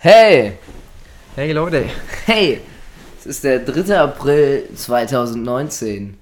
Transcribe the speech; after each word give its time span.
Hey! 0.00 0.52
Hey 1.34 1.52
Leute. 1.52 1.84
Hey! 2.24 2.60
Es 3.18 3.26
ist 3.26 3.42
der 3.42 3.58
3. 3.58 3.98
April 3.98 4.68
2019. 4.74 6.16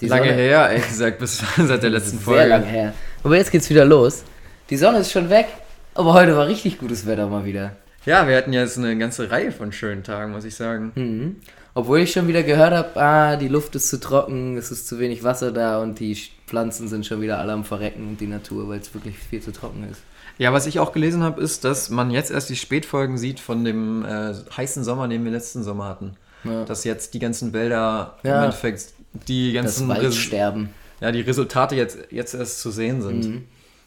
Die 0.00 0.08
lange 0.08 0.24
Sonne- 0.30 0.36
her, 0.36 0.70
ehrlich 0.70 0.88
gesagt, 0.88 1.18
bis 1.20 1.42
seit 1.56 1.82
der 1.82 1.90
letzten 1.90 2.18
Folge. 2.18 2.40
Sehr 2.40 2.48
lange 2.48 2.66
her. 2.66 2.92
Aber 3.22 3.36
jetzt 3.36 3.52
geht's 3.52 3.70
wieder 3.70 3.84
los. 3.84 4.24
Die 4.68 4.76
Sonne 4.76 4.98
ist 4.98 5.12
schon 5.12 5.30
weg, 5.30 5.46
aber 5.94 6.12
heute 6.14 6.36
war 6.36 6.48
richtig 6.48 6.78
gutes 6.78 7.06
Wetter 7.06 7.28
mal 7.28 7.44
wieder. 7.44 7.76
Ja, 8.04 8.26
wir 8.26 8.36
hatten 8.36 8.52
jetzt 8.52 8.78
eine 8.78 8.96
ganze 8.98 9.30
Reihe 9.30 9.52
von 9.52 9.70
schönen 9.70 10.02
Tagen, 10.02 10.32
muss 10.32 10.44
ich 10.44 10.56
sagen. 10.56 10.90
Mhm. 10.96 11.36
Obwohl 11.74 12.00
ich 12.00 12.10
schon 12.12 12.26
wieder 12.26 12.42
gehört 12.42 12.72
habe, 12.72 13.00
ah, 13.00 13.36
die 13.36 13.48
Luft 13.48 13.76
ist 13.76 13.88
zu 13.88 14.00
trocken, 14.00 14.56
es 14.56 14.72
ist 14.72 14.88
zu 14.88 14.98
wenig 14.98 15.22
Wasser 15.22 15.52
da 15.52 15.80
und 15.80 16.00
die 16.00 16.16
Pflanzen 16.46 16.88
sind 16.88 17.06
schon 17.06 17.20
wieder 17.20 17.38
alle 17.38 17.52
am 17.52 17.64
Verrecken 17.64 18.08
und 18.08 18.20
die 18.20 18.26
Natur, 18.26 18.68
weil 18.68 18.80
es 18.80 18.92
wirklich 18.92 19.16
viel 19.18 19.40
zu 19.40 19.52
trocken 19.52 19.86
ist. 19.90 20.00
Ja, 20.38 20.52
was 20.52 20.66
ich 20.66 20.78
auch 20.80 20.92
gelesen 20.92 21.22
habe, 21.22 21.40
ist, 21.40 21.64
dass 21.64 21.88
man 21.90 22.10
jetzt 22.10 22.30
erst 22.30 22.50
die 22.50 22.56
Spätfolgen 22.56 23.16
sieht 23.16 23.40
von 23.40 23.64
dem 23.64 24.04
äh, 24.04 24.34
heißen 24.56 24.84
Sommer, 24.84 25.08
den 25.08 25.24
wir 25.24 25.32
letzten 25.32 25.62
Sommer 25.62 25.86
hatten. 25.86 26.16
Ja. 26.44 26.64
Dass 26.64 26.84
jetzt 26.84 27.14
die 27.14 27.18
ganzen 27.18 27.52
Wälder 27.52 28.16
Ja. 28.22 28.38
im 28.38 28.44
Endeffekt 28.44 28.92
die 29.28 29.52
Das 29.54 29.62
ganzen 29.64 29.90
Res 29.90 30.02
Waldsterben. 30.04 30.68
ja, 31.00 31.10
die 31.10 31.22
Resultate 31.22 31.74
jetzt, 31.74 31.98
jetzt 32.10 32.34
erst 32.34 32.60
zu 32.60 32.70
sehen 32.70 33.00
sind. 33.02 33.24
Mhm. 33.24 33.44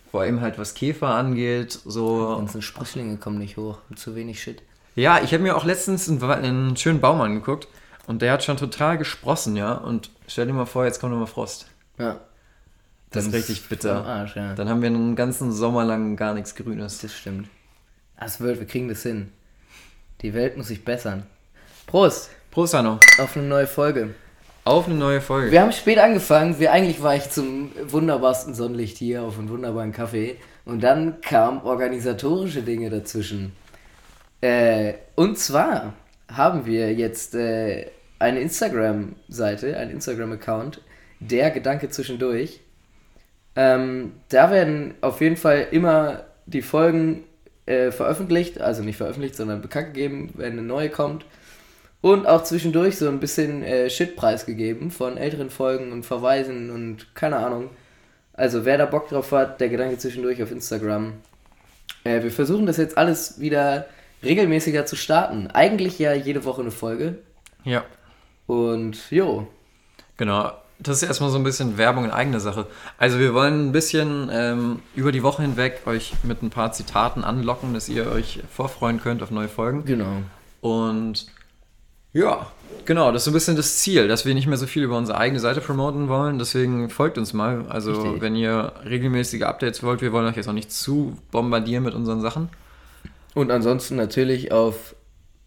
Vor 0.10 0.22
allem 0.22 0.42
halt 0.42 0.58
was 0.58 0.74
Käfer 0.74 1.10
angeht, 1.10 1.82
Die 1.86 1.92
so. 1.92 2.36
ganzen 2.38 2.64
Sprösslinge 2.64 3.18
kommen 3.18 3.38
nicht 3.38 3.58
hoch, 3.58 3.78
zu 3.96 4.16
wenig 4.16 4.42
Shit. 4.42 4.64
Ja, 4.96 5.20
ich 5.24 5.32
habe 5.34 5.44
mir 5.44 5.56
auch 5.56 5.66
letztens 5.66 6.10
einen, 6.10 6.22
einen 6.24 6.76
schönen 6.78 7.00
Baum 7.00 7.22
angeguckt 7.22 7.68
und 8.08 8.24
der 8.24 8.34
hat 8.34 8.44
schon 8.44 8.58
total 8.58 8.98
gesprossen, 8.98 9.56
ja. 9.56 9.74
Und 9.74 10.10
stell 10.28 10.48
dir 10.48 10.54
mal 10.54 10.66
vor, 10.66 10.86
jetzt 10.86 11.00
kommt 11.00 11.12
nochmal 11.12 11.28
Frost. 11.28 11.68
Ja. 12.00 12.20
Das 13.12 13.26
ist 13.26 13.34
richtig 13.34 13.68
bitter. 13.68 14.06
Arsch, 14.06 14.36
ja. 14.36 14.54
Dann 14.54 14.70
haben 14.70 14.82
wir 14.82 14.88
einen 14.88 15.16
ganzen 15.16 15.52
Sommer 15.52 15.84
lang 15.84 16.16
gar 16.16 16.34
nichts 16.34 16.56
Grünes. 16.56 17.00
Das 17.00 17.14
stimmt. 17.14 17.50
Das 18.20 18.40
wird, 18.40 18.60
wir 18.60 18.68
kriegen 18.68 18.88
das 18.88 19.04
hin. 19.04 19.32
Die 20.22 20.34
Welt 20.34 20.58
muss 20.58 20.68
sich 20.68 20.84
bessern. 20.84 21.24
Prost 21.88 22.30
Prost, 22.52 22.74
Hanno. 22.74 23.00
auf 23.20 23.38
eine 23.38 23.48
neue 23.48 23.68
Folge. 23.68 24.16
Auf 24.64 24.88
eine 24.88 24.96
neue 24.96 25.22
Folge. 25.22 25.52
Wir 25.52 25.62
haben 25.62 25.72
spät 25.72 25.98
angefangen. 25.98 26.60
Wir, 26.60 26.72
eigentlich 26.72 27.02
war 27.02 27.16
ich 27.16 27.30
zum 27.30 27.72
wunderbarsten 27.88 28.54
Sonnenlicht 28.54 28.98
hier 28.98 29.24
auf 29.24 29.40
einen 29.40 29.50
wunderbaren 29.50 29.92
Kaffee. 29.92 30.36
Und 30.66 30.82
dann 30.82 31.22
kamen 31.22 31.62
organisatorische 31.62 32.62
Dinge 32.62 32.90
dazwischen. 32.90 33.54
Äh, 34.42 34.94
und 35.16 35.38
zwar 35.38 35.94
haben 36.32 36.66
wir 36.66 36.94
jetzt 36.94 37.36
äh, 37.36 37.88
eine 38.20 38.40
Instagram-Seite, 38.40 39.78
einen 39.78 39.92
Instagram-Account, 39.92 40.82
der 41.20 41.52
Gedanke 41.52 41.90
zwischendurch. 41.90 42.62
Ähm, 43.60 44.14
da 44.30 44.52
werden 44.52 44.94
auf 45.02 45.20
jeden 45.20 45.36
Fall 45.36 45.68
immer 45.72 46.24
die 46.46 46.62
Folgen 46.62 47.26
äh, 47.66 47.92
veröffentlicht, 47.92 48.62
also 48.62 48.84
nicht 48.84 48.96
veröffentlicht, 48.96 49.36
sondern 49.36 49.62
bekannt 49.62 49.88
gegeben, 49.94 50.30
wenn 50.36 50.54
eine 50.54 50.62
neue 50.62 50.90
kommt. 50.90 51.26
Und 52.00 52.26
auch 52.26 52.46
zwischendurch 52.46 52.98
so 52.98 53.10
ein 53.10 53.20
bisschen 53.20 53.62
äh, 53.64 53.90
Shit 53.90 54.16
preisgegeben 54.16 54.92
von 54.92 55.18
älteren 55.18 55.50
Folgen 55.50 55.92
und 55.92 56.06
Verweisen 56.06 56.70
und 56.70 57.14
keine 57.16 57.36
Ahnung. 57.36 57.70
Also 58.32 58.64
wer 58.64 58.78
da 58.78 58.86
Bock 58.86 59.10
drauf 59.10 59.34
hat, 59.34 59.60
der 59.60 59.68
Gedanke 59.68 59.98
zwischendurch 59.98 60.42
auf 60.42 60.52
Instagram. 60.52 61.16
Äh, 62.06 62.24
wir 62.24 62.32
versuchen 62.32 62.66
das 62.66 62.78
jetzt 62.78 62.98
alles 62.98 63.42
wieder 63.42 63.88
regelmäßiger 64.24 64.86
zu 64.86 64.96
starten. 64.96 65.48
Eigentlich 65.48 66.00
ja 66.00 66.14
jede 66.14 66.46
Woche 66.46 66.62
eine 66.62 66.72
Folge. 66.72 67.18
Ja, 67.66 67.84
Und 68.48 69.12
jo, 69.12 69.50
genau. 70.16 70.54
Das 70.80 70.98
ist 70.98 71.04
erstmal 71.04 71.30
so 71.30 71.38
ein 71.38 71.44
bisschen 71.44 71.78
Werbung 71.78 72.06
in 72.06 72.12
eigener 72.12 72.40
Sache. 72.40 72.66
Also 72.98 73.20
wir 73.20 73.34
wollen 73.34 73.68
ein 73.68 73.72
bisschen 73.74 74.30
ähm, 74.32 74.80
über 74.96 75.12
die 75.12 75.24
Woche 75.24 75.42
hinweg 75.42 75.82
euch 75.86 76.14
mit 76.24 76.42
ein 76.42 76.50
paar 76.50 76.72
Zitaten 76.72 77.24
anlocken, 77.24 77.74
dass 77.74 77.90
ihr 77.90 78.10
euch 78.10 78.42
vorfreuen 78.56 79.02
könnt 79.02 79.22
auf 79.22 79.32
neue 79.32 79.50
Folgen. 79.50 79.84
genau. 79.86 80.24
Und 80.62 81.28
ja, 82.12 82.48
genau, 82.86 83.12
das 83.12 83.22
ist 83.22 83.26
so 83.26 83.32
ein 83.32 83.34
bisschen 83.34 83.56
das 83.56 83.78
Ziel, 83.78 84.08
dass 84.08 84.26
wir 84.26 84.34
nicht 84.34 84.48
mehr 84.48 84.58
so 84.58 84.66
viel 84.66 84.84
über 84.84 84.98
unsere 84.98 85.18
eigene 85.18 85.40
Seite 85.40 85.62
promoten 85.62 86.08
wollen. 86.08 86.40
Deswegen 86.40 86.90
folgt 86.90 87.18
uns 87.18 87.34
mal. 87.34 87.66
Also 87.70 87.94
Richtig. 87.94 88.22
wenn 88.22 88.36
ihr 88.36 88.74
regelmäßige 88.84 89.44
Updates 89.44 89.84
wollt, 89.84 90.02
wir 90.02 90.12
wollen 90.12 90.28
euch 90.28 90.36
jetzt 90.36 90.50
auch 90.50 90.54
nicht 90.54 90.72
zu 90.72 91.18
bombardieren 91.32 91.84
mit 91.84 91.94
unseren 91.94 92.22
Sachen. 92.22 92.50
Und 93.36 93.52
ansonsten 93.52 93.96
natürlich 93.96 94.52
auf, 94.52 94.96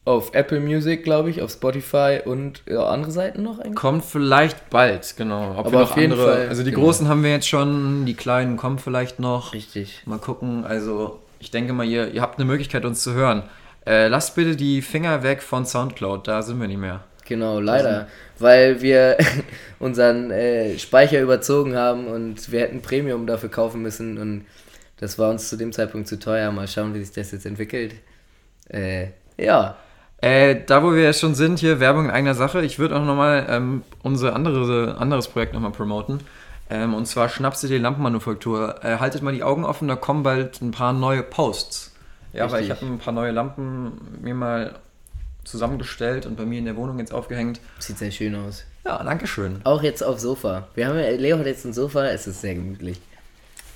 auf 0.05 0.35
Apple 0.35 0.61
Music, 0.61 1.05
glaube 1.05 1.31
ich, 1.31 1.43
auf 1.43 1.51
Spotify 1.51 2.21
und 2.25 2.63
ja, 2.69 2.85
andere 2.87 3.13
Seiten 3.13 3.43
noch 3.43 3.61
eigentlich. 3.61 3.77
Kommt 3.77 4.05
vielleicht 4.05 4.69
bald, 4.69 5.15
genau. 5.17 5.57
Ob 5.57 5.67
Aber 5.67 5.83
auf 5.85 5.97
jeden 5.97 6.13
andere, 6.13 6.33
Fall, 6.33 6.49
also 6.49 6.65
die 6.65 6.73
genau. 6.73 6.85
großen 6.85 7.09
haben 7.09 7.23
wir 7.23 7.31
jetzt 7.31 7.49
schon, 7.49 8.05
die 8.05 8.15
kleinen 8.15 8.57
kommen 8.57 8.79
vielleicht 8.79 9.21
noch. 9.21 9.53
Richtig. 9.53 10.03
Mal 10.07 10.19
gucken, 10.19 10.65
also 10.65 11.21
ich 11.39 11.51
denke 11.51 11.73
mal, 11.73 11.87
ihr, 11.87 12.09
ihr 12.13 12.21
habt 12.21 12.39
eine 12.39 12.47
Möglichkeit, 12.47 12.85
uns 12.85 13.03
zu 13.03 13.15
hören. 13.15 13.45
Äh, 13.87 14.09
lasst 14.09 14.35
bitte 14.35 14.57
die 14.57 14.83
Finger 14.83 15.23
weg 15.23 15.43
von 15.43 15.67
Soundcloud, 15.67 16.27
da 16.27 16.43
sind 16.43 16.61
wir 16.61 16.69
nicht 16.69 16.81
mehr. 16.81 17.05
Genau, 17.25 17.61
leider. 17.61 18.09
Weil 18.41 18.83
wir 18.83 19.17
unseren 19.79 20.33
äh, 20.33 20.79
Speicher 20.79 21.21
überzogen 21.21 21.77
haben 21.77 22.09
und 22.09 22.51
wir 22.51 22.61
hätten 22.61 22.83
Premium 22.83 23.27
dafür 23.29 23.51
kaufen 23.51 23.83
müssen 23.83 24.19
und 24.19 24.47
das 24.99 25.19
war 25.19 25.31
uns 25.31 25.49
zu 25.49 25.57
dem 25.57 25.73
Zeitpunkt 25.73 26.09
zu 26.09 26.19
teuer. 26.19 26.51
Mal 26.51 26.69
schauen, 26.69 26.95
wie 26.95 27.01
sich 27.01 27.13
das 27.13 27.31
jetzt 27.31 27.47
entwickelt. 27.47 27.95
Äh, 28.69 29.09
ja. 29.37 29.77
Äh, 30.23 30.61
da 30.65 30.85
wo 30.85 30.95
wir 30.95 31.03
jetzt 31.03 31.21
schon 31.21 31.35
sind, 31.35 31.59
hier 31.59 31.81
Werbung 31.81 32.05
in 32.07 32.11
eigener 32.13 32.35
Sache, 32.35 32.65
ich 32.65 32.79
würde 32.79 32.97
auch 32.97 33.05
nochmal 33.05 33.45
ähm, 33.51 33.83
unser 34.03 34.35
andere, 34.37 34.97
anderes 34.97 35.27
Projekt 35.27 35.53
nochmal 35.53 35.73
promoten. 35.73 36.21
Ähm, 36.71 36.95
und 36.95 37.07
zwar 37.07 37.29
Schnapse 37.29 37.67
die 37.67 37.77
Lampenmanufaktur. 37.77 38.85
Äh, 38.85 38.99
haltet 38.99 39.23
mal 39.23 39.35
die 39.35 39.43
Augen 39.43 39.65
offen, 39.65 39.89
da 39.89 39.97
kommen 39.97 40.23
bald 40.23 40.63
ein 40.63 40.71
paar 40.71 40.93
neue 40.93 41.25
Posts. 41.25 41.93
Ja, 42.33 42.51
weil 42.51 42.65
ich 42.65 42.71
habe 42.71 42.87
ein 42.87 42.99
paar 42.99 43.13
neue 43.13 43.33
Lampen 43.33 44.21
mir 44.23 44.35
mal 44.35 44.77
zusammengestellt 45.45 46.25
und 46.25 46.37
bei 46.37 46.45
mir 46.45 46.61
in 46.61 46.67
der 46.67 46.77
Wohnung 46.77 47.01
jetzt 47.01 47.13
aufgehängt. 47.13 47.61
Sieht 47.81 47.99
sehr 47.99 48.13
schön 48.13 48.37
aus. 48.37 48.65
Ja, 48.85 49.03
danke 49.03 49.27
schön. 49.27 49.61
Auch 49.65 49.83
jetzt 49.83 50.03
auf 50.03 50.21
Sofa. 50.21 50.69
Wir 50.75 50.87
haben 50.87 50.99
ja, 50.99 51.11
Leo 51.11 51.37
hat 51.37 51.47
jetzt 51.47 51.65
ein 51.65 51.73
Sofa, 51.73 52.07
es 52.07 52.29
ist 52.29 52.41
sehr 52.41 52.55
gemütlich. 52.55 53.01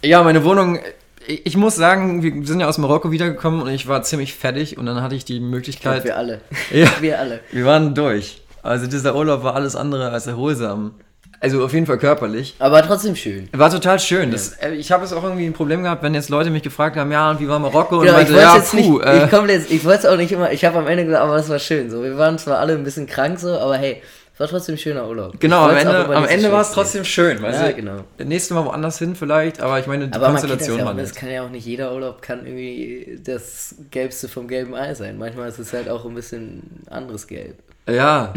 Ja, 0.03 0.23
meine 0.23 0.45
Wohnung, 0.45 0.78
ich 1.27 1.47
ich 1.47 1.57
muss 1.57 1.77
sagen, 1.77 2.23
wir 2.23 2.47
sind 2.47 2.61
ja 2.61 2.69
aus 2.69 2.79
Marokko 2.79 3.11
wiedergekommen 3.11 3.63
und 3.63 3.69
ich 3.71 3.87
war 3.89 4.03
ziemlich 4.03 4.35
fertig 4.35 4.79
und 4.79 4.87
dann 4.87 5.03
hatte 5.03 5.15
ich 5.15 5.25
die 5.25 5.35
Ich 5.35 5.41
glaub, 5.41 5.51
Möglichkeit. 5.51 6.05
wir 6.05 6.17
alle. 6.17 6.41
Ja. 6.73 6.89
Wir 7.01 7.19
alle. 7.19 7.41
Wir 7.53 7.65
waren 7.65 7.95
durch. 7.95 8.41
Also 8.63 8.87
dieser 8.87 9.15
Urlaub 9.15 9.45
war 9.45 9.55
alles 9.55 9.77
andere 9.77 10.11
als 10.11 10.27
erholsam. 10.27 10.95
Also 11.39 11.65
auf 11.65 11.73
jeden 11.75 11.87
Fall 11.87 11.99
körperlich. 11.99 12.55
Aber 12.59 12.83
trotzdem 12.83 13.15
schön. 13.15 13.49
War 13.53 13.71
total 13.71 14.01
schön. 14.01 14.31
Das, 14.31 14.55
äh, 14.55 14.73
ich 14.73 14.91
habe 14.91 15.05
es 15.05 15.13
auch 15.13 15.23
irgendwie 15.23 15.45
ein 15.47 15.53
Problem 15.53 15.83
gehabt, 15.83 16.03
wenn 16.03 16.15
jetzt 16.15 16.31
Leute 16.31 16.51
mich 16.51 16.63
gefragt 16.63 16.97
haben, 16.97 17.13
ja, 17.13 17.31
und 17.31 17.41
wie 17.41 17.49
war 17.49 17.59
Marokko? 17.59 17.99
Und 17.99 18.07
Genau, 18.07 18.13
ich 18.19 18.29
meinte, 18.31 18.33
wollte 18.33 18.47
ja, 18.47 18.57
jetzt 18.57 18.75
nicht, 18.75 18.89
puh, 18.89 19.01
äh, 19.01 19.27
ich 19.27 19.51
jetzt, 19.51 19.71
ich 19.71 19.85
wollte 19.85 19.99
es 19.99 20.07
auch 20.07 20.17
nicht 20.17 20.33
immer, 20.33 20.51
ich 20.51 20.65
habe 20.65 20.79
am 20.79 20.87
Ende 20.87 21.05
gesagt, 21.05 21.23
aber 21.23 21.37
es 21.37 21.49
war 21.49 21.59
schön. 21.59 21.91
So, 21.91 22.03
wir 22.03 22.17
waren 22.17 22.39
zwar 22.39 22.59
alle 22.59 22.73
ein 22.73 22.85
bisschen 22.85 23.07
krank 23.07 23.39
so, 23.39 23.59
aber 23.59 23.77
hey, 23.77 24.03
es 24.37 24.41
war 24.41 24.49
trotzdem 24.49 24.75
ein 24.75 24.79
schöner 24.79 25.09
Urlaub. 25.09 25.41
genau, 25.41 25.65
am 25.69 25.77
Ende, 25.77 26.15
am 26.15 26.25
Ende 26.27 26.53
war 26.53 26.61
es 26.61 26.71
trotzdem 26.73 27.05
schön. 27.05 27.41
Weißt 27.43 27.59
Ja, 27.61 27.69
du? 27.69 27.75
genau. 27.75 28.05
Nächstes 28.19 28.55
Mal 28.55 28.67
woanders 28.67 28.99
hin 28.99 29.17
vielleicht, 29.17 29.61
aber 29.63 29.81
ich 29.81 29.87
meine, 29.87 30.09
die 30.09 30.13
Aber 30.15 30.29
man 30.29 30.37
kennt 30.37 30.51
das 30.51 30.59
Konstellation 30.59 30.79
ja 30.79 30.85
auch, 30.85 30.89
war 30.89 30.95
das 30.95 31.09
nicht. 31.11 31.19
kann 31.19 31.31
ja 31.31 31.43
auch 31.45 31.49
nicht 31.51 31.65
jeder 31.67 31.95
Urlaub 31.95 32.21
kann 32.21 32.47
irgendwie 32.47 33.19
das 33.25 33.75
Gelbste 33.91 34.29
vom 34.29 34.47
gelben 34.47 34.75
Ei 34.75 34.93
sein. 34.95 35.17
Manchmal 35.17 35.49
ist 35.49 35.59
es 35.59 35.73
halt 35.73 35.89
auch 35.89 36.05
ein 36.05 36.15
bisschen 36.15 36.85
anderes 36.91 37.27
Gelb. 37.27 37.57
Ja. 37.89 38.35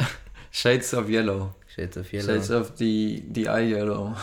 Shades 0.50 0.94
of 0.94 1.08
Yellow. 1.08 1.54
Shades 1.74 1.96
of 1.98 2.12
Yellow. 2.12 2.26
Shades 2.26 2.50
of 2.50 2.72
the, 2.76 3.22
the 3.34 3.44
Eye 3.46 3.70
Yellow. 3.74 4.14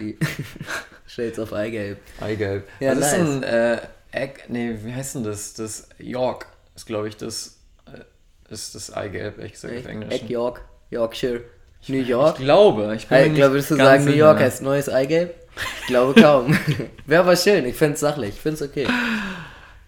Die 0.00 0.18
Shades 1.06 1.38
of 1.38 1.52
Eigelb. 1.52 1.98
Eigelb. 2.20 2.64
Ja, 2.80 2.94
das 2.94 3.12
ist 3.12 3.18
nice. 3.18 3.28
ein 3.30 3.42
äh, 3.42 3.78
Egg, 4.12 4.40
nee, 4.48 4.76
wie 4.82 4.92
heißt 4.92 5.14
denn 5.16 5.24
das? 5.24 5.54
Das 5.54 5.88
York 5.98 6.46
ist, 6.74 6.86
glaube 6.86 7.08
ich, 7.08 7.16
das 7.16 7.58
äh, 7.86 8.52
ist 8.52 8.74
das 8.74 8.92
Eigelb, 8.92 9.38
ehrlich 9.38 9.52
gesagt, 9.52 9.76
auf 9.78 9.86
Englisch. 9.86 10.12
Egg 10.14 10.26
York, 10.32 10.62
Yorkshire, 10.94 11.40
New 11.88 11.98
York. 11.98 12.36
Ich 12.38 12.44
glaube, 12.44 12.94
ich 12.96 13.06
bin 13.06 13.16
Hey, 13.16 13.26
ich 13.26 13.32
nicht 13.32 13.38
glaube, 13.38 13.54
würdest 13.54 13.70
du 13.72 13.76
sagen, 13.76 14.04
New. 14.04 14.12
York 14.12 14.38
heißt 14.38 14.62
neues 14.62 14.88
Eigelb? 14.88 15.34
Ich 15.82 15.86
glaube 15.88 16.20
kaum. 16.20 16.56
Wäre 17.06 17.22
aber 17.22 17.36
schön, 17.36 17.64
ich 17.66 17.76
find's 17.76 18.00
sachlich, 18.00 18.30
ich 18.30 18.40
find's 18.40 18.62
okay. 18.62 18.86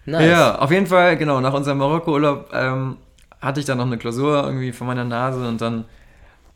Nice. 0.05 0.29
Ja, 0.29 0.59
auf 0.59 0.71
jeden 0.71 0.85
Fall, 0.87 1.17
genau, 1.17 1.41
nach 1.41 1.53
unserem 1.53 1.79
Marokko-Urlaub 1.79 2.49
ähm, 2.53 2.97
hatte 3.41 3.59
ich 3.59 3.65
dann 3.65 3.77
noch 3.77 3.85
eine 3.85 3.97
Klausur 3.97 4.43
irgendwie 4.45 4.71
vor 4.71 4.87
meiner 4.87 5.03
Nase 5.03 5.45
und 5.47 5.59
dann 5.59 5.85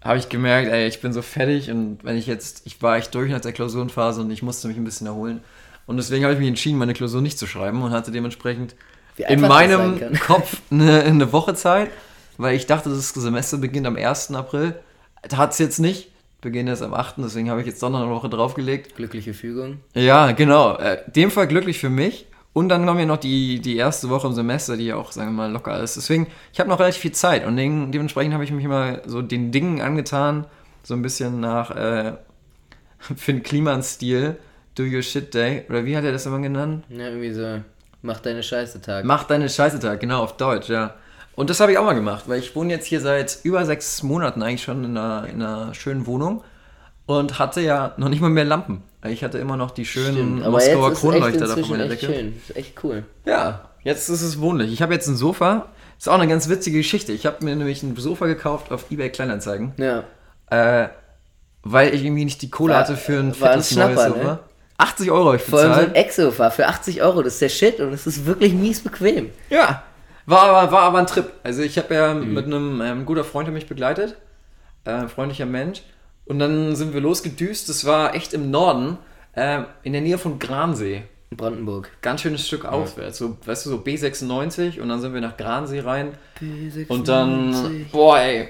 habe 0.01 0.17
ich 0.17 0.29
gemerkt, 0.29 0.71
ey, 0.71 0.87
ich 0.87 1.01
bin 1.01 1.13
so 1.13 1.21
fertig 1.21 1.69
und 1.69 1.99
wenn 2.03 2.17
ich 2.17 2.27
jetzt, 2.27 2.61
ich 2.65 2.81
war 2.81 2.97
echt 2.97 3.13
durch 3.13 3.29
nach 3.29 3.41
der 3.41 3.51
Klausurenphase 3.51 4.21
und 4.21 4.31
ich 4.31 4.41
musste 4.41 4.67
mich 4.67 4.77
ein 4.77 4.83
bisschen 4.83 5.07
erholen. 5.07 5.41
Und 5.85 5.97
deswegen 5.97 6.23
habe 6.23 6.33
ich 6.33 6.39
mich 6.39 6.47
entschieden, 6.47 6.77
meine 6.77 6.93
Klausur 6.93 7.21
nicht 7.21 7.37
zu 7.37 7.45
schreiben 7.45 7.81
und 7.83 7.91
hatte 7.91 8.11
dementsprechend 8.11 8.75
in 9.17 9.41
meinem. 9.41 9.99
Kopf 10.25 10.57
eine, 10.71 11.03
eine 11.03 11.31
Woche 11.33 11.53
Zeit, 11.53 11.89
weil 12.41 12.55
ich 12.55 12.65
dachte, 12.65 12.89
das 12.89 13.09
Semester 13.09 13.57
beginnt 13.57 13.87
am 13.87 13.95
1. 13.95 14.33
April. 14.33 14.75
Hat 15.35 15.51
es 15.51 15.59
jetzt 15.59 15.79
nicht, 15.79 16.11
beginnt 16.41 16.69
erst 16.69 16.81
am 16.81 16.93
8. 16.93 17.15
Deswegen 17.17 17.49
habe 17.49 17.61
ich 17.61 17.67
jetzt 17.67 17.81
noch 17.81 17.93
eine 17.93 18.09
Woche 18.09 18.29
draufgelegt. 18.29 18.95
Glückliche 18.95 19.33
Fügung. 19.33 19.79
Ja, 19.93 20.31
genau. 20.31 20.75
Äh, 20.77 21.03
in 21.05 21.13
dem 21.13 21.31
Fall 21.31 21.47
glücklich 21.47 21.79
für 21.79 21.89
mich. 21.89 22.27
Und 22.53 22.67
dann 22.69 22.85
kommen 22.85 22.99
ja 22.99 23.05
noch 23.05 23.17
die, 23.17 23.61
die 23.61 23.77
erste 23.77 24.09
Woche 24.09 24.27
im 24.27 24.33
Semester, 24.33 24.75
die 24.75 24.87
ja 24.87 24.97
auch, 24.97 25.11
sagen 25.13 25.29
wir 25.29 25.37
mal, 25.47 25.51
locker 25.51 25.79
ist. 25.79 25.95
Deswegen, 25.95 26.27
ich 26.51 26.59
habe 26.59 26.69
noch 26.69 26.79
relativ 26.79 27.01
viel 27.01 27.13
Zeit 27.13 27.45
und 27.45 27.55
den, 27.55 27.93
dementsprechend 27.93 28.33
habe 28.33 28.43
ich 28.43 28.51
mich 28.51 28.65
mal 28.67 29.01
so 29.05 29.21
den 29.21 29.51
Dingen 29.51 29.79
angetan, 29.79 30.45
so 30.83 30.93
ein 30.93 31.01
bisschen 31.01 31.39
nach 31.39 31.71
äh, 31.71 32.13
Finn 33.15 33.41
Kliman-Stil, 33.41 34.37
Do 34.75 34.83
Your 34.83 35.01
Shit 35.01 35.33
Day. 35.33 35.63
Oder 35.69 35.85
wie 35.85 35.95
hat 35.95 36.03
er 36.03 36.11
das 36.11 36.25
immer 36.25 36.39
genannt? 36.39 36.83
Ja, 36.89 37.07
irgendwie 37.07 37.31
so. 37.31 37.61
Mach 38.01 38.19
deine 38.19 38.43
Scheiße 38.43 38.81
Tag. 38.81 39.05
Mach 39.05 39.23
deine 39.25 39.47
Scheiße 39.47 39.79
Tag, 39.79 39.99
genau, 39.99 40.23
auf 40.23 40.35
Deutsch, 40.35 40.69
ja. 40.69 40.95
Und 41.41 41.49
das 41.49 41.59
habe 41.59 41.71
ich 41.71 41.77
auch 41.79 41.85
mal 41.85 41.93
gemacht, 41.95 42.25
weil 42.27 42.37
ich 42.37 42.55
wohne 42.55 42.71
jetzt 42.71 42.85
hier 42.85 43.01
seit 43.01 43.39
über 43.41 43.65
sechs 43.65 44.03
Monaten 44.03 44.43
eigentlich 44.43 44.61
schon 44.61 44.83
in 44.83 44.95
einer, 44.95 45.27
in 45.27 45.41
einer 45.41 45.73
schönen 45.73 46.05
Wohnung 46.05 46.43
und 47.07 47.39
hatte 47.39 47.61
ja 47.61 47.93
noch 47.97 48.09
nicht 48.09 48.21
mal 48.21 48.29
mehr 48.29 48.45
Lampen. 48.45 48.83
Ich 49.07 49.23
hatte 49.23 49.39
immer 49.39 49.57
noch 49.57 49.71
die 49.71 49.85
schönen 49.85 50.37
Stimmt, 50.41 50.47
Moskauer 50.51 50.93
Kronleuchter 50.93 51.47
da 51.47 51.55
von 51.57 51.67
meiner 51.69 51.87
Decke. 51.87 52.05
schön. 52.05 52.35
Ist 52.47 52.55
echt 52.55 52.75
cool. 52.83 53.05
Ja, 53.25 53.61
jetzt 53.81 54.07
ist 54.09 54.21
es 54.21 54.39
wohnlich. 54.39 54.71
Ich 54.71 54.83
habe 54.83 54.93
jetzt 54.93 55.07
ein 55.07 55.15
Sofa. 55.15 55.69
Ist 55.97 56.07
auch 56.09 56.13
eine 56.19 56.27
ganz 56.27 56.47
witzige 56.47 56.77
Geschichte. 56.77 57.11
Ich 57.11 57.25
habe 57.25 57.43
mir 57.43 57.55
nämlich 57.55 57.81
ein 57.81 57.95
Sofa 57.95 58.27
gekauft 58.27 58.71
auf 58.71 58.91
eBay 58.91 59.09
Kleinanzeigen, 59.09 59.73
Ja. 59.77 60.03
äh, 60.51 60.89
weil 61.63 61.95
ich 61.95 62.03
irgendwie 62.05 62.25
nicht 62.25 62.43
die 62.43 62.51
Kohle 62.51 62.73
War- 62.73 62.81
hatte 62.81 62.95
für 62.97 63.17
ein 63.17 63.39
war 63.41 63.49
ein 63.49 63.61
fettes 63.63 63.75
neues 63.75 64.03
Sofa. 64.03 64.23
ne? 64.23 64.39
80 64.77 65.09
Euro 65.11 65.25
habe 65.27 65.37
ich 65.37 65.43
Vor 65.43 65.59
allem 65.59 65.73
so 65.73 65.79
ein 65.79 65.85
bezahlt. 65.89 66.05
Ex-Sofa 66.05 66.49
für 66.51 66.67
80 66.67 67.01
Euro, 67.01 67.21
das 67.23 67.33
ist 67.33 67.41
der 67.41 67.49
Shit 67.49 67.79
und 67.79 67.93
es 67.93 68.05
ist 68.05 68.25
wirklich 68.27 68.53
mies 68.53 68.79
bequem. 68.81 69.29
Ja, 69.49 69.83
war 70.25 70.43
aber, 70.43 70.71
war 70.71 70.81
aber 70.83 70.99
ein 70.99 71.07
Trip. 71.07 71.31
Also 71.43 71.61
ich 71.61 71.77
habe 71.77 71.93
ja 71.93 72.13
Mhm. 72.13 72.33
mit 72.33 72.45
einem 72.45 72.81
ähm, 72.81 73.05
guter 73.05 73.23
Freund 73.23 73.47
der 73.47 73.53
mich 73.53 73.67
begleitet, 73.67 74.15
äh, 74.85 75.07
freundlicher 75.07 75.45
Mensch. 75.45 75.81
Und 76.25 76.39
dann 76.39 76.75
sind 76.75 76.93
wir 76.93 77.01
losgedüst. 77.01 77.67
Das 77.69 77.85
war 77.85 78.13
echt 78.15 78.33
im 78.33 78.51
Norden, 78.51 78.97
äh, 79.33 79.63
in 79.83 79.93
der 79.93 80.01
Nähe 80.01 80.17
von 80.17 80.39
Gransee. 80.39 81.03
In 81.29 81.37
Brandenburg. 81.37 81.89
Ganz 82.01 82.21
schönes 82.21 82.45
Stück 82.45 82.65
aufwärts. 82.65 83.17
So, 83.17 83.37
weißt 83.45 83.65
du, 83.65 83.69
so 83.71 83.77
B96 83.77 84.79
und 84.81 84.89
dann 84.89 84.99
sind 85.01 85.13
wir 85.13 85.21
nach 85.21 85.37
Gransee 85.37 85.79
rein. 85.79 86.13
Und 86.89 87.07
dann, 87.07 87.85
boah, 87.91 88.19
ey, 88.19 88.49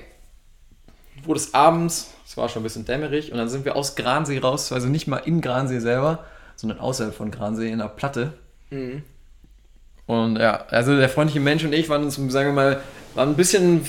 wurde 1.24 1.40
es 1.40 1.54
abends, 1.54 2.12
es 2.26 2.36
war 2.38 2.50
schon 2.50 2.62
ein 2.62 2.64
bisschen 2.64 2.86
dämmerig, 2.86 3.32
und 3.32 3.38
dann 3.38 3.50
sind 3.50 3.66
wir 3.66 3.76
aus 3.76 3.96
Gransee 3.96 4.40
raus, 4.40 4.72
also 4.72 4.88
nicht 4.88 5.08
mal 5.08 5.18
in 5.18 5.42
Gransee 5.42 5.80
selber, 5.80 6.26
sondern 6.56 6.80
außerhalb 6.80 7.14
von 7.14 7.30
Gransee 7.30 7.70
in 7.72 7.78
der 7.80 7.88
Platte. 7.90 8.34
Mhm. 8.72 9.04
Und 10.12 10.38
ja, 10.38 10.66
also 10.70 10.98
der 10.98 11.08
freundliche 11.08 11.40
Mensch 11.40 11.64
und 11.64 11.72
ich 11.72 11.88
waren 11.88 12.04
uns, 12.04 12.16
sagen 12.16 12.50
wir 12.50 12.54
mal, 12.54 12.82
waren 13.16 13.30
ein 13.30 13.36
bisschen 13.38 13.86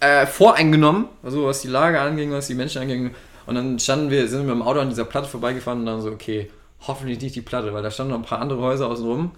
äh, 0.00 0.24
voreingenommen, 0.24 1.04
also 1.22 1.44
was 1.44 1.60
die 1.60 1.68
Lage 1.68 2.00
anging, 2.00 2.32
was 2.32 2.46
die 2.46 2.54
Menschen 2.54 2.80
anging. 2.80 3.10
Und 3.44 3.54
dann 3.54 3.78
standen 3.78 4.10
wir, 4.10 4.26
sind 4.26 4.46
wir 4.46 4.54
mit 4.54 4.62
dem 4.62 4.66
Auto 4.66 4.80
an 4.80 4.88
dieser 4.88 5.04
Platte 5.04 5.28
vorbeigefahren 5.28 5.80
und 5.80 5.86
dann 5.86 6.00
so, 6.00 6.08
okay, 6.10 6.50
hoffentlich 6.86 7.20
nicht 7.20 7.34
die 7.34 7.42
Platte, 7.42 7.74
weil 7.74 7.82
da 7.82 7.90
standen 7.90 8.12
noch 8.12 8.20
ein 8.20 8.24
paar 8.24 8.40
andere 8.40 8.62
Häuser 8.62 8.88
außen 8.88 9.04
rum. 9.04 9.32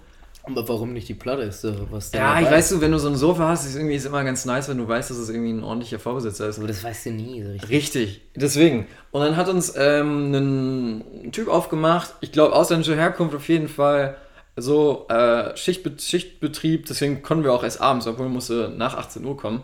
Aber 0.45 0.65
warum 0.69 0.93
nicht 0.93 1.09
die 1.09 1.13
Platte? 1.13 1.41
Ist 1.41 1.67
was 1.91 2.11
da 2.11 2.19
Ja, 2.19 2.37
ich 2.39 2.45
dabei. 2.45 2.55
weiß 2.55 2.69
du, 2.69 2.79
wenn 2.79 2.93
du 2.93 2.99
so 2.99 3.09
ein 3.09 3.17
Sofa 3.17 3.49
hast, 3.49 3.65
ist 3.65 3.75
irgendwie 3.75 3.95
ist 3.95 4.05
immer 4.05 4.23
ganz 4.23 4.45
nice, 4.45 4.69
wenn 4.69 4.77
du 4.77 4.87
weißt, 4.87 5.09
dass 5.09 5.17
es 5.17 5.27
irgendwie 5.27 5.51
ein 5.51 5.61
ordentlicher 5.61 5.99
Vorbesitzer 5.99 6.47
ist. 6.47 6.57
Aber 6.57 6.69
das 6.69 6.85
weißt 6.85 7.07
du 7.07 7.09
nie 7.11 7.43
so 7.43 7.49
richtig. 7.51 7.69
Richtig, 7.69 8.21
deswegen. 8.33 8.87
Und 9.11 9.23
dann 9.23 9.35
hat 9.35 9.49
uns 9.49 9.73
ähm, 9.75 10.31
ein 10.33 11.31
Typ 11.33 11.49
aufgemacht, 11.49 12.13
ich 12.21 12.31
glaube 12.31 12.55
ausländische 12.55 12.95
Herkunft 12.95 13.35
auf 13.35 13.49
jeden 13.49 13.67
Fall, 13.67 14.15
so 14.57 15.05
äh, 15.09 15.55
Schichtbe 15.55 15.93
Schichtbetrieb, 15.97 16.87
deswegen 16.87 17.21
konnten 17.21 17.43
wir 17.43 17.53
auch 17.53 17.63
erst 17.63 17.79
abends, 17.79 18.07
obwohl 18.07 18.25
wir 18.25 18.31
musste 18.31 18.73
nach 18.75 18.97
18 18.97 19.23
Uhr 19.23 19.37
kommen. 19.37 19.61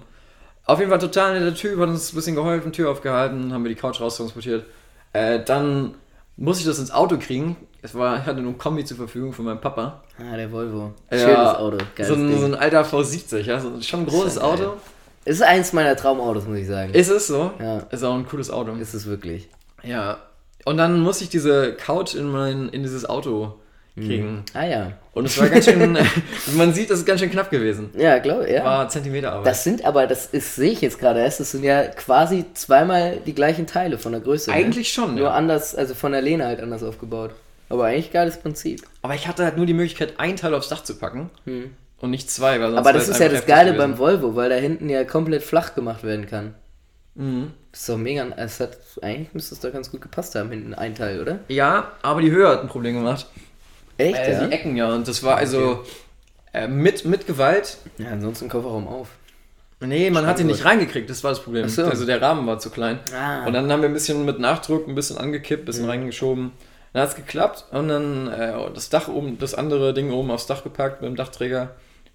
Auf 0.65 0.79
jeden 0.79 0.91
Fall 0.91 0.99
total 0.99 1.37
netter 1.37 1.55
Typ, 1.55 1.79
hat 1.79 1.89
uns 1.89 2.13
ein 2.13 2.15
bisschen 2.15 2.35
geholfen, 2.35 2.71
Tür 2.71 2.91
aufgehalten, 2.91 3.51
haben 3.51 3.63
wir 3.63 3.69
die 3.69 3.75
Couch 3.75 3.99
raustransportiert. 3.99 4.65
Äh, 5.11 5.43
dann 5.43 5.95
musste 6.37 6.61
ich 6.61 6.67
das 6.67 6.79
ins 6.79 6.91
Auto 6.91 7.17
kriegen. 7.17 7.57
Es 7.81 7.95
war, 7.95 8.19
ich 8.19 8.25
hatte 8.25 8.39
nur 8.39 8.53
ein 8.53 8.57
Kombi 8.57 8.85
zur 8.85 8.95
Verfügung 8.95 9.33
von 9.33 9.45
meinem 9.45 9.59
Papa. 9.59 10.03
Ah, 10.17 10.37
der 10.37 10.51
Volvo. 10.51 10.93
Ja, 11.11 11.17
Schönes 11.17 11.55
Auto. 11.55 11.77
Geiles 11.95 12.07
so, 12.07 12.13
ein, 12.13 12.39
so 12.39 12.45
ein 12.45 12.55
alter 12.55 12.83
V70, 12.83 13.39
ja, 13.41 13.59
so, 13.59 13.81
schon 13.81 14.01
ein 14.01 14.05
großes 14.05 14.35
geil. 14.35 14.43
Auto. 14.43 14.73
Es 15.25 15.35
ist 15.35 15.41
eins 15.41 15.73
meiner 15.73 15.95
Traumautos, 15.95 16.45
muss 16.45 16.57
ich 16.57 16.67
sagen. 16.67 16.93
Ist 16.93 17.09
es 17.09 17.27
so? 17.27 17.51
Ja. 17.59 17.79
Ist 17.91 18.03
auch 18.03 18.13
ein 18.13 18.27
cooles 18.27 18.51
Auto. 18.51 18.73
Ist 18.73 18.93
es 18.93 19.05
wirklich. 19.05 19.49
Ja. 19.81 20.17
Und 20.65 20.77
dann 20.77 21.01
musste 21.01 21.25
ich 21.25 21.29
diese 21.29 21.73
Couch 21.73 22.15
in 22.15 22.29
mein, 22.29 22.69
in 22.69 22.83
dieses 22.83 23.07
Auto 23.09 23.59
kriegen. 23.95 24.43
Ah 24.53 24.65
ja. 24.65 24.93
Und 25.13 25.25
es 25.25 25.39
war 25.39 25.47
ganz 25.49 25.65
schön, 25.65 25.97
man 26.55 26.73
sieht, 26.73 26.89
es 26.89 26.99
ist 26.99 27.05
ganz 27.05 27.19
schön 27.19 27.29
knapp 27.29 27.49
gewesen. 27.51 27.89
Ja, 27.95 28.17
glaube 28.19 28.51
ja. 28.51 28.63
War 28.63 28.89
Zentimeterarbeit. 28.89 29.45
Das 29.45 29.63
sind 29.63 29.85
aber, 29.85 30.07
das 30.07 30.25
ist, 30.27 30.55
sehe 30.55 30.71
ich 30.71 30.81
jetzt 30.81 30.99
gerade 30.99 31.19
erst, 31.19 31.39
das 31.39 31.51
sind 31.51 31.63
ja 31.63 31.83
quasi 31.87 32.45
zweimal 32.53 33.17
die 33.25 33.35
gleichen 33.35 33.67
Teile 33.67 33.97
von 33.97 34.11
der 34.11 34.21
Größe. 34.21 34.49
ne? 34.49 34.57
Eigentlich 34.57 34.91
schon, 34.91 35.15
Nur 35.15 35.25
ja. 35.25 35.33
anders, 35.33 35.75
also 35.75 35.93
von 35.93 36.11
der 36.11 36.21
Lehne 36.21 36.45
halt 36.45 36.61
anders 36.61 36.83
aufgebaut. 36.83 37.31
Aber 37.69 37.85
eigentlich 37.85 38.11
geiles 38.11 38.37
Prinzip. 38.37 38.81
Aber 39.01 39.15
ich 39.15 39.27
hatte 39.27 39.43
halt 39.43 39.57
nur 39.57 39.65
die 39.65 39.73
Möglichkeit, 39.73 40.13
ein 40.17 40.35
Teil 40.35 40.53
aufs 40.53 40.69
Dach 40.69 40.83
zu 40.83 40.95
packen 40.95 41.29
und 41.99 42.09
nicht 42.11 42.29
zwei. 42.29 42.59
Weil 42.59 42.71
sonst 42.71 42.71
Hm. 42.71 42.77
Aber 42.77 42.93
das 42.93 43.07
ist 43.09 43.19
ja 43.19 43.29
das 43.29 43.45
Geile 43.45 43.71
gewesen. 43.73 43.91
beim 43.91 43.97
Volvo, 43.97 44.35
weil 44.35 44.49
da 44.49 44.55
hinten 44.55 44.89
ja 44.89 45.03
komplett 45.05 45.41
flach 45.43 45.73
gemacht 45.73 46.03
werden 46.03 46.27
kann. 46.27 46.55
Mhm. 47.15 47.51
Das 47.71 47.81
ist 47.81 47.89
doch 47.89 47.97
mega, 47.97 48.25
es 48.37 48.59
hat, 48.59 48.77
eigentlich 49.01 49.33
müsste 49.33 49.55
es 49.55 49.61
da 49.61 49.69
ganz 49.69 49.89
gut 49.91 50.01
gepasst 50.01 50.35
haben, 50.35 50.49
hinten 50.49 50.73
ein 50.73 50.93
Teil, 50.95 51.21
oder? 51.21 51.39
Ja, 51.47 51.93
aber 52.01 52.21
die 52.21 52.31
Höhe 52.31 52.47
hat 52.47 52.61
ein 52.61 52.67
Problem 52.67 52.95
gemacht. 52.95 53.27
Echt, 53.97 54.17
Äh, 54.17 54.33
ja? 54.33 54.45
Die 54.47 54.53
Ecken, 54.53 54.75
ja. 54.75 54.93
Und 54.93 55.07
das 55.07 55.23
war 55.23 55.37
also 55.37 55.83
äh, 56.53 56.67
mit, 56.67 57.05
mit 57.05 57.27
Gewalt. 57.27 57.77
Ja, 57.97 58.09
ansonsten 58.09 58.49
Kofferraum 58.49 58.87
auf. 58.87 59.07
Nee, 59.79 60.09
man 60.11 60.25
hat 60.25 60.39
ihn 60.39 60.47
nicht 60.47 60.63
reingekriegt, 60.63 61.09
das 61.09 61.23
war 61.25 61.31
das 61.31 61.41
Problem. 61.41 61.67
So. 61.67 61.83
Also 61.85 62.05
der 62.05 62.21
Rahmen 62.21 62.47
war 62.47 62.57
zu 62.59 62.69
klein. 62.69 62.99
Ah. 63.13 63.45
Und 63.45 63.51
dann 63.53 63.69
haben 63.71 63.81
wir 63.81 63.89
ein 63.89 63.93
bisschen 63.93 64.23
mit 64.23 64.39
Nachdruck, 64.39 64.87
ein 64.87 64.95
bisschen 64.95 65.17
angekippt, 65.17 65.63
ein 65.63 65.65
bisschen 65.65 65.85
reingeschoben. 65.89 66.51
Dann 66.93 67.01
hat 67.01 67.09
es 67.09 67.15
geklappt 67.15 67.65
und 67.71 67.89
dann 67.89 68.27
äh, 68.31 68.53
das 68.73 68.89
Dach 68.89 69.09
oben, 69.09 69.37
das 69.39 69.55
andere 69.55 69.93
Ding 69.93 70.11
oben 70.11 70.31
aufs 70.31 70.45
Dach 70.45 70.63
gepackt 70.63 71.01
mit 71.01 71.09
dem 71.09 71.15
Dachtträger. 71.17 71.71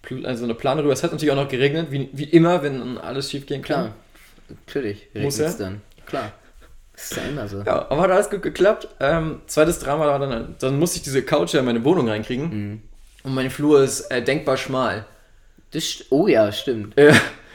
Pl- 0.06 0.24
Also 0.24 0.44
eine 0.44 0.54
Plane 0.54 0.82
rüber. 0.82 0.92
Es 0.94 1.02
hat 1.02 1.12
natürlich 1.12 1.32
auch 1.32 1.36
noch 1.36 1.48
geregnet, 1.48 1.88
wie, 1.90 2.08
wie 2.12 2.24
immer, 2.24 2.62
wenn 2.62 2.96
alles 2.96 3.30
schief 3.30 3.44
gehen 3.44 3.60
kann. 3.62 3.92
Klar. 3.92 3.94
Natürlich, 4.66 5.08
Muss 5.14 5.38
regnet's 5.38 5.60
er? 5.60 5.66
dann. 5.66 5.80
Klar. 6.06 6.32
Das 6.98 7.12
ist 7.12 7.16
ja 7.16 7.22
immer 7.28 7.46
so. 7.46 7.62
Ja, 7.64 7.86
aber 7.90 8.02
hat 8.02 8.10
alles 8.10 8.28
gut 8.28 8.42
geklappt. 8.42 8.88
Ähm, 8.98 9.40
zweites 9.46 9.78
Drama 9.78 10.06
war 10.08 10.18
dann, 10.18 10.56
dann 10.58 10.78
musste 10.80 10.96
ich 10.96 11.04
diese 11.04 11.22
Couch 11.22 11.54
ja 11.54 11.60
in 11.60 11.66
meine 11.66 11.84
Wohnung 11.84 12.08
reinkriegen. 12.08 12.50
Mhm. 12.50 12.82
Und 13.22 13.34
mein 13.34 13.50
Flur 13.50 13.84
ist 13.84 14.10
äh, 14.10 14.20
denkbar 14.20 14.56
schmal. 14.56 15.06
Das 15.70 16.04
oh 16.10 16.26
ja, 16.26 16.50
stimmt. 16.50 16.98
Ja. 16.98 17.14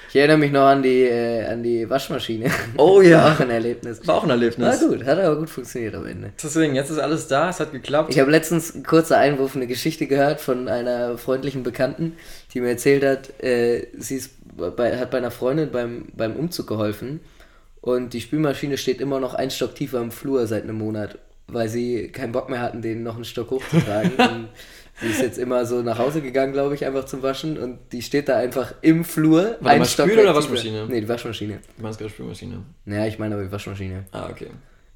Ich 0.10 0.16
erinnere 0.16 0.38
mich 0.38 0.52
noch 0.52 0.62
an 0.68 0.84
die, 0.84 1.02
äh, 1.02 1.44
an 1.46 1.64
die 1.64 1.90
Waschmaschine. 1.90 2.50
Oh 2.78 3.02
ja. 3.02 3.34
Auch 3.34 3.40
ein 3.40 3.50
Erlebnis. 3.50 4.08
War 4.08 4.16
auch 4.16 4.22
ein 4.22 4.28
Na 4.28 4.36
Erlebnis. 4.36 4.80
gut, 4.80 5.04
hat 5.06 5.20
aber 5.20 5.38
gut 5.38 5.50
funktioniert 5.50 5.96
am 5.96 6.06
Ende. 6.06 6.32
Deswegen, 6.42 6.76
jetzt 6.76 6.92
ist 6.92 7.00
alles 7.00 7.28
da, 7.28 7.50
es 7.50 7.60
hat 7.60 7.72
geklappt. 7.72 8.12
Ich 8.12 8.20
habe 8.20 8.30
letztens, 8.32 8.76
ein 8.76 8.84
kurzer 8.84 9.18
Einwurf, 9.18 9.56
eine 9.56 9.68
Geschichte 9.68 10.06
gehört 10.06 10.40
von 10.40 10.68
einer 10.70 11.18
freundlichen 11.18 11.64
Bekannten, 11.64 12.16
die 12.54 12.62
mir 12.62 12.70
erzählt 12.70 13.04
hat, 13.04 13.44
äh, 13.44 13.88
sie 13.98 14.18
ist 14.18 14.32
bei, 14.56 14.98
hat 14.98 15.10
bei 15.10 15.18
einer 15.18 15.32
Freundin 15.32 15.72
beim, 15.72 16.06
beim 16.16 16.36
Umzug 16.36 16.68
geholfen 16.68 17.20
und 17.84 18.14
die 18.14 18.22
Spülmaschine 18.22 18.78
steht 18.78 19.02
immer 19.02 19.20
noch 19.20 19.34
ein 19.34 19.52
Stock 19.52 19.76
tiefer 19.76 20.00
im 20.02 20.10
Flur 20.12 20.48
seit 20.48 20.64
einem 20.64 20.78
Monat, 20.78 21.20
weil 21.48 21.68
sie 21.68 22.08
keinen 22.08 22.32
Bock 22.32 22.50
mehr 22.50 22.62
hatten, 22.62 22.82
den 22.82 23.04
noch 23.04 23.16
einen 23.16 23.26
Stock 23.26 23.52
hochzutragen. 23.52 24.12
und 24.18 24.48
sie 25.02 25.08
ist 25.08 25.22
jetzt 25.22 25.38
immer 25.38 25.66
so 25.66 25.82
nach 25.82 25.98
Hause 26.00 26.22
gegangen, 26.22 26.54
glaube 26.54 26.76
ich, 26.76 26.86
einfach 26.86 27.04
zum 27.04 27.22
Waschen 27.24 27.58
und 27.58 27.80
die 27.92 28.02
steht 28.02 28.30
da 28.30 28.38
einfach 28.38 28.74
im 28.82 29.04
Flur. 29.04 29.58
Warte 29.60 29.80
mal, 29.80 29.86
Spül- 29.86 30.14
oder 30.14 30.14
tiefer. 30.22 30.36
Waschmaschine? 30.36 30.86
Nee, 30.88 31.02
die 31.02 31.10
Waschmaschine. 31.10 31.60
Du 31.76 31.84
meinst 31.84 32.00
gerade 32.00 32.10
Spülmaschine. 32.12 32.64
Naja, 32.86 33.06
ich 33.08 33.20
meine 33.20 33.36
aber 33.36 33.44
die 33.44 33.52
Waschmaschine. 33.52 34.06
Ah, 34.14 34.30
okay. 34.32 34.48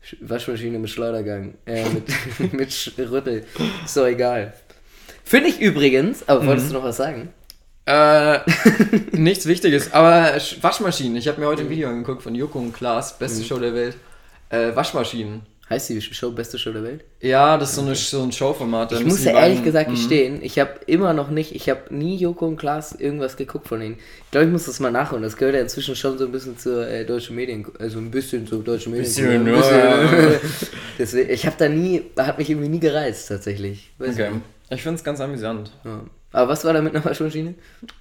Sch- 0.01 0.15
Waschmaschine 0.21 0.79
mit 0.79 0.89
Schleudergang. 0.89 1.55
Äh, 1.65 1.83
mit, 1.89 2.53
mit 2.97 3.11
Rüttel. 3.11 3.43
Ist 3.83 3.97
doch 3.97 4.05
egal. 4.07 4.53
Finde 5.25 5.49
ich 5.49 5.59
übrigens, 5.59 6.25
aber 6.29 6.45
wolltest 6.45 6.69
du 6.69 6.75
noch 6.75 6.83
was 6.83 6.95
sagen? 6.95 7.33
Äh, 7.87 8.39
nichts 9.13 9.45
Wichtiges, 9.45 9.93
aber 9.93 10.35
Sch- 10.35 10.61
Waschmaschinen. 10.61 11.15
Ich 11.15 11.27
habe 11.27 11.39
mir 11.39 11.47
heute 11.47 11.61
ein 11.63 11.69
Video 11.69 11.87
angeguckt 11.89 12.21
von 12.21 12.35
Joko 12.35 12.59
und 12.59 12.73
Klaas, 12.73 13.17
beste 13.17 13.43
Show 13.43 13.57
der 13.59 13.73
Welt. 13.73 13.95
Äh, 14.49 14.75
Waschmaschinen. 14.75 15.41
Heißt 15.69 15.89
die 15.89 16.01
Show 16.01 16.31
Beste 16.31 16.57
Show 16.57 16.71
der 16.71 16.83
Welt? 16.83 17.03
Ja, 17.19 17.57
das 17.57 17.69
ist 17.71 17.75
so, 17.75 17.81
eine, 17.81 17.93
so 17.95 18.23
ein 18.23 18.31
Showformat. 18.31 18.93
Ich 18.93 19.03
muss 19.05 19.23
ja 19.25 19.31
ehrlich 19.33 19.57
beiden- 19.59 19.63
gesagt 19.65 19.89
Mhm. 19.89 19.93
gestehen, 19.95 20.39
ich 20.41 20.59
habe 20.59 20.71
immer 20.85 21.13
noch 21.13 21.29
nicht, 21.29 21.53
ich 21.55 21.69
habe 21.69 21.93
nie 21.93 22.15
Joko 22.15 22.45
und 22.47 22.55
Klaas 22.57 22.93
irgendwas 22.93 23.35
geguckt 23.35 23.67
von 23.67 23.81
ihnen. 23.81 23.97
Ich 24.25 24.31
glaube, 24.31 24.45
ich 24.47 24.51
muss 24.53 24.65
das 24.65 24.79
mal 24.79 24.91
nachholen. 24.91 25.23
Das 25.23 25.35
gehört 25.35 25.55
ja 25.55 25.61
inzwischen 25.61 25.95
schon 25.97 26.17
so 26.17 26.25
ein 26.25 26.31
bisschen 26.31 26.57
zur 26.57 26.87
äh, 26.87 27.05
deutschen 27.05 27.35
Medien, 27.35 27.65
also 27.79 27.99
ein 27.99 28.11
bisschen 28.11 28.47
zur 28.47 28.63
deutschen 28.63 28.93
Medien. 28.93 29.43
Bisschen. 29.43 30.39
Deswegen, 30.99 31.29
ich 31.29 31.45
habe 31.45 31.55
da 31.57 31.67
nie, 31.67 32.03
hat 32.17 32.37
mich 32.37 32.49
irgendwie 32.49 32.69
nie 32.69 32.79
gereizt 32.79 33.27
tatsächlich. 33.27 33.91
Weiß 33.97 34.13
Okay. 34.15 34.29
nicht. 34.31 34.41
Ich 34.69 34.81
finde 34.83 34.95
es 34.97 35.03
ganz 35.03 35.19
amüsant. 35.19 35.71
Ja. 35.83 36.01
Aber 36.37 36.49
was 36.51 36.63
war 36.63 36.71
da 36.73 36.81
mit 36.83 36.93
einer 36.95 37.03
Waschmaschine? 37.03 37.55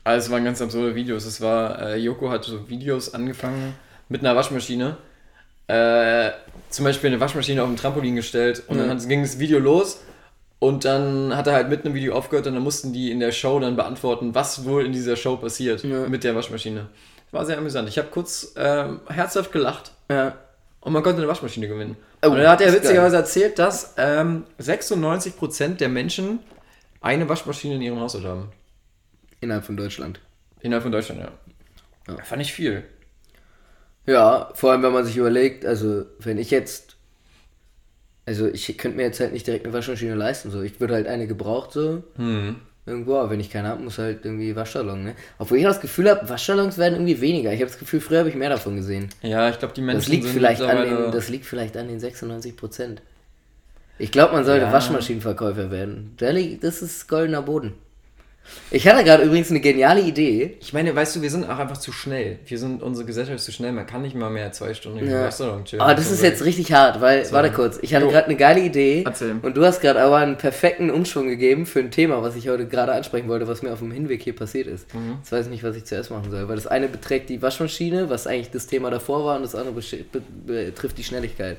Also 0.05 0.27
es 0.27 0.31
waren 0.31 0.45
ganz 0.45 0.61
absurde 0.61 0.95
Videos. 0.95 1.25
Es 1.25 1.41
war, 1.41 1.81
äh, 1.81 1.97
Joko 1.97 2.29
hat 2.29 2.45
so 2.45 2.69
Videos 2.69 3.15
angefangen 3.15 3.73
mit 4.11 4.21
einer 4.21 4.37
Waschmaschine. 4.37 4.99
Äh, 5.69 6.33
zum 6.69 6.85
Beispiel 6.85 7.09
eine 7.09 7.19
Waschmaschine 7.19 7.63
auf 7.63 7.69
dem 7.69 7.77
Trampolin 7.79 8.15
gestellt 8.15 8.63
und 8.69 8.77
dann 8.77 8.89
Ja. 8.89 8.95
hat, 8.95 9.09
ging 9.09 9.23
das 9.23 9.39
Video 9.39 9.59
los 9.59 10.03
und 10.59 10.85
dann 10.85 11.35
hat 11.35 11.47
er 11.47 11.55
halt 11.55 11.71
mitten 11.71 11.87
im 11.89 11.95
Video 11.95 12.15
aufgehört 12.15 12.47
und 12.47 12.53
dann 12.53 12.63
mussten 12.63 12.93
die 12.93 13.11
in 13.11 13.21
der 13.21 13.33
Show 13.33 13.59
dann 13.59 13.75
beantworten, 13.75 14.35
was 14.35 14.67
wohl 14.67 14.85
in 14.85 14.93
dieser 14.93 15.17
Show 15.17 15.37
passiert 15.39 15.83
Ja. 15.83 16.07
mit 16.07 16.23
der 16.23 16.35
Waschmaschine. 16.37 16.89
War 17.33 17.47
sehr 17.47 17.57
amüsant. 17.57 17.89
Ich 17.89 17.97
habe 17.97 18.09
kurz 18.11 18.53
ähm, 18.59 19.01
herzhaft 19.09 19.51
gelacht 19.51 19.93
Ja. 20.11 20.35
und 20.83 20.93
man 20.93 21.03
konnte 21.03 21.19
eine 21.23 21.29
Waschmaschine 21.29 21.69
gewinnen. 21.69 21.97
Oh, 22.23 22.29
und 22.29 22.37
dann 22.37 22.49
hat 22.49 22.61
er 22.61 22.73
witzigerweise 22.75 23.17
erzählt, 23.17 23.59
dass 23.59 23.95
ähm, 23.97 24.45
96% 24.61 25.79
der 25.79 25.89
Menschen 25.89 26.41
eine 27.07 27.29
Waschmaschine 27.29 27.77
in 27.77 27.83
ihrem 27.83 28.01
Haushalt 28.01 28.25
haben. 28.25 28.51
Innerhalb 29.41 29.65
von 29.65 29.77
Deutschland. 29.77 30.21
Innerhalb 30.61 30.83
von 30.83 30.93
Deutschland, 30.93 31.21
ja. 31.21 31.33
Ja. 32.09 32.23
Fand 32.25 32.43
ich 32.43 32.53
viel. 32.53 32.85
Ja, 34.07 34.51
vor 34.55 34.73
allem 34.73 34.83
wenn 34.83 34.93
man 34.93 35.05
sich 35.05 35.17
überlegt, 35.17 35.65
also 35.65 36.05
wenn 36.19 36.39
ich 36.39 36.51
jetzt, 36.51 36.97
also 38.25 38.47
ich 38.49 38.77
könnte 38.79 38.97
mir 38.97 39.05
jetzt 39.05 39.21
halt 39.21 39.33
nicht 39.33 39.47
direkt 39.47 39.65
eine 39.65 39.75
Waschmaschine 39.75 40.15
leisten, 40.15 40.51
so 40.51 40.63
ich 40.63 40.81
würde 40.81 40.95
halt 40.95 41.07
eine 41.07 41.27
gebraucht 41.27 41.73
so 41.73 42.03
Hm. 42.17 42.57
Irgendwo, 42.89 43.17
aber 43.17 43.31
wenn 43.31 43.41
ich 43.41 43.51
keine 43.51 43.67
habe, 43.67 43.83
muss 43.83 43.99
halt 43.99 44.25
irgendwie 44.25 44.55
Waschsalon, 44.55 45.03
ne? 45.03 45.17
Obwohl 45.41 45.59
ich 45.59 45.65
das 45.65 45.81
Gefühl 45.81 46.09
habe, 46.09 46.29
Waschsalons 46.29 46.79
werden 46.79 46.95
irgendwie 46.95 47.21
weniger. 47.21 47.53
Ich 47.53 47.59
habe 47.61 47.69
das 47.69 47.81
Gefühl, 47.81 48.01
früher 48.01 48.21
habe 48.21 48.29
ich 48.29 48.37
mehr 48.37 48.49
davon 48.49 48.77
gesehen. 48.77 49.09
Ja, 49.23 49.49
ich 49.51 49.59
glaube, 49.59 49.75
die 49.75 49.81
Menschen 49.81 49.99
Das 49.99 50.09
liegt, 50.09 50.23
sind 50.23 50.35
vielleicht 50.35 50.63
an 50.63 50.85
den, 50.85 51.11
das 51.11 51.29
liegt 51.29 51.47
vielleicht 51.47 51.77
an 51.77 51.89
den 51.89 51.99
96 51.99 52.57
Prozent. 52.57 53.03
Ich 53.99 54.13
glaube, 54.13 54.35
man 54.35 54.45
sollte 54.45 54.67
Ja. 54.67 54.73
Waschmaschinenverkäufer 54.73 55.71
werden. 55.71 56.15
Das 56.61 56.83
ist 56.83 57.09
goldener 57.09 57.43
Boden. 57.43 57.75
Ich 58.71 58.87
hatte 58.87 59.03
gerade 59.03 59.25
übrigens 59.25 59.51
eine 59.51 59.59
geniale 59.59 60.01
Idee. 60.03 60.57
Ich 60.61 60.73
meine, 60.73 60.95
weißt 60.95 61.17
du, 61.17 61.23
wir 61.23 61.31
sind 61.31 61.51
auch 61.51 61.59
einfach 61.59 61.79
zu 61.79 61.91
schnell. 61.91 62.39
Wir 62.47 62.59
sind, 62.59 62.81
unsere 62.81 63.05
Gesellschaft 63.05 63.39
ist 63.39 63.45
zu 63.45 63.51
schnell. 63.51 63.73
Man 63.73 63.89
kann 63.89 64.03
nicht 64.03 64.15
mal 64.15 64.31
mehr 64.31 64.53
zwei 64.53 64.73
Stunden 64.73 64.99
im 65.01 65.11
Ja. 65.11 65.25
Restaurant 65.25 65.65
chillen. 65.67 65.81
Aber 65.83 65.97
das 65.97 66.13
ist 66.13 66.23
jetzt 66.23 66.45
richtig 66.45 66.73
hart, 66.73 67.01
weil, 67.01 67.29
warte 67.33 67.51
kurz, 67.51 67.79
ich 67.83 67.93
hatte 67.93 68.07
gerade 68.07 68.27
eine 68.27 68.37
geile 68.37 68.61
Idee 68.61 69.03
Erzähl. 69.05 69.35
und 69.43 69.57
du 69.57 69.65
hast 69.65 69.81
gerade 69.81 70.01
aber 70.01 70.19
einen 70.19 70.39
perfekten 70.39 70.91
Umschwung 70.93 71.27
gegeben 71.27 71.67
für 71.67 71.81
ein 71.81 71.91
Thema, 71.91 72.23
was 72.23 72.37
ich 72.37 72.49
heute 72.49 72.67
gerade 72.69 72.93
ansprechen 72.93 73.27
wollte, 73.29 73.49
was 73.49 73.63
mir 73.63 73.73
auf 73.73 73.81
dem 73.81 73.91
Hinweg 73.91 74.23
hier 74.23 74.37
passiert 74.37 74.69
ist. 74.69 74.95
Mhm. 74.95 75.17
Jetzt 75.19 75.33
weiß 75.33 75.47
ich 75.47 75.51
nicht, 75.51 75.65
was 75.65 75.75
ich 75.75 75.85
zuerst 75.85 76.13
machen 76.13 76.31
soll, 76.31 76.47
weil 76.49 76.55
das 76.55 76.69
eine 76.69 76.87
beträgt 76.87 77.29
die 77.31 77.43
Waschmaschine, 77.43 78.11
was 78.11 78.29
eigentlich 78.29 78.51
das 78.53 78.69
Thema 78.69 78.91
davor 78.93 79.25
war, 79.25 79.37
und 79.39 79.43
das 79.43 79.57
andere 79.57 79.75
betrifft 80.47 80.99
die 80.99 81.05
Schnelligkeit. 81.05 81.57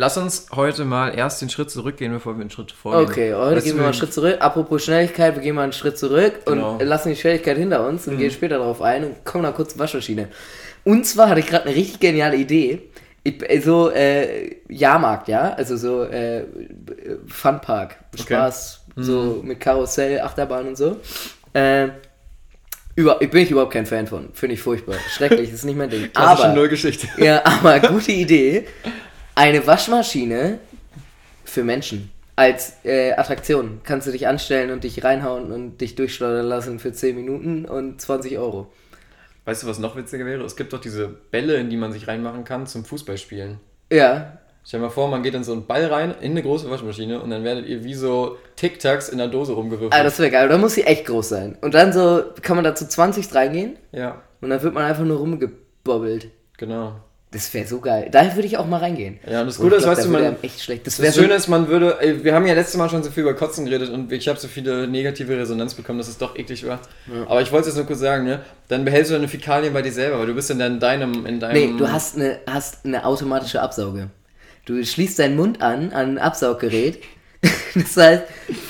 Lass 0.00 0.16
uns 0.16 0.46
heute 0.54 0.84
mal 0.84 1.08
erst 1.08 1.42
den 1.42 1.50
Schritt 1.50 1.72
zurückgehen, 1.72 2.12
bevor 2.12 2.36
wir 2.36 2.42
einen 2.42 2.50
Schritt 2.50 2.70
vorgehen. 2.70 3.10
Okay, 3.10 3.34
heute 3.34 3.56
Weißt 3.56 3.66
gehen 3.66 3.74
wir 3.74 3.80
mal 3.82 3.88
einen 3.88 3.94
Schritt 3.94 4.14
zurück. 4.14 4.36
Apropos 4.38 4.84
Schnelligkeit, 4.84 5.34
wir 5.34 5.42
gehen 5.42 5.56
mal 5.56 5.64
einen 5.64 5.72
Schritt 5.72 5.98
zurück 5.98 6.34
Genau. 6.46 6.74
und 6.74 6.82
lassen 6.84 7.08
die 7.08 7.16
Schnelligkeit 7.16 7.56
hinter 7.58 7.84
uns 7.84 8.06
und 8.06 8.16
gehen 8.16 8.30
später 8.30 8.58
darauf 8.58 8.80
ein 8.80 9.02
und 9.02 9.24
kommen 9.24 9.42
dann 9.42 9.54
kurz 9.54 9.72
zur 9.72 9.80
Waschmaschine. 9.80 10.28
Und 10.84 11.04
zwar 11.04 11.30
hatte 11.30 11.40
ich 11.40 11.48
gerade 11.48 11.66
eine 11.66 11.74
richtig 11.74 11.98
geniale 11.98 12.36
Idee. 12.36 12.82
Ich, 13.24 13.42
so 13.64 13.90
äh, 13.90 14.58
Jahrmarkt, 14.68 15.26
ja, 15.26 15.52
also 15.54 15.76
so 15.76 16.04
äh, 16.04 16.44
Funpark, 17.26 17.96
Spaß, 18.16 18.84
so 18.94 19.40
mit 19.42 19.58
Karussell, 19.58 20.20
Achterbahn 20.20 20.68
und 20.68 20.76
so. 20.76 21.00
Äh, 21.54 21.88
über, 22.94 23.20
ich 23.20 23.30
bin 23.30 23.42
ich 23.42 23.50
überhaupt 23.50 23.72
kein 23.72 23.84
Fan 23.86 24.06
von, 24.06 24.28
finde 24.32 24.54
ich 24.54 24.62
furchtbar, 24.62 24.94
schrecklich, 25.10 25.52
ist 25.52 25.64
nicht 25.64 25.76
mein 25.76 25.90
Ding. 25.90 26.08
Klassische 26.14 26.44
Aber 26.44 26.54
Nullgeschichte. 26.54 27.08
ja, 27.16 27.44
aber 27.44 27.80
gute 27.80 28.12
Idee. 28.12 28.64
Eine 29.38 29.64
Waschmaschine 29.68 30.58
für 31.44 31.62
Menschen. 31.62 32.10
Als 32.34 32.84
äh, 32.84 33.12
Attraktion. 33.12 33.80
Kannst 33.84 34.08
du 34.08 34.10
dich 34.10 34.26
anstellen 34.26 34.72
und 34.72 34.82
dich 34.82 35.04
reinhauen 35.04 35.52
und 35.52 35.80
dich 35.80 35.94
durchschleudern 35.94 36.44
lassen 36.44 36.80
für 36.80 36.92
10 36.92 37.14
Minuten 37.14 37.64
und 37.64 38.00
20 38.00 38.36
Euro. 38.36 38.72
Weißt 39.44 39.62
du, 39.62 39.68
was 39.68 39.78
noch 39.78 39.94
witziger 39.94 40.26
wäre? 40.26 40.42
Es 40.42 40.56
gibt 40.56 40.72
doch 40.72 40.80
diese 40.80 41.06
Bälle, 41.06 41.54
in 41.54 41.70
die 41.70 41.76
man 41.76 41.92
sich 41.92 42.08
reinmachen 42.08 42.42
kann 42.42 42.66
zum 42.66 42.84
Fußballspielen. 42.84 43.60
Ja. 43.92 44.38
Stell 44.64 44.80
dir 44.80 44.86
mal 44.86 44.90
vor, 44.90 45.06
man 45.06 45.22
geht 45.22 45.34
in 45.34 45.44
so 45.44 45.52
einen 45.52 45.66
Ball 45.66 45.86
rein, 45.86 46.16
in 46.20 46.32
eine 46.32 46.42
große 46.42 46.68
Waschmaschine 46.68 47.20
und 47.20 47.30
dann 47.30 47.44
werdet 47.44 47.66
ihr 47.66 47.84
wie 47.84 47.94
so 47.94 48.38
Tic-Tacs 48.56 49.08
in 49.08 49.18
der 49.18 49.28
Dose 49.28 49.52
rumgewürfelt. 49.52 49.94
Ah, 49.94 50.02
das 50.02 50.18
wäre 50.18 50.32
geil. 50.32 50.48
Da 50.48 50.58
muss 50.58 50.74
sie 50.74 50.82
echt 50.82 51.06
groß 51.06 51.28
sein. 51.28 51.56
Und 51.60 51.74
dann 51.74 51.92
so 51.92 52.24
kann 52.42 52.56
man 52.56 52.64
da 52.64 52.74
zu 52.74 52.88
20 52.88 53.32
reingehen 53.32 53.76
ja, 53.92 54.20
und 54.40 54.50
dann 54.50 54.60
wird 54.60 54.74
man 54.74 54.82
einfach 54.82 55.04
nur 55.04 55.18
rumgebobbelt. 55.18 56.26
genau. 56.56 56.96
Das 57.30 57.52
wäre 57.52 57.66
so 57.66 57.78
geil. 57.80 58.08
Da 58.10 58.34
würde 58.36 58.46
ich 58.46 58.56
auch 58.56 58.66
mal 58.66 58.78
reingehen. 58.78 59.18
Ja, 59.30 59.42
und 59.42 59.48
das 59.48 59.58
Gute 59.58 59.76
ist, 59.76 59.86
weißt 59.86 60.06
du, 60.06 60.08
man, 60.08 60.36
echt 60.42 60.62
schlecht. 60.62 60.86
Das 60.86 60.96
Das 60.96 61.14
so 61.14 61.20
Schöne 61.20 61.34
ist, 61.34 61.46
man 61.46 61.68
würde, 61.68 61.98
wir 62.22 62.34
haben 62.34 62.46
ja 62.46 62.54
letztes 62.54 62.76
Mal 62.78 62.88
schon 62.88 63.02
so 63.02 63.10
viel 63.10 63.22
über 63.24 63.34
Kotzen 63.34 63.66
geredet 63.66 63.90
und 63.90 64.10
ich 64.10 64.28
habe 64.28 64.38
so 64.40 64.48
viele 64.48 64.88
negative 64.88 65.36
Resonanz 65.36 65.74
bekommen, 65.74 65.98
dass 65.98 66.08
es 66.08 66.16
doch 66.16 66.36
eklig 66.36 66.66
war. 66.66 66.80
Aber 67.26 67.42
ich 67.42 67.52
wollte 67.52 67.68
es 67.68 67.74
jetzt 67.74 67.76
nur 67.76 67.86
kurz 67.86 67.98
sagen, 68.00 68.24
ne? 68.24 68.40
Dann 68.68 68.84
behältst 68.86 69.10
du 69.10 69.14
deine 69.16 69.28
Fäkalien 69.28 69.74
bei 69.74 69.82
dir 69.82 69.92
selber, 69.92 70.18
weil 70.20 70.26
du 70.26 70.34
bist 70.34 70.50
in 70.50 70.58
dein- 70.58 70.80
deinem, 70.80 71.26
in 71.26 71.38
deinem. 71.38 71.72
Nee, 71.72 71.78
du 71.78 71.92
hast 71.92 72.16
eine, 72.16 72.38
hast 72.46 72.86
eine 72.86 73.04
automatische 73.04 73.60
Absauge. 73.60 74.08
Du 74.64 74.82
schließt 74.82 75.18
deinen 75.18 75.36
Mund 75.36 75.60
an, 75.60 75.92
an 75.92 76.12
ein 76.12 76.18
Absauggerät. 76.18 76.98
Das 77.74 77.96
heißt, 77.96 78.22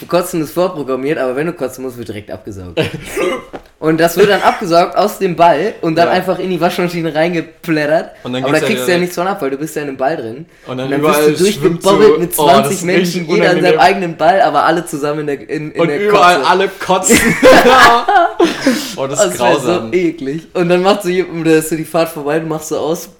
Kotzen 0.09 0.43
ist 0.43 0.53
vorprogrammiert, 0.53 1.19
aber 1.19 1.37
wenn 1.37 1.47
du 1.47 1.53
kotzen 1.53 1.85
musst, 1.85 1.97
wird 1.99 2.09
direkt 2.09 2.31
abgesaugt. 2.31 2.81
Und 3.81 4.01
das 4.01 4.17
wird 4.17 4.29
dann 4.29 4.43
abgesaugt 4.43 4.97
aus 4.97 5.21
dem 5.21 5.37
Ball 5.37 5.73
und 5.83 5.95
dann 5.95 6.09
Ja. 6.09 6.15
einfach 6.15 6.41
in 6.41 6.51
die 6.51 6.61
Waschmaschine 6.61 7.15
reingeplättert. 7.15 8.11
Und 8.25 8.33
dann 8.33 8.43
aber 8.43 8.55
da 8.55 8.59
kriegst 8.67 8.89
du 8.89 8.91
ja 8.91 8.99
nichts 8.99 9.15
von 9.15 9.29
ab, 9.29 9.41
weil 9.41 9.51
du 9.51 9.57
bist 9.57 9.77
ja 9.77 9.83
in 9.83 9.89
einem 9.89 9.97
Ball 9.97 10.17
drin. 10.17 10.47
Und 10.67 10.79
dann 10.79 10.89
bist 10.89 10.99
überall 11.01 11.31
du 11.33 11.37
schwimmt 11.37 11.63
durchgebobbelt 11.85 12.13
so- 12.15 12.19
mit 12.19 12.39
Oh, 12.39 12.47
das 12.47 12.55
20 12.55 12.73
ist 12.73 12.83
Menschen, 12.85 13.29
jeder 13.29 13.53
in 13.53 13.63
seinem 13.63 13.79
eigenen 13.79 14.17
Ball, 14.17 14.41
aber 14.41 14.65
alle 14.65 14.85
zusammen 14.85 15.21
in 15.21 15.27
der, 15.29 15.49
in, 15.49 15.71
in 15.71 15.81
und 15.81 15.87
der 15.87 16.09
überall 16.09 16.39
Kotze. 16.39 16.49
alle 16.51 16.69
kotzen. 16.69 17.19
oh, 18.97 19.07
das 19.07 19.25
ist 19.25 19.31
Das 19.35 19.39
wäre 19.39 19.61
so 19.61 19.67
grausam. 19.67 19.93
eklig. 19.93 20.49
Und 20.55 20.69
dann 20.71 20.99
so 21.01 21.09
jemand, 21.09 21.47
da 21.47 21.51
ist 21.53 21.69
so 21.69 21.77
die 21.77 21.85
Fahrt 21.85 22.09
vorbei, 22.09 22.41
du 22.41 22.47
machst 22.47 22.71
so 22.71 22.79
aus, 22.79 23.11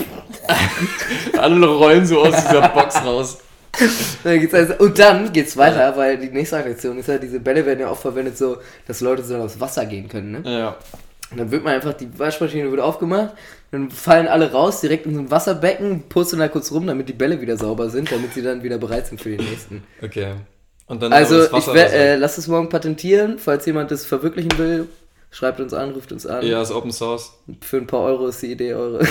alle 1.39 1.67
rollen 1.67 2.05
so 2.05 2.19
aus 2.21 2.35
dieser 2.35 2.69
Box 2.71 2.97
raus. 3.05 3.39
Dann 4.25 4.49
also, 4.53 4.75
und 4.79 4.99
dann 4.99 5.33
geht's 5.33 5.57
weiter, 5.57 5.97
weil 5.97 6.19
die 6.19 6.29
nächste 6.29 6.59
Attraktion 6.59 6.99
ist 6.99 7.09
ja, 7.09 7.19
diese 7.19 7.41
Bälle 7.41 7.65
werden 7.65 7.81
ja 7.81 7.89
auch 7.89 7.99
verwendet, 7.99 8.37
so, 8.37 8.59
dass 8.87 9.01
Leute 9.01 9.23
so 9.23 9.37
aufs 9.37 9.61
Wasser 9.61 9.87
gehen 9.87 10.09
können. 10.09 10.33
Ne? 10.33 10.43
Ja. 10.45 10.77
Und 11.31 11.39
dann 11.39 11.51
wird 11.51 11.63
man 11.63 11.75
einfach, 11.75 11.93
die 11.93 12.09
Waschmaschine 12.19 12.71
wird 12.71 12.81
aufgemacht, 12.81 13.35
dann 13.71 13.91
fallen 13.91 14.29
alle 14.29 14.51
raus, 14.51 14.81
direkt 14.81 15.07
in 15.07 15.15
so 15.15 15.21
ein 15.21 15.31
Wasserbecken, 15.31 16.05
purzeln 16.09 16.41
da 16.41 16.49
kurz 16.49 16.73
rum, 16.73 16.87
damit 16.87 17.09
die 17.09 17.13
Bälle 17.13 17.41
wieder 17.41 17.57
sauber 17.57 17.91
sind, 17.91 18.11
damit 18.11 18.33
sie 18.33 18.43
dann 18.43 18.63
wieder 18.63 18.79
bereit 18.79 19.07
sind 19.07 19.21
für 19.21 19.31
den 19.31 19.45
nächsten. 19.45 19.85
Okay. 20.03 20.35
Und 20.87 21.03
dann 21.03 21.13
Also, 21.13 21.45
ich 21.45 21.67
wer, 21.67 21.85
raus. 21.85 21.93
äh, 21.93 22.17
lasst 22.17 22.39
es 22.39 22.49
morgen 22.49 22.71
patentieren, 22.71 23.39
falls 23.39 23.67
jemand 23.67 23.91
das 23.91 24.07
verwirklichen 24.07 24.57
will. 24.57 24.89
Schreibt 25.31 25.61
uns 25.61 25.75
an, 25.75 25.91
ruft 25.91 26.11
uns 26.11 26.25
an. 26.27 26.47
Ja, 26.47 26.63
ist 26.63 26.71
Open 26.71 26.91
Source. 26.91 27.35
Für 27.61 27.77
ein 27.77 27.87
paar 27.87 28.01
Euro 28.01 28.29
ist 28.29 28.41
die 28.41 28.53
Idee 28.53 28.73
eure. 28.73 29.07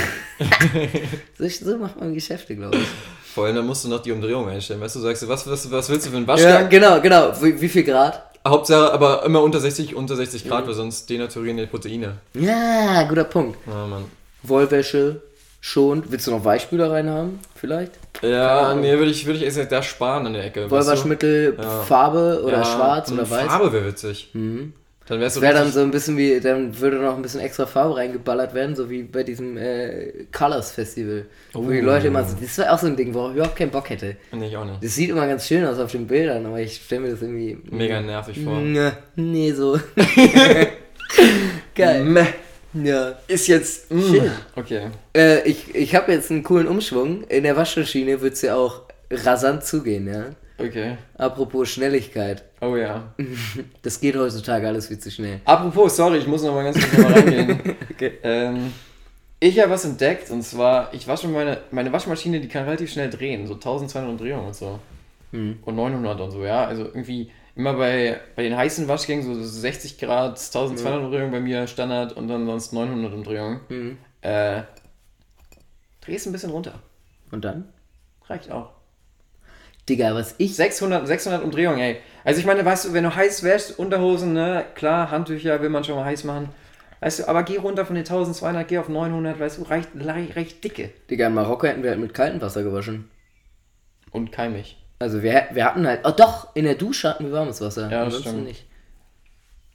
so 1.38 1.78
macht 1.78 2.00
man 2.00 2.12
Geschäfte, 2.12 2.56
glaube 2.56 2.78
ich. 2.78 2.88
Vor 3.34 3.46
allem, 3.46 3.56
dann 3.56 3.66
musst 3.66 3.84
du 3.84 3.88
noch 3.88 4.00
die 4.02 4.10
Umdrehung 4.12 4.48
einstellen. 4.48 4.80
Weißt 4.80 4.96
du, 4.96 5.00
sagst 5.00 5.22
du, 5.22 5.28
was, 5.28 5.48
was, 5.48 5.70
was 5.70 5.88
willst 5.90 6.06
du 6.06 6.10
für 6.10 6.16
einen 6.16 6.26
Ja, 6.26 6.32
Waschgang? 6.32 6.68
genau, 6.68 7.00
genau. 7.00 7.32
Wie, 7.40 7.60
wie 7.60 7.68
viel 7.68 7.84
Grad? 7.84 8.22
Hauptsache, 8.46 8.92
aber 8.92 9.24
immer 9.24 9.42
unter 9.42 9.60
60, 9.60 9.94
unter 9.94 10.16
60 10.16 10.48
Grad, 10.48 10.66
weil 10.66 10.74
sonst 10.74 11.08
denaturieren 11.10 11.56
die 11.58 11.66
Proteine. 11.66 12.14
Ja, 12.34 13.02
guter 13.04 13.24
Punkt. 13.24 13.58
Ja, 13.66 13.86
Mann. 13.86 14.04
Wollwäsche 14.42 15.20
schont. 15.60 16.10
Willst 16.10 16.26
du 16.26 16.30
noch 16.30 16.44
Weichspüler 16.44 16.90
reinhaben? 16.90 17.40
Vielleicht? 17.54 17.92
Ja, 18.22 18.74
nee, 18.74 18.92
würde 18.96 19.10
ich, 19.10 19.26
würde 19.26 19.38
ich 19.38 19.44
erst 19.44 19.70
da 19.70 19.82
sparen 19.82 20.26
an 20.26 20.32
der 20.32 20.44
Ecke. 20.44 20.70
Wollwaschmittel, 20.70 21.56
Ja. 21.60 21.82
Farbe 21.82 22.40
oder 22.44 22.58
Ja, 22.58 22.64
schwarz 22.64 23.10
mh, 23.10 23.14
oder 23.22 23.30
weiß? 23.30 23.46
Farbe 23.46 23.72
wäre 23.72 23.86
witzig. 23.86 24.30
Mhm. 24.32 24.72
Dann 25.08 25.20
wärst 25.20 25.36
du 25.36 25.40
Das 25.40 25.48
wäre 25.50 25.58
dann 25.62 25.72
so 25.72 25.80
ein 25.80 25.90
bisschen 25.90 26.16
wie, 26.18 26.38
dann 26.38 26.78
würde 26.78 26.98
noch 26.98 27.16
ein 27.16 27.22
bisschen 27.22 27.40
extra 27.40 27.64
Farbe 27.66 27.96
reingeballert 27.96 28.52
werden, 28.54 28.76
so 28.76 28.90
wie 28.90 29.02
bei 29.04 29.22
diesem 29.22 29.56
äh, 29.56 30.26
Colors 30.36 30.72
Festival. 30.72 31.24
Wo 31.54 31.70
die 31.70 31.80
Oh. 31.80 31.84
Leute 31.84 32.08
immer 32.08 32.24
so, 32.24 32.36
das 32.40 32.58
wäre 32.58 32.72
auch 32.72 32.78
so 32.78 32.86
ein 32.88 32.96
Ding, 32.96 33.14
worauf 33.14 33.30
ich 33.30 33.36
überhaupt 33.36 33.56
keinen 33.56 33.70
Bock 33.70 33.88
hätte. 33.90 34.16
Nee, 34.32 34.48
ich 34.48 34.56
auch 34.56 34.64
nicht. 34.66 34.82
Das 34.84 34.94
sieht 34.94 35.08
immer 35.10 35.26
ganz 35.26 35.46
schön 35.46 35.64
aus 35.64 35.78
auf 35.78 35.90
den 35.92 36.06
Bildern, 36.06 36.44
aber 36.44 36.60
ich 36.60 36.76
stelle 36.76 37.00
mir 37.02 37.10
das 37.12 37.22
irgendwie. 37.22 37.56
Mega 37.70 38.00
nervig 38.00 38.38
vor. 38.44 38.60
Nee, 38.60 38.90
nee 39.16 39.52
so. 39.52 39.80
Geil. 41.74 42.04
Meh. 42.04 42.26
Ja. 42.74 43.18
Ist 43.28 43.46
jetzt. 43.48 43.90
mm. 43.90 44.00
Schön. 44.00 44.30
Okay. 44.56 44.88
Äh, 45.16 45.48
ich 45.48 45.74
ich 45.74 45.94
habe 45.94 46.12
jetzt 46.12 46.30
einen 46.30 46.42
coolen 46.42 46.66
Umschwung. 46.68 47.24
In 47.24 47.44
der 47.44 47.56
Waschmaschine 47.56 48.20
wird 48.20 48.34
es 48.34 48.42
ja 48.42 48.56
auch 48.56 48.82
rasant 49.10 49.64
zugehen, 49.64 50.06
ja. 50.06 50.26
Okay. 50.58 50.96
Apropos 51.16 51.68
Schnelligkeit. 51.68 52.44
Oh 52.60 52.76
ja. 52.76 53.14
Das 53.82 54.00
geht 54.00 54.16
heutzutage 54.16 54.66
alles 54.66 54.88
viel 54.88 54.98
zu 54.98 55.10
schnell. 55.10 55.40
Apropos, 55.44 55.96
sorry, 55.96 56.18
ich 56.18 56.26
muss 56.26 56.42
noch 56.42 56.54
mal 56.54 56.64
ganz 56.64 56.78
kurz 56.78 56.98
noch 56.98 57.10
mal 57.10 57.20
reingehen. 57.20 57.76
Okay. 57.92 58.12
ähm, 58.22 58.72
ich 59.40 59.58
habe 59.60 59.70
was 59.70 59.84
entdeckt 59.84 60.30
und 60.30 60.42
zwar, 60.42 60.92
ich 60.92 61.06
wasche 61.06 61.28
meine, 61.28 61.58
meine 61.70 61.92
Waschmaschine, 61.92 62.40
die 62.40 62.48
kann 62.48 62.64
relativ 62.64 62.92
schnell 62.92 63.10
drehen, 63.10 63.46
so 63.46 63.54
1200 63.54 64.10
Umdrehungen 64.10 64.46
und 64.46 64.54
so. 64.54 64.78
Hm. 65.32 65.58
Und 65.64 65.76
900 65.76 66.20
und 66.20 66.30
so, 66.30 66.44
ja. 66.44 66.64
Also 66.64 66.84
irgendwie 66.84 67.30
immer 67.54 67.74
bei, 67.74 68.20
bei 68.34 68.42
den 68.42 68.56
heißen 68.56 68.88
Waschgängen 68.88 69.24
so 69.24 69.34
60 69.42 69.98
Grad, 69.98 70.38
1200 70.38 71.04
Umdrehungen 71.04 71.30
bei 71.30 71.40
mir 71.40 71.66
Standard 71.66 72.16
und 72.16 72.28
dann 72.28 72.46
sonst 72.46 72.72
900 72.72 73.12
Umdrehungen. 73.12 73.60
Mhm. 73.68 73.98
Äh, 74.22 74.62
drehst 76.00 76.26
ein 76.26 76.32
bisschen 76.32 76.50
runter. 76.50 76.80
Und 77.30 77.44
dann? 77.44 77.68
Reicht 78.26 78.50
auch. 78.50 78.77
Digga, 79.88 80.14
was 80.14 80.34
ich. 80.38 80.56
600, 80.56 81.06
600 81.06 81.42
Umdrehungen, 81.42 81.78
ey. 81.78 81.98
Also 82.24 82.40
ich 82.40 82.46
meine, 82.46 82.64
weißt 82.64 82.86
du, 82.86 82.92
wenn 82.92 83.04
du 83.04 83.14
heiß 83.14 83.42
wäschst, 83.42 83.78
Unterhosen, 83.78 84.32
ne, 84.32 84.64
klar, 84.74 85.10
Handtücher 85.10 85.62
will 85.62 85.70
man 85.70 85.84
schon 85.84 85.96
mal 85.96 86.04
heiß 86.04 86.24
machen. 86.24 86.50
Weißt 87.00 87.20
du, 87.20 87.28
aber 87.28 87.44
geh 87.44 87.58
runter 87.58 87.86
von 87.86 87.94
den 87.94 88.04
1200, 88.04 88.66
geh 88.66 88.78
auf 88.78 88.88
900, 88.88 89.38
weißt 89.38 89.58
du, 89.58 89.62
reicht, 89.62 89.90
reicht, 89.94 90.64
dicke. 90.64 90.90
Digga, 91.10 91.28
in 91.28 91.34
Marokko 91.34 91.66
hätten 91.66 91.82
wir 91.82 91.90
halt 91.90 92.00
mit 92.00 92.12
kaltem 92.12 92.40
Wasser 92.40 92.62
gewaschen. 92.62 93.08
Und 94.10 94.32
keimig. 94.32 94.76
Also 94.98 95.22
wir, 95.22 95.48
wir 95.52 95.64
hatten 95.64 95.86
halt. 95.86 96.00
Oh 96.04 96.10
doch, 96.10 96.54
in 96.56 96.64
der 96.64 96.74
Dusche 96.74 97.08
hatten 97.08 97.26
wir 97.26 97.32
warmes 97.32 97.60
Wasser. 97.60 97.90
Ja, 97.90 98.04
das 98.04 98.18
stimmt. 98.20 98.44
nicht. 98.44 98.66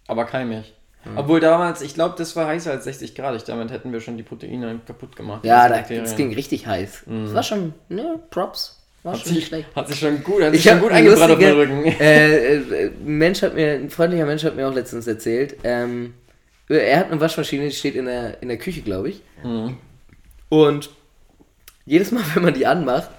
Aber 0.07 0.25
keimig. 0.25 0.73
Obwohl 1.15 1.39
damals, 1.39 1.81
ich 1.81 1.93
glaube, 1.93 2.15
das 2.17 2.35
war 2.35 2.47
heißer 2.47 2.71
als 2.71 2.85
60 2.85 3.13
Grad. 3.13 3.35
Ich, 3.35 3.43
damit 3.43 3.71
hätten 3.71 3.91
wir 3.91 3.99
schon 3.99 4.15
die 4.15 4.23
Proteine 4.23 4.79
kaputt 4.85 5.15
gemacht. 5.15 5.45
Ja, 5.45 5.67
da, 5.67 5.81
das 5.81 6.15
ging 6.15 6.33
richtig 6.33 6.65
heiß. 6.65 7.03
Das 7.05 7.33
war 7.33 7.43
schon, 7.43 7.73
ne, 7.89 8.19
Props. 8.29 8.82
War 9.03 9.13
hat 9.13 9.21
schon 9.21 9.29
nicht 9.31 9.39
sich, 9.41 9.47
schlecht. 9.47 9.67
hat 9.75 9.87
sich 9.87 9.99
schon 9.99 10.23
gut, 10.23 10.41
hat 10.41 10.51
sich 10.51 10.59
Ich 10.59 10.63
schon 10.63 10.75
hab 10.75 10.81
gut 10.81 10.91
eingebrannt 10.91 11.31
auf 11.33 11.39
den 11.39 11.53
Rücken. 11.53 11.85
äh, 11.85 12.55
äh, 12.55 12.85
ein 12.87 13.17
Mensch 13.17 13.41
hat 13.41 13.53
mir, 13.53 13.73
ein 13.73 13.89
freundlicher 13.89 14.25
Mensch 14.25 14.43
hat 14.43 14.55
mir 14.55 14.67
auch 14.67 14.73
letztens 14.73 15.07
erzählt, 15.07 15.57
ähm, 15.63 16.13
er 16.69 16.99
hat 16.99 17.11
eine 17.11 17.19
Waschmaschine, 17.19 17.65
die 17.65 17.75
steht 17.75 17.95
in 17.95 18.05
der, 18.05 18.41
in 18.41 18.47
der 18.47 18.57
Küche, 18.57 18.81
glaube 18.81 19.09
ich. 19.09 19.21
Mhm. 19.43 19.77
Und 20.49 20.89
jedes 21.85 22.11
Mal, 22.11 22.23
wenn 22.33 22.43
man 22.43 22.53
die 22.53 22.65
anmacht, 22.65 23.09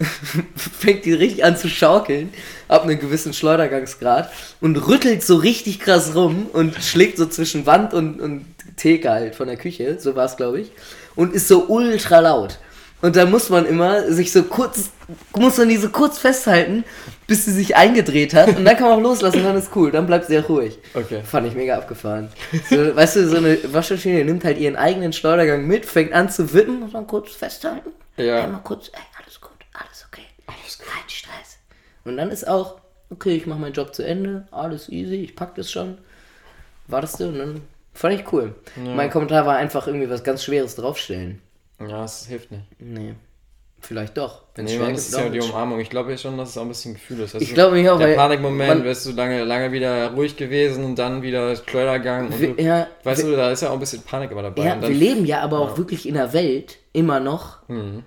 fängt 0.56 1.04
die 1.04 1.12
richtig 1.12 1.44
an 1.44 1.56
zu 1.56 1.68
schaukeln, 1.68 2.32
ab 2.68 2.84
einem 2.84 2.98
gewissen 2.98 3.32
Schleudergangsgrad 3.34 4.30
und 4.60 4.76
rüttelt 4.88 5.22
so 5.22 5.36
richtig 5.36 5.78
krass 5.78 6.14
rum 6.14 6.46
und 6.52 6.74
schlägt 6.82 7.18
so 7.18 7.26
zwischen 7.26 7.66
Wand 7.66 7.92
und, 7.92 8.18
und 8.20 8.46
Theke 8.76 9.10
halt 9.10 9.34
von 9.34 9.46
der 9.46 9.58
Küche, 9.58 9.98
so 10.00 10.16
war 10.16 10.24
es 10.24 10.36
glaube 10.36 10.60
ich, 10.62 10.72
und 11.16 11.34
ist 11.34 11.48
so 11.48 11.66
ultra 11.68 12.20
laut. 12.20 12.58
Und 13.02 13.16
da 13.16 13.24
muss 13.24 13.48
man 13.48 13.64
immer 13.64 14.12
sich 14.12 14.32
so 14.32 14.42
kurz, 14.42 14.90
muss 15.36 15.56
man 15.56 15.68
die 15.68 15.78
so 15.78 15.88
kurz 15.88 16.18
festhalten, 16.18 16.84
bis 17.26 17.46
sie 17.46 17.52
sich 17.52 17.76
eingedreht 17.76 18.34
hat. 18.34 18.48
Und 18.48 18.64
dann 18.64 18.76
kann 18.76 18.88
man 18.88 18.98
auch 18.98 19.02
loslassen, 19.02 19.42
dann 19.42 19.56
ist 19.56 19.74
cool, 19.74 19.90
dann 19.90 20.06
bleibt 20.06 20.26
sie 20.26 20.34
ja 20.34 20.42
ruhig. 20.42 20.78
Okay. 20.94 21.22
Fand 21.22 21.46
ich 21.46 21.54
mega 21.54 21.78
abgefahren. 21.78 22.28
So, 22.68 22.94
weißt 22.94 23.16
du, 23.16 23.28
so 23.28 23.36
eine 23.38 23.58
Waschmaschine 23.72 24.24
nimmt 24.24 24.44
halt 24.44 24.58
ihren 24.58 24.76
eigenen 24.76 25.12
Schleudergang 25.12 25.66
mit, 25.66 25.86
fängt 25.86 26.12
an 26.12 26.28
zu 26.28 26.52
wippen 26.52 26.82
und 26.82 26.94
dann 26.94 27.06
kurz 27.06 27.32
festhalten. 27.32 27.90
Ja. 28.16 28.44
Einmal 28.44 28.62
kurz, 28.62 28.88
ey, 28.88 29.00
alles 29.18 29.40
gut, 29.40 29.52
alles 29.72 30.06
okay. 30.10 30.26
Alles 30.46 30.78
gut. 30.78 30.86
Kein 30.88 31.08
Stress. 31.08 31.58
Und 32.04 32.18
dann 32.18 32.30
ist 32.30 32.46
auch, 32.46 32.80
okay, 33.08 33.36
ich 33.36 33.46
mache 33.46 33.60
meinen 33.60 33.72
Job 33.72 33.94
zu 33.94 34.04
Ende, 34.04 34.46
alles 34.50 34.88
easy, 34.90 35.16
ich 35.16 35.36
pack 35.36 35.54
das 35.54 35.70
schon. 35.70 35.98
Wartest 36.86 37.20
du? 37.20 37.28
Und 37.28 37.38
dann 37.38 37.60
fand 37.94 38.14
ich 38.14 38.32
cool. 38.32 38.54
Mein 38.76 39.10
Kommentar 39.10 39.46
war 39.46 39.56
einfach 39.56 39.86
irgendwie 39.86 40.10
was 40.10 40.24
ganz 40.24 40.44
Schweres 40.44 40.74
draufstellen. 40.74 41.40
Ja, 41.80 42.04
es 42.04 42.26
hilft 42.26 42.50
nicht. 42.52 42.64
Nee. 42.78 43.14
Vielleicht 43.82 44.18
doch. 44.18 44.42
Wenn 44.54 44.66
Nee, 44.66 44.78
man, 44.78 44.92
das 44.92 45.08
ist 45.08 45.16
ja 45.16 45.30
die 45.30 45.40
Umarmung. 45.40 45.80
Ich 45.80 45.88
glaube 45.88 46.10
ja 46.10 46.18
schon, 46.18 46.36
dass 46.36 46.50
es 46.50 46.58
auch 46.58 46.62
ein 46.62 46.68
bisschen 46.68 46.92
Gefühl 46.92 47.20
ist. 47.20 47.32
Weißt 47.34 47.42
Ich 47.42 47.48
du, 47.48 47.54
glaube 47.54 47.76
mich 47.76 47.88
auch, 47.88 47.98
Der 47.98 48.14
Panikmoment, 48.14 48.84
wärst 48.84 49.06
du 49.06 49.12
lange, 49.12 49.42
lange 49.44 49.72
wieder 49.72 50.08
ruhig 50.12 50.36
gewesen 50.36 50.84
und 50.84 50.96
dann 50.98 51.22
wieder 51.22 51.56
Schleudergang. 51.56 52.26
Und 52.26 52.38
Wir- 52.40 52.54
du, 52.54 52.62
ja, 52.62 52.86
weißt 53.04 53.22
du, 53.22 53.34
da 53.34 53.50
ist 53.50 53.62
ja 53.62 53.70
auch 53.70 53.74
ein 53.74 53.80
bisschen 53.80 54.02
Panik 54.02 54.30
immer 54.32 54.42
dabei. 54.42 54.64
Ja, 54.66 54.74
und 54.74 54.82
wir 54.82 54.88
dann, 54.90 54.98
leben 54.98 55.24
ja 55.24 55.40
aber 55.40 55.60
auch 55.60 55.78
wirklich 55.78 56.06
in 56.06 56.14
einer 56.18 56.34
Welt 56.34 56.76
immer 56.92 57.20
noch, 57.20 57.66
Mhm. 57.68 58.02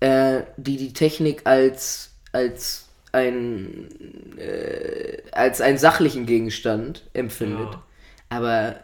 äh, 0.00 0.42
die 0.58 0.76
die 0.76 0.92
Technik 0.92 1.40
als, 1.46 2.10
als, 2.32 2.88
ein, 3.12 3.88
äh, 4.36 5.22
als 5.32 5.62
einen 5.62 5.78
sachlichen 5.78 6.26
Gegenstand 6.26 7.02
empfindet. 7.14 7.72
Ja. 7.72 7.82
Aber 8.28 8.74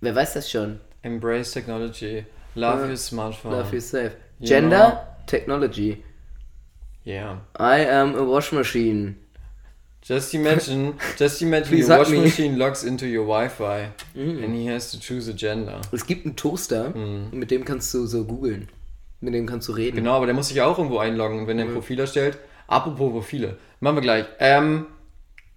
wer 0.00 0.14
weiß 0.16 0.34
das 0.34 0.50
schon? 0.50 0.80
Embrace 1.02 1.52
Technology. 1.52 2.24
Love 2.58 2.86
your 2.88 2.96
smartphone. 2.96 3.50
Love 3.50 3.72
yourself. 3.72 4.12
Ja. 4.40 4.46
Gender, 4.46 5.06
Technology. 5.26 6.02
Yeah. 7.04 7.38
I 7.58 7.84
am 7.86 8.16
a 8.16 8.22
wash 8.24 8.52
machine. 8.52 9.16
Just 10.02 10.34
imagine, 10.34 10.94
just 11.18 11.42
imagine 11.42 11.68
Please 11.68 11.88
your 11.88 12.08
me. 12.08 12.20
machine 12.20 12.58
logs 12.58 12.84
into 12.84 13.06
your 13.06 13.24
Wi-Fi 13.26 13.90
and 14.14 14.54
he 14.54 14.66
has 14.66 14.90
to 14.92 14.98
choose 14.98 15.28
a 15.28 15.34
gender. 15.34 15.80
Es 15.92 16.06
gibt 16.06 16.24
einen 16.24 16.36
Toaster, 16.36 16.90
mit 17.32 17.50
dem 17.50 17.64
kannst 17.64 17.92
du 17.94 18.06
so 18.06 18.24
googeln. 18.24 18.68
Mit 19.20 19.34
dem 19.34 19.46
kannst 19.46 19.68
du 19.68 19.72
reden. 19.72 19.96
Genau, 19.96 20.16
aber 20.16 20.26
der 20.26 20.34
muss 20.34 20.48
sich 20.48 20.60
auch 20.60 20.78
irgendwo 20.78 20.98
einloggen, 20.98 21.46
wenn 21.46 21.58
er 21.58 21.66
ein 21.66 21.72
Profil 21.72 21.98
erstellt. 21.98 22.38
Apropos 22.68 23.10
Profile. 23.12 23.58
Machen 23.80 23.96
wir 23.96 24.02
gleich. 24.02 24.26
Ähm, 24.38 24.86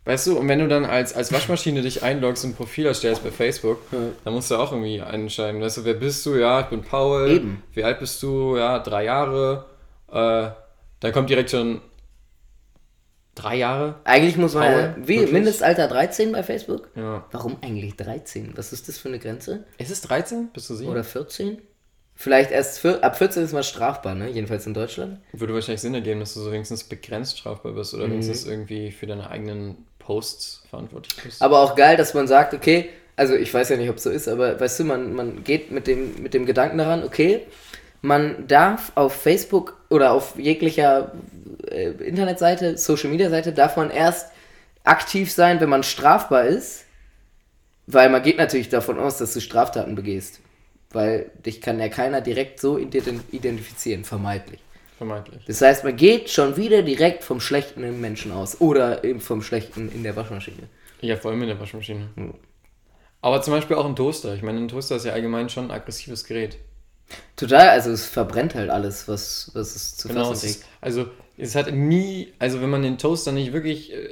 weißt 0.05 0.27
du, 0.27 0.37
und 0.39 0.47
wenn 0.47 0.59
du 0.59 0.67
dann 0.67 0.85
als, 0.85 1.13
als 1.13 1.31
Waschmaschine 1.31 1.81
dich 1.81 2.03
einloggst 2.03 2.43
und 2.43 2.51
ein 2.51 2.55
Profil 2.55 2.85
erstellst 2.87 3.23
bei 3.23 3.31
Facebook, 3.31 3.79
dann 4.23 4.33
musst 4.33 4.49
du 4.51 4.55
auch 4.55 4.71
irgendwie 4.71 4.97
entscheiden. 4.97 5.61
Weißt 5.61 5.77
du, 5.77 5.85
wer 5.85 5.93
bist 5.93 6.25
du? 6.25 6.35
Ja, 6.35 6.61
ich 6.61 6.67
bin 6.67 6.81
Paul. 6.81 7.29
Eben. 7.29 7.63
Wie 7.73 7.83
alt 7.83 7.99
bist 7.99 8.21
du? 8.23 8.57
Ja, 8.57 8.79
drei 8.79 9.05
Jahre. 9.05 9.65
Äh, 10.11 10.49
dann 10.99 11.11
kommt 11.13 11.29
direkt 11.29 11.51
schon 11.51 11.81
drei 13.35 13.55
Jahre. 13.57 13.95
Eigentlich 14.03 14.37
muss 14.37 14.53
man 14.53 14.63
ja, 14.63 14.87
Paul, 14.89 14.95
wie, 15.07 15.15
wirklich? 15.15 15.31
Mindestalter 15.31 15.87
13 15.87 16.31
bei 16.31 16.43
Facebook? 16.43 16.89
Ja. 16.95 17.25
Warum 17.31 17.57
eigentlich 17.61 17.95
13? 17.95 18.53
Was 18.55 18.73
ist 18.73 18.87
das 18.87 18.97
für 18.97 19.07
eine 19.07 19.19
Grenze? 19.19 19.65
Ist 19.77 19.91
es 19.91 20.01
13? 20.01 20.49
Bist 20.53 20.69
du 20.69 20.75
sicher? 20.75 20.91
Oder 20.91 21.03
14? 21.03 21.59
Vielleicht 22.13 22.51
erst 22.51 22.79
für, 22.79 23.01
ab 23.03 23.17
14 23.17 23.43
ist 23.43 23.53
man 23.53 23.63
strafbar, 23.63 24.13
ne? 24.13 24.29
Jedenfalls 24.29 24.67
in 24.67 24.75
Deutschland. 24.75 25.19
Würde 25.33 25.55
wahrscheinlich 25.55 25.81
Sinn 25.81 25.95
ergeben, 25.95 26.19
dass 26.19 26.33
du 26.35 26.41
so 26.41 26.51
wenigstens 26.51 26.83
begrenzt 26.83 27.39
strafbar 27.39 27.71
bist 27.71 27.93
Mhm. 27.93 27.99
oder 27.99 28.11
wenigstens 28.11 28.45
irgendwie 28.45 28.91
für 28.91 29.07
deine 29.07 29.29
eigenen 29.31 29.87
Posts 30.11 30.63
verantwortlich 30.69 31.15
bist. 31.23 31.41
Aber 31.41 31.59
auch 31.59 31.75
geil, 31.75 31.95
dass 31.97 32.13
man 32.13 32.27
sagt, 32.27 32.53
okay, 32.53 32.89
also 33.15 33.33
ich 33.33 33.53
weiß 33.53 33.69
ja 33.69 33.77
nicht, 33.77 33.89
ob 33.89 33.97
es 33.97 34.03
so 34.03 34.09
ist, 34.09 34.27
aber 34.27 34.59
weißt 34.59 34.79
du, 34.79 34.83
man, 34.83 35.13
man 35.13 35.43
geht 35.43 35.71
mit 35.71 35.87
dem, 35.87 36.21
mit 36.21 36.33
dem 36.33 36.45
Gedanken 36.45 36.77
daran, 36.77 37.03
okay, 37.03 37.45
man 38.01 38.47
darf 38.47 38.91
auf 38.95 39.13
Facebook 39.13 39.77
oder 39.89 40.11
auf 40.11 40.37
jeglicher 40.37 41.11
äh, 41.69 41.91
Internetseite, 41.91 42.77
Social 42.77 43.09
Media 43.09 43.29
Seite, 43.29 43.53
darf 43.53 43.77
man 43.77 43.91
erst 43.91 44.31
aktiv 44.83 45.31
sein, 45.31 45.59
wenn 45.61 45.69
man 45.69 45.83
strafbar 45.83 46.45
ist, 46.45 46.85
weil 47.87 48.09
man 48.09 48.23
geht 48.23 48.37
natürlich 48.37 48.69
davon 48.69 48.99
aus, 48.99 49.17
dass 49.17 49.33
du 49.33 49.39
Straftaten 49.41 49.95
begehst. 49.95 50.39
Weil 50.89 51.31
dich 51.45 51.61
kann 51.61 51.79
ja 51.79 51.87
keiner 51.87 52.19
direkt 52.19 52.59
so 52.59 52.75
ident- 52.75 53.21
identifizieren, 53.31 54.03
vermeintlich. 54.03 54.59
Vermeintlich. 55.01 55.43
Das 55.47 55.59
heißt, 55.61 55.83
man 55.83 55.95
geht 55.95 56.29
schon 56.29 56.57
wieder 56.57 56.83
direkt 56.83 57.23
vom 57.23 57.39
Schlechten 57.39 57.83
im 57.83 58.01
Menschen 58.01 58.31
aus. 58.31 58.61
Oder 58.61 59.03
eben 59.03 59.19
vom 59.19 59.41
Schlechten 59.41 59.91
in 59.91 60.03
der 60.03 60.15
Waschmaschine. 60.15 60.69
Ja, 61.01 61.17
vor 61.17 61.31
allem 61.31 61.41
in 61.41 61.47
der 61.47 61.59
Waschmaschine. 61.59 62.07
Aber 63.19 63.41
zum 63.41 63.51
Beispiel 63.51 63.77
auch 63.77 63.85
ein 63.87 63.95
Toaster. 63.95 64.35
Ich 64.35 64.43
meine, 64.43 64.59
ein 64.59 64.67
Toaster 64.67 64.97
ist 64.97 65.05
ja 65.05 65.13
allgemein 65.13 65.49
schon 65.49 65.65
ein 65.65 65.71
aggressives 65.71 66.23
Gerät. 66.23 66.59
Total, 67.35 67.69
also 67.69 67.89
es 67.89 68.05
verbrennt 68.05 68.53
halt 68.53 68.69
alles, 68.69 69.07
was, 69.07 69.49
was 69.55 69.75
es 69.75 69.97
zu 69.97 70.07
Genau, 70.07 70.25
fassen 70.25 70.45
ist, 70.45 70.65
also 70.81 71.07
es 71.35 71.55
hat 71.55 71.73
nie, 71.73 72.31
also 72.37 72.61
wenn 72.61 72.69
man 72.69 72.83
den 72.83 72.99
Toaster 72.99 73.31
nicht 73.31 73.53
wirklich, 73.53 73.91
äh, 73.91 74.07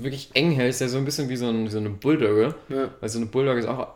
wirklich 0.00 0.30
eng 0.32 0.52
hält, 0.52 0.70
ist 0.70 0.80
er 0.80 0.88
so 0.88 0.96
ein 0.96 1.04
bisschen 1.04 1.28
wie 1.28 1.36
so, 1.36 1.48
ein, 1.48 1.68
so 1.68 1.76
eine 1.76 1.90
Bulldogge. 1.90 2.54
Ja. 2.70 2.88
Weil 2.98 3.08
so 3.10 3.18
eine 3.18 3.26
Bulldogge 3.26 3.60
ist 3.60 3.68
auch, 3.68 3.88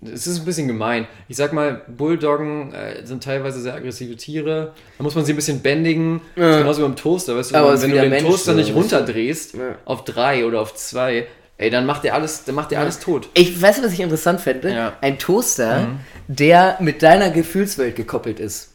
es 0.00 0.26
ist 0.26 0.38
ein 0.40 0.44
bisschen 0.44 0.68
gemein. 0.68 1.06
Ich 1.28 1.36
sag 1.36 1.52
mal, 1.52 1.82
Bulldoggen 1.88 2.72
äh, 2.72 3.04
sind 3.04 3.24
teilweise 3.24 3.60
sehr 3.60 3.74
aggressive 3.74 4.16
Tiere. 4.16 4.72
Da 4.96 5.02
muss 5.02 5.14
man 5.14 5.24
sie 5.24 5.32
ein 5.32 5.36
bisschen 5.36 5.60
bändigen. 5.60 6.20
Das 6.36 6.54
ist 6.54 6.58
genauso 6.58 6.80
wie 6.80 6.86
beim 6.86 6.96
Toaster, 6.96 7.36
weißt 7.36 7.50
du, 7.50 7.56
Aber 7.56 7.82
wenn, 7.82 7.90
du 7.90 8.00
den 8.00 8.10
Mensch, 8.10 8.24
Toaster 8.28 8.54
nicht 8.54 8.74
runterdrehst 8.74 9.54
Ja. 9.54 9.74
auf 9.84 10.04
drei 10.04 10.44
oder 10.46 10.60
auf 10.60 10.74
zwei, 10.74 11.26
ey, 11.56 11.70
dann 11.70 11.84
macht 11.84 12.04
der 12.04 12.14
alles, 12.14 12.44
dann 12.44 12.54
macht 12.54 12.70
der 12.70 12.80
alles 12.80 13.00
tot. 13.00 13.28
Ich 13.34 13.60
weiß, 13.60 13.82
was 13.82 13.92
ich 13.92 14.00
interessant 14.00 14.40
fände. 14.40 14.72
Ja. 14.72 14.96
Ein 15.00 15.18
Toaster, 15.18 15.88
der 16.28 16.76
mit 16.80 17.02
deiner 17.02 17.30
Gefühlswelt 17.30 17.96
gekoppelt 17.96 18.38
ist. 18.38 18.74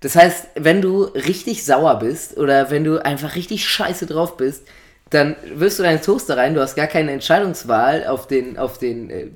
Das 0.00 0.14
heißt, 0.14 0.48
wenn 0.54 0.82
du 0.82 1.02
richtig 1.04 1.64
sauer 1.64 1.98
bist 1.98 2.36
oder 2.36 2.70
wenn 2.70 2.84
du 2.84 3.04
einfach 3.04 3.34
richtig 3.36 3.66
scheiße 3.66 4.06
drauf 4.06 4.36
bist, 4.36 4.64
dann 5.14 5.36
wirst 5.54 5.78
du 5.78 5.82
deinen 5.84 6.02
Toaster 6.02 6.36
rein, 6.36 6.54
du 6.54 6.60
hast 6.60 6.74
gar 6.74 6.86
keine 6.86 7.12
Entscheidungswahl 7.12 8.06
auf 8.06 8.26
den, 8.26 8.58
auf 8.58 8.78
den 8.78 9.10
äh, 9.10 9.26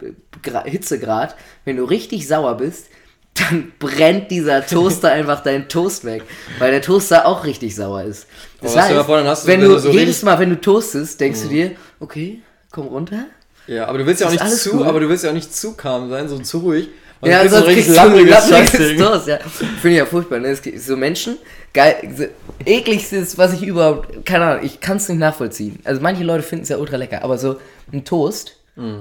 Gra 0.43 0.65
Hitzegrad. 0.65 1.37
Wenn 1.65 1.77
du 1.77 1.85
richtig 1.85 2.27
sauer 2.29 2.57
bist, 2.57 2.87
dann 3.35 3.73
brennt 3.79 4.31
dieser 4.31 4.67
Toaster 4.67 5.11
einfach 5.13 5.43
deinen 5.43 5.69
Toast 5.69 6.05
weg, 6.05 6.23
weil 6.59 6.73
der 6.73 6.83
Toaster 6.83 7.27
auch 7.27 7.45
richtig 7.45 7.75
sauer 7.77 8.03
ist. 8.03 8.27
Das 8.61 8.75
dann 8.75 9.27
hast 9.27 9.45
du- 9.45 9.49
wenn 9.49 9.61
du, 9.61 9.79
so 9.79 9.91
jedes 9.91 10.23
Mhm. 10.23 10.27
Mal, 10.27 10.39
wenn 10.41 10.51
du 10.51 10.61
toastest, 10.61 11.21
denkst 11.21 11.43
du 11.43 11.49
dir, 11.49 11.71
okay, 12.01 12.43
komm 12.73 12.89
runter. 12.89 13.27
Ja, 13.67 13.87
aber 13.87 13.99
du 13.99 14.07
willst 14.07 14.21
ja 14.23 14.27
auch 14.29 14.33
nicht 14.33 14.45
zu, 14.49 14.79
cool? 14.81 14.87
aber 14.87 14.99
du 15.01 15.09
willst 15.09 15.25
ja 15.25 15.31
auch 15.31 15.35
nicht 15.35 15.55
zu 15.55 15.75
calm 15.75 16.09
sein, 16.11 16.29
so 16.29 16.39
zu 16.39 16.59
ruhig. 16.59 16.89
Und 17.21 17.31
Ja, 17.31 17.41
sonst 17.49 17.53
so 17.53 17.67
ein 17.69 17.75
kriegst 17.75 17.89
du 17.91 17.95
lammriges 17.95 18.49
lammriges. 18.51 18.97
Toast, 18.97 19.27
ja. 19.29 19.39
Finde 19.39 19.89
ich 19.91 19.97
ja 19.97 20.07
furchtbar, 20.07 20.39
ne? 20.39 20.55
So 20.55 20.97
Menschen, 20.97 21.37
geil, 21.75 21.97
so, 22.17 22.25
ekligstes, 22.65 23.37
was 23.39 23.53
ich 23.55 23.63
überhaupt, 23.65 24.25
keine 24.25 24.45
Ahnung, 24.45 24.65
ich 24.65 24.81
kann 24.81 24.99
es 24.99 25.09
nicht 25.09 25.19
nachvollziehen. 25.19 25.81
Also 25.85 26.01
manche 26.01 26.23
Leute 26.23 26.43
finden 26.45 26.63
es 26.63 26.69
ja 26.69 26.77
ultra 26.77 26.97
lecker, 26.97 27.23
aber 27.25 27.37
so 27.39 27.57
ein 27.93 28.05
Toast, 28.05 28.55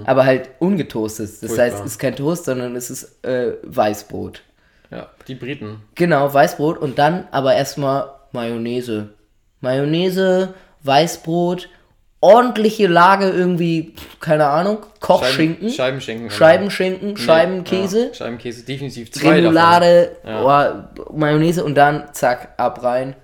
aber 0.05 0.25
halt 0.25 0.49
ungetoastet. 0.57 1.27
Das 1.29 1.41
Mhm. 1.43 1.47
Furchtbar. 1.47 1.65
heißt, 1.65 1.79
es 1.85 1.91
ist 1.91 1.99
kein 1.99 2.15
Toast, 2.15 2.45
sondern 2.45 2.75
es 2.75 2.89
ist 2.89 3.23
äh, 3.23 3.51
Weißbrot. 3.61 4.41
Ja, 4.89 5.09
die 5.27 5.35
Briten. 5.35 5.81
Genau, 5.93 6.33
Weißbrot 6.33 6.79
und 6.79 6.97
dann 6.97 7.27
aber 7.29 7.53
erstmal 7.53 8.09
Mayonnaise. 8.31 9.09
Mayonnaise, 9.61 10.53
Weißbrot, 10.81 11.69
ordentliche 12.19 12.87
Lage 12.87 13.29
irgendwie, 13.29 13.93
keine 14.19 14.47
Ahnung, 14.47 14.79
Kochschinken, 14.99 15.69
Scheiben, 15.69 16.01
Scheibenschinken. 16.01 16.27
genau. 16.27 16.37
Scheibenschinken, 16.37 17.09
Nee, 17.13 17.19
Scheibenkäse. 17.19 18.07
Ja, 18.07 18.13
Scheibenkäse, 18.13 18.63
definitiv 18.63 19.11
zwei 19.11 19.35
Remoulade, 19.35 20.17
Ja. 20.25 20.87
oh, 20.97 21.13
Mayonnaise 21.15 21.63
und 21.63 21.75
dann 21.75 22.05
zack, 22.13 22.49
ab 22.57 22.81
rein. 22.83 23.15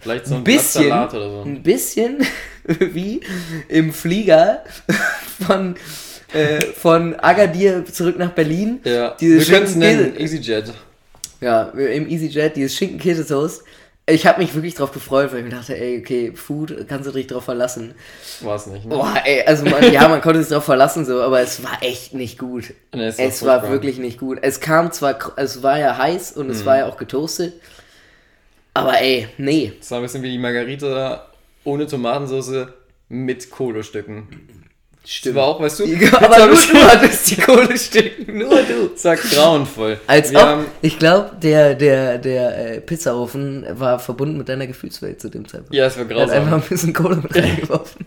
Vielleicht 0.00 0.26
so 0.26 0.34
ein 0.34 0.44
Bisschen, 0.44 0.86
Blattsalat 0.86 1.14
oder 1.14 1.30
so. 1.30 1.42
ein 1.48 1.62
bisschen 1.62 2.18
wie 2.66 3.20
im 3.68 3.92
Flieger 3.92 4.64
von, 5.46 5.76
äh, 6.34 6.60
von 6.60 7.14
Agadir 7.20 7.84
zurück 7.86 8.18
nach 8.18 8.32
Berlin. 8.32 8.80
Ja, 8.84 9.14
wir 9.18 9.44
können 9.44 9.64
es 9.64 9.76
nennen, 9.76 10.16
EasyJet. 10.18 10.72
Ja, 11.40 11.62
im 11.70 12.08
EasyJet, 12.08 12.56
dieses 12.56 12.74
Schinken-Käse-Toast. 12.76 13.62
Ich 14.04 14.26
habe 14.26 14.40
mich 14.40 14.52
wirklich 14.54 14.74
drauf 14.74 14.90
gefreut, 14.90 15.30
weil 15.32 15.38
ich 15.38 15.44
mir 15.44 15.50
dachte, 15.50 15.78
ey, 15.78 16.00
okay, 16.00 16.32
Food, 16.34 16.86
kannst 16.88 17.06
du 17.08 17.12
dich 17.12 17.28
drauf 17.28 17.44
verlassen. 17.44 17.94
War 18.40 18.56
es 18.56 18.66
nicht, 18.66 18.84
ne? 18.84 18.96
Boah, 18.96 19.14
ey, 19.24 19.42
also 19.46 19.64
man, 19.64 19.92
ja, 19.92 20.08
man 20.08 20.20
konnte 20.20 20.42
sich 20.42 20.52
drauf 20.52 20.64
verlassen, 20.64 21.04
so, 21.06 21.22
aber 21.22 21.40
es 21.40 21.62
war 21.62 21.80
echt 21.82 22.12
nicht 22.12 22.36
gut. 22.36 22.74
Nee, 22.92 23.06
es 23.06 23.18
es 23.20 23.42
war 23.44 23.62
war 23.62 23.70
wirklich 23.70 23.98
nicht 23.98 24.18
gut. 24.18 24.38
Es 24.42 24.58
kam 24.60 24.90
zwar, 24.90 25.16
es 25.36 25.62
war 25.62 25.78
ja 25.78 25.96
heiß 25.96 26.32
und 26.32 26.46
Mhm. 26.46 26.52
es 26.52 26.66
war 26.66 26.78
ja 26.78 26.86
auch 26.86 26.96
getoastet, 26.96 27.54
aber 28.74 29.00
ey, 29.00 29.28
nee. 29.38 29.72
Das 29.78 29.90
war 29.92 29.98
ein 29.98 30.02
bisschen 30.02 30.22
wie 30.22 30.30
die 30.30 30.38
Margarita 30.38 31.28
ohne 31.64 31.86
Tomatensauce 31.86 32.66
mit 33.08 33.50
Kohlestücken. 33.50 34.26
Stimmt. 35.04 35.36
Das 35.36 35.42
war 35.42 35.48
auch, 35.48 35.60
weißt 35.60 35.80
du, 35.80 35.84
Ja, 35.86 36.16
aber 36.22 36.46
nur 36.46 36.54
du 36.54 36.78
hattest 36.84 37.30
die 37.30 37.36
Kohle 37.36 37.76
stecken. 37.76 38.38
Nur 38.38 38.62
du. 38.62 38.90
Sag 38.94 39.20
grauenvoll. 39.20 39.98
Als 40.06 40.30
Wir 40.30 40.40
ob, 40.60 40.66
ich 40.80 40.98
glaube, 40.98 41.32
der, 41.42 41.74
der, 41.74 42.18
der 42.18 42.76
äh, 42.76 42.80
Pizzaofen 42.80 43.66
war 43.72 43.98
verbunden 43.98 44.38
mit 44.38 44.48
deiner 44.48 44.66
Gefühlswelt 44.68 45.20
zu 45.20 45.28
dem 45.28 45.48
Zeitpunkt. 45.48 45.74
ja, 45.74 45.86
es 45.86 45.98
war 45.98 46.08
Er 46.08 46.22
hat 46.22 46.30
einfach 46.30 46.50
grausam. 46.50 46.62
ein 46.62 46.68
bisschen 46.68 46.92
Kohle 46.92 47.16
mit 47.16 47.34
reingeworfen. 47.34 48.06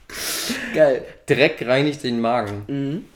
Geil. 0.74 1.02
Dreck 1.26 1.64
reinigt 1.66 2.02
den 2.04 2.20
Magen. 2.20 3.06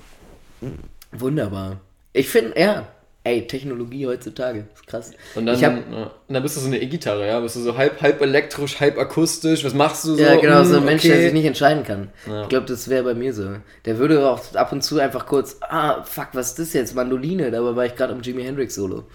Wunderbar. 1.12 1.80
Ich 2.12 2.28
finde, 2.28 2.59
ja. 2.59 2.87
Ey, 3.26 3.44
Technologie 3.46 4.06
heutzutage. 4.06 4.66
Ist 4.72 4.86
krass. 4.86 5.10
Und 5.34 5.46
dann, 5.46 5.56
hab, 5.60 5.92
ja, 5.92 6.10
und 6.28 6.34
dann 6.34 6.42
bist 6.44 6.56
du 6.56 6.60
so 6.60 6.68
eine 6.68 6.80
E-Gitarre, 6.80 7.26
ja? 7.26 7.40
Bist 7.40 7.56
du 7.56 7.60
so 7.60 7.76
halb, 7.76 8.00
halb 8.00 8.20
elektrisch, 8.22 8.78
halb 8.78 8.98
akustisch. 8.98 9.64
Was 9.64 9.74
machst 9.74 10.04
du 10.04 10.14
so? 10.14 10.22
ja, 10.22 10.36
genau, 10.36 10.62
so 10.62 10.74
Hm, 10.76 10.82
ein 10.82 10.84
Mensch, 10.84 11.02
der 11.02 11.20
sich 11.20 11.32
nicht 11.32 11.44
entscheiden 11.44 11.82
kann. 11.82 12.10
Ja. 12.28 12.42
Ich 12.42 12.48
glaube, 12.48 12.66
das 12.66 12.88
wäre 12.88 13.02
bei 13.02 13.14
mir 13.14 13.34
so. 13.34 13.56
Der 13.84 13.98
würde 13.98 14.30
auch 14.30 14.54
ab 14.54 14.70
und 14.70 14.82
zu 14.82 15.00
einfach 15.00 15.26
kurz, 15.26 15.56
ah, 15.62 16.04
fuck, 16.04 16.28
was 16.34 16.50
ist 16.50 16.58
das 16.60 16.72
jetzt? 16.72 16.94
Mandoline, 16.94 17.50
dabei 17.50 17.74
war 17.74 17.84
ich 17.84 17.96
gerade 17.96 18.12
am 18.12 18.20
Jimi 18.22 18.44
Hendrix 18.44 18.76
Solo. 18.76 19.08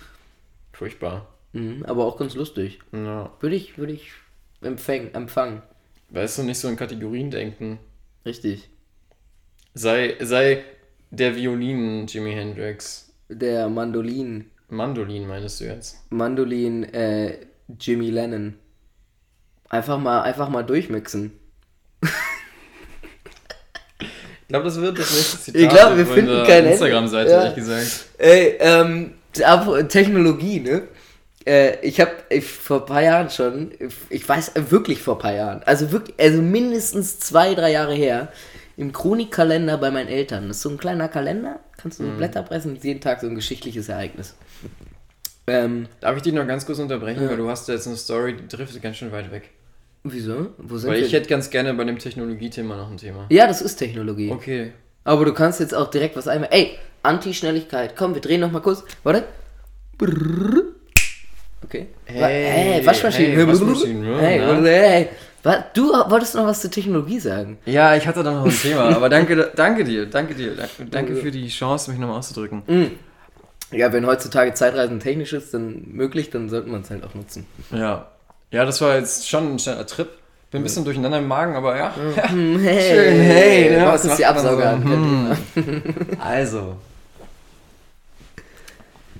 Furchtbar. 0.74 1.28
Mhm, 1.54 1.86
aber 1.88 2.06
auch 2.06 2.17
ganz 2.17 2.36
lustig. 2.36 2.80
Ja. 2.91 3.32
Würde 3.39 3.56
ich, 3.56 3.78
würde 3.78 3.93
ich 3.93 4.12
empfang, 4.62 5.12
empfangen. 5.13 5.62
Weißt 6.10 6.38
du, 6.38 6.43
nicht 6.43 6.60
so 6.60 6.67
in 6.67 6.76
Kategorien 6.76 7.32
denken. 7.32 7.80
Richtig. 8.26 8.69
Sei, 9.74 10.17
sei 10.19 10.63
der 11.12 11.38
Violin 11.38 12.08
Jimi 12.08 12.34
Hendrix. 12.34 13.11
Der 13.34 13.70
Mandolin, 13.70 14.52
Mandolin 14.67 15.26
meinst 15.28 15.62
du 15.62 15.65
jetzt? 15.65 16.00
Mandolin, 16.10 16.84
äh, 16.94 17.38
Jimmy 17.80 18.10
Lennon. 18.10 18.56
Einfach 19.70 19.98
mal, 20.00 20.22
einfach 20.24 20.50
mal 20.50 20.63
durchmixen. 20.63 21.32
Ich 24.02 24.48
glaube, 24.50 24.65
das 24.65 24.82
wird 24.82 25.00
das 25.00 25.12
nächste 25.15 25.39
Zitat 25.39 25.62
Ich 25.62 25.70
glaub, 25.70 25.96
wir 25.96 26.06
finden 26.06 26.30
unserer 26.32 26.46
kein 26.46 26.58
Ende. 26.60 26.72
Instagram-Seite, 26.72 27.32
Ja. 27.32 27.38
ehrlich 27.41 27.56
gesagt. 27.56 28.06
Ey, 28.17 28.58
ähm, 28.60 29.13
Technologie, 29.88 30.60
ne? 30.60 30.82
Äh, 31.46 31.80
ich 31.88 32.02
habe 32.02 32.12
vor 32.41 32.82
ein 32.82 32.86
paar 32.86 33.02
Jahren 33.02 33.30
schon, 33.30 33.72
ich 34.10 34.28
weiß 34.28 34.50
äh, 34.58 34.70
wirklich 34.70 35.02
vor 35.02 35.15
ein 35.15 35.22
paar 35.22 35.34
Jahren, 35.34 35.63
also 35.63 35.91
wirklich, 35.91 36.20
also 36.20 36.41
mindestens 36.41 37.17
zwei, 37.20 37.56
drei 37.56 37.72
Jahre 37.72 37.96
her, 37.96 38.28
im 38.78 38.91
Chronikkalender 38.91 39.78
bei 39.78 39.89
meinen 39.89 40.08
Eltern. 40.10 40.50
Das 40.50 40.58
ist 40.58 40.63
so 40.63 40.70
ein 40.70 40.78
kleiner 40.78 41.08
Kalender, 41.08 41.60
kannst 41.82 42.00
du 42.00 42.06
so 42.06 42.12
Blätter 42.12 42.44
pressen, 42.44 42.78
jeden 42.82 43.02
Tag 43.02 43.22
so 43.22 43.28
ein 43.28 43.36
geschichtliches 43.36 43.89
Ereignis. 43.89 44.36
Ähm, 45.48 45.88
Darf 46.00 46.15
ich 46.17 46.22
dich 46.24 46.34
noch 46.34 46.48
ganz 46.48 46.65
kurz 46.65 46.80
unterbrechen, 46.80 47.28
weil 47.28 47.38
du 47.38 47.50
hast 47.50 47.67
jetzt 47.67 47.88
eine 47.88 47.98
Story, 47.98 48.36
die 48.38 48.48
driftet 48.48 48.82
ganz 48.82 48.98
schön 48.98 49.12
weit 49.12 49.32
weg. 49.32 49.50
wieso? 50.04 50.48
Wo 50.58 50.78
sind 50.78 50.89
Weil 50.91 51.00
wir? 51.00 51.06
ich 51.08 51.13
hätte 51.13 51.28
ganz 51.28 51.50
gerne 51.50 51.74
bei 51.74 51.84
dem 51.84 51.98
Technologiethema 52.00 52.76
noch 52.78 52.89
ein 52.91 52.98
Thema. 52.98 53.26
ja, 53.30 53.48
das 53.48 53.62
ist 53.62 53.76
Technologie. 53.78 54.32
Okay. 54.32 54.72
Aber 55.04 55.26
du 55.26 55.34
kannst 55.34 55.60
jetzt 55.60 55.74
auch 55.74 55.89
direkt 55.89 56.15
was 56.15 56.28
einmal. 56.28 56.50
Ey, 56.52 56.78
Anti-Schnelligkeit. 57.04 57.96
Komm, 57.96 58.13
wir 58.13 58.22
drehen 58.22 58.39
noch 58.41 58.52
mal 58.52 58.62
kurz. 58.62 58.84
Warte. 59.04 59.24
Okay. 61.63 61.88
Hey, 62.06 62.20
hey, 62.20 62.86
Waschmaschinen. 62.86 63.34
hey, 63.36 63.48
Waschmaschinen, 63.48 64.04
ja, 64.06 64.17
Hey, 64.20 64.39
hey. 64.39 65.10
Du 65.73 65.89
wolltest 65.89 66.36
noch 66.36 66.45
was 66.45 66.62
zur 66.62 66.69
Technologie 66.69 67.19
sagen. 67.19 67.58
Ja, 67.65 67.95
ich 67.95 68.08
hatte 68.08 68.21
da 68.21 68.32
noch 68.32 68.45
ein 68.45 68.51
Thema, 68.51 68.95
aber 68.95 69.10
danke, 69.10 69.51
danke 69.56 69.84
dir, 69.84 70.06
danke 70.06 70.36
dir, 70.36 70.56
danke, 70.56 70.86
danke 70.86 71.15
für 71.15 71.32
die 71.32 71.47
Chance, 71.47 71.89
mich 71.89 71.99
nochmal 71.99 72.19
auszudrücken. 72.19 72.63
Ja, 73.71 73.91
wenn 73.93 74.06
heutzutage 74.06 74.54
Zeitreisen 74.54 74.99
technisch 74.99 75.34
ist, 75.34 75.54
dann 75.54 75.84
möglich, 75.88 76.30
dann 76.30 76.49
sollte 76.49 76.69
man 76.69 76.82
es 76.82 76.89
halt 76.89 77.04
auch 77.04 77.15
nutzen. 77.15 77.45
Ja. 77.71 78.08
Ja, 78.51 78.65
das 78.65 78.82
war 78.82 78.95
jetzt 78.97 79.30
schon 79.30 79.54
ein 79.54 79.60
schneller 79.60 79.88
Trip. 79.88 80.10
Bin 80.51 80.60
ein 80.60 80.63
bisschen 80.63 80.84
durcheinander 80.84 81.19
im 81.19 81.27
Magen, 81.27 81.56
aber 81.56 81.77
ja. 81.77 81.95
Hey, 82.15 82.27
Schön, 82.27 83.21
hey, 83.21 83.69
ne, 83.71 83.86
mach 83.86 83.93
was 83.93 84.04
uns 84.04 84.17
die 84.17 84.25
Absauger 84.25 84.77
so? 84.77 84.89
Thema. 84.89 85.38
Also. 86.19 86.75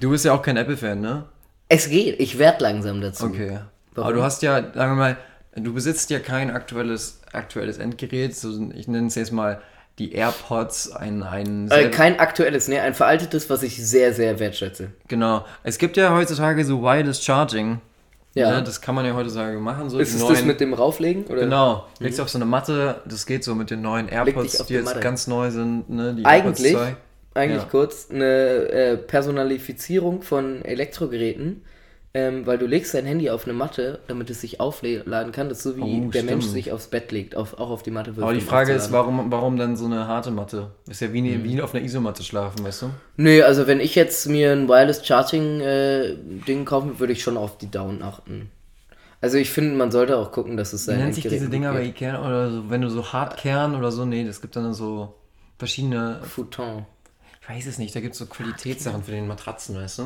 Du 0.02 0.10
bist 0.10 0.26
ja 0.26 0.34
auch 0.34 0.42
kein 0.42 0.58
Apple-Fan, 0.58 1.00
ne? 1.00 1.24
Es 1.70 1.88
geht, 1.88 2.20
ich 2.20 2.38
werde 2.38 2.62
langsam 2.64 3.00
dazu. 3.00 3.28
Okay. 3.28 3.60
Warum? 3.96 4.08
Aber 4.10 4.18
du 4.18 4.24
hast 4.24 4.42
ja, 4.42 4.56
sagen 4.56 4.74
wir 4.74 4.96
mal, 4.96 5.18
du 5.56 5.74
besitzt 5.74 6.10
ja 6.10 6.20
kein 6.20 6.52
aktuelles, 6.52 7.22
aktuelles 7.34 7.78
Endgerät, 7.78 8.36
so, 8.36 8.70
ich 8.74 8.88
nenne 8.88 9.08
es 9.08 9.16
jetzt 9.16 9.32
mal 9.32 9.62
die 10.00 10.14
AirPods, 10.14 10.92
ein, 10.94 11.22
ein 11.24 11.70
Äh, 11.70 11.90
kein 11.90 12.20
aktuelles, 12.20 12.68
ne, 12.68 12.82
ein 12.82 12.94
veraltetes, 12.94 13.50
was 13.50 13.62
ich 13.62 13.86
sehr, 13.86 14.14
sehr 14.14 14.40
wertschätze. 14.40 14.90
genau. 15.08 15.46
Es 15.64 15.78
gibt 15.78 15.98
ja 15.98 16.14
heutzutage 16.14 16.64
so 16.66 16.82
Wireless 16.82 17.24
Charging. 17.24 17.82
Ja. 18.34 18.50
Ne? 18.52 18.64
Das 18.64 18.80
kann 18.80 18.96
man 18.96 19.06
ja 19.06 19.14
heutzutage 19.14 19.60
machen. 19.60 19.90
So 19.90 20.00
Ist 20.00 20.14
es 20.14 20.26
das 20.26 20.46
mit 20.46 20.62
dem 20.62 20.74
Rauflegen? 20.74 21.26
Oder? 21.26 21.42
Genau, 21.42 21.86
legst 22.00 22.18
du 22.18 22.24
auf 22.24 22.30
so 22.30 22.38
eine 22.38 22.46
Matte, 22.46 23.02
das 23.06 23.26
geht 23.26 23.44
so 23.44 23.54
mit 23.56 23.70
den 23.70 23.82
neuen 23.82 24.08
AirPods, 24.08 24.60
die 24.60 24.64
die 24.68 24.74
jetzt 24.76 24.86
Matte. 24.86 25.00
ganz 25.02 25.28
neu 25.28 25.52
sind, 25.52 25.90
ne? 25.90 26.14
Die 26.14 26.26
Eigentlich, 26.26 26.74
AirPods 26.74 26.96
2. 27.34 27.40
eigentlich 27.42 27.62
Ja. 27.64 27.68
kurz, 27.70 28.08
eine 28.10 28.26
äh, 28.26 28.96
Personalifizierung 28.98 30.22
von 30.22 30.64
Elektrogeräten, 30.64 31.64
ähm, 32.14 32.46
weil 32.46 32.58
du 32.58 32.66
legst 32.66 32.94
dein 32.94 33.06
Handy 33.06 33.30
auf 33.30 33.46
eine 33.46 33.54
Matte, 33.54 34.00
damit 34.08 34.30
es 34.30 34.42
sich 34.42 34.60
aufladen 34.60 35.32
kann. 35.32 35.48
Das 35.50 35.60
ist 35.60 35.64
so 35.64 35.78
wie 35.78 35.82
Oh, 35.82 36.10
der 36.12 36.24
Mensch 36.24 36.44
stimmt. 36.44 36.54
sich 36.56 36.72
aufs 36.74 36.88
Bett 36.88 37.12
legt, 37.12 37.36
auf, 37.38 37.54
auch 37.58 37.70
auf 37.70 37.84
die 37.84 37.92
Matte 37.92 38.16
wirft. 38.18 38.24
Aber 38.24 38.34
die 38.34 38.42
Frage 38.42 38.74
ist, 38.74 38.92
warum, 38.92 39.32
warum 39.32 39.58
dann 39.58 39.78
so 39.78 39.86
eine 39.86 40.08
harte 40.08 40.30
Matte? 40.32 40.72
Ist 40.90 41.00
ja 41.02 41.14
wie, 41.14 41.22
Mhm. 41.22 41.44
wie 41.46 41.62
auf 41.62 41.74
einer 41.74 41.84
Isomatte 41.86 42.24
schlafen, 42.24 42.64
weißt 42.66 42.82
du? 42.82 42.90
Nö, 43.18 43.44
also 43.44 43.66
wenn 43.68 43.80
ich 43.80 43.96
jetzt 43.96 44.28
mir 44.28 44.52
ein 44.52 44.68
Wireless 44.68 45.06
Charging 45.06 45.62
äh, 45.62 46.16
Ding 46.48 46.66
kaufen, 46.66 47.00
würde 47.00 47.14
ich 47.14 47.24
schon 47.24 47.38
auf 47.38 47.58
die 47.58 47.72
Down 47.72 48.02
achten. 48.04 48.52
Also 49.22 49.38
ich 49.38 49.52
finde, 49.52 49.76
man 49.78 49.92
sollte 49.92 50.18
auch 50.18 50.32
gucken, 50.32 50.58
dass 50.58 50.74
es 50.74 50.86
sein 50.86 50.98
Nennt 50.98 51.14
sich 51.16 51.28
diese 51.28 51.48
Dinger 51.48 51.74
bei. 51.74 51.84
Ikea 51.86 52.20
oder 52.26 52.52
so, 52.52 52.70
wenn 52.72 52.82
du 52.82 52.90
so 52.90 53.14
Hartkern 53.14 53.76
oder 53.76 53.92
so, 53.92 54.04
nee, 54.04 54.24
es 54.24 54.42
gibt 54.42 54.56
dann 54.56 54.74
so 54.74 55.14
verschiedene, 55.60 56.20
Futon. 56.24 56.86
ich 57.42 57.48
weiß 57.50 57.68
es 57.68 57.78
nicht, 57.78 57.96
da 57.96 58.00
gibt 58.02 58.14
es 58.14 58.20
so 58.20 58.26
Qualitätssachen 58.26 59.04
für 59.04 59.12
den 59.12 59.28
Matratzen, 59.28 59.76
weißt 59.76 60.00
du? 60.00 60.04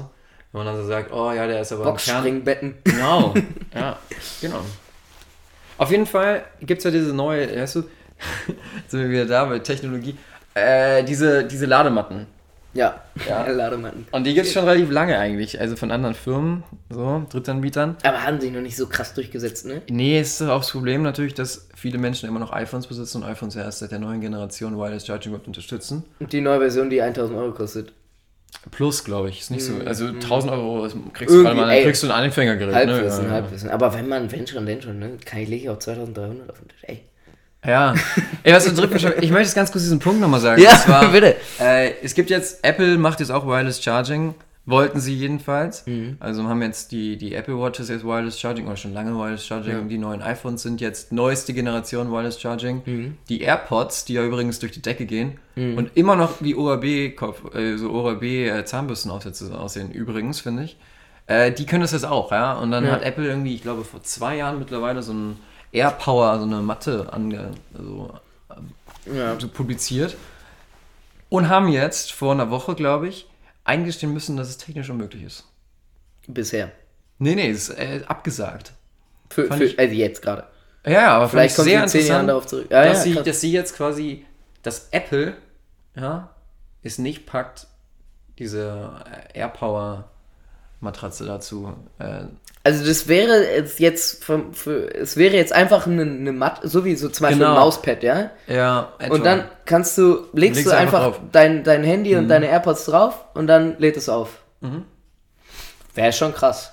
Wenn 0.56 0.64
man 0.64 0.74
dann 0.74 0.82
so 0.82 0.88
sagt, 0.88 1.12
oh 1.12 1.34
ja, 1.34 1.48
der 1.48 1.60
ist 1.60 1.74
aber. 1.74 1.84
Boxspringbetten. 1.84 2.76
Genau, 2.86 3.34
ja, 3.76 4.00
genau. 4.40 4.62
Auf 5.78 5.92
jeden 5.92 6.06
Fall 6.06 6.46
gibt 6.62 6.78
es 6.78 6.86
ja 6.86 6.92
diese 6.92 7.14
neue, 7.14 7.54
weißt 7.54 7.76
du, 7.76 7.82
sind 8.88 9.02
wir 9.02 9.10
wieder 9.10 9.26
da 9.26 9.44
bei 9.44 9.60
Technologie, 9.60 10.16
äh, 10.54 11.04
diese, 11.04 11.44
diese 11.44 11.66
Ladematten. 11.66 12.28
Ja, 12.74 13.02
Ja. 13.28 13.46
Ladematten. 13.52 14.08
Und 14.12 14.24
die 14.26 14.34
gibt 14.34 14.48
es 14.48 14.54
schon 14.54 14.64
relativ 14.64 14.90
lange 14.92 15.18
eigentlich, 15.18 15.60
also 15.60 15.76
von 15.76 15.92
anderen 15.92 16.16
Firmen, 16.16 16.64
so, 16.90 17.26
Drittanbietern. 17.30 17.98
Aber 18.04 18.24
haben 18.24 18.40
sich 18.40 18.54
noch 18.54 18.62
nicht 18.62 18.78
so 18.78 18.88
krass 18.88 19.14
durchgesetzt, 19.14 19.66
ne? 19.66 19.82
Nee, 19.90 20.22
ist 20.22 20.42
auch 20.42 20.62
das 20.62 20.72
Problem 20.72 21.04
natürlich, 21.04 21.34
dass 21.34 21.68
viele 21.76 21.98
Menschen 21.98 22.30
immer 22.30 22.40
noch 22.40 22.54
iPhones 22.54 22.88
besitzen 22.88 23.24
und 23.24 23.30
iPhones 23.30 23.56
ja 23.56 23.64
erst 23.64 23.80
seit 23.80 23.92
der 23.92 24.00
neuen 24.00 24.22
Generation 24.22 24.78
Wireless 24.78 25.06
Charging 25.06 25.34
überhaupt 25.34 25.48
unterstützen. 25.48 26.06
Und 26.22 26.32
die 26.32 26.40
neue 26.40 26.60
Version, 26.60 26.90
die 26.90 27.02
1000 27.02 27.38
Euro 27.38 27.52
kostet. 27.52 27.92
Plus, 28.72 29.04
glaube 29.04 29.30
ich, 29.30 29.42
ist 29.42 29.52
nicht 29.52 29.64
so. 29.64 29.74
Also 29.86 30.08
1000 30.08 30.52
Euro 30.52 30.88
kriegst 31.14 31.34
du, 31.34 31.40
Mhm. 31.40 31.56
Mal, 31.56 31.70
ey. 31.72 31.84
kriegst 31.84 32.02
du 32.04 32.08
ein 32.08 32.12
Anfängergerät. 32.12 32.74
Halbwissen, 32.74 33.24
ne? 33.24 33.28
ja, 33.30 33.34
Halbwissen. 33.36 33.70
Aber 33.70 33.94
wenn 33.94 34.08
man, 34.08 34.32
wenn 34.32 34.48
schon, 34.48 34.66
denn 34.66 34.82
schon, 34.82 34.98
ne? 35.00 35.12
Kann 35.24 35.40
ich 35.40 35.50
lege 35.50 35.64
ich 35.64 35.70
auch 35.70 35.80
2300 35.80 36.50
auf 36.50 36.58
den 36.60 36.68
Tisch. 36.70 36.80
Ey. 36.84 37.02
Ja. 37.66 37.94
Ey, 38.44 38.54
was 38.54 38.66
du 38.66 38.72
Drittbeschreibung- 38.72 39.22
Ich 39.24 39.32
möchte 39.32 39.46
jetzt 39.48 39.56
ganz 39.56 39.72
kurz 39.72 39.84
diesen 39.84 40.00
Punkt 40.00 40.20
nochmal 40.22 40.40
sagen. 40.40 40.62
Ja, 40.62 40.72
zwar, 40.78 41.08
bitte. 41.12 41.36
Äh, 41.60 41.94
es 42.04 42.14
gibt 42.14 42.30
jetzt, 42.30 42.64
Apple 42.64 42.98
macht 42.98 43.20
jetzt 43.20 43.32
auch 43.32 43.46
Wireless 43.48 43.82
Charging. 43.84 44.36
Wollten 44.68 45.00
sie 45.00 45.14
jedenfalls. 45.14 45.86
Mhm. 45.86 46.18
Also 46.20 46.44
haben 46.46 46.62
jetzt 46.64 46.92
die, 46.92 47.18
die 47.18 47.36
Apple 47.36 47.56
Watches 47.60 47.88
jetzt 47.90 48.04
Wireless 48.04 48.40
Charging 48.40 48.66
oder 48.66 48.76
schon 48.78 48.94
lange 48.94 49.14
Wireless 49.16 49.46
Charging. 49.46 49.90
Die 49.90 50.00
neuen 50.00 50.24
iPhones 50.24 50.64
sind 50.64 50.82
jetzt 50.82 51.12
neueste 51.12 51.54
Generation 51.54 52.12
Wireless 52.12 52.42
Charging. 52.42 52.82
Mhm. 52.86 53.18
Die 53.30 53.42
AirPods, 53.42 54.06
die 54.06 54.14
ja 54.14 54.24
übrigens 54.24 54.58
durch 54.60 54.72
die 54.72 54.82
Decke 54.82 55.06
gehen 55.06 55.38
und 55.56 55.92
immer 55.96 56.16
noch 56.16 56.42
wie 56.42 56.56
ORB, 56.56 57.16
Kopf- 57.16 57.54
äh, 57.56 57.78
so 57.78 57.92
ORB 57.92 58.24
äh, 58.24 58.66
Zahnbürstenaufsätze 58.66 59.58
aussehen, 59.58 59.92
übrigens, 59.92 60.40
finde 60.42 60.64
ich. 60.64 60.78
Äh, 61.28 61.52
die 61.52 61.66
können 61.66 61.82
das 61.82 61.92
jetzt 61.92 62.06
auch, 62.06 62.32
ja. 62.32 62.54
Und 62.54 62.72
dann 62.72 62.86
Ja. 62.86 62.92
hat 62.92 63.04
Apple 63.04 63.26
irgendwie, 63.28 63.56
ich 63.56 63.62
glaube, 63.62 63.84
vor 63.84 64.02
zwei 64.04 64.36
Jahren 64.38 64.60
mittlerweile 64.60 65.02
so 65.04 65.14
ein 65.14 65.38
AirPower, 65.72 66.40
so 66.40 66.46
eine 66.46 66.58
Matte 66.62 67.14
ange, 67.14 67.52
also, 67.78 68.12
Ja. 69.16 69.40
so 69.40 69.48
publiziert 69.48 70.16
und 71.30 71.50
haben 71.50 71.68
jetzt 71.70 72.12
vor 72.12 72.32
einer 72.34 72.50
Woche, 72.50 72.76
glaube 72.76 73.08
ich, 73.08 73.28
eingestehen 73.66 74.14
müssen, 74.14 74.38
dass 74.38 74.48
es 74.50 74.58
technisch 74.58 74.90
unmöglich 74.90 75.24
ist. 75.24 75.44
Bisher. 76.28 76.72
Nee, 77.20 77.36
nee, 77.36 77.50
ist 77.50 77.70
äh, 77.70 78.02
abgesagt. 78.08 78.74
Für, 79.30 79.52
für, 79.52 79.64
ich- 79.66 79.78
also 79.80 79.94
jetzt 79.94 80.22
gerade. 80.22 80.48
Ja, 80.86 81.16
aber 81.18 81.30
Vielleicht 81.30 81.56
kommt 81.56 81.68
sehr 81.68 81.88
sie 81.88 81.98
in 81.98 82.04
10 82.04 82.10
Jahren 82.12 82.28
darauf 82.28 82.46
zurück. 82.46 82.68
Ja, 82.70 82.86
dass, 82.86 82.98
ja, 83.00 83.04
sie, 83.04 83.14
krass. 83.16 83.26
dass 83.26 83.42
sie 83.42 83.52
jetzt 83.52 83.76
quasi, 83.76 84.26
dass 84.62 84.90
Apple 84.92 85.36
ja, 85.96 86.30
es 86.84 87.00
nicht 87.00 87.26
packt, 87.26 87.68
diese 88.38 89.04
AirPower 89.34 90.12
Matratze 90.80 91.26
dazu. 91.26 91.74
Äh, 92.00 92.26
Also 92.64 92.86
das 92.86 93.08
wäre 93.08 93.44
jetzt, 93.56 93.80
jetzt 93.80 94.24
vom, 94.24 94.54
für, 94.54 94.94
es 94.94 95.18
wäre 95.18 95.36
jetzt 95.36 95.54
einfach 95.54 95.86
eine, 95.88 96.02
eine 96.04 96.32
Matte, 96.32 96.68
so 96.68 96.84
wie 96.86 96.96
so 96.96 97.10
zum 97.10 97.24
Beispiel 97.26 97.40
Genau. 97.40 97.52
ein 97.54 97.60
Mauspad, 97.60 98.04
ja? 98.04 98.32
ja, 98.48 98.94
etwa. 99.00 99.14
Und 99.14 99.26
dann 99.26 99.44
kannst 99.66 99.98
du, 99.98 100.26
legst, 100.34 100.58
Legst 100.58 100.66
du 100.68 100.72
einfach, 100.76 101.06
einfach. 101.08 101.22
Mhm. 101.22 101.30
dein, 101.32 101.64
dein 101.64 101.84
Handy 101.84 102.16
und 102.16 102.28
deine 102.28 102.48
AirPods 102.48 102.86
drauf 102.86 103.26
und 103.36 103.48
dann 103.48 103.78
lädt 103.80 103.98
es 103.98 104.10
auf. 104.10 104.40
Wäre 105.94 106.12
schon 106.14 106.34
krass. 106.34 106.72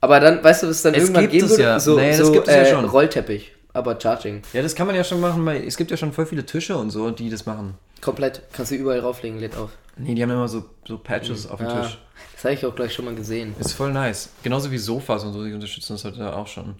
Aber 0.00 0.18
dann, 0.20 0.42
weißt 0.42 0.62
du, 0.62 0.68
was 0.68 0.76
es 0.76 0.82
dann 0.82 0.94
Es 0.94 1.02
irgendwann 1.02 1.22
gibt 1.24 1.32
geben 1.32 1.44
es 1.46 1.50
würde? 1.52 1.62
ja. 1.62 1.80
So, 1.80 1.96
Nee, 1.96 2.08
das 2.16 2.26
so 2.26 2.34
ja 2.34 2.42
äh, 2.42 2.70
schon. 2.70 2.84
Rollteppich. 2.86 3.52
aber 3.74 4.00
Charging. 4.00 4.42
Ja, 4.54 4.62
das 4.62 4.74
kann 4.74 4.86
man 4.86 4.96
ja 4.96 5.04
schon 5.04 5.20
machen, 5.20 5.44
weil 5.44 5.62
es 5.66 5.76
gibt 5.76 5.90
ja 5.90 5.96
schon 5.98 6.12
voll 6.12 6.24
viele 6.26 6.46
Tische 6.46 6.76
und 6.76 6.90
so, 6.90 7.10
die 7.10 7.28
das 7.28 7.44
machen. 7.44 7.74
Komplett. 8.00 8.40
Kannst 8.54 8.70
du 8.70 8.76
überall 8.76 9.00
rauflegen, 9.00 9.38
lädt 9.38 9.56
auf. 9.58 9.70
Nee, 9.96 10.14
die 10.14 10.22
haben 10.22 10.30
immer 10.30 10.48
so, 10.48 10.64
so 10.86 10.98
Patches 10.98 11.46
auf 11.48 11.58
dem 11.58 11.68
Ja, 11.68 11.82
Tisch. 11.82 11.98
das 12.34 12.44
habe 12.44 12.54
ich 12.54 12.64
auch 12.64 12.74
gleich 12.74 12.94
schon 12.94 13.04
mal 13.04 13.14
gesehen. 13.14 13.54
Ist 13.58 13.72
voll 13.72 13.92
nice. 13.92 14.30
Genauso 14.42 14.70
wie 14.70 14.78
Sofas 14.78 15.24
und 15.24 15.32
so, 15.32 15.44
die 15.44 15.52
unterstützen 15.52 15.94
das 15.94 16.04
heute 16.04 16.34
auch 16.34 16.46
schon. 16.46 16.76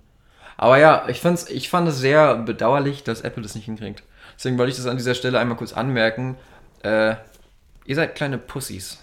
Aber 0.56 0.78
ja, 0.78 1.04
ich, 1.08 1.20
fand's, 1.20 1.48
ich 1.48 1.68
fand 1.70 1.88
es 1.88 1.98
sehr 1.98 2.36
bedauerlich, 2.36 3.02
dass 3.02 3.22
Apple 3.22 3.42
das 3.42 3.54
nicht 3.54 3.64
hinkriegt. 3.64 4.02
Deswegen 4.36 4.58
wollte 4.58 4.70
ich 4.70 4.76
das 4.76 4.86
an 4.86 4.96
dieser 4.96 5.14
Stelle 5.14 5.38
einmal 5.38 5.56
kurz 5.56 5.72
anmerken. 5.72 6.36
Äh, 6.82 7.14
ihr 7.84 7.94
seid 7.94 8.14
kleine 8.14 8.38
Pussys. 8.38 8.98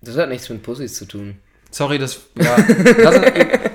Das 0.00 0.16
hat 0.16 0.28
nichts 0.28 0.48
mit 0.48 0.62
Pussys 0.62 0.94
zu 0.94 1.04
tun. 1.06 1.38
Sorry, 1.70 1.98
das. 1.98 2.20
Ja, 2.36 2.56
das 2.56 3.20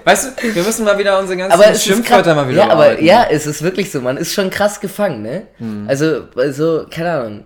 weißt 0.03 0.41
du, 0.41 0.55
wir 0.55 0.63
müssen 0.63 0.85
mal 0.85 0.97
wieder 0.97 1.19
unsere 1.19 1.37
ganzen 1.37 1.61
Aber 1.61 1.75
Schimpfwörter 1.75 2.33
mal 2.33 2.47
wieder 2.49 2.65
Ja, 2.65 2.69
aber 2.71 2.99
ja, 2.99 3.27
es 3.29 3.45
ist 3.45 3.61
wirklich 3.61 3.91
so. 3.91 4.01
Man 4.01 4.17
ist 4.17 4.33
schon 4.33 4.49
krass 4.49 4.79
gefangen, 4.79 5.21
ne? 5.21 5.47
Hm. 5.57 5.85
Also, 5.87 6.27
also, 6.35 6.85
keine 6.89 7.11
Ahnung. 7.11 7.45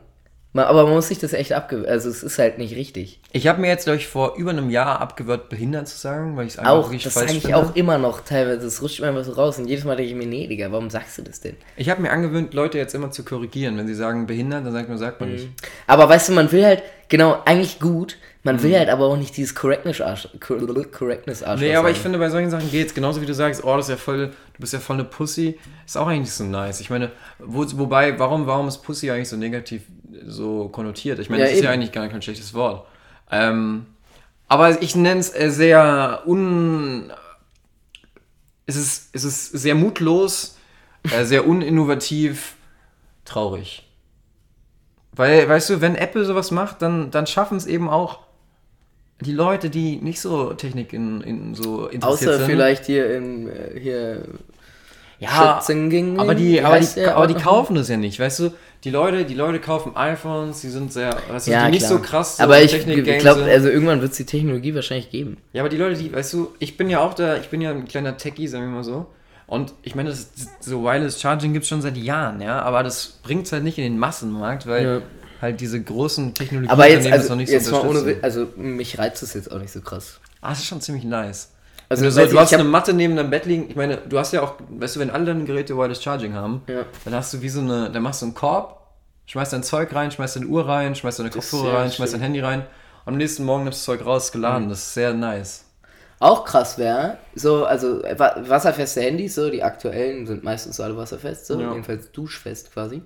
Aber 0.65 0.85
man 0.85 0.93
muss 0.93 1.09
sich 1.09 1.19
das 1.19 1.33
echt 1.33 1.53
abgewöhnen. 1.53 1.89
Also, 1.89 2.09
es 2.09 2.23
ist 2.23 2.39
halt 2.39 2.57
nicht 2.57 2.75
richtig. 2.75 3.19
Ich 3.33 3.47
habe 3.47 3.61
mir 3.61 3.67
jetzt, 3.67 3.83
glaube 3.83 3.97
ich, 3.97 4.07
vor 4.07 4.35
über 4.37 4.49
einem 4.51 4.69
Jahr 4.69 4.99
abgewöhnt, 5.01 5.49
behindert 5.49 5.87
zu 5.87 5.97
sagen, 5.97 6.35
weil 6.37 6.47
ich 6.47 6.53
es 6.53 6.59
einfach 6.59 6.71
Auch, 6.71 6.89
richtig 6.89 7.03
das 7.05 7.13
falsch 7.13 7.27
sage 7.27 7.37
ich 7.37 7.43
finde. 7.43 7.57
auch 7.57 7.75
immer 7.75 7.97
noch 7.97 8.21
teilweise. 8.21 8.61
Das 8.65 8.81
rutscht 8.81 9.01
mir 9.01 9.07
einfach 9.07 9.23
so 9.23 9.33
raus. 9.33 9.59
Und 9.59 9.67
jedes 9.67 9.85
Mal 9.85 9.95
denke 9.95 10.11
ich 10.11 10.17
mir, 10.17 10.25
nee, 10.25 10.47
Digga, 10.47 10.71
warum 10.71 10.89
sagst 10.89 11.17
du 11.17 11.21
das 11.21 11.41
denn? 11.41 11.55
Ich 11.75 11.89
habe 11.89 12.01
mir 12.01 12.11
angewöhnt, 12.11 12.53
Leute 12.53 12.77
jetzt 12.77 12.95
immer 12.95 13.11
zu 13.11 13.23
korrigieren. 13.23 13.77
Wenn 13.77 13.87
sie 13.87 13.95
sagen 13.95 14.25
behindert, 14.25 14.65
dann 14.65 14.73
sagt 14.73 14.89
man, 14.89 14.97
sagt 14.97 15.19
man 15.19 15.31
nicht. 15.33 15.49
Aber 15.85 16.09
weißt 16.09 16.29
du, 16.29 16.33
man 16.33 16.51
will 16.51 16.65
halt, 16.65 16.81
genau, 17.09 17.41
eigentlich 17.45 17.79
gut. 17.79 18.17
Man 18.47 18.63
will 18.63 18.77
halt 18.77 18.87
aber 18.87 19.07
auch 19.07 19.17
nicht 19.17 19.35
dieses 19.35 19.53
Correctness 19.53 19.99
Arsch. 19.99 20.29
Correctness 20.39 21.43
Arsch. 21.43 21.59
Nee, 21.59 21.75
aber 21.75 21.91
ich 21.91 21.97
finde, 21.97 22.17
bei 22.17 22.29
solchen 22.29 22.49
Sachen 22.49 22.71
geht's. 22.71 22.93
Genauso 22.93 23.21
wie 23.21 23.25
du 23.25 23.33
sagst, 23.33 23.61
oh, 23.61 23.75
das 23.75 23.87
ist 23.87 23.89
ja 23.89 23.97
voll, 23.97 24.27
du 24.27 24.59
bist 24.59 24.71
ja 24.71 24.79
voll 24.79 24.95
eine 24.95 25.03
Pussy. 25.03 25.59
Ist 25.85 25.97
auch 25.97 26.07
eigentlich 26.07 26.31
so 26.31 26.45
nice. 26.45 26.79
Ich 26.79 26.89
meine, 26.89 27.11
wo, 27.39 27.65
wobei, 27.77 28.17
warum, 28.17 28.47
warum 28.47 28.69
ist 28.69 28.77
Pussy 28.77 29.11
eigentlich 29.11 29.27
so 29.27 29.35
negativ 29.35 29.81
so 30.25 30.69
konnotiert? 30.69 31.19
Ich 31.19 31.29
meine, 31.29 31.41
Ja, 31.41 31.49
das 31.49 31.57
ist 31.57 31.63
ja 31.65 31.71
eben. 31.71 31.81
eigentlich 31.81 31.91
gar 31.91 32.07
kein 32.07 32.21
schlechtes 32.21 32.53
Wort. 32.53 32.87
Ähm, 33.29 33.85
aber 34.47 34.81
ich 34.81 34.95
nenne 34.95 35.19
es 35.19 35.35
äh, 35.35 35.51
sehr 35.51 36.23
un... 36.25 37.11
Es 38.65 38.77
ist, 38.77 39.09
es 39.11 39.25
ist 39.25 39.51
sehr 39.51 39.75
mutlos, 39.75 40.57
äh, 41.11 41.25
sehr 41.25 41.45
uninnovativ, 41.45 42.55
traurig. 43.25 43.85
Weil, 45.11 45.49
weißt 45.49 45.69
du, 45.69 45.81
wenn 45.81 45.95
Apple 45.95 46.23
sowas 46.23 46.51
macht, 46.51 46.81
dann, 46.81 47.11
dann 47.11 47.27
schaffen 47.27 47.57
es 47.57 47.65
eben 47.65 47.89
auch 47.89 48.26
die 49.21 49.31
Leute, 49.31 49.69
die 49.69 49.97
nicht 49.97 50.19
so 50.21 50.53
Technik 50.53 50.93
in, 50.93 51.21
in 51.21 51.55
so 51.55 51.87
interessiert 51.87 52.03
Außer 52.31 52.37
sind. 52.39 52.45
vielleicht 52.47 52.85
hier 52.85 53.15
in, 53.15 53.47
äh, 53.49 53.79
hier, 53.79 54.23
ja, 55.19 55.59
Schützingen. 55.59 56.19
aber 56.19 56.35
die, 56.35 56.61
aber, 56.61 56.79
die, 56.79 57.05
aber 57.05 57.27
die 57.27 57.33
kaufen 57.33 57.75
das 57.75 57.89
ja 57.89 57.97
nicht, 57.97 58.19
weißt 58.19 58.39
du? 58.39 58.53
Die 58.83 58.91
Leute, 58.91 59.25
die 59.25 59.33
Leute 59.33 59.59
kaufen 59.59 59.93
iPhones, 59.95 60.61
die 60.61 60.69
sind 60.69 60.93
sehr, 60.93 61.17
weißt 61.29 61.47
du, 61.47 61.51
Ja, 61.51 61.65
die 61.65 61.71
nicht 61.71 61.87
klar. 61.87 61.97
so 61.97 62.03
krass 62.03 62.37
so 62.37 62.43
aber 62.43 62.61
ich, 62.61 62.71
glaube, 63.19 63.43
also 63.43 63.69
irgendwann 63.69 64.01
wird 64.01 64.11
es 64.11 64.17
die 64.17 64.25
Technologie 64.25 64.75
wahrscheinlich 64.75 65.09
geben. 65.09 65.37
Ja, 65.51 65.63
aber 65.63 65.69
die 65.69 65.77
Leute, 65.77 65.97
die, 65.99 66.13
weißt 66.13 66.33
du, 66.33 66.49
ich 66.59 66.77
bin 66.77 66.89
ja 66.89 66.99
auch 66.99 67.15
da, 67.15 67.37
ich 67.37 67.49
bin 67.49 67.59
ja 67.61 67.71
ein 67.71 67.87
kleiner 67.87 68.17
Techie, 68.17 68.47
sagen 68.47 68.65
wir 68.65 68.71
mal 68.71 68.83
so. 68.83 69.07
Und 69.47 69.73
ich 69.81 69.95
meine, 69.95 70.09
das, 70.09 70.29
so 70.59 70.83
Wireless 70.83 71.19
Charging 71.19 71.53
gibt 71.53 71.63
es 71.63 71.69
schon 71.69 71.81
seit 71.81 71.97
Jahren, 71.97 72.39
ja, 72.39 72.61
aber 72.61 72.83
das 72.83 73.19
bringt 73.23 73.47
es 73.47 73.51
halt 73.51 73.63
nicht 73.63 73.79
in 73.79 73.85
den 73.85 73.97
Massenmarkt, 73.97 74.67
weil 74.67 74.85
Ja. 74.85 75.01
Halt 75.41 75.59
diese 75.61 75.81
großen 75.81 76.33
Technologien 76.33 76.71
Aber 76.71 76.89
jetzt, 76.89 77.07
also, 77.11 77.29
noch 77.29 77.35
nicht 77.37 77.49
jetzt 77.51 77.65
so 77.65 77.83
mal 77.83 77.87
ohne, 77.87 78.17
also 78.21 78.47
mich 78.55 78.97
reizt 78.97 79.21
es 79.23 79.33
jetzt 79.33 79.51
auch 79.51 79.59
nicht 79.59 79.71
so 79.71 79.81
krass. 79.81 80.19
Ah, 80.41 80.49
das 80.49 80.59
ist 80.59 80.65
schon 80.65 80.81
ziemlich 80.81 81.03
nice. 81.03 81.51
Also 81.89 82.03
du, 82.03 82.11
so, 82.11 82.19
du 82.25 82.27
ich, 82.33 82.37
hast 82.37 82.51
ich 82.51 82.55
eine 82.59 82.67
Matte 82.67 82.93
neben 82.93 83.15
deinem 83.15 83.29
Bett 83.29 83.45
liegen. 83.45 83.69
Ich 83.69 83.75
meine, 83.75 83.97
du 83.97 84.19
hast 84.19 84.33
ja 84.33 84.41
auch, 84.41 84.55
weißt 84.69 84.97
du, 84.97 84.99
wenn 84.99 85.09
alle 85.09 85.25
deine 85.25 85.45
Geräte 85.45 85.77
Wireless 85.77 86.03
Charging 86.03 86.33
haben, 86.33 86.61
Ja. 86.67 86.83
dann 87.05 87.15
hast 87.15 87.33
du 87.33 87.41
wie 87.41 87.49
so 87.49 87.61
eine, 87.61 87.89
dann 87.89 88.03
machst 88.03 88.21
du 88.21 88.25
einen 88.25 88.35
Korb, 88.35 88.81
schmeißt 89.27 89.53
dein 89.53 89.63
Zeug 89.63 89.93
rein, 89.95 90.11
schmeißt 90.11 90.35
deine 90.35 90.47
Uhr 90.47 90.67
rein, 90.67 90.95
schmeißt 90.95 91.19
deine 91.19 91.29
Kopfhörer 91.29 91.79
rein, 91.79 91.91
schmeißt 91.91 92.13
dein 92.13 92.21
Handy 92.21 92.41
rein. 92.41 92.61
Und 93.05 93.13
am 93.13 93.17
nächsten 93.17 93.45
Morgen 93.45 93.63
nimmst 93.63 93.87
du 93.87 93.91
das 93.93 93.99
Zeug 93.99 94.05
raus, 94.07 94.31
geladen. 94.33 94.65
Mhm. 94.65 94.69
Das 94.69 94.79
ist 94.79 94.93
sehr 94.95 95.13
nice. 95.13 95.63
Auch 96.19 96.43
krass 96.45 96.77
wäre, 96.77 97.19
so, 97.35 97.63
also 97.65 98.01
wa- 98.03 98.35
wasserfeste 98.47 99.01
Handys, 99.01 99.35
so, 99.35 99.49
die 99.51 99.61
aktuellen 99.63 100.25
sind 100.25 100.43
meistens 100.43 100.77
so 100.77 100.83
alle 100.83 100.97
wasserfest, 100.97 101.45
so, 101.45 101.61
Ja. 101.61 101.69
jedenfalls 101.71 102.11
duschfest 102.11 102.73
quasi. 102.73 103.01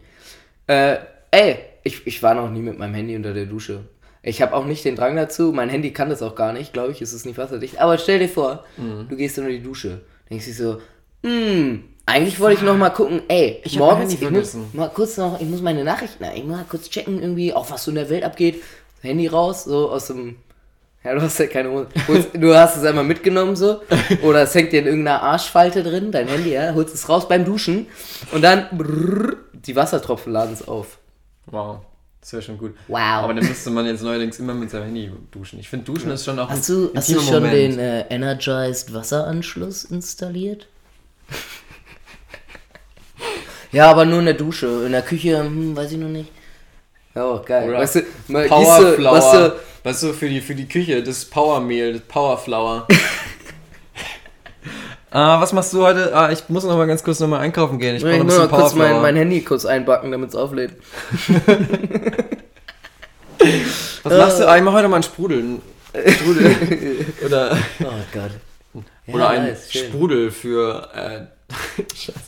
Äh, 0.67 0.95
ey, 1.31 1.57
ich, 1.83 2.05
ich 2.05 2.21
war 2.23 2.33
noch 2.33 2.49
nie 2.49 2.61
mit 2.61 2.77
meinem 2.77 2.93
Handy 2.93 3.15
unter 3.15 3.33
der 3.33 3.45
Dusche. 3.45 3.85
Ich 4.23 4.41
habe 4.41 4.53
auch 4.55 4.65
nicht 4.65 4.85
den 4.85 4.95
Drang 4.95 5.15
dazu, 5.15 5.51
mein 5.51 5.69
Handy 5.69 5.91
kann 5.93 6.09
das 6.09 6.21
auch 6.21 6.35
gar 6.35 6.53
nicht, 6.53 6.73
glaube 6.73 6.91
ich, 6.91 7.01
ist 7.01 7.13
es 7.13 7.25
nicht 7.25 7.37
wasserdicht. 7.39 7.79
Aber 7.79 7.97
stell 7.97 8.19
dir 8.19 8.29
vor, 8.29 8.63
Mhm. 8.77 9.07
du 9.09 9.15
gehst 9.15 9.37
unter 9.39 9.49
die 9.49 9.63
Dusche, 9.63 10.01
denkst 10.29 10.45
du 10.45 10.53
so, 10.53 10.81
hm, 11.23 11.83
eigentlich 12.05 12.39
wollte 12.39 12.57
ich 12.59 12.63
noch 12.63 12.77
mal 12.77 12.89
gucken, 12.91 13.21
ey, 13.29 13.61
Ich 13.63 13.77
morgens, 13.79 14.13
ich 14.13 14.29
muss 14.29 14.55
mal 14.73 14.89
kurz 14.89 15.17
noch, 15.17 15.39
ich 15.41 15.47
muss 15.47 15.61
meine 15.61 15.83
Nachrichten, 15.83 16.23
ich 16.35 16.43
muss 16.43 16.57
mal 16.57 16.65
kurz 16.69 16.89
checken 16.89 17.19
irgendwie, 17.21 17.53
auch 17.53 17.71
was 17.71 17.83
so 17.83 17.91
in 17.91 17.95
der 17.95 18.09
Welt 18.09 18.23
abgeht. 18.23 18.61
Handy 19.01 19.25
raus, 19.27 19.63
so 19.63 19.89
aus 19.89 20.07
dem 20.07 20.35
ja, 21.03 21.15
du 21.15 21.21
hast 21.23 21.39
ja 21.39 21.47
keine 21.47 21.71
Hose. 21.71 21.87
Du 22.35 22.53
hast 22.55 22.77
es 22.77 22.83
einmal 22.83 23.03
mitgenommen 23.03 23.55
so. 23.55 23.81
Oder 24.21 24.43
es 24.43 24.53
hängt 24.53 24.71
dir 24.71 24.81
in 24.81 24.85
irgendeiner 24.85 25.23
Arschfalte 25.23 25.81
drin, 25.81 26.11
dein 26.11 26.27
Handy, 26.27 26.51
ja. 26.53 26.75
Holst 26.75 26.93
es 26.93 27.09
raus 27.09 27.27
beim 27.27 27.43
Duschen. 27.43 27.87
Und 28.31 28.43
dann 28.43 28.67
brrr, 28.71 29.37
die 29.51 29.75
Wassertropfen 29.75 30.31
laden 30.31 30.53
es 30.53 30.67
auf. 30.67 30.99
Wow. 31.51 31.79
Das 32.21 32.33
wäre 32.33 32.41
schon 32.43 32.57
gut. 32.57 32.75
Wow. 32.87 32.99
Aber 32.99 33.33
dann 33.33 33.45
müsste 33.45 33.71
man 33.71 33.85
jetzt 33.87 34.03
neuerdings 34.03 34.37
immer 34.39 34.53
mit 34.53 34.69
seinem 34.69 34.85
Handy 34.85 35.11
duschen. 35.31 35.59
Ich 35.59 35.67
finde, 35.67 35.85
Duschen 35.85 36.11
ist 36.11 36.23
schon 36.23 36.37
auch 36.37 36.49
Hast 36.49 36.69
du, 36.69 36.91
ein 36.91 36.97
hast 36.97 37.09
du 37.09 37.19
schon 37.19 37.33
Moment. 37.43 37.53
den 37.53 37.79
äh, 37.79 38.01
Energized 38.09 38.93
Wasseranschluss 38.93 39.85
installiert? 39.85 40.67
ja, 43.71 43.89
aber 43.89 44.05
nur 44.05 44.19
in 44.19 44.25
der 44.25 44.33
Dusche. 44.35 44.67
In 44.85 44.91
der 44.91 45.01
Küche, 45.01 45.39
hm, 45.39 45.75
weiß 45.75 45.93
ich 45.93 45.97
noch 45.97 46.09
nicht. 46.09 46.31
Ja, 47.15 47.37
geil. 47.39 47.69
Oder 47.69 47.79
weißt 47.79 47.95
du, 47.95 48.01
Powerflower. 48.27 49.17
weißt 49.17 49.33
du, 49.33 49.55
weißt 49.83 50.03
du, 50.03 50.13
für 50.13 50.29
die, 50.29 50.41
für 50.41 50.55
die 50.55 50.67
Küche, 50.67 51.01
das 51.01 51.25
Powermehl, 51.25 51.93
das 51.93 52.01
Powerflower. 52.03 52.87
ah, 55.11 55.39
was 55.41 55.53
machst 55.53 55.73
du 55.73 55.83
heute? 55.83 56.15
Ah, 56.15 56.31
ich 56.31 56.49
muss 56.49 56.63
noch 56.63 56.75
mal 56.77 56.87
ganz 56.87 57.03
kurz 57.03 57.19
noch 57.19 57.27
mal 57.27 57.39
einkaufen 57.39 57.77
gehen. 57.79 57.95
Ich 57.95 58.03
ich 58.03 58.09
brauche 58.09 58.15
ein 58.21 58.25
muss 58.25 58.37
mal 58.37 58.47
bisschen 58.47 58.57
kurz 58.59 58.73
mein, 58.73 58.79
Powerflower. 58.79 59.01
mein 59.01 59.15
Handy 59.15 59.41
kurz 59.41 59.65
einbacken, 59.65 60.11
damit 60.11 60.29
es 60.29 60.35
auflädt. 60.35 60.71
was 64.03 64.17
machst 64.17 64.39
du? 64.39 64.47
Ah, 64.47 64.57
ich 64.57 64.63
mach 64.63 64.73
heute 64.73 64.87
mal 64.87 64.95
einen 64.97 65.03
Sprudel. 65.03 65.59
Sprudel. 66.07 66.55
Oder, 67.25 67.57
Oh 67.79 67.85
Gott. 68.13 68.31
Ja, 69.07 69.13
oder 69.15 69.29
ein 69.29 69.45
nice. 69.47 69.71
Sprudel 69.73 70.31
für... 70.31 70.87
Äh, 70.95 71.25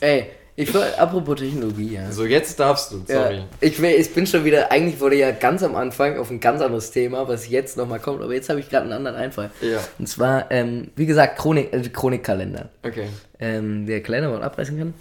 Ey, 0.00 0.30
ich 0.56 0.72
will, 0.72 0.82
apropos 0.98 1.40
Technologie, 1.40 1.94
ja. 1.94 2.12
so, 2.12 2.24
jetzt 2.24 2.60
darfst 2.60 2.92
du. 2.92 3.02
Sorry. 3.06 3.38
Ja, 3.38 3.44
ich, 3.60 3.82
will, 3.82 3.90
ich 3.90 4.14
bin 4.14 4.26
schon 4.26 4.44
wieder, 4.44 4.70
eigentlich 4.70 5.00
wurde 5.00 5.16
ja 5.16 5.32
ganz 5.32 5.64
am 5.64 5.74
Anfang 5.74 6.16
auf 6.18 6.30
ein 6.30 6.38
ganz 6.38 6.60
anderes 6.60 6.92
Thema, 6.92 7.26
was 7.26 7.48
jetzt 7.48 7.76
nochmal 7.76 7.98
kommt, 7.98 8.22
aber 8.22 8.32
jetzt 8.32 8.48
habe 8.48 8.60
ich 8.60 8.70
gerade 8.70 8.84
einen 8.84 8.92
anderen 8.92 9.16
Einfall. 9.16 9.50
Ja. 9.60 9.80
Und 9.98 10.08
zwar, 10.08 10.50
ähm, 10.52 10.92
wie 10.94 11.06
gesagt, 11.06 11.38
Chronik, 11.38 11.72
äh, 11.72 11.80
Chronikkalender. 11.88 12.68
Okay. 12.84 13.08
Ähm, 13.40 13.86
der 13.86 14.00
Kalender, 14.02 14.28
wo 14.28 14.34
man 14.34 14.44
abreißen 14.44 14.78
kann. 14.78 14.94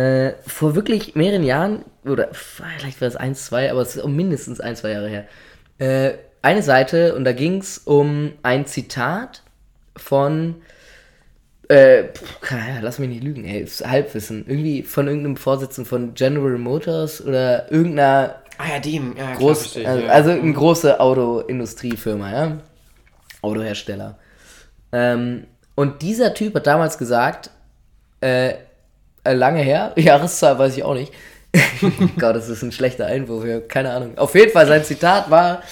Äh, 0.00 0.34
vor 0.46 0.76
wirklich 0.76 1.16
mehreren 1.16 1.42
Jahren, 1.42 1.84
oder 2.04 2.28
vielleicht 2.32 3.00
war 3.00 3.08
es 3.08 3.16
eins, 3.16 3.46
zwei, 3.46 3.70
aber 3.70 3.80
es 3.80 3.96
ist 3.96 4.02
auch 4.02 4.08
mindestens 4.08 4.60
ein, 4.60 4.76
zwei 4.76 4.90
Jahre 4.90 5.08
her, 5.08 5.24
äh, 5.78 6.18
eine 6.42 6.62
Seite 6.62 7.14
und 7.16 7.24
da 7.24 7.32
ging 7.32 7.58
es 7.58 7.78
um 7.78 8.32
ein 8.42 8.66
Zitat 8.66 9.42
von, 9.96 10.56
äh, 11.68 12.04
pf, 12.04 12.40
keine 12.40 12.62
Ahnung, 12.62 12.78
lass 12.82 12.98
mich 12.98 13.08
nicht 13.08 13.22
lügen, 13.22 13.44
ey, 13.44 13.60
ist 13.60 13.86
Halbwissen, 13.86 14.44
irgendwie 14.46 14.82
von 14.82 15.06
irgendeinem 15.06 15.36
Vorsitzenden 15.36 15.88
von 15.88 16.14
General 16.14 16.58
Motors 16.58 17.24
oder 17.24 17.70
irgendeiner 17.70 18.36
Ah 18.56 18.74
ja, 18.74 18.78
dem. 18.78 19.16
Ja, 19.16 19.24
klar, 19.24 19.36
groß, 19.36 19.58
verstehe 19.58 19.82
ich, 19.82 19.88
also, 19.88 20.04
ja. 20.04 20.12
also 20.12 20.30
eine 20.30 20.52
große 20.52 21.00
Autoindustriefirma, 21.00 22.32
ja, 22.32 22.58
Autohersteller. 23.42 24.16
Ähm, 24.92 25.46
und 25.74 26.02
dieser 26.02 26.34
Typ 26.34 26.54
hat 26.54 26.66
damals 26.66 26.96
gesagt, 26.98 27.50
äh, 28.20 28.54
äh, 29.24 29.32
lange 29.32 29.60
her, 29.60 29.92
Jahreszahl 29.96 30.58
weiß 30.58 30.76
ich 30.76 30.84
auch 30.84 30.94
nicht. 30.94 31.12
Gott, 32.18 32.36
das 32.36 32.48
ist 32.48 32.62
ein 32.62 32.72
schlechter 32.72 33.06
Einwurf, 33.06 33.44
ja, 33.44 33.60
keine 33.60 33.92
Ahnung. 33.92 34.18
Auf 34.18 34.34
jeden 34.34 34.52
Fall, 34.52 34.66
sein 34.66 34.84
Zitat 34.84 35.30
war 35.30 35.62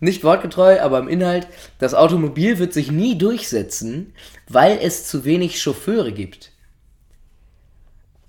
nicht 0.00 0.24
wortgetreu, 0.24 0.80
aber 0.80 0.98
im 0.98 1.08
Inhalt, 1.08 1.46
das 1.78 1.94
Automobil 1.94 2.58
wird 2.58 2.72
sich 2.72 2.90
nie 2.90 3.16
durchsetzen, 3.16 4.12
weil 4.48 4.78
es 4.80 5.06
zu 5.06 5.24
wenig 5.24 5.60
Chauffeure 5.60 6.12
gibt. 6.12 6.52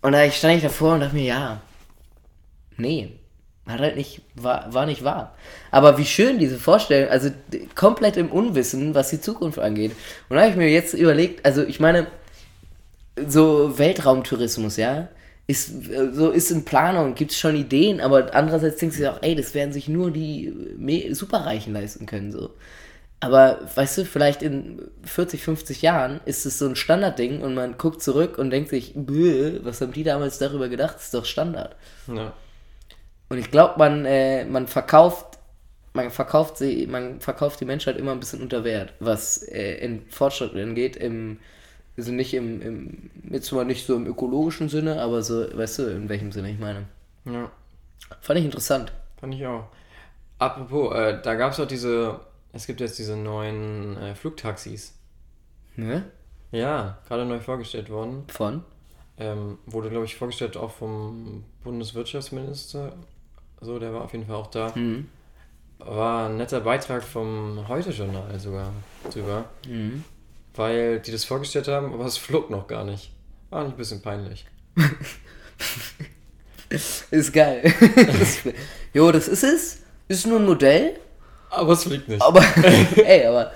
Und 0.02 0.14
da 0.14 0.30
stand 0.32 0.58
ich 0.58 0.64
davor 0.64 0.94
und 0.94 1.02
dachte 1.02 1.16
mir, 1.16 1.26
ja, 1.26 1.62
nee, 2.78 3.20
hat 3.68 3.82
halt 3.82 3.98
nicht, 3.98 4.22
war, 4.36 4.74
war 4.74 4.86
nicht 4.86 5.04
wahr. 5.04 5.36
Aber 5.72 5.98
wie 5.98 6.06
schön 6.06 6.40
diese 6.40 6.58
Vorstellung, 6.58 7.10
also 7.10 7.30
komplett 7.76 8.16
im 8.16 8.32
Unwissen, 8.32 8.96
was 8.96 9.10
die 9.10 9.20
Zukunft 9.20 9.60
angeht. 9.60 9.92
Und 10.30 10.36
da 10.36 10.44
habe 10.44 10.52
ich 10.52 10.58
mir 10.58 10.70
jetzt 10.70 10.94
überlegt, 10.94 11.46
also 11.46 11.64
ich 11.64 11.80
meine, 11.80 12.08
so 13.28 13.78
Weltraumtourismus, 13.78 14.78
ja, 14.78 15.10
ist, 15.48 15.90
äh, 15.90 16.12
so 16.14 16.30
ist 16.32 16.52
in 16.52 16.66
Planung, 16.66 17.16
gibt 17.16 17.32
es 17.32 17.40
schon 17.40 17.56
Ideen, 17.56 18.02
aber 18.02 18.36
andererseits 18.36 18.78
denkst 18.78 18.98
du 18.98 19.04
dir 19.04 19.14
auch, 19.14 19.22
ey, 19.22 19.36
das 19.36 19.54
werden 19.54 19.74
sich 19.74 19.88
nur 19.88 20.12
die 20.12 20.48
äh, 20.48 21.14
Superreichen 21.14 21.74
leisten 21.74 22.06
können, 22.06 22.32
so. 22.32 22.52
Aber 23.20 23.60
weißt 23.74 23.98
du, 23.98 24.06
vielleicht 24.06 24.44
in 24.44 24.92
40, 25.04 25.42
50 25.42 25.82
Jahren 25.82 26.20
ist 26.26 26.46
es 26.46 26.60
so 26.60 26.68
ein 26.68 26.76
Standardding 26.76 27.42
und 27.42 27.56
man 27.56 27.78
guckt 27.78 28.04
zurück 28.04 28.38
und 28.38 28.52
denkt 28.52 28.70
sich, 28.70 28.94
"Bäh, 28.96 29.60
was 29.64 29.82
haben 29.82 29.92
die 29.92 30.04
damals 30.04 30.38
darüber 30.38 30.70
gedacht? 30.70 30.98
Das 30.98 31.06
ist 31.06 31.14
doch 31.16 31.26
Standard. 31.26 31.76
Ja. 32.08 32.34
Und 33.30 33.40
ich 33.40 33.50
glaube, 33.50 33.76
man, 33.80 34.06
äh, 34.06 34.46
man 34.46 34.68
verkauft, 34.68 35.40
man 35.94 36.12
verkauft 36.12 36.58
sie, 36.58 36.86
man 36.86 37.20
verkauft 37.20 37.60
die 37.60 37.66
Menschheit 37.66 37.98
immer 37.98 38.12
ein 38.12 38.20
bisschen 38.20 38.42
unter 38.42 38.64
Wert, 38.64 38.94
was 39.00 39.42
äh, 39.42 39.78
in 39.78 40.08
Fortschritt 40.10 40.56
angeht, 40.56 40.96
im, 40.96 41.40
also 41.98 42.12
nicht 42.12 42.34
im, 42.34 42.62
im, 42.62 43.10
jetzt 43.32 43.52
mal 43.52 43.66
nicht 43.66 43.86
so 43.86 43.96
im 43.96 44.06
ökologischen 44.06 44.70
Sinne, 44.70 45.02
aber 45.02 45.24
so, 45.24 45.46
weißt 45.58 45.80
du, 45.80 45.84
in 45.84 46.10
welchem 46.10 46.32
Sinne 46.32 46.52
ich 46.52 46.60
meine. 46.60 46.86
ja. 47.26 47.52
Fand 48.22 48.40
ich 48.40 48.46
interessant. 48.46 48.94
Fand 49.20 49.34
ich 49.34 49.46
auch. 49.46 49.66
Apropos, 50.40 50.96
äh, 50.96 51.20
da 51.22 51.34
gab 51.36 51.52
es 51.52 51.60
auch 51.60 51.68
diese, 51.68 52.20
es 52.54 52.68
gibt 52.68 52.80
jetzt 52.80 53.00
diese 53.00 53.18
neuen 53.18 53.98
äh, 53.98 54.16
Flugtaxis. 54.16 54.94
Ne? 55.76 56.06
Ja, 56.52 57.00
gerade 57.08 57.26
neu 57.26 57.40
vorgestellt 57.40 57.90
worden. 57.90 58.24
Von? 58.28 58.64
Ähm, 59.18 59.58
wurde, 59.66 59.90
glaube 59.90 60.06
ich, 60.06 60.16
vorgestellt 60.16 60.56
auch 60.56 60.72
vom 60.72 61.44
Bundeswirtschaftsminister. 61.64 62.94
So, 63.62 63.80
der 63.80 63.94
war 63.94 64.04
auf 64.04 64.14
jeden 64.14 64.28
Fall 64.28 64.36
auch 64.36 64.48
da. 64.48 64.72
Mhm. 64.76 65.10
War 65.80 66.30
ein 66.30 66.38
netter 66.38 66.62
Beitrag 66.62 67.04
vom 67.04 67.68
Heute-Journal 67.68 68.40
sogar 68.40 68.72
drüber. 69.12 69.46
Mhm. 69.68 70.04
Weil 70.58 71.00
die 71.00 71.12
das 71.12 71.24
vorgestellt 71.24 71.68
haben, 71.68 71.94
aber 71.94 72.06
es 72.06 72.18
flog 72.18 72.50
noch 72.50 72.68
gar 72.68 72.84
nicht. 72.84 73.12
War 73.50 73.64
nicht 73.64 73.74
ein 73.76 73.78
bisschen 73.78 74.02
peinlich. 74.02 74.46
Ist 76.70 77.32
geil. 77.34 77.74
jo, 78.94 79.12
das 79.12 79.28
ist 79.30 79.44
es. 79.44 79.78
Ist 80.10 80.28
nur 80.28 80.40
ein 80.40 80.46
Modell, 80.46 81.00
Aber 81.50 81.72
es 81.74 81.84
fliegt 81.84 82.10
nicht. 82.10 82.22
aber 82.22 82.44
ey, 82.98 83.26
aber 83.26 83.54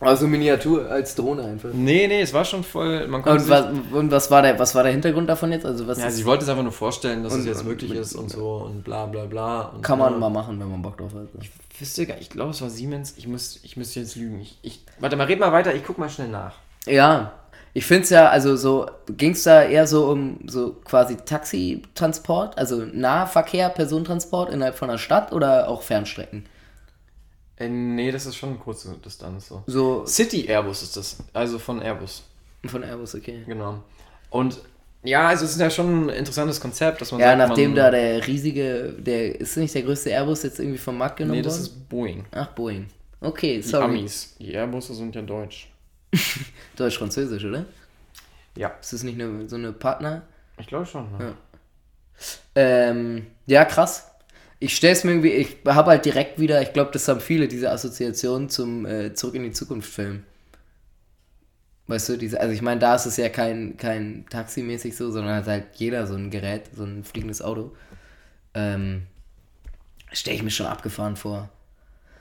also 0.00 0.26
Miniatur 0.28 0.88
als 0.90 1.14
Drohne 1.14 1.42
einfach. 1.42 1.70
Nee, 1.72 2.06
nee, 2.06 2.20
es 2.20 2.32
war 2.32 2.44
schon 2.44 2.62
voll. 2.62 3.08
Man 3.08 3.22
Und 3.22 3.48
was, 3.48 3.66
und 3.92 4.10
was 4.10 4.30
war 4.30 4.42
der 4.42 4.58
was 4.58 4.74
war 4.74 4.84
der 4.84 4.92
Hintergrund 4.92 5.28
davon 5.28 5.50
jetzt? 5.50 5.66
Also 5.66 5.86
was 5.86 5.98
ja, 5.98 6.06
ist, 6.06 6.16
sie 6.16 6.24
wollte 6.24 6.44
es 6.44 6.50
einfach 6.50 6.62
nur 6.62 6.72
vorstellen, 6.72 7.24
dass 7.24 7.34
Und- 7.34 7.40
es 7.40 7.46
jetzt 7.46 7.64
möglich 7.64 7.92
ist 7.92 8.14
und 8.14 8.30
so 8.30 8.62
und 8.66 8.84
bla 8.84 9.06
bla 9.06 9.24
bla. 9.24 9.62
Und 9.62 9.82
kann 9.82 9.98
man 9.98 10.12
ja. 10.12 10.18
mal 10.18 10.30
machen, 10.30 10.60
wenn 10.60 10.70
man 10.70 10.82
Bock 10.82 10.98
drauf 10.98 11.12
hat. 11.14 11.28
Ich 11.40 11.50
wüsste 11.80 12.06
gar 12.06 12.18
ich 12.18 12.30
glaube, 12.30 12.50
es 12.50 12.62
war 12.62 12.70
Siemens. 12.70 13.14
Ich, 13.16 13.26
muss, 13.26 13.60
ich 13.62 13.76
müsste 13.76 14.00
jetzt 14.00 14.14
lügen. 14.16 14.40
Ich, 14.40 14.58
ich, 14.62 14.84
warte 15.00 15.16
mal, 15.16 15.24
red 15.26 15.40
mal 15.40 15.52
weiter, 15.52 15.74
ich 15.74 15.84
guck 15.84 15.98
mal 15.98 16.08
schnell 16.08 16.28
nach. 16.28 16.54
Ja, 16.86 17.32
ich 17.74 17.84
finde 17.84 18.04
es 18.04 18.10
ja, 18.10 18.28
also 18.28 18.56
so, 18.56 18.86
ging 19.08 19.32
es 19.32 19.42
da 19.42 19.62
eher 19.62 19.86
so 19.86 20.06
um 20.10 20.38
so 20.46 20.76
quasi 20.84 21.16
Taxitransport, 21.16 22.58
also 22.58 22.84
Nahverkehr, 22.92 23.68
Personentransport 23.68 24.52
innerhalb 24.52 24.76
von 24.76 24.88
einer 24.90 24.98
Stadt 24.98 25.32
oder 25.32 25.68
auch 25.68 25.82
Fernstrecken? 25.82 26.46
Äh, 27.58 27.68
nee, 27.68 28.10
das 28.12 28.26
ist 28.26 28.36
schon 28.36 28.50
eine 28.50 28.58
kurze 28.58 28.94
Distanz 29.04 29.48
so. 29.48 29.62
So 29.66 30.06
City 30.06 30.46
Airbus 30.48 30.82
ist 30.82 30.96
das. 30.96 31.16
Also 31.32 31.58
von 31.58 31.80
Airbus. 31.82 32.22
von 32.66 32.82
Airbus, 32.82 33.14
okay. 33.14 33.42
Genau. 33.46 33.82
Und 34.30 34.58
ja, 35.02 35.28
also 35.28 35.44
es 35.44 35.52
ist 35.52 35.60
ja 35.60 35.70
schon 35.70 36.06
ein 36.06 36.08
interessantes 36.10 36.60
Konzept, 36.60 37.00
dass 37.00 37.12
man 37.12 37.20
Ja, 37.20 37.36
sagt, 37.36 37.48
nachdem 37.48 37.70
man, 37.70 37.76
da 37.76 37.90
der 37.90 38.26
riesige, 38.26 38.94
der 38.98 39.40
ist 39.40 39.56
nicht 39.56 39.74
der 39.74 39.82
größte 39.82 40.10
Airbus 40.10 40.42
jetzt 40.42 40.58
irgendwie 40.58 40.78
vom 40.78 40.98
Markt 40.98 41.16
genommen 41.18 41.36
Nee, 41.36 41.42
das 41.42 41.54
worden? 41.54 41.62
ist 41.62 41.88
Boeing. 41.88 42.24
Ach, 42.32 42.48
Boeing. 42.48 42.86
Okay, 43.20 43.56
Die 43.56 43.62
sorry. 43.62 43.84
Amis. 43.84 44.34
Die 44.38 44.52
Airbusse 44.52 44.94
sind 44.94 45.14
ja 45.14 45.22
deutsch. 45.22 45.68
Deutsch-Französisch, 46.76 47.44
oder? 47.44 47.64
Ja. 48.56 48.68
Ist 48.80 48.92
das 48.92 49.02
nicht 49.02 49.20
eine, 49.20 49.48
so 49.48 49.56
eine 49.56 49.72
Partner? 49.72 50.22
Ich 50.58 50.66
glaube 50.66 50.86
schon. 50.86 51.10
Ne? 51.18 51.24
Ja. 51.26 51.34
Ähm, 52.54 53.26
ja, 53.46 53.64
krass. 53.64 54.10
Ich 54.60 54.74
stell's 54.76 55.04
mir 55.04 55.12
irgendwie, 55.12 55.32
ich 55.32 55.56
habe 55.66 55.90
halt 55.90 56.04
direkt 56.04 56.40
wieder, 56.40 56.60
ich 56.62 56.72
glaube, 56.72 56.90
das 56.92 57.06
haben 57.06 57.20
viele, 57.20 57.46
diese 57.46 57.70
Assoziation 57.70 58.48
zum 58.48 58.86
äh, 58.86 59.14
Zurück 59.14 59.36
in 59.36 59.44
die 59.44 59.52
Zukunft 59.52 59.90
Film. 59.92 60.24
Weißt 61.86 62.08
du, 62.10 62.18
diese, 62.18 62.40
also 62.40 62.52
ich 62.52 62.60
meine, 62.60 62.80
da 62.80 62.94
ist 62.96 63.06
es 63.06 63.16
ja 63.16 63.28
kein, 63.30 63.76
kein 63.78 64.26
Taxi-mäßig 64.28 64.94
so, 64.94 65.10
sondern 65.10 65.36
hat 65.36 65.46
halt 65.46 65.64
jeder 65.76 66.06
so 66.06 66.14
ein 66.14 66.30
Gerät, 66.30 66.64
so 66.76 66.84
ein 66.84 67.02
fliegendes 67.02 67.40
Auto. 67.40 67.72
Ähm, 68.52 69.06
stelle 70.12 70.36
ich 70.36 70.42
mir 70.42 70.50
schon 70.50 70.66
abgefahren 70.66 71.16
vor. 71.16 71.48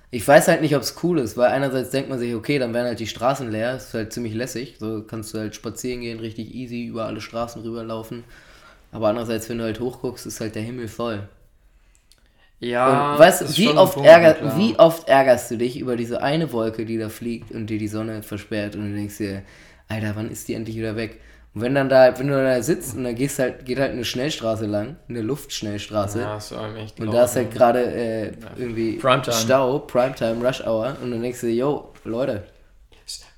Ich 0.10 0.26
weiß 0.26 0.47
halt 0.47 0.62
nicht, 0.62 0.76
ob 0.76 0.84
es 0.84 0.95
cool 1.04 1.19
ist, 1.19 1.36
weil 1.36 1.52
einerseits 1.52 1.89
denkt 1.89 2.10
man 2.10 2.17
sich, 2.17 2.34
okay, 2.34 2.60
dann 2.60 2.73
werden 2.73 2.88
halt 2.88 3.00
die 3.00 3.08
Straßen 3.08 3.52
leer, 3.52 3.76
ist 3.76 3.93
halt 3.93 4.13
ziemlich 4.13 4.34
lässig, 4.34 4.78
so 4.80 5.04
kannst 5.04 5.34
du 5.34 5.39
halt 5.39 5.54
spazieren 5.54 6.00
gehen, 6.00 6.19
richtig 6.19 6.56
easy 6.56 6.86
über 6.86 7.06
alle 7.06 7.19
Straßen 7.19 7.62
rüberlaufen. 7.62 8.23
Aber 8.93 9.10
andererseits, 9.10 9.50
wenn 9.50 9.58
du 9.58 9.65
halt 9.65 9.82
hochguckst, 9.82 10.26
ist 10.26 10.39
halt 10.39 10.56
der 10.56 10.62
Himmel 10.62 10.88
voll. 10.88 11.28
Ja, 12.59 13.13
Und 13.13 13.19
weißt 13.19 13.57
wie 13.57 13.69
oft, 13.69 13.93
Punkt, 13.93 14.09
ärger, 14.09 14.33
klar. 14.33 14.57
wie 14.57 14.77
oft 14.79 15.07
ärgerst 15.07 15.51
du 15.51 15.57
dich 15.57 15.79
über 15.79 15.95
diese 15.95 16.21
eine 16.21 16.51
Wolke, 16.51 16.85
die 16.85 16.97
da 16.97 17.09
fliegt 17.09 17.51
und 17.51 17.67
dir 17.67 17.77
die 17.77 17.87
Sonne 17.87 18.23
versperrt 18.23 18.75
und 18.75 18.89
du 18.89 18.95
denkst 18.95 19.17
dir, 19.17 19.43
Alter, 19.87 20.13
wann 20.15 20.31
ist 20.31 20.47
die 20.47 20.55
endlich 20.55 20.75
wieder 20.75 20.95
weg? 20.95 21.19
Und 21.53 21.61
wenn 21.61 21.75
dann 21.75 21.87
da, 21.89 22.17
wenn 22.19 22.27
du 22.27 22.33
da 22.33 22.61
sitzt 22.61 22.95
und 22.95 23.03
dann 23.03 23.15
gehst 23.15 23.39
halt, 23.39 23.65
geht 23.65 23.79
halt 23.79 23.91
eine 23.91 24.05
Schnellstraße 24.05 24.65
lang, 24.65 24.95
eine 25.07 25.21
Luftschnellstraße, 25.21 26.21
Ja, 26.21 26.37
ist 26.37 26.53
echt 26.77 26.99
und 26.99 27.11
da 27.13 27.25
ist 27.25 27.35
halt 27.35 27.51
gerade 27.51 27.83
äh, 27.93 28.31
irgendwie 28.57 28.93
Primetime. 28.93 29.35
Stau, 29.35 29.79
Primetime, 29.79 30.45
Rush 30.45 30.61
Hour 30.65 30.97
und 31.01 31.11
dann 31.11 31.21
denkst 31.21 31.41
du, 31.41 31.47
yo, 31.47 31.93
Leute, 32.03 32.43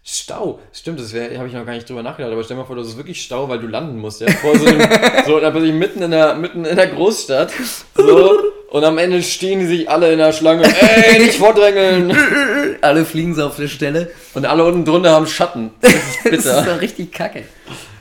Stau, 0.03 0.59
stimmt, 0.73 0.99
das 0.99 1.13
habe 1.13 1.47
ich 1.47 1.53
noch 1.53 1.65
gar 1.65 1.73
nicht 1.73 1.87
drüber 1.87 2.01
nachgedacht, 2.01 2.31
aber 2.31 2.43
stell 2.43 2.55
dir 2.57 2.61
mal 2.63 2.67
vor, 2.67 2.75
das 2.77 2.87
ist 2.87 2.97
wirklich 2.97 3.21
Stau, 3.21 3.47
weil 3.47 3.59
du 3.59 3.67
landen 3.67 3.97
musst, 3.99 4.21
ja, 4.21 4.29
vor 4.31 4.57
so 4.57 4.65
einem, 4.65 4.81
so, 5.27 5.39
da 5.39 5.49
bin 5.51 5.65
ich 5.65 5.73
mitten 5.73 6.01
in 6.01 6.11
der, 6.11 6.35
mitten 6.35 6.65
in 6.65 6.75
der 6.75 6.87
Großstadt, 6.87 7.51
so, 7.95 8.39
und 8.71 8.83
am 8.83 8.97
Ende 8.97 9.21
stehen 9.23 9.59
die 9.59 9.65
sich 9.65 9.89
alle 9.89 10.11
in 10.11 10.17
der 10.19 10.31
Schlange, 10.33 10.63
ey, 10.81 11.19
nicht 11.19 11.35
vordrängeln, 11.35 12.15
alle 12.81 13.05
fliegen 13.05 13.35
so 13.35 13.47
auf 13.47 13.55
der 13.57 13.67
Stelle. 13.67 14.11
und 14.33 14.45
alle 14.45 14.63
unten 14.65 14.85
drunter 14.85 15.11
haben 15.11 15.27
Schatten, 15.27 15.71
das 15.81 15.93
ist 15.93 16.25
Das 16.25 16.31
ist 16.33 16.43
bitter. 16.45 16.65
doch 16.65 16.81
richtig 16.81 17.11
kacke. 17.11 17.43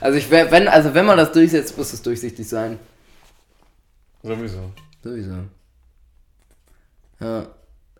Also 0.00 0.18
ich 0.18 0.30
wenn, 0.30 0.68
also 0.68 0.94
wenn 0.94 1.06
man 1.06 1.16
das 1.16 1.32
durchsetzt, 1.32 1.76
muss 1.76 1.92
es 1.92 2.02
durchsichtig 2.02 2.48
sein. 2.48 2.78
Sowieso. 4.22 4.72
Sowieso. 5.02 5.32
Ja. 7.20 7.46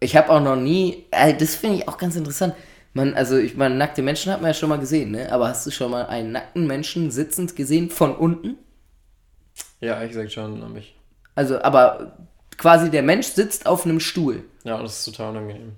Ich 0.01 0.17
habe 0.17 0.31
auch 0.31 0.41
noch 0.41 0.57
nie, 0.57 1.07
äh, 1.11 1.35
das 1.35 1.57
finde 1.57 1.77
ich 1.79 1.89
auch 1.89 1.99
ganz 1.99 2.15
interessant. 2.17 2.55
Man, 2.95 3.15
also 3.15 3.37
ich 3.37 3.57
meine, 3.57 3.75
nackte 3.75 4.03
Menschen 4.03 4.33
hat 4.33 4.41
man 4.41 4.51
ja 4.51 4.55
schon 4.55 4.69
mal 4.69 4.79
gesehen, 4.79 5.11
ne? 5.11 5.31
Aber 5.33 5.49
hast 5.49 5.67
du 5.67 5.71
schon 5.71 5.91
mal 5.91 6.07
einen 6.07 6.33
nackten 6.33 6.67
Menschen 6.67 7.11
sitzend 7.11 7.57
gesehen 7.57 7.91
von 7.91 8.15
unten? 8.15 8.57
Ja, 9.81 9.95
ehrlich 9.95 10.11
gesagt 10.13 10.33
schon, 10.33 10.63
hab 10.63 10.77
ich. 10.77 10.95
Also, 11.35 11.61
aber 11.63 12.17
quasi 12.59 12.91
der 12.91 13.03
Mensch 13.03 13.29
sitzt 13.29 13.67
auf 13.67 13.85
einem 13.87 14.01
Stuhl 14.01 14.45
Ja, 14.65 14.83
das 14.83 14.99
ist 14.99 15.05
total 15.07 15.31
unangenehm. 15.31 15.73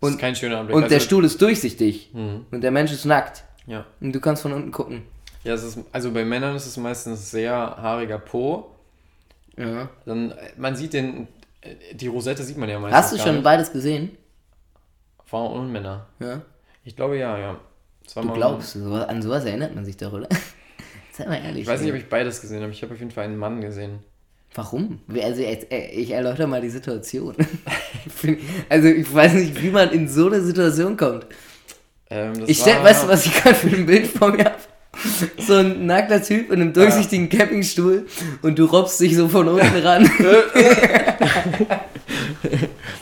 Das 0.00 0.08
Und- 0.10 0.14
ist 0.14 0.20
kein 0.20 0.36
schöner 0.36 0.58
Anblick. 0.60 0.76
und 0.76 0.82
der 0.82 0.96
Also- 0.98 1.04
Stuhl 1.06 1.24
ist 1.24 1.42
durchsichtig 1.42 2.10
Mhm. 2.12 2.46
und 2.52 2.60
der 2.60 2.70
Mensch 2.70 2.92
ist 2.92 3.04
nackt 3.04 3.42
Ja. 3.66 3.84
und 4.00 4.12
du 4.12 4.20
kannst 4.20 4.42
von 4.42 4.52
unten 4.52 4.70
gucken. 4.70 5.02
Ja, 5.44 5.54
ist, 5.54 5.78
also 5.92 6.12
bei 6.12 6.24
Männern 6.24 6.54
ist 6.54 6.66
es 6.66 6.76
meistens 6.76 7.30
sehr 7.30 7.52
haariger 7.52 8.18
Po. 8.18 8.70
Ja. 9.56 9.88
Dann, 10.04 10.32
man 10.56 10.76
sieht 10.76 10.92
den, 10.92 11.26
die 11.92 12.06
Rosette 12.06 12.44
sieht 12.44 12.56
man 12.58 12.68
ja 12.68 12.78
meistens 12.78 12.96
Hast 12.96 13.12
du 13.14 13.18
schon 13.18 13.34
nicht. 13.36 13.44
beides 13.44 13.72
gesehen? 13.72 14.16
Frauen 15.24 15.60
und 15.60 15.72
Männer. 15.72 16.06
Ja. 16.20 16.42
Ich 16.84 16.94
glaube 16.96 17.18
ja, 17.18 17.36
ja. 17.38 17.60
Du 18.14 18.32
glaubst, 18.32 18.76
an 18.76 19.20
sowas 19.22 19.44
erinnert 19.44 19.74
man 19.74 19.84
sich 19.84 19.96
doch, 19.96 20.12
oder? 20.12 20.28
Sei 21.12 21.26
mal 21.26 21.34
ehrlich. 21.36 21.62
Ich 21.62 21.68
weiß 21.68 21.80
nicht, 21.82 21.90
ob 21.92 21.98
ich 21.98 22.08
beides 22.08 22.40
gesehen 22.40 22.62
habe. 22.62 22.72
Ich 22.72 22.82
habe 22.82 22.94
auf 22.94 22.98
jeden 23.00 23.10
Fall 23.10 23.24
einen 23.24 23.36
Mann 23.36 23.60
gesehen. 23.60 23.98
Warum? 24.54 25.00
Also 25.22 25.42
äh, 25.42 25.90
ich 25.92 26.10
erläutere 26.10 26.46
mal 26.46 26.60
die 26.60 26.70
Situation. 26.70 27.34
also 28.68 28.88
ich 28.88 29.14
weiß 29.14 29.34
nicht, 29.34 29.62
wie 29.62 29.70
man 29.70 29.90
in 29.90 30.08
so 30.08 30.26
eine 30.26 30.40
Situation 30.40 30.96
kommt. 30.96 31.26
Ähm, 32.10 32.32
Ich 32.46 32.58
stell, 32.60 32.82
weißt 32.82 33.04
du, 33.04 33.08
was 33.08 33.26
ich 33.26 33.34
gerade 33.34 33.54
für 33.54 33.68
ein 33.68 33.86
Bild 33.86 34.06
vor 34.06 34.32
mir 34.32 34.46
habe? 34.46 34.56
So 35.38 35.54
ein 35.54 35.86
nackter 35.86 36.20
Typ 36.22 36.50
in 36.50 36.60
einem 36.60 36.72
durchsichtigen 36.72 37.28
Campingstuhl 37.28 38.06
und 38.42 38.58
du 38.58 38.64
robbst 38.64 38.98
dich 39.00 39.14
so 39.14 39.28
von 39.28 39.46
unten 39.46 39.76
ran. 39.82 40.06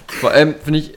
Vor 0.08 0.30
allem 0.30 0.54
finde 0.62 0.80
ich, 0.80 0.94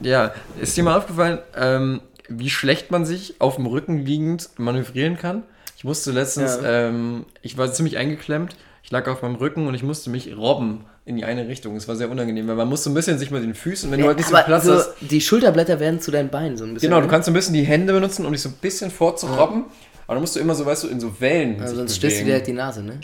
ja, 0.00 0.32
ist 0.60 0.76
dir 0.76 0.84
mal 0.84 0.96
aufgefallen, 0.96 1.38
ähm, 1.56 2.00
wie 2.28 2.50
schlecht 2.50 2.90
man 2.90 3.04
sich 3.04 3.34
auf 3.40 3.56
dem 3.56 3.66
Rücken 3.66 3.98
liegend 3.98 4.50
manövrieren 4.58 5.16
kann? 5.18 5.42
Ich 5.76 5.84
musste 5.84 6.12
letztens, 6.12 6.58
ähm, 6.64 7.24
ich 7.42 7.56
war 7.56 7.72
ziemlich 7.72 7.96
eingeklemmt, 7.98 8.56
ich 8.88 8.92
lag 8.92 9.06
auf 9.06 9.20
meinem 9.20 9.34
Rücken 9.34 9.66
und 9.66 9.74
ich 9.74 9.82
musste 9.82 10.08
mich 10.08 10.34
robben 10.34 10.86
in 11.04 11.16
die 11.16 11.24
eine 11.26 11.46
Richtung. 11.46 11.76
Es 11.76 11.86
war 11.88 11.96
sehr 11.96 12.10
unangenehm, 12.10 12.48
weil 12.48 12.54
man 12.54 12.70
muss 12.70 12.84
so 12.84 12.88
ein 12.88 12.94
bisschen 12.94 13.18
sich 13.18 13.30
mit 13.30 13.42
den 13.42 13.52
Füßen, 13.54 13.90
wenn 13.90 14.00
du 14.00 14.06
halt 14.06 14.16
nicht 14.16 14.30
so 14.30 14.34
Platz 14.34 14.64
so, 14.64 14.76
hast. 14.76 14.92
die 15.02 15.20
Schulterblätter 15.20 15.78
werden 15.78 16.00
zu 16.00 16.10
deinen 16.10 16.30
Beinen 16.30 16.56
so 16.56 16.64
ein 16.64 16.72
bisschen. 16.72 16.88
Genau, 16.88 17.00
du 17.02 17.06
ne? 17.06 17.10
kannst 17.12 17.26
so 17.26 17.30
ein 17.30 17.34
bisschen 17.34 17.52
die 17.52 17.64
Hände 17.64 17.92
benutzen, 17.92 18.24
um 18.24 18.32
dich 18.32 18.40
so 18.40 18.48
ein 18.48 18.54
bisschen 18.54 18.90
vorzurobben. 18.90 19.66
Aber 20.06 20.14
dann 20.14 20.22
musst 20.22 20.36
du 20.36 20.40
immer 20.40 20.54
so, 20.54 20.64
weißt 20.64 20.84
du, 20.84 20.88
in 20.88 21.00
so 21.00 21.20
Wellen. 21.20 21.60
also 21.60 21.76
sonst 21.76 21.96
stößt 21.96 22.22
du 22.22 22.24
dir 22.24 22.32
halt 22.32 22.46
die 22.46 22.54
Nase, 22.54 22.82
ne? 22.82 22.98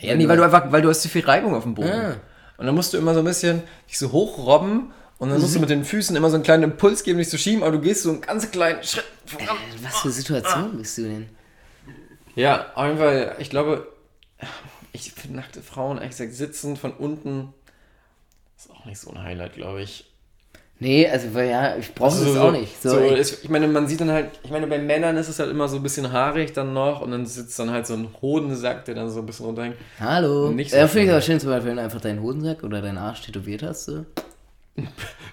Ja, 0.00 0.16
nee, 0.16 0.28
weil 0.28 0.36
du 0.36 0.42
einfach, 0.42 0.70
weil 0.70 0.82
du 0.82 0.90
hast 0.90 1.00
zu 1.00 1.08
viel 1.08 1.24
Reibung 1.24 1.54
auf 1.54 1.62
dem 1.62 1.74
Boden. 1.74 1.88
Ah. 1.90 2.16
Und 2.58 2.66
dann 2.66 2.74
musst 2.74 2.92
du 2.92 2.98
immer 2.98 3.14
so 3.14 3.20
ein 3.20 3.24
bisschen 3.24 3.62
dich 3.88 3.98
so 3.98 4.12
hochrobben 4.12 4.92
und 5.16 5.28
dann 5.30 5.38
Mhm. 5.38 5.42
musst 5.44 5.56
du 5.56 5.60
mit 5.60 5.70
den 5.70 5.86
Füßen 5.86 6.14
immer 6.14 6.28
so 6.28 6.34
einen 6.34 6.44
kleinen 6.44 6.62
Impuls 6.64 7.04
geben, 7.04 7.16
dich 7.20 7.30
zu 7.30 7.38
schieben, 7.38 7.62
aber 7.62 7.72
du 7.72 7.80
gehst 7.80 8.02
so 8.02 8.10
einen 8.10 8.20
ganz 8.20 8.50
kleinen 8.50 8.84
Schritt 8.84 9.06
voran. 9.24 9.56
Äh, 9.56 9.82
Was 9.86 10.00
für 10.00 10.10
Situation 10.10 10.76
bist 10.76 10.98
du 10.98 11.04
denn? 11.04 11.28
Ja, 12.34 12.66
auf 12.74 12.84
jeden 12.84 12.98
Fall, 12.98 13.36
ich 13.38 13.48
glaube, 13.48 13.86
ich 14.94 15.12
finde 15.12 15.38
nackte 15.38 15.60
Frauen, 15.60 15.98
ehrlich 15.98 16.10
gesagt, 16.10 16.34
sitzen 16.34 16.76
von 16.76 16.92
unten, 16.92 17.52
ist 18.56 18.70
auch 18.70 18.84
nicht 18.84 18.98
so 18.98 19.10
ein 19.10 19.22
Highlight, 19.22 19.54
glaube 19.54 19.82
ich. 19.82 20.06
Nee, 20.78 21.08
also 21.08 21.38
ja, 21.38 21.76
ich 21.76 21.94
brauche 21.94 22.12
Also 22.12 22.24
das 22.24 22.34
so, 22.34 22.40
auch 22.40 22.52
nicht. 22.52 22.82
So, 22.82 22.90
So, 22.90 22.98
ist, 22.98 23.44
ich 23.44 23.50
meine, 23.50 23.68
man 23.68 23.86
sieht 23.86 24.00
dann 24.00 24.10
halt, 24.10 24.30
ich 24.42 24.50
meine, 24.50 24.66
bei 24.66 24.78
Männern 24.78 25.16
ist 25.16 25.28
es 25.28 25.38
halt 25.38 25.50
immer 25.50 25.68
so 25.68 25.76
ein 25.76 25.82
bisschen 25.82 26.12
haarig 26.12 26.52
dann 26.52 26.72
noch 26.72 27.00
und 27.00 27.10
dann 27.10 27.26
sitzt 27.26 27.58
dann 27.58 27.70
halt 27.70 27.86
so 27.86 27.94
ein 27.94 28.08
Hodensack, 28.20 28.84
der 28.84 28.94
dann 28.94 29.10
so 29.10 29.20
ein 29.20 29.26
bisschen 29.26 29.46
runterhängt. 29.46 29.76
hallo. 30.00 30.50
nicht 30.50 30.70
so 30.70 30.76
ja, 30.76 30.88
finde 30.88 31.06
ich 31.06 31.10
aber 31.10 31.20
schön, 31.20 31.40
zum 31.40 31.50
Beispiel, 31.50 31.70
wenn 31.70 31.76
du 31.76 31.82
einfach 31.82 32.00
deinen 32.00 32.22
Hodensack 32.22 32.62
oder 32.62 32.80
deinen 32.82 32.98
Arsch 32.98 33.22
tätowiert 33.22 33.62
hast. 33.62 33.84
So. 33.86 34.04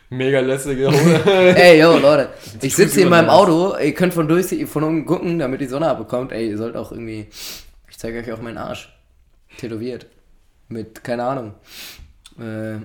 Mega 0.10 0.40
lässige 0.40 0.88
Hode. 0.88 1.56
Ey, 1.56 1.80
yo, 1.80 1.98
Leute, 1.98 2.30
ich 2.62 2.76
sitze 2.76 2.96
hier 2.96 3.04
in 3.04 3.10
meinem. 3.10 3.30
Auto, 3.30 3.76
ihr 3.78 3.94
könnt 3.94 4.14
von 4.14 4.28
durch 4.28 4.66
von 4.68 4.84
unten 4.84 5.06
gucken, 5.06 5.40
damit 5.40 5.62
die 5.62 5.68
Sonne 5.68 5.88
abbekommt. 5.88 6.32
Ey, 6.32 6.50
ihr 6.50 6.58
sollt 6.58 6.76
auch 6.76 6.92
irgendwie, 6.92 7.28
ich 7.90 7.98
zeige 7.98 8.20
euch 8.20 8.32
auch 8.32 8.42
meinen 8.42 8.58
Arsch. 8.58 8.90
Tätowiert. 9.58 10.06
Mit, 10.70 11.04
keine 11.04 11.24
Ahnung, 11.26 11.54
äh, 12.40 12.80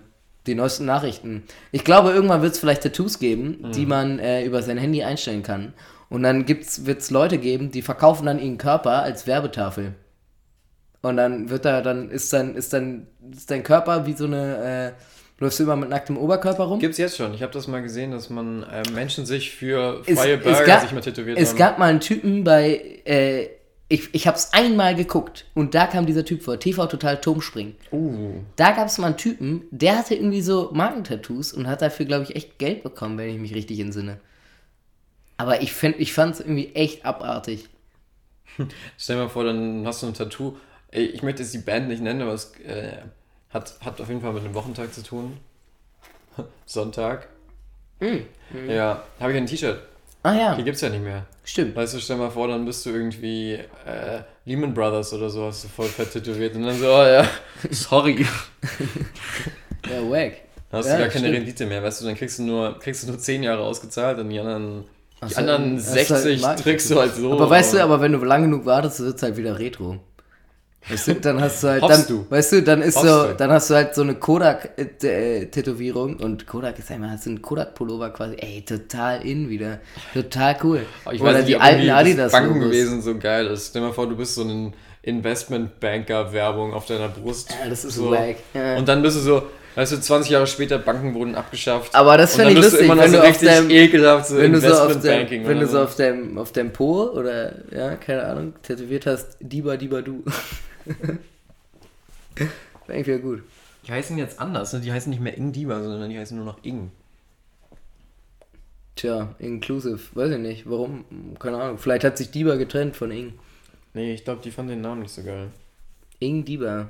die 0.47 0.55
neuesten 0.55 0.85
Nachrichten. 0.87 1.45
Ich 1.73 1.85
glaube, 1.85 2.11
irgendwann 2.11 2.43
wird 2.43 2.53
es 2.55 2.59
vielleicht 2.59 2.83
Tattoos 2.83 3.19
geben, 3.19 3.59
Mhm. 3.63 3.73
die 3.73 3.87
man 3.87 4.19
äh, 4.19 4.45
über 4.45 4.63
sein 4.63 4.79
Handy 4.79 5.03
einstellen 5.03 5.43
kann. 5.43 5.73
Und 6.09 6.23
dann 6.23 6.47
wird 6.49 6.65
es 7.01 7.11
Leute 7.11 7.39
geben, 7.39 7.71
die 7.73 7.83
verkaufen 7.83 8.27
dann 8.27 8.39
ihren 8.39 8.59
Körper 8.59 9.03
als 9.03 9.27
Werbetafel. 9.27 9.95
Und 11.03 11.17
dann 11.17 11.51
wird 11.51 11.65
da, 11.65 11.83
dann 11.83 12.11
ist 12.11 12.33
dann, 12.33 12.55
ist 12.57 12.73
dann, 12.73 13.07
ist 13.33 13.51
dein 13.51 13.63
Körper 13.63 14.07
wie 14.07 14.13
so 14.15 14.25
eine, 14.25 14.93
äh, 14.97 15.43
läufst 15.43 15.59
du 15.59 15.65
immer 15.65 15.77
mit 15.77 15.89
nacktem 15.89 16.17
Oberkörper 16.17 16.65
rum? 16.65 16.79
Gibt's 16.81 16.99
jetzt 16.99 17.17
schon. 17.17 17.35
Ich 17.35 17.43
habe 17.43 17.53
das 17.53 17.67
mal 17.69 17.83
gesehen, 17.83 18.11
dass 18.13 18.31
man 18.31 18.63
äh, 18.65 18.83
Menschen 18.95 19.27
sich 19.27 19.51
für 19.55 20.03
Es- 20.07 20.19
freie 20.19 20.37
es 20.39 20.43
Burger 20.45 20.65
gab- 20.65 20.81
sich 20.83 20.93
mal 20.93 21.01
tätowiert 21.01 21.39
Es 21.39 21.51
haben. 21.51 21.59
gab 21.59 21.79
mal 21.79 21.87
einen 21.91 22.01
Typen 22.01 22.43
bei, 22.45 23.01
äh, 23.05 23.49
ich, 23.89 24.15
ich 24.15 24.27
habe 24.27 24.37
es 24.37 24.53
einmal 24.53 24.95
geguckt 24.95 25.47
und 25.55 25.75
da 25.75 25.87
kam 25.87 26.07
dieser 26.07 26.25
Typ 26.25 26.43
vor, 26.43 26.59
TV 26.59 26.87
Total 26.87 27.21
Turmspringen. 27.21 27.77
uh, 27.93 28.43
Da 28.57 28.73
gab 28.73 28.89
es 28.89 28.99
mal 28.99 29.09
einen 29.09 29.17
Typen, 29.17 29.65
der 29.71 29.99
hatte 29.99 30.15
irgendwie 30.15 30.43
so 30.43 30.71
Markentattoos 30.73 31.53
und 31.53 31.69
hat 31.69 31.83
dafür, 31.83 32.07
glaube 32.07 32.25
ich, 32.25 32.35
echt 32.37 32.59
Geld 32.59 32.83
bekommen, 32.83 33.17
wenn 33.19 33.29
ich 33.31 33.39
mich 33.41 33.55
richtig 33.55 33.79
entsinne. 33.81 34.19
Aber 35.37 35.61
ich, 35.63 35.73
find, 35.73 35.97
ich 36.01 36.13
fand 36.13 36.35
es 36.35 36.41
irgendwie 36.41 36.75
echt 36.75 37.05
abartig. 37.05 37.69
stell 38.99 39.17
dir 39.17 39.23
mal 39.25 39.29
vor, 39.29 39.45
dann 39.45 39.87
hast 39.87 40.03
du 40.03 40.07
ein 40.07 40.15
Tattoo. 40.15 40.57
Ich 40.91 41.23
möchte 41.23 41.43
jetzt 41.43 41.53
die 41.53 41.59
Band 41.59 41.89
nicht 41.89 42.01
nennen, 42.03 42.23
aber 42.23 42.33
es 42.33 42.55
äh, 42.61 42.97
hat, 43.51 43.79
hat 43.85 44.01
auf 44.01 44.09
jeden 44.09 44.21
Fall 44.23 44.33
mit 44.33 44.45
dem 44.45 44.55
Wochentag 44.55 44.95
zu 44.95 45.03
tun. 45.03 45.37
Sonntag. 46.67 47.29
Mm, 48.01 48.19
Ja, 48.69 49.05
habe 49.21 49.33
ich 49.33 49.39
ein 49.39 49.47
T-Shirt. 49.47 49.81
Ah 50.27 50.35
ja, 50.35 50.55
Die 50.57 50.65
gibt's 50.65 50.81
ja 50.81 50.89
nicht 50.89 51.05
mehr. 51.05 51.25
stimmt. 51.45 51.77
Weißt 51.77 51.95
du, 51.95 52.01
stell 52.01 52.17
mal 52.17 52.31
vor, 52.31 52.49
dann 52.49 52.65
bist 52.65 52.85
du 52.85 52.91
irgendwie 52.91 53.53
äh, 53.55 54.21
Lehman 54.45 54.75
Brothers 54.75 55.13
oder 55.13 55.31
so, 55.31 55.47
hast 55.47 55.65
du 55.65 55.69
voll 55.69 55.87
fett 55.87 56.13
tätowiert 56.13 56.57
und 56.57 56.63
dann 56.65 56.77
so, 56.77 56.87
oh 56.87 57.05
ja, 57.05 57.25
sorry. 57.71 58.27
Ja, 59.89 60.03
wack. 60.11 60.33
Dann 60.71 60.79
hast 60.81 60.87
Ja, 60.89 60.97
du 60.97 61.03
gar 61.03 61.09
keine 61.09 61.27
stimmt. 61.27 61.37
Rendite 61.37 61.67
mehr, 61.67 61.83
weißt 61.83 62.01
du, 62.01 62.07
dann 62.07 62.17
kriegst 62.17 62.39
du 62.39 62.43
nur, 62.43 62.79
kriegst 62.81 63.03
du 63.05 63.07
nur 63.09 63.19
10 63.19 63.43
Jahre 63.45 63.63
ausgezahlt 63.63 64.19
und 64.19 64.29
die 64.31 64.41
anderen, 64.41 64.85
die 65.23 65.33
so, 65.33 65.41
anderen 65.41 65.77
das 65.77 65.95
ist 65.95 66.11
halt 66.11 66.23
60 66.23 66.43
Marketing. 66.43 66.65
trickst 66.65 66.91
du 66.91 66.99
halt 66.99 67.15
so. 67.15 67.33
Aber 67.33 67.49
weißt 67.49 67.75
du, 67.75 67.83
aber 67.83 68.01
wenn 68.01 68.13
du 68.13 68.19
lang 68.25 68.43
genug 68.43 68.67
wartest, 68.67 69.01
wird 69.01 69.17
es 69.17 69.23
halt 69.23 69.37
wieder 69.37 69.59
Retro. 69.61 69.99
Weißt 70.89 71.09
du, 71.09 71.15
dann 71.17 71.41
hast 71.41 71.65
du 71.65 71.69
halt, 71.69 71.83
dann, 71.83 72.07
du. 72.07 72.27
weißt 72.29 72.53
du, 72.53 72.63
dann 72.63 72.81
ist 72.81 72.95
Hoffst 72.97 73.09
so, 73.09 73.27
du. 73.27 73.35
dann 73.35 73.51
hast 73.51 73.71
du 73.71 73.75
halt 73.75 73.93
so 73.95 74.03
eine 74.03 74.15
Kodak-Tätowierung 74.15 76.17
und 76.19 76.47
Kodak 76.47 76.79
ist 76.79 76.91
einmal, 76.93 77.11
hast 77.11 77.27
du 77.27 77.31
einen 77.31 77.43
Kodak-Pullover 77.43 78.11
quasi, 78.11 78.37
ey, 78.39 78.63
total 78.65 79.27
in 79.27 79.49
wieder, 79.49 79.81
total 80.15 80.57
cool. 80.63 80.83
Ich 81.13 81.21
Oder 81.21 81.31
weiß 81.31 81.37
nicht, 81.39 81.49
die 81.49 81.57
alten 81.57 81.91
Adidas 81.91 82.31
das 82.31 82.41
Banken 82.41 82.61
gewesen 82.61 83.03
so 83.03 83.19
geil 83.19 83.47
ist. 83.49 83.71
Stell 83.71 83.83
dir 83.83 83.89
mal 83.89 83.95
vor, 83.95 84.09
du 84.09 84.17
bist 84.17 84.37
so 84.37 84.43
ein 84.43 84.75
Investmentbanker-Werbung 85.03 86.73
auf 86.73 86.87
deiner 86.87 87.09
Brust. 87.09 87.51
Ja, 87.51 87.69
das 87.69 87.85
ist 87.85 87.97
so. 87.97 88.11
wack. 88.11 88.37
Ja. 88.55 88.77
Und 88.77 88.87
dann 88.89 89.03
bist 89.03 89.17
du 89.17 89.21
so, 89.21 89.43
weißt 89.75 89.93
du, 89.93 90.01
20 90.01 90.31
Jahre 90.31 90.47
später, 90.47 90.79
Banken 90.79 91.15
wurden 91.15 91.35
abgeschafft. 91.35 91.93
Aber 91.95 92.17
das 92.17 92.37
finde 92.37 92.53
ich 92.53 92.59
lustig, 92.59 92.83
immer 92.83 92.97
wenn 92.99 93.11
so 93.11 93.21
du 93.21 93.33
deinem, 93.45 93.71
ekelhaft 93.71 94.29
so 94.29 94.37
wenn 94.37 94.53
du 94.53 94.61
so 94.61 94.73
auf 94.73 95.01
deinem, 95.01 95.47
wenn 95.47 95.59
du 95.61 95.67
so 95.67 95.81
auf 95.81 95.97
deinem, 95.97 96.39
auf 96.39 96.53
deinem 96.53 96.73
Po 96.73 97.11
oder, 97.11 97.53
ja, 97.73 97.97
keine 97.97 98.25
Ahnung, 98.25 98.53
tätowiert 98.63 99.07
hast, 99.07 99.37
Diba, 99.41 99.77
Diba, 99.77 100.01
Du. 100.03 100.23
Wäre 102.37 102.49
eigentlich 102.89 103.07
wieder 103.07 103.19
gut. 103.19 103.43
Die 103.87 103.93
heißen 103.93 104.19
jetzt 104.19 104.41
anders, 104.41 104.73
ne? 104.73 104.81
die 104.81 104.93
heißen 104.93 105.11
nicht 105.11 105.21
mehr 105.23 105.37
Ing 105.37 105.53
Diva, 105.53 105.83
sondern 105.83 106.11
die 106.11 106.19
heißen 106.19 106.37
nur 106.37 106.47
noch 106.47 106.63
Ing. 106.65 106.91
Tja, 108.97 109.35
inclusive, 109.39 110.01
weiß 110.15 110.33
ich 110.33 110.39
nicht, 110.39 110.69
warum, 110.71 111.05
keine 111.39 111.59
Ahnung, 111.59 111.79
vielleicht 111.79 112.05
hat 112.05 112.17
sich 112.17 112.31
Diba 112.31 112.57
getrennt 112.57 112.97
von 112.97 113.11
Ing. 113.11 113.35
Nee, 113.95 114.15
ich 114.15 114.25
glaube, 114.25 114.43
die 114.43 114.51
fanden 114.51 114.71
den 114.71 114.81
Namen 114.81 115.03
nicht 115.03 115.13
so 115.13 115.23
geil. 115.23 115.51
Ing 116.19 116.45
Diba. 116.45 116.89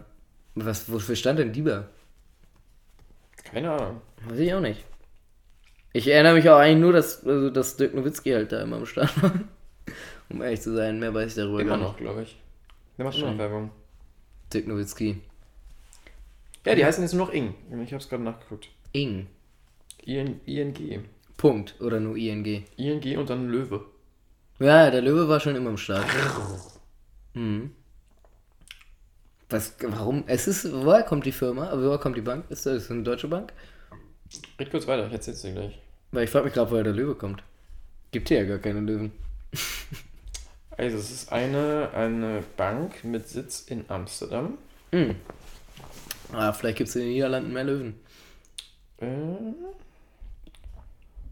Was, 0.54 0.90
wofür 0.90 1.16
stand 1.16 1.38
denn 1.38 1.52
Diba? 1.52 1.88
Keine 3.44 3.72
Ahnung. 3.72 4.00
Weiß 4.28 4.38
ich 4.38 4.54
auch 4.54 4.60
nicht. 4.60 4.84
Ich 5.92 6.08
erinnere 6.08 6.34
mich 6.34 6.48
auch 6.48 6.58
eigentlich 6.58 6.80
nur, 6.80 6.92
dass, 6.92 7.26
also, 7.26 7.50
dass 7.50 7.76
Dirk 7.76 7.94
Nowitzki 7.94 8.30
halt 8.30 8.52
da 8.52 8.62
immer 8.62 8.76
am 8.76 8.86
Start 8.86 9.22
war. 9.22 9.32
Um 10.28 10.42
ehrlich 10.42 10.60
zu 10.60 10.74
sein, 10.74 10.98
mehr 10.98 11.14
weiß 11.14 11.28
ich 11.28 11.34
darüber 11.36 11.60
Immer 11.60 11.70
gar 11.70 11.76
nicht. 11.78 11.86
noch, 11.86 11.96
glaube 11.98 12.22
ich. 12.22 12.36
Der 12.98 13.04
macht 13.04 13.16
immer 13.16 13.26
Schon. 13.28 13.36
noch 13.36 13.44
Werbung. 13.44 13.70
Dirk 14.52 14.66
Nowitzki. 14.66 15.20
Ja, 16.64 16.74
die 16.74 16.84
heißen 16.84 17.02
jetzt 17.02 17.12
nur 17.12 17.26
noch 17.26 17.32
Ing. 17.32 17.54
Ich 17.84 17.92
habe 17.92 18.02
es 18.02 18.08
gerade 18.08 18.22
nachgeguckt. 18.22 18.68
Ing. 18.92 19.28
IN, 20.04 20.40
ING. 20.46 21.04
Punkt. 21.36 21.74
Oder 21.80 22.00
nur 22.00 22.16
ING. 22.16 22.64
ING 22.76 23.18
und 23.18 23.30
dann 23.30 23.48
Löwe. 23.48 23.84
Ja, 24.58 24.90
der 24.90 25.02
Löwe 25.02 25.28
war 25.28 25.38
schon 25.38 25.54
immer 25.54 25.70
am 25.70 25.76
Start. 25.76 26.06
Mhm. 27.34 27.70
Was, 29.48 29.76
warum? 29.80 30.24
Es 30.26 30.48
ist, 30.48 30.72
woher 30.72 31.02
kommt 31.02 31.26
die 31.26 31.32
Firma? 31.32 31.70
Woher 31.74 31.98
kommt 31.98 32.16
die 32.16 32.22
Bank? 32.22 32.46
Ist 32.48 32.66
das 32.66 32.90
eine 32.90 33.02
deutsche 33.02 33.28
Bank? 33.28 33.52
Red 34.58 34.70
kurz 34.70 34.86
weiter, 34.86 35.06
ich 35.06 35.12
erzähl's 35.12 35.42
dir 35.42 35.52
gleich. 35.52 35.78
Weil 36.10 36.24
ich 36.24 36.30
frage 36.30 36.46
mich 36.46 36.54
gerade, 36.54 36.70
woher 36.70 36.82
der 36.82 36.94
Löwe 36.94 37.14
kommt. 37.14 37.42
Gibt 38.10 38.28
hier 38.28 38.38
ja 38.38 38.44
gar 38.44 38.58
keine 38.58 38.80
Löwen. 38.80 39.12
Also, 40.76 40.98
es 40.98 41.10
ist 41.10 41.32
eine, 41.32 41.90
eine 41.94 42.42
Bank 42.56 43.02
mit 43.04 43.28
Sitz 43.28 43.62
in 43.62 43.84
Amsterdam. 43.88 44.58
Mhm. 44.92 45.16
Ah, 46.32 46.52
vielleicht 46.52 46.78
gibt 46.78 46.88
es 46.88 46.96
in 46.96 47.02
den 47.02 47.10
Niederlanden 47.12 47.52
mehr 47.52 47.64
Löwen. 47.64 47.94
Äh, 48.98 49.06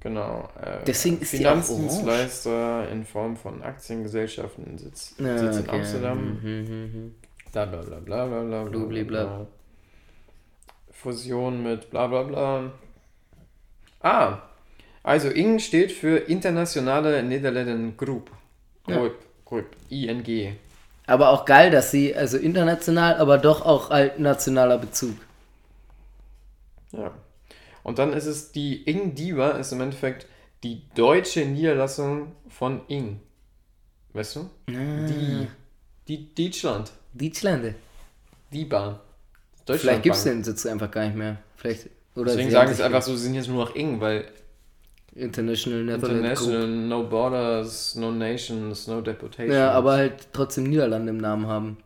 genau. 0.01 0.49
Äh, 0.61 0.85
Deswegen 0.87 1.21
ist 1.21 1.33
die 1.33 1.47
auch 1.47 1.53
Finanzdienstleister 1.53 2.89
in 2.91 3.05
Form 3.05 3.37
von 3.37 3.63
Aktiengesellschaften 3.63 4.65
in 4.67 4.79
Sitz, 4.79 5.15
Ja, 5.19 5.39
Sitz 5.39 5.57
in 5.57 5.63
okay. 5.63 5.77
Amsterdam. 5.79 6.41
Mhm, 6.43 6.51
mhm, 6.51 6.69
mhm. 6.69 7.15
Bla 7.53 7.67
bla 7.67 7.81
bla 7.83 7.99
bla 8.01 8.27
bla 8.27 8.65
bla 8.65 8.85
bla 8.85 9.03
bla. 9.05 9.47
Fusion 10.91 11.63
mit 11.63 11.91
bla 11.91 12.07
bla 12.07 12.23
bla. 12.23 12.73
Ah, 14.01 14.43
also 15.03 15.29
ING 15.29 15.59
steht 15.59 15.93
für 15.93 16.17
Internationale 16.17 17.23
Nederlanden 17.23 17.97
Groep. 17.97 18.31
Ja. 18.87 18.97
Groep, 18.99 19.17
Groep, 19.45 19.67
ING. 19.91 20.57
Aber 21.07 21.31
auch 21.31 21.45
geil, 21.45 21.71
dass 21.71 21.91
sie, 21.91 22.15
also 22.15 22.39
international, 22.39 23.17
aber 23.17 23.39
doch 23.39 23.65
auch 23.65 23.91
halt 23.91 24.19
nationaler 24.19 24.79
Bezug. 24.79 25.17
Ja. 26.93 27.13
Und 27.83 27.99
dann 27.99 28.13
ist 28.15 28.27
es 28.27 28.53
die 28.53 28.83
ING 28.85 29.15
Diva, 29.15 29.51
ist 29.53 29.73
im 29.73 29.81
Endeffekt 29.83 30.27
die 30.63 30.83
deutsche 30.95 31.45
Niederlassung 31.45 32.33
von 32.49 32.81
ING. 32.89 33.21
Weißt 34.15 34.37
du? 34.37 34.51
Die, 34.69 35.47
die 36.09 36.35
Deutschland. 36.35 36.93
Deutschlande. 37.13 37.75
Die 38.53 38.65
Bahn. 38.65 38.99
Vielleicht 39.67 40.03
gibt 40.03 40.17
es 40.17 40.25
den 40.25 40.45
Sitz 40.45 40.65
einfach 40.67 40.91
gar 40.91 41.05
nicht 41.05 41.17
mehr. 41.17 41.37
Vielleicht. 41.57 41.89
Oder 42.15 42.27
Deswegen 42.27 42.51
sagen 42.51 42.69
sie 42.69 42.77
sich 42.77 42.85
einfach 42.85 43.03
so, 43.03 43.17
sie 43.17 43.25
sind 43.25 43.35
jetzt 43.35 43.49
nur 43.49 43.65
noch 43.65 43.75
ING, 43.75 44.01
weil 44.01 44.27
International 45.17 45.85
Netherlands 45.85 46.41
International, 46.41 46.67
no 46.67 47.05
borders, 47.05 47.95
no 47.95 48.11
nations, 48.11 48.87
no 48.89 48.95
Group. 48.95 49.05
deportations. 49.07 49.55
Ja, 49.55 49.71
aber 49.71 49.93
halt 49.93 50.15
trotzdem 50.33 50.65
Niederlande 50.65 51.11
im 51.11 51.19
Namen 51.19 51.47
haben. 51.47 51.77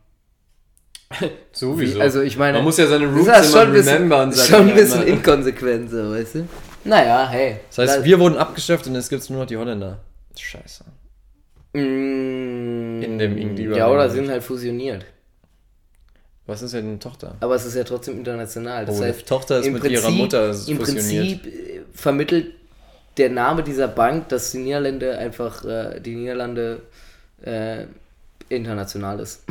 Sowieso. 1.53 1.97
Wie, 1.97 2.01
also 2.03 2.21
ich 2.23 2.37
meine, 2.37 2.59
Man 2.59 2.65
muss 2.65 2.77
ja 2.79 2.87
seine 2.87 3.07
das 3.07 3.15
Roots 3.15 3.29
ist 3.29 3.55
immer 3.55 3.63
schon 3.65 3.73
bisschen, 3.73 3.93
remembern. 3.95 4.33
sagt 4.33 4.49
schon 4.51 4.69
ein 4.69 4.75
bisschen 4.75 5.03
inkonsequent, 5.07 5.91
so, 5.91 6.11
weißt 6.11 6.35
du? 6.37 6.49
Naja, 6.85 7.29
hey. 7.29 7.57
Das 7.75 7.79
heißt, 7.79 8.05
wir 8.05 8.19
wurden 8.19 8.37
abgeschafft 8.39 8.87
und 8.87 8.95
jetzt 8.95 9.09
gibt 9.11 9.23
es 9.23 9.29
nur 9.31 9.41
noch 9.41 9.47
die 9.47 9.57
Holländer. 9.57 9.99
Scheiße. 10.39 10.85
Mm, 11.75 13.03
In 13.03 13.19
dem 13.19 13.37
Ingdiba- 13.37 13.77
Ja, 13.77 13.89
oder 13.91 14.09
sind 14.09 14.29
halt 14.31 14.43
fusioniert. 14.43 15.05
Was 16.47 16.63
ist 16.63 16.73
denn 16.73 16.99
Tochter? 16.99 17.37
Aber 17.41 17.57
es 17.57 17.67
ist 17.67 17.75
ja 17.75 17.85
trotzdem 17.85 18.17
international. 18.19 18.87
Das 18.87 18.99
Oh, 18.99 19.03
heißt, 19.05 19.27
Tochter 19.27 19.59
ist 19.59 19.67
im 19.67 19.75
mit 19.75 19.83
Prinzip, 19.83 19.99
ihrer 20.03 20.11
Mutter 20.11 20.49
Im 20.49 20.55
fusioniert. 20.79 21.43
Prinzip 21.43 21.47
äh, 21.47 21.81
vermittelt 21.93 22.55
der 23.19 23.31
Name 23.31 23.63
dieser 23.63 23.89
Bank, 23.89 24.29
dass 24.29 24.53
die 24.53 24.59
Niederlande 24.59 25.19
einfach, 25.19 25.65
äh, 25.65 26.01
die 26.01 26.15
Niederlande 26.15 26.83
äh, 27.43 27.85
international 28.49 29.21
ist. 29.21 29.43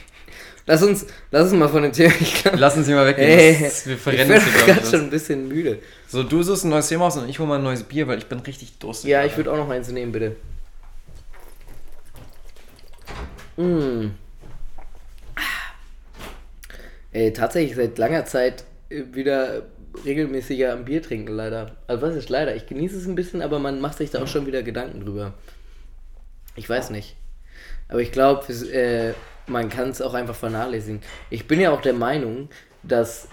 lass 0.66 0.82
uns, 0.82 1.06
lass 1.30 1.50
uns 1.50 1.52
mal 1.58 1.68
von 1.68 1.82
dem 1.82 1.92
Thema. 1.92 2.14
Ich 2.20 2.42
glaub, 2.42 2.54
Lass 2.58 2.76
uns 2.76 2.86
hier 2.86 2.96
mal 2.96 3.06
weggehen. 3.06 3.28
Hey, 3.28 3.58
das, 3.60 3.86
wir 3.86 3.94
ich 3.94 4.00
verrennen 4.00 4.28
bin 4.28 4.36
uns 4.36 4.44
hier, 4.44 4.52
glaub 4.52 4.66
gerade 4.66 4.80
ich, 4.82 4.90
schon 4.90 5.00
ein 5.00 5.10
bisschen 5.10 5.48
müde. 5.48 5.78
So, 6.08 6.22
du 6.22 6.42
suchst 6.42 6.64
ein 6.64 6.70
neues 6.70 6.88
Thema 6.88 7.06
aus 7.06 7.16
und 7.16 7.28
ich 7.28 7.38
hole 7.38 7.48
mal 7.48 7.56
ein 7.56 7.64
neues 7.64 7.82
Bier, 7.82 8.06
weil 8.06 8.18
ich 8.18 8.26
bin 8.26 8.40
richtig 8.40 8.78
durstig. 8.78 9.10
Ja, 9.10 9.24
ich 9.24 9.36
würde 9.36 9.52
auch 9.52 9.56
noch 9.56 9.68
eins 9.68 9.88
nehmen, 9.90 10.12
bitte. 10.12 10.36
Mm. 13.56 14.12
Ey, 17.12 17.32
tatsächlich 17.32 17.76
seit 17.76 17.98
langer 17.98 18.24
Zeit 18.24 18.64
äh, 18.88 19.02
wieder 19.12 19.62
regelmäßiger 20.04 20.72
am 20.72 20.84
Bier 20.84 21.02
trinken, 21.02 21.32
leider. 21.32 21.76
Also 21.86 22.02
was 22.02 22.14
ist 22.14 22.28
leider? 22.28 22.54
Ich 22.56 22.66
genieße 22.66 22.96
es 22.96 23.06
ein 23.06 23.14
bisschen, 23.14 23.42
aber 23.42 23.58
man 23.58 23.80
macht 23.80 23.98
sich 23.98 24.10
da 24.10 24.22
auch 24.22 24.28
schon 24.28 24.46
wieder 24.46 24.62
Gedanken 24.62 25.00
drüber. 25.00 25.34
Ich 26.56 26.68
weiß 26.68 26.90
nicht. 26.90 27.16
Aber 27.88 28.00
ich 28.00 28.12
glaube, 28.12 28.52
äh, 28.52 29.14
man 29.46 29.68
kann 29.68 29.90
es 29.90 30.00
auch 30.00 30.14
einfach 30.14 30.34
vernachlässigen. 30.34 31.00
Ich 31.28 31.46
bin 31.46 31.60
ja 31.60 31.72
auch 31.72 31.80
der 31.80 31.92
Meinung, 31.92 32.48
dass 32.82 33.28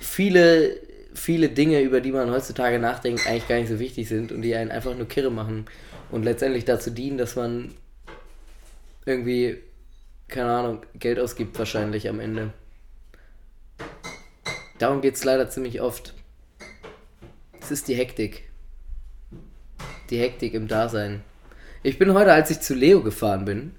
viele, 0.00 0.76
viele 1.14 1.48
Dinge, 1.48 1.80
über 1.80 2.00
die 2.00 2.12
man 2.12 2.30
heutzutage 2.30 2.78
nachdenkt, 2.78 3.26
eigentlich 3.26 3.48
gar 3.48 3.56
nicht 3.56 3.68
so 3.68 3.78
wichtig 3.78 4.08
sind 4.08 4.32
und 4.32 4.42
die 4.42 4.54
einen 4.54 4.70
einfach 4.70 4.96
nur 4.96 5.06
kirre 5.06 5.30
machen 5.30 5.66
und 6.10 6.24
letztendlich 6.24 6.64
dazu 6.64 6.90
dienen, 6.90 7.18
dass 7.18 7.36
man 7.36 7.74
irgendwie, 9.04 9.58
keine 10.28 10.52
Ahnung, 10.52 10.82
Geld 10.94 11.18
ausgibt 11.18 11.58
wahrscheinlich 11.58 12.08
am 12.08 12.20
Ende. 12.20 12.52
Darum 14.82 15.00
geht 15.00 15.14
es 15.14 15.22
leider 15.22 15.48
ziemlich 15.48 15.80
oft. 15.80 16.12
Es 17.60 17.70
ist 17.70 17.86
die 17.86 17.94
Hektik. 17.94 18.50
Die 20.10 20.18
Hektik 20.18 20.54
im 20.54 20.66
Dasein. 20.66 21.22
Ich 21.84 22.00
bin 22.00 22.12
heute, 22.14 22.32
als 22.32 22.50
ich 22.50 22.58
zu 22.58 22.74
Leo 22.74 23.00
gefahren 23.00 23.44
bin, 23.44 23.76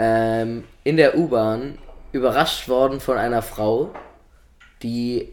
ähm, 0.00 0.64
in 0.82 0.96
der 0.96 1.16
U-Bahn 1.16 1.78
überrascht 2.10 2.68
worden 2.68 2.98
von 2.98 3.16
einer 3.16 3.42
Frau, 3.42 3.94
die 4.82 5.28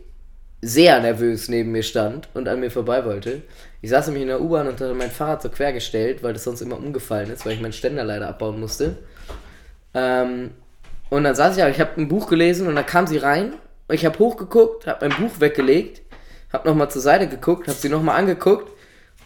sehr 0.62 1.00
nervös 1.00 1.50
neben 1.50 1.72
mir 1.72 1.82
stand 1.82 2.30
und 2.36 2.48
an 2.48 2.60
mir 2.60 2.70
vorbei 2.70 3.06
wollte. 3.06 3.42
Ich 3.82 3.90
saß 3.90 4.06
nämlich 4.06 4.22
in 4.22 4.28
der 4.28 4.42
U-Bahn 4.42 4.68
und 4.68 4.80
hatte 4.80 4.94
mein 4.94 5.10
Fahrrad 5.10 5.42
so 5.42 5.50
quergestellt, 5.50 6.22
weil 6.22 6.34
das 6.34 6.44
sonst 6.44 6.62
immer 6.62 6.78
umgefallen 6.78 7.32
ist, 7.32 7.44
weil 7.44 7.54
ich 7.54 7.60
meinen 7.60 7.74
Ständer 7.74 8.04
leider 8.04 8.30
abbauen 8.30 8.60
musste. 8.60 8.98
Ähm, 9.96 10.52
und 11.10 11.24
dann 11.24 11.34
saß 11.34 11.58
ich 11.58 11.64
ich 11.64 11.80
habe 11.80 12.00
ein 12.00 12.08
Buch 12.08 12.30
gelesen 12.30 12.68
und 12.68 12.76
dann 12.76 12.86
kam 12.86 13.08
sie 13.08 13.18
rein 13.18 13.54
ich 13.90 14.06
habe 14.06 14.18
hochgeguckt, 14.20 14.88
habe 14.88 15.08
mein 15.08 15.18
Buch 15.18 15.40
weggelegt, 15.40 16.02
habe 16.52 16.68
nochmal 16.68 16.90
zur 16.90 17.02
Seite 17.02 17.28
geguckt, 17.28 17.68
habe 17.68 17.78
sie 17.78 17.90
nochmal 17.90 18.18
angeguckt 18.18 18.72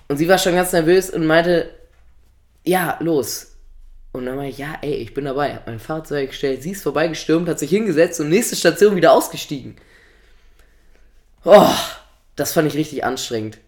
und 0.08 0.18
sie 0.18 0.28
war 0.28 0.38
schon 0.38 0.56
ganz 0.56 0.74
nervös 0.74 1.10
und 1.10 1.26
meinte, 1.26 1.70
ja, 2.64 2.98
los. 3.00 3.56
Und 4.12 4.26
dann 4.26 4.38
war 4.38 4.46
ich, 4.46 4.58
ja, 4.58 4.76
ey, 4.82 4.96
ich 4.96 5.14
bin 5.14 5.26
dabei. 5.26 5.56
Hab 5.56 5.68
mein 5.68 5.80
Fahrzeug 5.80 6.30
gestellt, 6.30 6.64
sie 6.64 6.72
ist 6.72 6.82
vorbeigestürmt, 6.82 7.48
hat 7.48 7.60
sich 7.60 7.70
hingesetzt 7.70 8.20
und 8.20 8.30
nächste 8.30 8.56
Station 8.56 8.96
wieder 8.96 9.14
ausgestiegen. 9.14 9.76
Oh, 11.46 11.70
das 12.36 12.54
fand 12.54 12.68
ich 12.68 12.76
richtig 12.76 13.04
anstrengend. 13.04 13.60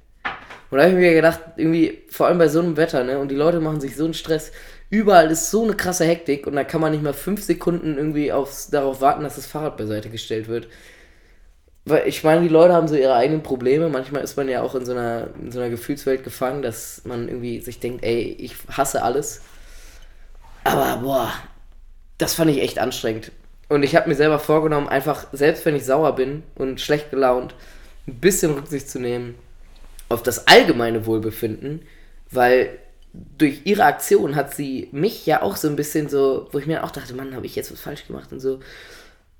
Und 0.72 0.78
da 0.78 0.86
habe 0.86 0.94
ich 0.94 1.00
mir 1.00 1.14
gedacht, 1.14 1.40
irgendwie, 1.58 2.02
vor 2.10 2.28
allem 2.28 2.38
bei 2.38 2.48
so 2.48 2.60
einem 2.60 2.78
Wetter, 2.78 3.04
ne, 3.04 3.20
und 3.20 3.30
die 3.30 3.36
Leute 3.36 3.60
machen 3.60 3.82
sich 3.82 3.96
so 3.96 4.06
einen 4.06 4.14
Stress. 4.14 4.52
Überall 4.92 5.32
ist 5.32 5.50
so 5.50 5.64
eine 5.64 5.74
krasse 5.74 6.04
Hektik 6.04 6.46
und 6.46 6.56
da 6.56 6.66
kann 6.66 6.82
man 6.82 6.92
nicht 6.92 7.02
mal 7.02 7.14
fünf 7.14 7.42
Sekunden 7.42 7.96
irgendwie 7.96 8.34
aufs, 8.34 8.70
darauf 8.70 9.00
warten, 9.00 9.24
dass 9.24 9.38
das 9.38 9.46
Fahrrad 9.46 9.78
beiseite 9.78 10.10
gestellt 10.10 10.50
wird. 10.50 10.68
Weil 11.86 12.08
ich 12.10 12.26
meine, 12.26 12.42
die 12.42 12.50
Leute 12.50 12.74
haben 12.74 12.90
so 12.90 12.96
ihre 12.96 13.16
eigenen 13.16 13.42
Probleme. 13.42 13.88
Manchmal 13.88 14.22
ist 14.22 14.36
man 14.36 14.50
ja 14.50 14.62
auch 14.62 14.76
in 14.76 14.86
so 14.86 14.92
einer, 14.92 15.30
in 15.42 15.50
so 15.50 15.60
einer 15.60 15.70
Gefühlswelt 15.70 16.26
gefangen, 16.26 16.62
dass 16.62 17.04
man 17.06 17.30
irgendwie 17.30 17.62
sich 17.62 17.80
denkt, 17.80 18.04
ey, 18.04 18.36
ich 18.38 18.56
hasse 18.70 19.02
alles. 19.02 19.42
Aber 20.66 20.98
boah, 21.02 21.32
das 22.18 22.34
fand 22.34 22.52
ich 22.52 22.62
echt 22.62 22.78
anstrengend. 22.78 23.32
Und 23.70 23.84
ich 23.84 23.96
habe 23.96 24.10
mir 24.10 24.16
selber 24.16 24.40
vorgenommen, 24.40 24.90
einfach, 24.90 25.28
selbst 25.32 25.66
wenn 25.66 25.78
ich 25.78 25.86
sauer 25.86 26.16
bin 26.16 26.44
und 26.56 26.82
schlecht 26.82 27.12
gelaunt, 27.12 27.56
ein 28.08 28.16
bisschen 28.16 28.52
Rücksicht 28.52 28.90
zu 28.90 29.00
nehmen 29.00 29.36
auf 30.10 30.22
das 30.22 30.48
allgemeine 30.48 31.06
Wohlbefinden, 31.06 31.82
weil 32.30 32.78
durch 33.14 33.66
ihre 33.66 33.84
Aktion 33.84 34.36
hat 34.36 34.54
sie 34.54 34.88
mich 34.92 35.26
ja 35.26 35.42
auch 35.42 35.58
so 35.58 35.68
ein 35.68 35.76
bisschen 35.76 36.10
so, 36.10 36.48
wo 36.52 36.60
ich 36.60 36.66
mir 36.66 36.84
auch 36.84 36.92
dachte, 36.92 37.14
Mann, 37.14 37.36
habe 37.36 37.46
ich 37.46 37.56
jetzt 37.56 37.72
was 37.72 37.82
falsch 37.82 38.08
gemacht 38.08 38.32
und 38.32 38.40
so. 38.40 38.60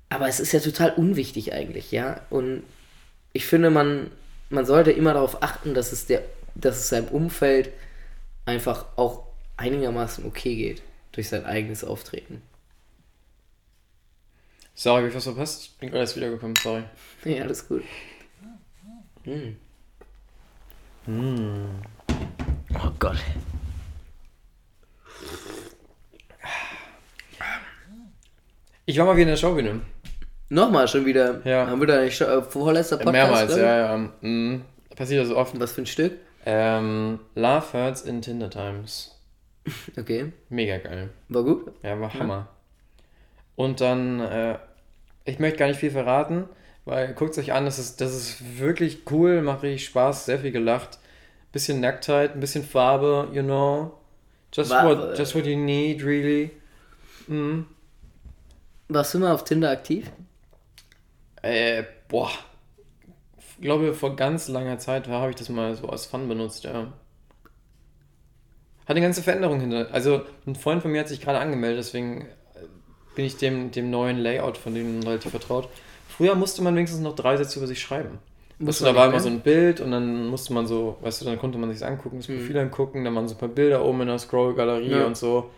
Aber 0.08 0.28
es 0.28 0.40
ist 0.40 0.52
ja 0.52 0.60
total 0.60 0.92
unwichtig 0.92 1.54
eigentlich, 1.54 1.90
ja. 1.90 2.20
Und 2.28 2.64
ich 3.32 3.46
finde, 3.46 3.70
man, 3.70 4.10
man 4.50 4.66
sollte 4.66 4.92
immer 4.92 5.14
darauf 5.14 5.42
achten, 5.42 5.72
dass 5.72 5.92
es, 5.92 6.06
der, 6.06 6.22
dass 6.54 6.76
es 6.76 6.88
seinem 6.90 7.08
Umfeld 7.08 7.70
einfach 8.44 8.86
auch 8.96 9.26
einigermaßen 9.56 10.26
okay 10.26 10.54
geht 10.54 10.82
durch 11.12 11.28
sein 11.28 11.46
eigenes 11.46 11.84
Auftreten. 11.84 12.42
Sorry, 14.74 15.02
hab 15.02 15.10
ich 15.10 15.14
was 15.14 15.24
verpasst? 15.24 15.62
Ich 15.64 15.78
bin 15.78 15.90
gerade 15.90 16.00
erst 16.00 16.16
wiedergekommen, 16.16 16.56
sorry. 16.56 16.84
Ja, 17.24 17.44
alles 17.44 17.68
gut. 17.68 17.84
Hm. 19.24 19.56
Hm. 21.06 21.68
Oh 22.74 22.90
Gott. 22.98 23.18
Ich 28.86 28.98
war 28.98 29.06
mal 29.06 29.12
wieder 29.14 29.22
in 29.22 29.28
der 29.28 29.36
Schaubühne. 29.36 29.80
Nochmal 30.48 30.88
schon 30.88 31.06
wieder. 31.06 31.40
Ja. 31.46 31.66
Haben 31.66 31.80
wir 31.80 31.86
da 31.86 32.00
nicht 32.02 32.20
äh, 32.20 32.42
vorletzter 32.42 32.96
Podcast? 32.98 33.12
Mehrmals, 33.12 33.56
ja, 33.56 33.78
ja. 33.96 34.08
Mhm. 34.20 34.62
Passiert 34.96 35.26
so 35.26 35.36
oft. 35.36 35.58
Was 35.58 35.72
für 35.72 35.82
ein 35.82 35.86
Stück? 35.86 36.12
Ähm, 36.44 37.20
Love 37.34 37.72
Hurts 37.72 38.02
in 38.02 38.22
Tinder 38.22 38.50
Times. 38.50 39.08
Okay. 39.96 40.32
Mega 40.48 40.78
geil. 40.78 41.10
War 41.28 41.44
gut? 41.44 41.70
Ja, 41.84 41.98
war 42.00 42.12
Hammer. 42.12 42.48
Und 43.54 43.80
dann, 43.80 44.18
äh, 44.18 44.58
ich 45.24 45.38
möchte 45.38 45.58
gar 45.58 45.68
nicht 45.68 45.78
viel 45.78 45.92
verraten, 45.92 46.46
weil 46.84 47.14
guckt 47.14 47.30
es 47.32 47.38
euch 47.38 47.52
an, 47.52 47.64
das 47.64 47.78
ist, 47.78 48.00
das 48.00 48.12
ist 48.12 48.58
wirklich 48.58 49.02
cool, 49.12 49.40
macht 49.42 49.62
richtig 49.62 49.84
Spaß, 49.84 50.26
sehr 50.26 50.40
viel 50.40 50.50
gelacht. 50.50 50.98
Bisschen 51.52 51.78
Nacktheit, 51.80 52.34
ein 52.34 52.40
bisschen 52.40 52.64
Farbe, 52.64 53.28
you 53.32 53.42
know. 53.44 53.92
Just, 54.52 54.70
War- 54.70 54.84
what, 54.84 55.16
just 55.18 55.36
what 55.36 55.46
you 55.46 55.56
need, 55.56 56.02
really. 56.04 56.50
Mhm. 57.28 57.66
Warst 58.94 59.14
du 59.14 59.18
mal 59.20 59.32
auf 59.32 59.44
Tinder 59.44 59.70
aktiv? 59.70 60.10
Äh, 61.42 61.84
boah. 62.08 62.30
Ich 63.38 63.62
glaube, 63.62 63.94
vor 63.94 64.16
ganz 64.16 64.48
langer 64.48 64.78
Zeit 64.78 65.08
habe 65.08 65.30
ich 65.30 65.36
das 65.36 65.48
mal 65.48 65.74
so 65.74 65.88
als 65.88 66.06
Fun 66.06 66.28
benutzt, 66.28 66.64
ja. 66.64 66.72
Hat 66.72 66.92
eine 68.96 69.00
ganze 69.00 69.22
Veränderung 69.22 69.60
hinter. 69.60 69.88
Also, 69.92 70.22
ein 70.46 70.56
Freund 70.56 70.82
von 70.82 70.90
mir 70.90 71.00
hat 71.00 71.08
sich 71.08 71.20
gerade 71.20 71.38
angemeldet, 71.38 71.78
deswegen 71.78 72.22
äh, 72.22 72.26
bin 73.14 73.24
ich 73.24 73.36
dem, 73.36 73.70
dem 73.70 73.90
neuen 73.90 74.18
Layout 74.18 74.58
von 74.58 74.74
denen 74.74 75.02
relativ 75.02 75.30
vertraut. 75.30 75.68
Früher 76.08 76.34
musste 76.34 76.62
man 76.62 76.74
wenigstens 76.74 77.00
noch 77.00 77.14
drei 77.14 77.36
Sätze 77.36 77.58
über 77.58 77.66
sich 77.68 77.80
schreiben. 77.80 78.18
Muss 78.58 78.66
Musste, 78.80 78.84
da 78.84 78.94
war 78.94 79.06
immer 79.08 79.20
so 79.20 79.30
mehr? 79.30 79.38
ein 79.38 79.42
Bild 79.42 79.80
und 79.80 79.92
dann 79.92 80.26
musste 80.26 80.52
man 80.52 80.66
so, 80.66 80.98
weißt 81.00 81.22
du, 81.22 81.24
dann 81.24 81.38
konnte 81.38 81.56
man 81.58 81.72
sich 81.72 81.84
angucken, 81.84 82.18
das 82.18 82.26
Profil 82.26 82.58
angucken, 82.58 83.04
dann 83.04 83.14
waren 83.14 83.26
so 83.26 83.34
ein 83.34 83.38
paar 83.38 83.48
Bilder 83.48 83.84
oben 83.84 84.02
in 84.02 84.08
der 84.08 84.18
Scroll-Galerie 84.18 84.90
Ja. 84.90 85.06
und 85.06 85.16
so. 85.16 85.50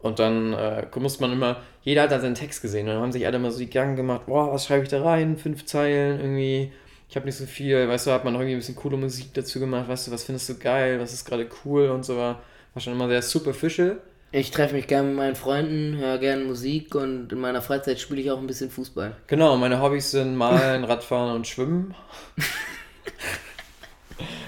Und 0.00 0.18
dann 0.18 0.52
äh, 0.52 0.86
musste 0.96 1.22
man 1.22 1.32
immer, 1.32 1.56
jeder 1.82 2.02
hat 2.02 2.12
dann 2.12 2.20
seinen 2.20 2.36
Text 2.36 2.62
gesehen 2.62 2.86
und 2.86 2.94
dann 2.94 3.02
haben 3.02 3.12
sich 3.12 3.26
alle 3.26 3.36
immer 3.36 3.50
so 3.50 3.58
die 3.58 3.66
Gedanken 3.66 3.96
gemacht, 3.96 4.26
boah, 4.26 4.52
was 4.52 4.66
schreibe 4.66 4.84
ich 4.84 4.88
da 4.88 5.02
rein? 5.02 5.36
Fünf 5.36 5.64
Zeilen 5.64 6.20
irgendwie, 6.20 6.72
ich 7.08 7.16
habe 7.16 7.26
nicht 7.26 7.36
so 7.36 7.46
viel, 7.46 7.88
weißt 7.88 8.06
du, 8.06 8.12
hat 8.12 8.24
man 8.24 8.34
irgendwie 8.34 8.52
ein 8.52 8.58
bisschen 8.58 8.76
coole 8.76 8.96
Musik 8.96 9.34
dazu 9.34 9.58
gemacht, 9.58 9.88
weißt 9.88 10.06
du, 10.06 10.12
was 10.12 10.24
findest 10.24 10.48
du 10.48 10.56
geil, 10.56 11.00
was 11.00 11.12
ist 11.12 11.24
gerade 11.24 11.48
cool 11.64 11.88
und 11.88 12.04
so 12.04 12.16
war, 12.16 12.42
war 12.74 12.82
schon 12.82 12.92
immer 12.92 13.08
sehr 13.08 13.22
superficial. 13.22 13.98
Ich 14.30 14.50
treffe 14.50 14.74
mich 14.74 14.86
gerne 14.86 15.08
mit 15.08 15.16
meinen 15.16 15.36
Freunden, 15.36 15.96
höre 15.96 16.18
gerne 16.18 16.44
Musik 16.44 16.94
und 16.94 17.32
in 17.32 17.40
meiner 17.40 17.62
Freizeit 17.62 17.98
spiele 17.98 18.20
ich 18.20 18.30
auch 18.30 18.38
ein 18.38 18.46
bisschen 18.46 18.70
Fußball. 18.70 19.16
Genau, 19.26 19.56
meine 19.56 19.80
Hobbys 19.80 20.10
sind 20.10 20.36
Malen, 20.36 20.84
Radfahren 20.84 21.34
und 21.34 21.46
Schwimmen. 21.46 21.94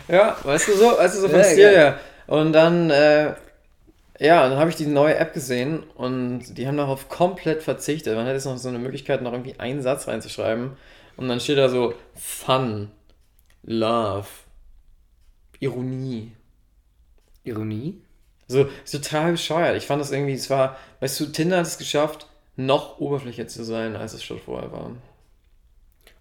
ja, 0.09 0.37
weißt 0.43 0.69
du 0.69 0.73
so, 0.75 0.99
weißt 0.99 1.17
du 1.17 1.21
so 1.21 1.29
Ja, 1.29 1.45
Stil 1.45 1.69
her. 1.69 2.01
Und 2.27 2.53
dann, 2.53 2.91
äh, 2.91 3.33
ja, 4.21 4.47
dann 4.47 4.59
habe 4.59 4.69
ich 4.69 4.77
die 4.77 4.87
neue 4.87 5.17
App 5.17 5.33
gesehen 5.33 5.83
und 5.95 6.59
die 6.59 6.67
haben 6.67 6.77
darauf 6.77 7.09
komplett 7.09 7.63
verzichtet. 7.63 8.15
Man 8.15 8.27
hat 8.27 8.35
jetzt 8.35 8.45
noch 8.45 8.59
so 8.59 8.69
eine 8.69 8.79
Möglichkeit, 8.79 9.23
noch 9.23 9.33
irgendwie 9.33 9.59
einen 9.59 9.81
Satz 9.81 10.09
reinzuschreiben. 10.09 10.77
Und 11.17 11.29
dann 11.29 11.41
steht 11.41 11.57
da 11.57 11.71
so 11.71 11.95
Fun, 12.15 12.91
Love, 13.63 14.29
Ironie. 15.59 16.33
Ironie? 17.45 18.03
So, 18.47 18.69
total 18.91 19.33
bescheuert. 19.33 19.79
Ich 19.79 19.87
fand 19.87 20.03
das 20.03 20.13
irgendwie, 20.13 20.35
es 20.35 20.51
war, 20.51 20.77
weißt 21.01 21.19
du, 21.21 21.27
Tinder 21.27 21.57
hat 21.57 21.67
es 21.67 21.79
geschafft, 21.79 22.27
noch 22.57 22.99
oberflächlicher 22.99 23.49
zu 23.49 23.65
sein, 23.65 23.97
als 23.97 24.13
es 24.13 24.23
schon 24.23 24.39
vorher 24.39 24.71
war. 24.71 24.91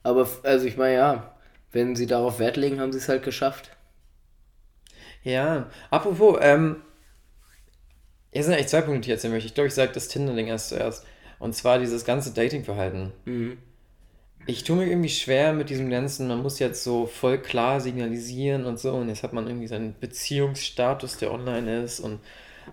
Aber, 0.03 0.25
also 0.43 0.65
ich 0.65 0.77
meine, 0.77 0.93
ja, 0.93 1.35
wenn 1.73 1.97
sie 1.97 2.07
darauf 2.07 2.39
Wert 2.39 2.55
legen, 2.55 2.79
haben 2.79 2.93
sie 2.93 2.99
es 2.99 3.09
halt 3.09 3.23
geschafft. 3.23 3.71
Ja, 5.21 5.69
apropos, 5.89 6.37
ähm, 6.41 6.77
hier 8.31 8.43
sind 8.43 8.53
eigentlich 8.53 8.67
zwei 8.67 8.81
Punkte, 8.81 9.01
die 9.01 9.07
ich 9.09 9.13
erzählen 9.13 9.33
möchte. 9.33 9.47
Ich 9.47 9.53
glaube, 9.55 9.67
ich 9.67 9.73
sage 9.73 9.91
das 9.93 10.07
Tinder-Ding 10.07 10.47
erst 10.47 10.69
zuerst. 10.69 11.05
Und 11.39 11.55
zwar 11.55 11.79
dieses 11.79 12.05
ganze 12.05 12.33
Dating-Verhalten. 12.33 13.11
Mhm. 13.25 13.57
Ich 14.45 14.63
tue 14.63 14.75
mir 14.77 14.87
irgendwie 14.87 15.09
schwer 15.09 15.53
mit 15.53 15.69
diesem 15.69 15.89
ganzen, 15.89 16.27
man 16.27 16.41
muss 16.41 16.59
jetzt 16.59 16.83
so 16.83 17.05
voll 17.05 17.37
klar 17.39 17.79
signalisieren 17.81 18.65
und 18.65 18.79
so. 18.79 18.93
Und 18.93 19.09
jetzt 19.09 19.23
hat 19.23 19.33
man 19.33 19.47
irgendwie 19.47 19.67
seinen 19.67 19.95
Beziehungsstatus, 19.99 21.17
der 21.17 21.31
online 21.31 21.83
ist. 21.83 21.99
Und 21.99 22.19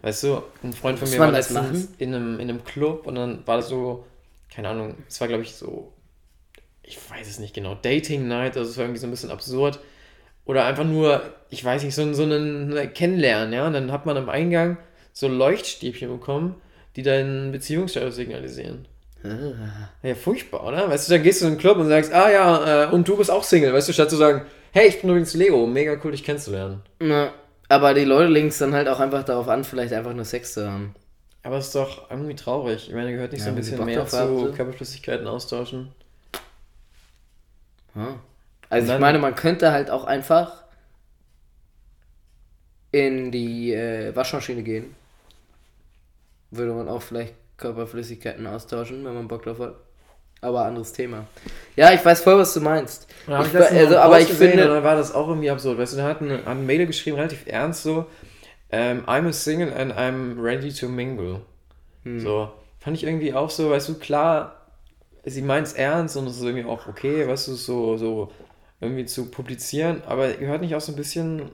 weißt 0.02 0.22
du, 0.24 0.42
ein 0.62 0.72
Freund 0.72 0.98
von 0.98 1.08
Muss 1.08 1.14
mir 1.16 1.20
war 1.20 1.30
letztens 1.32 1.88
in 1.98 2.14
einem, 2.14 2.40
in 2.40 2.48
einem 2.50 2.64
Club 2.64 3.06
und 3.06 3.14
dann 3.14 3.46
war 3.46 3.56
das 3.56 3.68
so, 3.68 4.04
keine 4.54 4.68
Ahnung, 4.68 4.94
es 5.08 5.20
war 5.20 5.28
glaube 5.28 5.42
ich 5.42 5.54
so, 5.54 5.92
ich 6.82 6.98
weiß 7.10 7.28
es 7.28 7.38
nicht 7.38 7.54
genau, 7.54 7.74
Dating 7.74 8.28
Night, 8.28 8.56
also 8.56 8.70
es 8.70 8.76
war 8.76 8.84
irgendwie 8.84 9.00
so 9.00 9.06
ein 9.06 9.10
bisschen 9.10 9.30
absurd. 9.30 9.80
Oder 10.44 10.64
einfach 10.64 10.84
nur, 10.84 11.22
ich 11.50 11.64
weiß 11.64 11.82
nicht, 11.82 11.94
so, 11.94 12.02
ein- 12.02 12.14
so 12.14 12.22
ein 12.24 12.92
Kennenlernen, 12.94 13.52
ja. 13.52 13.66
Und 13.66 13.72
dann 13.72 13.90
hat 13.90 14.06
man 14.06 14.16
am 14.16 14.28
Eingang 14.28 14.76
so 15.16 15.28
Leuchtstäbchen 15.28 16.10
bekommen, 16.10 16.56
die 16.94 17.02
deinen 17.02 17.50
Beziehungsstatus 17.50 18.16
signalisieren. 18.16 18.86
Ja, 20.02 20.14
furchtbar, 20.14 20.64
oder? 20.64 20.90
Weißt 20.90 21.08
du, 21.08 21.14
dann 21.14 21.22
gehst 21.22 21.40
du 21.40 21.46
in 21.46 21.54
den 21.54 21.58
Club 21.58 21.78
und 21.78 21.88
sagst, 21.88 22.12
ah 22.12 22.30
ja, 22.30 22.84
äh, 22.84 22.92
und 22.92 23.08
du 23.08 23.16
bist 23.16 23.30
auch 23.30 23.42
Single, 23.42 23.72
weißt 23.72 23.88
du, 23.88 23.92
statt 23.94 24.10
zu 24.10 24.16
sagen, 24.16 24.42
hey, 24.72 24.88
ich 24.88 25.00
bin 25.00 25.08
übrigens 25.08 25.32
Lego, 25.32 25.66
mega 25.66 25.98
cool, 26.04 26.10
dich 26.12 26.22
kennenzulernen. 26.22 26.82
Na, 27.00 27.32
aber 27.68 27.94
die 27.94 28.04
Leute 28.04 28.28
legen 28.28 28.48
es 28.48 28.58
dann 28.58 28.74
halt 28.74 28.88
auch 28.88 29.00
einfach 29.00 29.24
darauf 29.24 29.48
an, 29.48 29.64
vielleicht 29.64 29.94
einfach 29.94 30.12
nur 30.12 30.26
Sex 30.26 30.52
zu 30.52 30.70
haben. 30.70 30.94
Aber 31.42 31.56
es 31.56 31.68
ist 31.68 31.74
doch 31.74 32.10
irgendwie 32.10 32.34
traurig. 32.34 32.88
Ich 32.88 32.94
meine, 32.94 33.10
gehört 33.10 33.32
nicht 33.32 33.40
Ja, 33.40 33.46
so 33.46 33.50
ein 33.50 33.56
bisschen 33.56 33.84
mehr 33.84 34.06
zu 34.06 34.16
so. 34.16 34.52
Körperflüssigkeiten 34.52 35.26
austauschen? 35.26 35.92
Ja. 37.94 38.20
Also 38.68 38.92
ich 38.92 39.00
meine, 39.00 39.18
man 39.18 39.34
könnte 39.34 39.72
halt 39.72 39.90
auch 39.90 40.04
einfach 40.04 40.64
in 42.92 43.32
die 43.32 43.72
äh, 43.72 44.14
Waschmaschine 44.14 44.62
gehen. 44.62 44.94
Würde 46.56 46.72
man 46.72 46.88
auch 46.88 47.02
vielleicht 47.02 47.34
Körperflüssigkeiten 47.56 48.46
austauschen, 48.46 49.04
wenn 49.04 49.14
man 49.14 49.28
Bock 49.28 49.42
drauf 49.44 49.58
hat. 49.58 49.74
Aber 50.42 50.64
anderes 50.66 50.92
Thema. 50.92 51.26
Ja, 51.76 51.92
ich 51.92 52.04
weiß 52.04 52.20
voll, 52.20 52.38
was 52.38 52.52
du 52.54 52.60
meinst. 52.60 53.06
Ja, 53.26 53.40
Ich 53.40 53.48
ich 53.48 53.54
wa- 53.54 53.58
also, 53.64 53.96
aber 53.96 54.20
ich 54.20 54.28
gesehen, 54.28 54.50
finde- 54.50 54.68
dann 54.68 54.84
war 54.84 54.94
das 54.94 55.14
auch 55.14 55.28
irgendwie 55.28 55.50
absurd. 55.50 55.78
Weißt 55.78 55.94
du, 55.94 55.96
da 55.96 56.04
hat 56.04 56.20
eine, 56.20 56.38
hat 56.38 56.46
eine 56.46 56.60
Mail 56.62 56.86
geschrieben, 56.86 57.16
relativ 57.16 57.46
ernst 57.46 57.82
so, 57.82 58.06
ähm, 58.70 59.04
I'm 59.06 59.26
a 59.26 59.32
single 59.32 59.72
and 59.72 59.92
I'm 59.94 60.40
ready 60.42 60.72
to 60.74 60.88
mingle. 60.88 61.40
Hm. 62.04 62.20
So, 62.20 62.50
fand 62.80 62.96
ich 62.96 63.04
irgendwie 63.04 63.32
auch 63.32 63.48
so, 63.50 63.70
weißt 63.70 63.88
du, 63.88 63.94
klar, 63.94 64.66
sie 65.24 65.40
meint 65.42 65.68
es 65.68 65.72
ernst 65.72 66.16
und 66.18 66.26
es 66.26 66.36
ist 66.36 66.42
irgendwie 66.42 66.66
auch 66.66 66.86
okay, 66.86 67.26
weißt 67.26 67.48
du, 67.48 67.54
so, 67.54 67.96
so 67.96 68.30
irgendwie 68.80 69.06
zu 69.06 69.30
publizieren, 69.30 70.02
aber 70.06 70.28
gehört 70.34 70.60
nicht 70.60 70.74
auch 70.74 70.80
so 70.82 70.92
ein 70.92 70.96
bisschen 70.96 71.50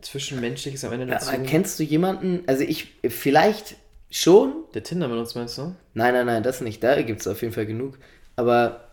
Zwischenmenschliches 0.00 0.84
am 0.84 0.92
Ende 0.92 1.06
dazu? 1.06 1.28
aber 1.30 1.38
kennst 1.44 1.78
du 1.78 1.82
jemanden, 1.82 2.42
also 2.46 2.62
ich, 2.62 2.94
vielleicht 3.08 3.76
schon, 4.20 4.64
Der 4.74 4.82
Tinder 4.82 5.08
benutzt, 5.08 5.36
meinst 5.36 5.58
du? 5.58 5.74
Nein, 5.94 6.14
nein, 6.14 6.26
nein, 6.26 6.42
das 6.42 6.60
nicht. 6.60 6.82
Da 6.82 7.00
gibt 7.02 7.20
es 7.20 7.26
auf 7.26 7.42
jeden 7.42 7.52
Fall 7.52 7.66
genug. 7.66 7.98
Aber 8.36 8.88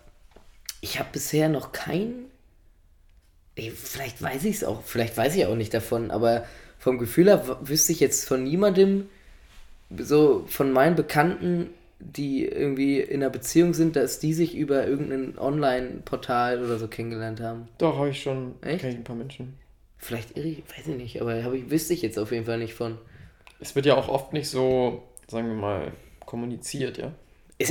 ich 0.81 0.99
habe 0.99 1.09
bisher 1.11 1.49
noch 1.49 1.71
keinen. 1.71 2.25
Ey, 3.55 3.71
Vielleicht 3.71 4.21
weiß 4.21 4.45
ich 4.45 4.57
es 4.57 4.63
auch, 4.63 4.81
vielleicht 4.83 5.17
weiß 5.17 5.35
ich 5.35 5.45
auch 5.45 5.55
nicht 5.55 5.73
davon, 5.73 6.09
aber 6.09 6.45
vom 6.79 6.97
Gefühl 6.97 7.27
her 7.27 7.57
wüsste 7.61 7.91
ich 7.91 7.99
jetzt 7.99 8.27
von 8.27 8.43
niemandem, 8.43 9.07
so 9.97 10.45
von 10.47 10.71
meinen 10.71 10.95
Bekannten, 10.95 11.69
die 11.99 12.45
irgendwie 12.45 12.99
in 12.99 13.21
einer 13.21 13.29
Beziehung 13.29 13.73
sind, 13.73 13.95
dass 13.95 14.19
die 14.19 14.33
sich 14.33 14.55
über 14.55 14.87
irgendein 14.87 15.37
Online-Portal 15.37 16.63
oder 16.63 16.79
so 16.79 16.87
kennengelernt 16.87 17.39
haben. 17.41 17.67
Doch, 17.77 17.97
habe 17.97 18.09
ich 18.09 18.23
schon. 18.23 18.55
Echt? 18.61 18.81
Kenn 18.81 18.91
ich 18.91 18.97
ein 18.97 19.03
paar 19.03 19.15
Menschen. 19.15 19.53
Vielleicht 19.97 20.35
irre 20.35 20.47
ich, 20.47 20.63
weiß 20.67 20.87
ich 20.87 20.97
nicht, 20.97 21.21
aber 21.21 21.53
ich, 21.53 21.69
wüsste 21.69 21.93
ich 21.93 22.01
jetzt 22.01 22.17
auf 22.17 22.31
jeden 22.31 22.45
Fall 22.45 22.57
nicht 22.57 22.73
von. 22.73 22.97
Es 23.59 23.75
wird 23.75 23.85
ja 23.85 23.95
auch 23.95 24.07
oft 24.07 24.33
nicht 24.33 24.49
so, 24.49 25.03
sagen 25.31 25.47
wir 25.47 25.55
mal, 25.55 25.91
kommuniziert, 26.25 26.97
ja? 26.97 27.11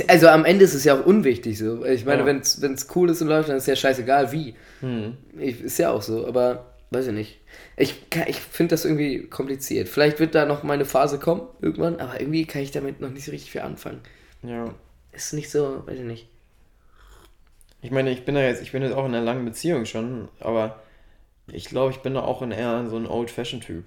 Also 0.07 0.27
am 0.29 0.45
Ende 0.45 0.63
ist 0.63 0.73
es 0.73 0.83
ja 0.85 0.97
auch 0.99 1.05
unwichtig 1.05 1.57
so. 1.57 1.83
Ich 1.85 2.05
meine, 2.05 2.21
Ja. 2.21 2.25
wenn 2.25 2.37
es 2.37 2.87
cool 2.95 3.09
ist 3.09 3.21
und 3.21 3.27
läuft, 3.27 3.49
dann 3.49 3.57
ist 3.57 3.67
ja 3.67 3.75
scheißegal 3.75 4.31
wie. 4.31 4.55
Hm. 4.79 5.17
Ich, 5.37 5.61
ist 5.61 5.77
ja 5.79 5.91
auch 5.91 6.01
so, 6.01 6.25
aber 6.27 6.71
weiß 6.91 7.07
ich 7.07 7.13
nicht. 7.13 7.39
Ich, 7.75 8.09
kann- 8.09 8.27
ich 8.27 8.37
finde 8.37 8.71
das 8.73 8.85
irgendwie 8.85 9.27
kompliziert. 9.27 9.89
Vielleicht 9.89 10.19
wird 10.19 10.33
da 10.35 10.45
noch 10.45 10.63
meine 10.63 10.85
Phase 10.85 11.19
kommen, 11.19 11.41
irgendwann, 11.61 11.99
aber 11.99 12.19
irgendwie 12.21 12.45
kann 12.45 12.61
ich 12.61 12.71
damit 12.71 13.01
noch 13.01 13.09
nicht 13.09 13.25
so 13.25 13.31
richtig 13.31 13.51
viel 13.51 13.61
anfangen. 13.61 13.99
Ja. 14.43 14.73
Ist 15.11 15.33
nicht 15.33 15.49
so, 15.51 15.83
weiß 15.85 15.99
ich 15.99 16.05
nicht. 16.05 16.27
Ich 17.81 17.91
meine, 17.91 18.11
ich 18.11 18.23
bin 18.25 18.35
da 18.35 18.41
jetzt, 18.41 18.61
ich 18.61 18.71
bin 18.71 18.83
jetzt 18.83 18.93
auch 18.93 19.05
in 19.05 19.13
einer 19.15 19.25
langen 19.25 19.43
Beziehung 19.43 19.85
schon, 19.85 20.29
aber 20.39 20.79
ich 21.47 21.65
glaube, 21.65 21.91
ich 21.91 21.97
bin 21.99 22.13
da 22.13 22.21
auch 22.21 22.41
in 22.41 22.51
eher 22.51 22.85
so 22.89 22.95
ein 22.95 23.07
Old-Fashion-Typ. 23.07 23.85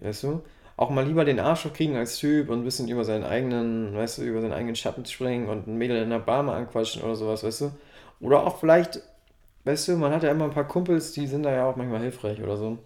Weißt 0.00 0.22
du? 0.24 0.42
Auch 0.76 0.90
mal 0.90 1.06
lieber 1.06 1.24
den 1.24 1.38
Arsch 1.38 1.68
kriegen 1.72 1.96
als 1.96 2.18
Typ 2.18 2.48
und 2.50 2.60
ein 2.60 2.64
bisschen 2.64 2.88
über 2.88 3.04
seinen 3.04 3.24
eigenen, 3.24 3.94
weißt 3.94 4.18
du, 4.18 4.22
über 4.22 4.40
seinen 4.40 4.52
eigenen 4.52 4.74
Schatten 4.74 5.04
springen 5.04 5.48
und 5.48 5.68
ein 5.68 5.76
Mädel 5.76 6.02
in 6.02 6.10
der 6.10 6.18
Bar 6.18 6.42
mal 6.42 6.56
anquatschen 6.56 7.02
oder 7.02 7.14
sowas, 7.14 7.44
weißt 7.44 7.60
du? 7.60 7.70
Oder 8.20 8.44
auch 8.44 8.58
vielleicht, 8.58 9.00
weißt 9.64 9.88
du, 9.88 9.96
man 9.96 10.12
hat 10.12 10.24
ja 10.24 10.30
immer 10.30 10.46
ein 10.46 10.50
paar 10.50 10.66
Kumpels, 10.66 11.12
die 11.12 11.26
sind 11.26 11.44
da 11.44 11.52
ja 11.52 11.66
auch 11.66 11.76
manchmal 11.76 12.00
hilfreich 12.00 12.42
oder 12.42 12.56
so. 12.56 12.78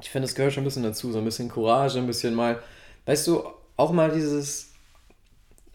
Ich 0.00 0.10
finde, 0.10 0.26
es 0.26 0.34
gehört 0.34 0.52
schon 0.52 0.62
ein 0.62 0.66
bisschen 0.66 0.82
dazu, 0.82 1.10
so 1.10 1.18
ein 1.18 1.24
bisschen 1.24 1.48
Courage, 1.48 1.98
ein 1.98 2.06
bisschen 2.06 2.34
mal, 2.34 2.60
weißt 3.06 3.26
du, 3.26 3.42
auch 3.76 3.92
mal 3.92 4.10
dieses 4.10 4.72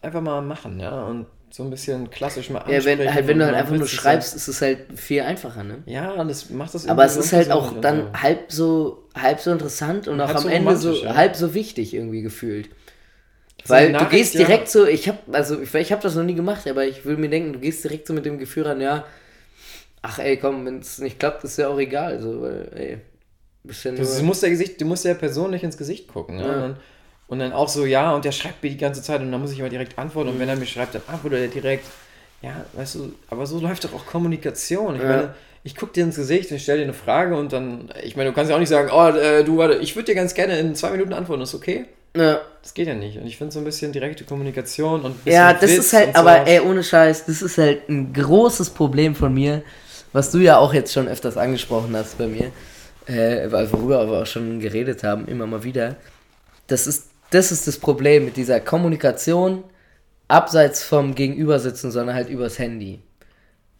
einfach 0.00 0.20
mal 0.20 0.40
machen, 0.40 0.80
ja, 0.80 1.04
und 1.04 1.26
so 1.52 1.62
ein 1.62 1.70
bisschen 1.70 2.08
klassisch 2.10 2.48
mal 2.50 2.60
Ja, 2.60 2.82
wenn, 2.84 2.98
ansprechen 3.00 3.14
halt, 3.14 3.26
wenn 3.26 3.34
und 3.34 3.38
du 3.40 3.46
halt 3.46 3.56
einfach 3.56 3.76
nur 3.76 3.86
schreibst, 3.88 4.34
ist 4.34 4.48
es 4.48 4.62
halt 4.62 4.78
viel 4.98 5.20
einfacher, 5.20 5.62
ne? 5.62 5.82
ja, 5.86 6.12
und 6.12 6.28
das 6.28 6.48
macht 6.50 6.72
das 6.74 6.88
Aber 6.88 7.04
es 7.04 7.16
ist 7.16 7.32
halt 7.32 7.50
auch 7.50 7.78
dann 7.80 8.06
und 8.06 8.12
so. 8.14 8.22
halb 8.22 8.52
so 8.52 9.08
halb 9.14 9.40
so 9.40 9.50
interessant 9.52 10.08
und 10.08 10.20
auch 10.20 10.28
Halb 10.28 10.36
am 10.38 10.42
so 10.44 10.48
Ende 10.48 10.76
so 10.76 10.92
ja. 10.94 11.14
halb 11.14 11.36
so 11.36 11.52
wichtig 11.54 11.92
irgendwie 11.94 12.22
gefühlt. 12.22 12.70
So 13.64 13.74
Weil 13.74 13.92
du 13.92 14.04
gehst 14.06 14.34
ja. 14.34 14.44
direkt 14.44 14.68
so, 14.70 14.86
ich 14.86 15.08
habe 15.08 15.18
also 15.32 15.60
ich, 15.60 15.74
ich 15.74 15.92
habe 15.92 16.02
das 16.02 16.14
noch 16.14 16.24
nie 16.24 16.34
gemacht, 16.34 16.66
aber 16.66 16.86
ich 16.86 17.04
will 17.04 17.16
mir 17.18 17.28
denken, 17.28 17.52
du 17.52 17.58
gehst 17.60 17.84
direkt 17.84 18.06
so 18.06 18.14
mit 18.14 18.24
dem 18.24 18.38
Gefühl 18.38 18.64
ran, 18.66 18.80
ja, 18.80 19.04
ach 20.00 20.18
ey, 20.18 20.36
komm, 20.38 20.64
wenn 20.66 20.78
es 20.78 20.98
nicht 20.98 21.18
klappt, 21.20 21.44
ist 21.44 21.58
ja 21.58 21.68
auch 21.68 21.78
egal, 21.78 22.20
so, 22.20 22.42
weil 22.42 22.70
ey, 22.74 22.98
ja 23.84 23.92
Du, 23.92 24.22
musst 24.24 24.42
der 24.42 24.50
Gesicht, 24.50 24.80
du 24.80 24.84
musst 24.84 25.04
der 25.04 25.14
Person 25.14 25.50
nicht 25.50 25.62
ins 25.62 25.76
Gesicht 25.78 26.08
gucken. 26.08 26.40
Ja? 26.40 26.68
Ja. 26.68 26.76
Und, 27.28 27.38
dann, 27.38 27.52
auch 27.52 27.68
so, 27.68 27.86
ja, 27.86 28.14
und 28.14 28.24
der 28.24 28.32
schreibt 28.32 28.62
mir 28.62 28.68
die 28.70 28.76
ganze 28.76 29.02
Zeit 29.02 29.20
und 29.20 29.32
dann 29.32 29.40
muss 29.40 29.52
ich 29.52 29.60
aber 29.60 29.70
direkt 29.70 29.98
antworten. 29.98 30.30
Und 30.30 30.38
wenn 30.38 30.48
er 30.48 30.56
mir 30.56 30.66
schreibt, 30.66 30.94
dann 30.94 31.02
antwortet 31.06 31.40
er 31.40 31.48
direkt. 31.48 31.86
Ja, 32.42 32.64
weißt 32.74 32.96
du, 32.96 33.12
aber 33.30 33.46
so 33.46 33.58
läuft 33.60 33.84
doch 33.84 33.94
auch 33.94 34.04
Kommunikation. 34.04 34.96
Ich 34.96 35.02
Ja. 35.02 35.08
meine, 35.08 35.34
ich 35.64 35.76
gucke 35.76 35.92
dir 35.92 36.02
ins 36.04 36.16
Gesicht 36.16 36.50
und 36.50 36.58
stelle 36.60 36.78
dir 36.78 36.84
eine 36.84 36.92
Frage 36.92 37.36
und 37.36 37.52
dann, 37.52 37.88
ich 38.02 38.16
meine, 38.16 38.30
du 38.30 38.34
kannst 38.34 38.50
ja 38.50 38.56
auch 38.56 38.60
nicht 38.60 38.68
sagen, 38.68 38.90
oh, 38.92 39.08
äh, 39.16 39.44
du, 39.44 39.56
warte, 39.58 39.76
ich 39.76 39.94
würde 39.94 40.06
dir 40.06 40.14
ganz 40.16 40.34
gerne 40.34 40.58
in 40.58 40.74
zwei 40.74 40.90
Minuten 40.90 41.12
antworten, 41.12 41.42
ist 41.42 41.54
okay? 41.54 41.86
ja. 42.16 42.40
Das 42.62 42.74
geht 42.74 42.86
ja 42.86 42.94
nicht. 42.94 43.16
Und 43.18 43.26
ich 43.26 43.38
finde 43.38 43.52
so 43.52 43.58
ein 43.58 43.64
bisschen 43.64 43.90
direkte 43.92 44.22
Kommunikation 44.24 45.00
und 45.02 45.16
Ja, 45.24 45.52
das 45.52 45.62
Witz 45.70 45.78
ist 45.78 45.92
halt, 45.94 46.14
aber 46.14 46.34
sowas. 46.34 46.48
ey, 46.48 46.60
ohne 46.60 46.84
Scheiß, 46.84 47.26
das 47.26 47.42
ist 47.42 47.58
halt 47.58 47.88
ein 47.88 48.12
großes 48.12 48.70
Problem 48.70 49.14
von 49.16 49.34
mir, 49.34 49.62
was 50.12 50.30
du 50.30 50.38
ja 50.38 50.58
auch 50.58 50.72
jetzt 50.74 50.92
schon 50.92 51.08
öfters 51.08 51.36
angesprochen 51.36 51.96
hast 51.96 52.18
bei 52.18 52.26
mir, 52.28 52.52
äh, 53.06 53.50
weil 53.50 53.72
worüber 53.72 54.08
wir 54.08 54.22
auch 54.22 54.26
schon 54.26 54.60
geredet 54.60 55.02
haben, 55.02 55.26
immer 55.26 55.46
mal 55.48 55.64
wieder. 55.64 55.96
Das 56.68 56.86
ist, 56.86 57.06
das 57.34 57.50
ist 57.52 57.66
das 57.66 57.78
Problem 57.78 58.24
mit 58.26 58.36
dieser 58.36 58.60
Kommunikation 58.60 59.64
abseits 60.28 60.82
vom 60.82 61.14
Gegenübersitzen, 61.14 61.90
sondern 61.90 62.14
halt 62.14 62.28
übers 62.28 62.58
Handy. 62.58 63.00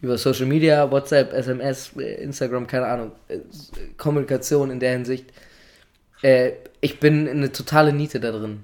Über 0.01 0.17
Social 0.17 0.45
Media, 0.45 0.91
WhatsApp, 0.91 1.33
SMS, 1.33 1.91
äh, 1.97 2.21
Instagram, 2.23 2.67
keine 2.67 2.87
Ahnung, 2.87 3.11
äh, 3.29 3.39
Kommunikation 3.97 4.69
in 4.69 4.79
der 4.79 4.91
Hinsicht. 4.91 5.31
Äh, 6.21 6.51
ich 6.81 6.99
bin 6.99 7.27
eine 7.29 7.51
totale 7.51 7.93
Niete 7.93 8.19
da 8.19 8.31
drin. 8.31 8.63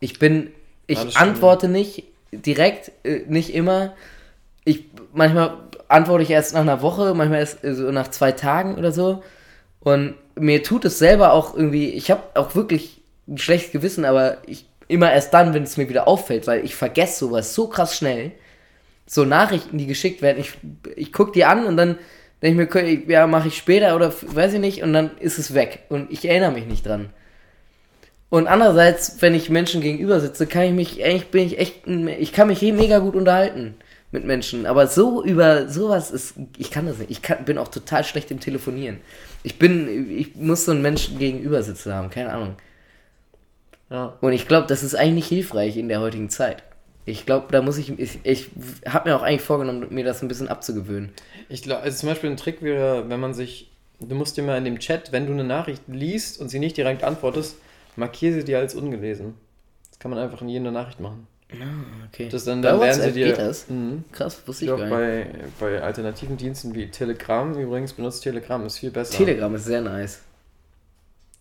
Ich 0.00 0.18
bin, 0.18 0.50
ich 0.86 1.14
Ja, 1.14 1.20
antworte 1.20 1.68
nicht 1.68 2.04
direkt, 2.32 2.92
äh, 3.04 3.22
nicht 3.28 3.54
immer. 3.54 3.94
Ich, 4.64 4.84
manchmal 5.12 5.58
antworte 5.88 6.24
ich 6.24 6.30
erst 6.30 6.54
nach 6.54 6.60
einer 6.60 6.82
Woche, 6.82 7.14
manchmal 7.14 7.40
erst 7.40 7.64
äh, 7.64 7.74
so 7.74 7.90
nach 7.90 8.08
zwei 8.08 8.32
Tagen 8.32 8.76
oder 8.76 8.92
so. 8.92 9.22
Und 9.80 10.14
mir 10.36 10.62
tut 10.62 10.84
es 10.84 10.98
selber 10.98 11.32
auch 11.32 11.54
irgendwie, 11.56 11.90
ich 11.90 12.10
habe 12.10 12.22
auch 12.34 12.54
wirklich 12.54 13.00
ein 13.28 13.38
schlechtes 13.38 13.72
Gewissen, 13.72 14.04
aber 14.04 14.38
ich 14.46 14.66
immer 14.88 15.12
erst 15.12 15.32
dann, 15.32 15.54
wenn 15.54 15.62
es 15.62 15.76
mir 15.76 15.88
wieder 15.88 16.06
auffällt, 16.06 16.46
weil 16.46 16.64
ich 16.64 16.74
vergesse 16.74 17.20
sowas 17.20 17.54
so 17.54 17.68
krass 17.68 17.96
schnell. 17.96 18.32
So 19.06 19.24
Nachrichten, 19.24 19.78
die 19.78 19.86
geschickt 19.86 20.22
werden, 20.22 20.38
ich, 20.38 20.52
ich 20.96 21.12
gucke 21.12 21.32
die 21.32 21.44
an 21.44 21.66
und 21.66 21.76
dann 21.76 21.98
denke 22.42 22.80
ich 22.80 23.06
mir, 23.06 23.12
ja, 23.12 23.26
mache 23.26 23.48
ich 23.48 23.56
später 23.56 23.96
oder 23.96 24.12
weiß 24.22 24.54
ich 24.54 24.60
nicht 24.60 24.82
und 24.82 24.92
dann 24.92 25.10
ist 25.18 25.38
es 25.38 25.54
weg 25.54 25.80
und 25.88 26.10
ich 26.10 26.26
erinnere 26.26 26.52
mich 26.52 26.66
nicht 26.66 26.86
dran. 26.86 27.10
Und 28.30 28.48
andererseits, 28.48 29.20
wenn 29.20 29.34
ich 29.34 29.48
Menschen 29.50 29.80
gegenüber 29.80 30.20
sitze, 30.20 30.46
kann 30.46 30.62
ich 30.64 30.72
mich, 30.72 31.04
eigentlich 31.04 31.30
bin 31.30 31.46
ich 31.46 31.58
echt, 31.58 31.86
ich 31.86 32.32
kann 32.32 32.48
mich 32.48 32.58
hier 32.58 32.74
mega 32.74 32.98
gut 32.98 33.14
unterhalten 33.14 33.76
mit 34.10 34.24
Menschen. 34.24 34.66
Aber 34.66 34.86
so 34.86 35.22
über 35.22 35.68
sowas 35.68 36.10
ist, 36.10 36.34
ich 36.58 36.70
kann 36.70 36.86
das 36.86 36.98
nicht. 36.98 37.10
Ich 37.10 37.22
kann, 37.22 37.44
bin 37.44 37.58
auch 37.58 37.68
total 37.68 38.02
schlecht 38.04 38.30
im 38.30 38.40
Telefonieren. 38.40 38.98
Ich 39.42 39.58
bin, 39.58 40.10
ich 40.10 40.34
muss 40.34 40.64
so 40.64 40.72
einen 40.72 40.82
Menschen 40.82 41.18
gegenüber 41.18 41.62
sitzen 41.62 41.92
haben, 41.92 42.10
keine 42.10 42.32
Ahnung. 42.32 42.56
Ja. 43.90 44.16
Und 44.20 44.32
ich 44.32 44.48
glaube, 44.48 44.66
das 44.66 44.82
ist 44.82 44.94
eigentlich 44.94 45.26
hilfreich 45.26 45.76
in 45.76 45.88
der 45.88 46.00
heutigen 46.00 46.30
Zeit. 46.30 46.62
Ich 47.06 47.26
glaube, 47.26 47.48
da 47.50 47.60
muss 47.60 47.76
ich, 47.76 47.98
ich, 47.98 48.18
ich 48.24 48.50
habe 48.88 49.10
mir 49.10 49.16
auch 49.16 49.22
eigentlich 49.22 49.42
vorgenommen, 49.42 49.86
mir 49.90 50.04
das 50.04 50.22
ein 50.22 50.28
bisschen 50.28 50.48
abzugewöhnen. 50.48 51.12
Ich 51.48 51.62
glaube, 51.62 51.82
also 51.82 51.98
zum 51.98 52.08
Beispiel 52.08 52.30
ein 52.30 52.38
Trick 52.38 52.62
wäre, 52.62 53.08
wenn 53.10 53.20
man 53.20 53.34
sich, 53.34 53.70
du 54.00 54.14
musst 54.14 54.36
dir 54.36 54.42
mal 54.42 54.56
in 54.56 54.64
dem 54.64 54.78
Chat, 54.78 55.12
wenn 55.12 55.26
du 55.26 55.32
eine 55.32 55.44
Nachricht 55.44 55.82
liest 55.86 56.40
und 56.40 56.48
sie 56.48 56.58
nicht 56.58 56.76
direkt 56.76 57.04
antwortest, 57.04 57.56
markiere 57.96 58.32
sie 58.34 58.44
dir 58.44 58.58
als 58.58 58.74
ungelesen. 58.74 59.34
Das 59.90 59.98
kann 59.98 60.10
man 60.10 60.18
einfach 60.18 60.40
in 60.40 60.48
jede 60.48 60.72
Nachricht 60.72 60.98
machen. 60.98 61.26
Okay. 62.08 62.28
Das 62.30 62.44
dann, 62.44 62.62
dann 62.62 62.80
werden 62.80 63.00
sie 63.00 63.12
dir. 63.12 63.26
geht 63.26 63.38
das? 63.38 63.68
Mhm. 63.68 64.04
Krass, 64.10 64.42
wusste 64.46 64.64
Ich 64.64 64.70
ich 64.70 64.76
gar 64.76 64.86
nicht. 64.86 64.90
bei, 64.90 65.26
bei 65.60 65.82
alternativen 65.82 66.36
Diensten 66.36 66.74
wie 66.74 66.88
Telegram 66.88 67.56
übrigens 67.56 67.92
benutzt 67.92 68.22
Telegram, 68.22 68.64
ist 68.66 68.78
viel 68.78 68.90
besser. 68.90 69.16
Telegram 69.16 69.54
ist 69.54 69.64
sehr 69.66 69.80
nice. 69.82 70.22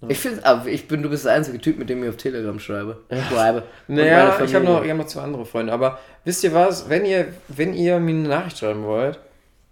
Ich 0.10 0.20
finde, 0.20 0.46
aber 0.46 0.68
ich 0.68 0.88
bin, 0.88 1.02
du 1.04 1.10
bist 1.10 1.26
der 1.26 1.34
einzige 1.34 1.60
Typ, 1.60 1.78
mit 1.78 1.90
dem 1.90 2.04
ich 2.04 2.10
auf 2.10 2.18
Telegram 2.18 2.60
schreibe. 2.60 2.98
Schreibe. 3.30 3.64
Naja, 3.88 4.40
ich 4.44 4.54
habe 4.56 4.66
noch, 4.66 4.84
ich 4.84 4.90
hab 4.90 4.98
noch 4.98 5.08
zwei 5.08 5.22
andere 5.22 5.46
Freunde. 5.46 5.72
Aber 5.74 6.00
wisst 6.26 6.44
ihr 6.44 6.54
was? 6.54 6.90
Wenn 6.90 7.06
ihr, 7.06 7.34
wenn 7.48 7.74
ihr 7.74 8.00
mir 8.00 8.12
eine 8.16 8.28
Nachricht 8.28 8.58
schreiben 8.60 8.84
wollt, 8.84 9.20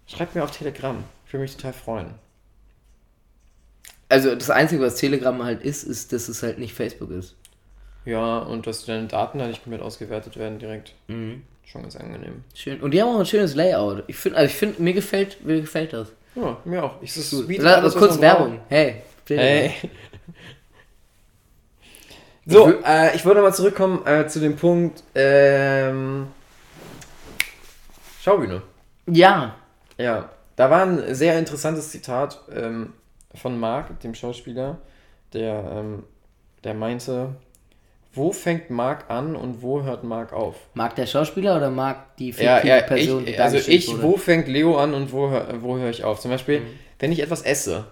schreibt 0.06 0.34
mir 0.34 0.44
auf 0.44 0.50
Telegram. 0.50 0.96
Ich 1.26 1.32
würde 1.32 1.42
mich 1.42 1.56
total 1.56 1.72
freuen. 1.72 2.06
Also 4.08 4.34
das 4.34 4.50
Einzige, 4.50 4.82
was 4.82 4.96
Telegram 4.96 5.42
halt 5.42 5.62
ist, 5.62 5.84
ist, 5.84 6.12
dass 6.12 6.28
es 6.28 6.42
halt 6.42 6.58
nicht 6.58 6.74
Facebook 6.74 7.10
ist. 7.10 7.34
Ja, 8.04 8.38
und 8.40 8.66
dass 8.66 8.84
deine 8.84 9.06
Daten 9.06 9.38
da 9.38 9.46
nicht 9.46 9.62
komplett 9.62 9.80
ausgewertet 9.82 10.36
werden 10.36 10.58
direkt. 10.58 10.92
Mhm. 11.08 11.42
Schon 11.64 11.82
ganz 11.82 11.96
angenehm. 11.96 12.44
Schön. 12.54 12.80
Und 12.80 12.90
die 12.92 13.00
haben 13.00 13.08
auch 13.14 13.20
ein 13.20 13.26
schönes 13.26 13.54
Layout. 13.54 14.04
Ich 14.08 14.16
finde, 14.16 14.38
also 14.38 14.50
ich 14.50 14.56
finde, 14.56 14.82
mir 14.82 14.92
gefällt, 14.92 15.42
mir 15.44 15.60
gefällt 15.60 15.92
das. 15.92 16.08
Ja, 16.34 16.56
mir 16.64 16.82
auch. 16.84 17.00
Ich, 17.00 17.14
das 17.14 17.30
Gut. 17.30 17.46
bietet 17.48 17.64
La- 17.64 17.74
alles, 17.76 17.94
kurz 17.94 18.20
Werbung. 18.20 18.60
Hey. 18.68 18.96
braucht. 19.26 19.38
Hey. 19.38 19.72
So, 22.46 22.72
äh, 22.84 23.14
ich 23.14 23.24
wollte 23.24 23.40
mal 23.40 23.54
zurückkommen 23.54 24.04
äh, 24.06 24.26
zu 24.26 24.40
dem 24.40 24.56
Punkt 24.56 25.02
ähm, 25.14 26.26
Schaubühne. 28.20 28.62
Ja. 29.06 29.54
Ja, 29.98 30.30
da 30.56 30.70
war 30.70 30.82
ein 30.82 31.14
sehr 31.14 31.38
interessantes 31.38 31.90
Zitat 31.90 32.40
ähm, 32.54 32.94
von 33.34 33.58
Marc, 33.60 34.00
dem 34.00 34.14
Schauspieler, 34.14 34.78
der, 35.32 35.64
ähm, 35.76 36.04
der 36.64 36.74
meinte, 36.74 37.34
wo 38.14 38.32
fängt 38.32 38.70
Marc 38.70 39.08
an 39.10 39.36
und 39.36 39.62
wo 39.62 39.82
hört 39.82 40.02
Marc 40.02 40.32
auf? 40.32 40.56
Mag 40.74 40.96
der 40.96 41.06
Schauspieler 41.06 41.56
oder 41.56 41.70
mag 41.70 42.16
die 42.16 42.30
Ja, 42.30 42.56
fiktive 42.56 42.68
ja, 42.68 42.80
Person, 42.82 43.24
die 43.24 43.30
ich, 43.32 43.40
also 43.40 43.56
ich, 43.56 43.88
wurde? 43.88 44.02
wo 44.02 44.16
fängt 44.16 44.48
Leo 44.48 44.78
an 44.78 44.94
und 44.94 45.12
wo, 45.12 45.30
wo 45.60 45.76
höre 45.78 45.90
ich 45.90 46.04
auf? 46.04 46.20
Zum 46.20 46.30
Beispiel, 46.30 46.60
Mhm. 46.60 46.66
wenn 46.98 47.12
ich 47.12 47.20
etwas 47.20 47.42
esse, 47.42 47.84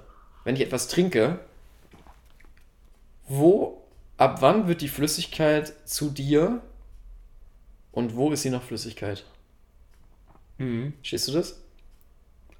wenn 0.44 0.57
ich 0.57 0.62
etwas 0.62 0.88
trinke, 0.88 1.38
wo, 3.28 3.80
ab 4.21 4.43
wann 4.43 4.68
wird 4.68 4.83
die 4.83 4.89
Flüssigkeit 4.89 5.73
zu 5.89 6.11
dir 6.11 6.61
und 7.91 8.14
wo 8.16 8.31
ist 8.31 8.43
sie 8.43 8.51
noch 8.51 8.62
Flüssigkeit? 8.62 9.25
Mhm. 10.59 10.93
Stehst 11.03 11.29
du 11.29 11.33
das? 11.33 11.59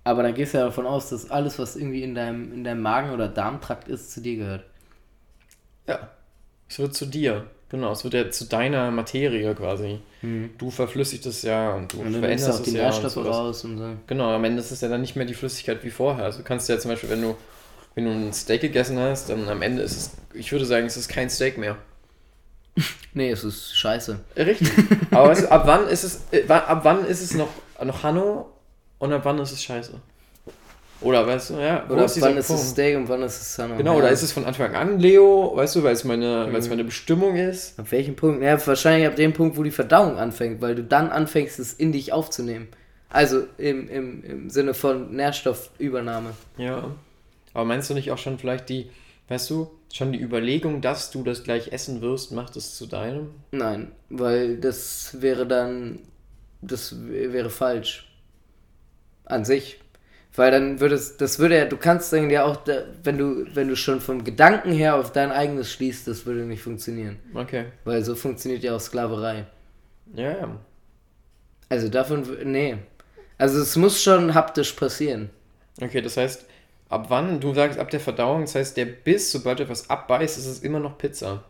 Aber 0.03 0.23
dann 0.23 0.35
gehst 0.35 0.55
du 0.55 0.59
ja 0.59 0.65
davon 0.65 0.87
aus, 0.87 1.11
dass 1.11 1.31
alles, 1.31 1.59
was 1.59 1.77
irgendwie 1.77 2.03
in 2.03 2.15
deinem, 2.15 2.53
in 2.53 2.65
deinem 2.65 2.81
Magen- 2.81 3.11
oder 3.11 3.29
Darmtrakt 3.29 3.89
ist, 3.89 4.11
zu 4.11 4.23
dir 4.23 4.37
gehört. 4.37 4.65
Ja. 5.87 6.09
Es 6.69 6.79
wird 6.79 6.95
zu 6.95 7.05
dir. 7.05 7.47
Genau, 7.69 7.93
es 7.93 8.03
wird 8.05 8.15
ja 8.15 8.31
zu 8.31 8.47
deiner 8.47 8.91
Materie 8.91 9.55
quasi. 9.55 10.01
Du 10.59 10.71
verflüssigst 10.71 11.27
es 11.27 11.43
ja 11.43 11.75
und 11.75 11.93
du 11.93 11.99
Mhm. 11.99 12.07
Und 12.07 12.13
du 12.15 12.19
auch 12.19 12.23
veränderst 12.23 12.67
die 12.67 12.71
es 12.71 12.77
ja. 12.77 12.81
und 12.81 12.87
Nährstoffe 12.87 13.13
sowas. 13.13 13.37
raus 13.37 13.65
und 13.65 13.79
so. 13.79 13.97
Genau, 14.07 14.35
am 14.35 14.45
Ende 14.45 14.61
ist 14.61 14.71
es 14.71 14.81
ja 14.81 14.89
dann 14.89 15.03
nicht 15.03 15.15
mehr 15.17 15.27
die 15.27 15.35
Flüssigkeit 15.35 15.85
wie 15.85 15.91
vorher. 15.91 16.25
Also 16.25 16.39
du 16.39 16.45
kannst 16.45 16.69
ja 16.69 16.79
zum 16.79 16.91
Beispiel, 16.91 17.11
wenn 17.11 17.23
du, 17.23 17.37
wenn 17.95 18.05
du 18.05 18.11
ein 18.13 18.33
Steak 18.33 18.61
gegessen 18.63 18.99
hast, 18.99 19.29
dann 19.31 19.49
am 19.49 19.63
Ende 19.63 19.83
ist 19.83 19.97
es, 19.97 20.11
ich 20.35 20.53
würde 20.53 20.65
sagen, 20.65 20.87
es 20.87 20.97
ist 20.97 21.09
kein 21.09 21.31
Steak 21.31 21.59
mehr. 21.59 21.77
Nee, 23.13 23.33
es 23.33 23.43
ist 23.43 23.77
scheiße. 23.77 24.21
Richtig. 24.37 24.71
Aber 25.11 25.31
weißt 25.31 25.43
du, 25.43 25.51
ab 25.51 25.63
wann 25.67 25.89
ist 25.89 26.05
es, 26.05 26.21
äh, 26.31 26.47
ab 26.49 26.81
wann 26.85 27.05
ist 27.05 27.21
es 27.21 27.35
noch, 27.35 27.49
noch 27.83 28.05
Hanno 28.05 28.49
und 29.01 29.13
ab 29.13 29.23
wann 29.25 29.39
ist 29.41 29.51
es 29.51 29.65
scheiße? 29.65 29.95
Oder 31.01 31.27
weißt 31.27 31.51
du, 31.51 31.55
ja, 31.55 31.85
Oder 31.89 32.05
ist 32.05 32.21
wann 32.21 32.37
ist 32.37 32.51
es 32.51 32.71
Steak 32.71 32.97
und 32.97 33.09
wann 33.09 33.23
ist 33.23 33.41
es 33.41 33.55
Sunny? 33.57 33.77
Genau, 33.79 33.97
oder 33.97 34.11
ist 34.11 34.23
es 34.23 34.31
von 34.33 34.45
Anfang 34.45 34.75
an 34.77 35.01
Leo, 35.01 35.53
weißt 35.57 35.77
du, 35.77 35.83
weil 35.83 35.95
es 35.95 36.05
meine, 36.05 36.47
weil 36.51 36.57
es 36.57 36.67
Mhm. 36.67 36.71
meine 36.71 36.85
Bestimmung 36.85 37.37
ist? 37.37 37.79
Ab 37.81 37.91
welchem 37.91 38.15
Punkt? 38.17 38.43
Ja, 38.45 38.65
wahrscheinlich 38.65 39.09
ab 39.09 39.17
dem 39.17 39.33
Punkt, 39.33 39.57
wo 39.57 39.63
die 39.65 39.71
Verdauung 39.73 40.19
anfängt, 40.19 40.61
weil 40.61 40.75
du 40.77 40.85
dann 40.85 41.11
anfängst, 41.11 41.59
es 41.59 41.73
in 41.73 41.91
dich 41.93 42.13
aufzunehmen. 42.13 42.69
Also 43.09 43.43
im, 43.59 43.89
im, 43.89 44.23
im 44.23 44.51
Sinne 44.51 44.75
von 44.75 45.17
Nährstoffübernahme. 45.17 46.31
Ja. 46.59 46.85
Aber 47.53 47.65
meinst 47.65 47.91
du 47.91 47.95
nicht 47.95 48.11
auch 48.11 48.19
schon 48.19 48.39
vielleicht 48.39 48.69
die, 48.69 48.91
weißt 49.29 49.51
du, 49.51 49.71
schon 49.93 50.13
die 50.13 50.21
Überlegung, 50.21 50.81
dass 50.81 51.11
du 51.11 51.23
das 51.23 51.43
gleich 51.43 51.73
essen 51.73 52.01
wirst, 52.01 52.33
macht 52.33 52.57
es 52.57 52.77
zu 52.77 52.87
deinem? 52.87 53.31
Nein, 53.53 53.93
weil 54.09 54.57
das 54.59 55.21
wäre 55.21 55.47
dann, 55.47 56.01
das 56.63 56.95
wäre 57.09 57.51
falsch. 57.51 58.07
An 59.25 59.45
sich. 59.45 59.81
Weil 60.35 60.53
dann 60.53 60.81
würde 60.81 60.95
es, 60.95 61.17
das 61.17 61.39
würde 61.39 61.57
ja, 61.57 61.65
du 61.65 61.77
kannst 61.77 62.13
dann 62.13 62.31
ja 62.31 62.45
auch, 62.45 62.59
wenn 63.03 63.19
du, 63.19 63.47
wenn 63.55 63.69
du 63.69 63.77
schon 63.77 64.01
vom 64.01 64.23
Gedanken 64.23 64.73
her 64.73 64.97
auf 64.97 65.13
dein 65.13 65.33
eigenes 65.33 65.73
schließt, 65.73 66.07
das 66.07 66.25
würde 66.25 66.43
nicht 66.43 66.63
funktionieren. 66.63 67.19
Okay. 67.35 67.67
Weil 67.85 68.05
so 68.05 68.15
funktioniert 68.15 68.63
ja 68.63 68.77
auch 68.77 68.81
Sklaverei. 68.81 69.47
Ja, 70.15 70.31
ja. 70.31 70.57
Also 71.69 71.89
davon, 71.89 72.27
nee. 72.45 72.77
Also 73.39 73.61
es 73.61 73.77
muss 73.77 74.03
schon 74.03 74.35
haptisch 74.35 74.73
passieren. 74.73 75.31
Okay, 75.81 76.01
das 76.01 76.17
heißt, 76.17 76.45
ab 76.91 77.07
wann, 77.09 77.41
du 77.41 77.55
sagst 77.55 77.79
ab 77.79 77.89
der 77.91 78.01
Verdauung, 78.01 78.43
das 78.43 78.55
heißt, 78.55 78.77
der 78.77 78.85
Biss, 78.85 79.33
sobald 79.33 79.61
du 79.61 79.63
etwas 79.63 79.89
abbeißt, 79.89 80.37
ist 80.37 80.47
es 80.47 80.59
immer 80.61 80.81
noch 80.81 80.99
Pizza. 80.99 81.45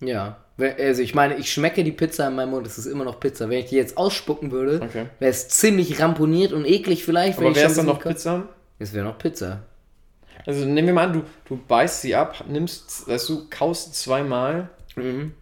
Ja. 0.00 0.36
Also 0.58 1.02
ich 1.02 1.14
meine, 1.14 1.36
ich 1.36 1.50
schmecke 1.52 1.82
die 1.82 1.92
Pizza 1.92 2.28
in 2.28 2.36
meinem 2.36 2.50
Mund, 2.50 2.66
es 2.66 2.78
ist 2.78 2.86
immer 2.86 3.04
noch 3.04 3.18
Pizza. 3.18 3.48
Wenn 3.48 3.58
ich 3.58 3.66
die 3.66 3.76
jetzt 3.76 3.96
ausspucken 3.96 4.52
würde, 4.52 4.80
Okay. 4.82 5.06
wäre 5.18 5.30
es 5.30 5.48
ziemlich 5.48 5.98
ramponiert 5.98 6.52
und 6.52 6.64
eklig 6.66 7.04
vielleicht. 7.04 7.38
Aber 7.38 7.54
wäre 7.54 7.68
es 7.68 7.74
dann 7.76 7.86
noch 7.86 7.98
bisschen 7.98 8.12
Pizza? 8.12 8.48
Es 8.78 8.92
wäre 8.92 9.06
noch 9.06 9.18
Pizza. 9.18 9.62
Also 10.44 10.64
nehmen 10.66 10.88
wir 10.88 10.94
mal 10.94 11.06
an, 11.08 11.12
du, 11.12 11.22
du 11.46 11.56
beißt 11.56 12.02
sie 12.02 12.14
ab, 12.14 12.44
nimmst, 12.48 13.08
weißt 13.08 13.28
du, 13.28 13.46
kaust 13.48 13.94
zweimal. 13.94 14.68
Mhm. 14.96 15.32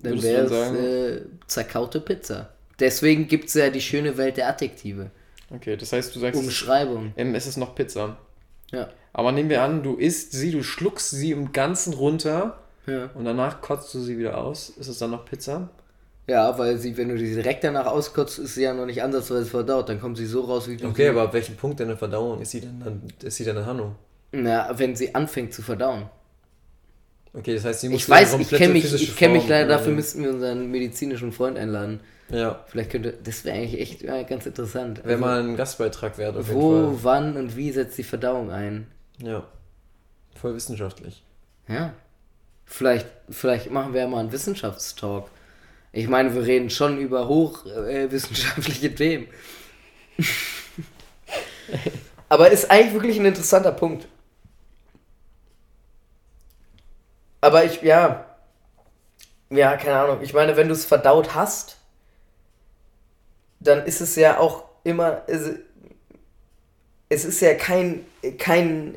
Dann 0.00 0.22
wäre 0.22 0.44
es 0.44 0.52
äh, 0.52 1.22
zerkaute 1.46 2.00
Pizza. 2.00 2.50
Deswegen 2.78 3.26
gibt 3.26 3.48
es 3.48 3.54
ja 3.54 3.70
die 3.70 3.80
schöne 3.80 4.16
Welt 4.16 4.36
der 4.36 4.48
Adjektive. 4.48 5.10
Okay, 5.50 5.76
das 5.76 5.92
heißt, 5.92 6.14
du 6.14 6.20
sagst, 6.20 6.38
es, 6.40 6.46
Umschreibung. 6.46 7.12
ähm, 7.16 7.34
es 7.34 7.46
ist 7.46 7.56
noch 7.56 7.74
Pizza. 7.74 8.16
Ja. 8.70 8.88
Aber 9.12 9.32
nehmen 9.32 9.48
wir 9.48 9.62
an, 9.62 9.82
du 9.82 9.94
isst 9.96 10.32
sie, 10.32 10.50
du 10.50 10.62
schluckst 10.62 11.10
sie 11.10 11.30
im 11.32 11.52
Ganzen 11.52 11.94
runter 11.94 12.58
ja. 12.86 13.08
und 13.14 13.24
danach 13.24 13.60
kotzt 13.62 13.92
du 13.94 14.00
sie 14.00 14.18
wieder 14.18 14.36
aus. 14.38 14.68
Ist 14.70 14.88
es 14.88 14.98
dann 14.98 15.10
noch 15.10 15.24
Pizza? 15.24 15.70
Ja, 16.26 16.58
weil 16.58 16.76
sie, 16.76 16.94
wenn 16.98 17.08
du 17.08 17.16
die 17.16 17.34
direkt 17.34 17.64
danach 17.64 17.86
auskotzt, 17.86 18.38
ist 18.38 18.54
sie 18.54 18.62
ja 18.64 18.74
noch 18.74 18.84
nicht 18.84 19.02
ansatzweise 19.02 19.46
verdaut. 19.46 19.88
Dann 19.88 19.98
kommt 19.98 20.18
sie 20.18 20.26
so 20.26 20.42
raus, 20.42 20.68
wie 20.68 20.76
du 20.76 20.86
Okay, 20.88 21.04
sie- 21.04 21.08
aber 21.08 21.22
ab 21.22 21.32
welchem 21.32 21.56
Punkt 21.56 21.80
deiner 21.80 21.96
Verdauung 21.96 22.42
ist 22.42 22.50
sie 22.50 22.60
denn 22.60 22.80
dann, 22.84 23.02
ist 23.22 23.36
sie 23.36 23.44
dann 23.44 23.56
eine 23.56 23.64
Hanno? 23.64 23.96
Na, 24.32 24.78
wenn 24.78 24.94
sie 24.94 25.14
anfängt 25.14 25.54
zu 25.54 25.62
verdauen. 25.62 26.10
Okay, 27.32 27.54
das 27.54 27.64
heißt, 27.64 27.80
sie 27.80 27.88
muss 27.88 28.02
Ich 28.02 28.08
weiß, 28.10 28.34
ich 28.38 28.50
kenne 28.50 28.74
mich, 28.74 28.92
ich 28.92 29.16
kenn 29.16 29.32
mich 29.32 29.48
leider, 29.48 29.68
dafür 29.68 29.92
müssten 29.92 30.22
wir 30.22 30.30
unseren 30.30 30.70
medizinischen 30.70 31.32
Freund 31.32 31.56
einladen. 31.56 32.00
Ja, 32.30 32.62
Vielleicht 32.66 32.90
könnte, 32.90 33.14
das 33.24 33.44
wäre 33.44 33.56
eigentlich 33.56 33.80
echt 33.80 34.02
ja, 34.02 34.22
ganz 34.22 34.44
interessant. 34.46 34.98
wäre 35.04 35.14
Also, 35.14 35.24
mal 35.24 35.40
ein 35.40 35.56
Gastbeitrag 35.56 36.18
wert 36.18 36.36
auf 36.36 36.48
jeden 36.48 36.60
wo, 36.60 36.92
Fall. 36.92 36.98
wann 37.02 37.36
und 37.36 37.56
wie 37.56 37.72
setzt 37.72 37.96
die 37.96 38.02
Verdauung 38.04 38.50
ein? 38.50 38.86
Ja, 39.22 39.44
voll 40.34 40.54
wissenschaftlich. 40.54 41.24
Ja. 41.68 41.94
Vielleicht, 42.66 43.06
vielleicht 43.30 43.70
machen 43.70 43.94
wir 43.94 44.02
ja 44.02 44.08
mal 44.08 44.20
einen 44.20 44.32
Wissenschaftstalk. 44.32 45.30
Ich 45.92 46.08
meine, 46.08 46.34
wir 46.34 46.44
reden 46.44 46.68
schon 46.70 46.98
über 46.98 47.28
hochwissenschaftliche 47.28 48.94
Themen. 48.94 49.26
Aber 52.28 52.50
ist 52.50 52.70
eigentlich 52.70 52.92
wirklich 52.92 53.18
ein 53.18 53.26
interessanter 53.26 53.72
Punkt. 53.72 54.06
Aber 57.40 57.64
ich, 57.64 57.82
ja. 57.82 58.24
Ja, 59.50 59.76
keine 59.76 59.98
Ahnung. 59.98 60.18
Ich 60.22 60.34
meine, 60.34 60.56
wenn 60.56 60.68
du 60.68 60.74
es 60.74 60.84
verdaut 60.84 61.34
hast, 61.34 61.77
dann 63.60 63.84
ist 63.84 64.00
es 64.00 64.16
ja 64.16 64.38
auch 64.38 64.64
immer. 64.84 65.22
Es, 65.26 65.50
es 67.08 67.24
ist 67.24 67.40
ja 67.40 67.54
kein. 67.54 68.04
kein 68.38 68.94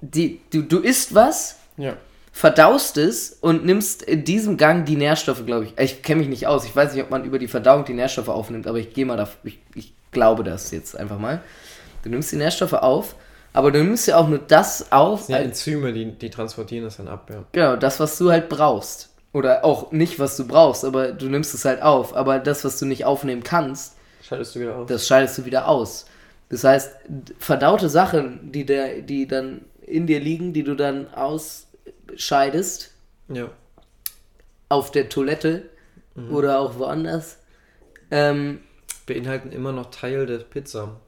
die, 0.00 0.40
du, 0.50 0.62
du 0.62 0.80
isst 0.80 1.14
was, 1.14 1.56
Ja. 1.76 1.96
verdaust 2.32 2.98
es 2.98 3.38
und 3.40 3.64
nimmst 3.64 4.02
in 4.02 4.24
diesem 4.24 4.56
Gang 4.56 4.84
die 4.84 4.96
Nährstoffe, 4.96 5.46
glaube 5.46 5.64
ich. 5.64 5.78
Ich 5.78 6.02
kenne 6.02 6.20
mich 6.20 6.28
nicht 6.28 6.46
aus. 6.46 6.64
Ich 6.64 6.74
weiß 6.76 6.92
nicht, 6.92 7.02
ob 7.02 7.10
man 7.10 7.24
über 7.24 7.38
die 7.38 7.48
Verdauung 7.48 7.84
die 7.84 7.94
Nährstoffe 7.94 8.28
aufnimmt, 8.28 8.66
aber 8.66 8.78
ich 8.78 8.92
gehe 8.92 9.06
mal 9.06 9.16
da. 9.16 9.28
Ich, 9.44 9.58
ich 9.74 9.94
glaube 10.10 10.44
das 10.44 10.70
jetzt 10.70 10.96
einfach 10.96 11.18
mal. 11.18 11.40
Du 12.02 12.10
nimmst 12.10 12.32
die 12.32 12.36
Nährstoffe 12.36 12.74
auf, 12.74 13.14
aber 13.54 13.70
du 13.70 13.82
nimmst 13.82 14.06
ja 14.06 14.18
auch 14.18 14.28
nur 14.28 14.38
das 14.40 14.92
auf, 14.92 15.20
Das 15.20 15.28
ja 15.28 15.36
Enzyme, 15.38 15.92
die, 15.94 16.12
die 16.12 16.28
transportieren 16.28 16.84
das 16.84 16.98
dann 16.98 17.08
ab, 17.08 17.30
ja. 17.32 17.44
Genau, 17.52 17.76
das, 17.76 17.98
was 17.98 18.18
du 18.18 18.30
halt 18.30 18.50
brauchst. 18.50 19.08
Oder 19.34 19.64
auch 19.64 19.92
nicht, 19.92 20.18
was 20.18 20.36
du 20.38 20.46
brauchst, 20.46 20.84
aber 20.84 21.12
du 21.12 21.26
nimmst 21.26 21.52
es 21.54 21.66
halt 21.66 21.82
auf. 21.82 22.16
Aber 22.16 22.38
das, 22.38 22.64
was 22.64 22.78
du 22.78 22.86
nicht 22.86 23.04
aufnehmen 23.04 23.42
kannst, 23.42 23.96
Schaltest 24.22 24.54
du 24.54 24.60
wieder 24.60 24.76
auf? 24.76 24.86
das 24.86 25.06
scheidest 25.06 25.36
du 25.36 25.44
wieder 25.44 25.68
aus. 25.68 26.06
Das 26.48 26.64
heißt, 26.64 26.96
verdaute 27.38 27.90
Sachen, 27.90 28.52
die, 28.52 28.64
der, 28.64 29.02
die 29.02 29.28
dann 29.28 29.66
in 29.86 30.06
dir 30.06 30.20
liegen, 30.20 30.54
die 30.54 30.62
du 30.62 30.74
dann 30.74 31.12
ausscheidest, 31.12 32.92
ja. 33.28 33.50
auf 34.70 34.90
der 34.90 35.10
Toilette 35.10 35.68
oder 36.30 36.60
auch 36.60 36.78
woanders, 36.78 37.38
ähm, 38.10 38.60
Beinhalten 39.04 39.50
immer 39.50 39.72
noch 39.72 39.90
Teil 39.90 40.26
der 40.26 40.38
Pizza, 40.38 41.00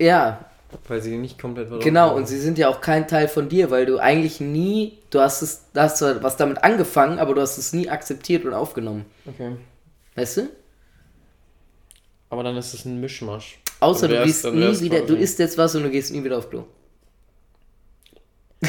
ja, 0.00 0.46
weil 0.88 1.02
sie 1.02 1.16
nicht 1.16 1.38
komplett 1.38 1.68
genau. 1.80 2.08
werden. 2.08 2.16
Und 2.16 2.28
sie 2.28 2.38
sind 2.38 2.58
ja 2.58 2.68
auch 2.68 2.80
kein 2.80 3.08
Teil 3.08 3.28
von 3.28 3.48
dir, 3.48 3.70
weil 3.70 3.86
du 3.86 3.98
eigentlich 3.98 4.40
nie, 4.40 4.98
du 5.10 5.20
hast 5.20 5.42
es, 5.42 5.64
du 5.72 5.80
hast 5.80 5.98
zwar 5.98 6.22
was 6.22 6.36
damit 6.36 6.62
angefangen, 6.64 7.18
aber 7.18 7.34
du 7.34 7.40
hast 7.40 7.58
es 7.58 7.72
nie 7.72 7.88
akzeptiert 7.88 8.44
und 8.44 8.54
aufgenommen. 8.54 9.04
Okay. 9.26 9.56
Weißt 10.14 10.38
du? 10.38 10.50
Aber 12.28 12.42
dann 12.42 12.56
ist 12.56 12.74
es 12.74 12.84
ein 12.84 13.00
Mischmasch. 13.00 13.58
Außer 13.80 14.08
du 14.08 14.22
gehst 14.24 14.44
nie 14.44 14.80
wieder, 14.80 15.00
du 15.00 15.16
isst 15.16 15.38
jetzt 15.38 15.58
was 15.58 15.74
und 15.74 15.82
du 15.82 15.90
gehst 15.90 16.12
nie 16.12 16.22
wieder 16.22 16.38
auf 16.38 16.50
Klo. 16.50 16.64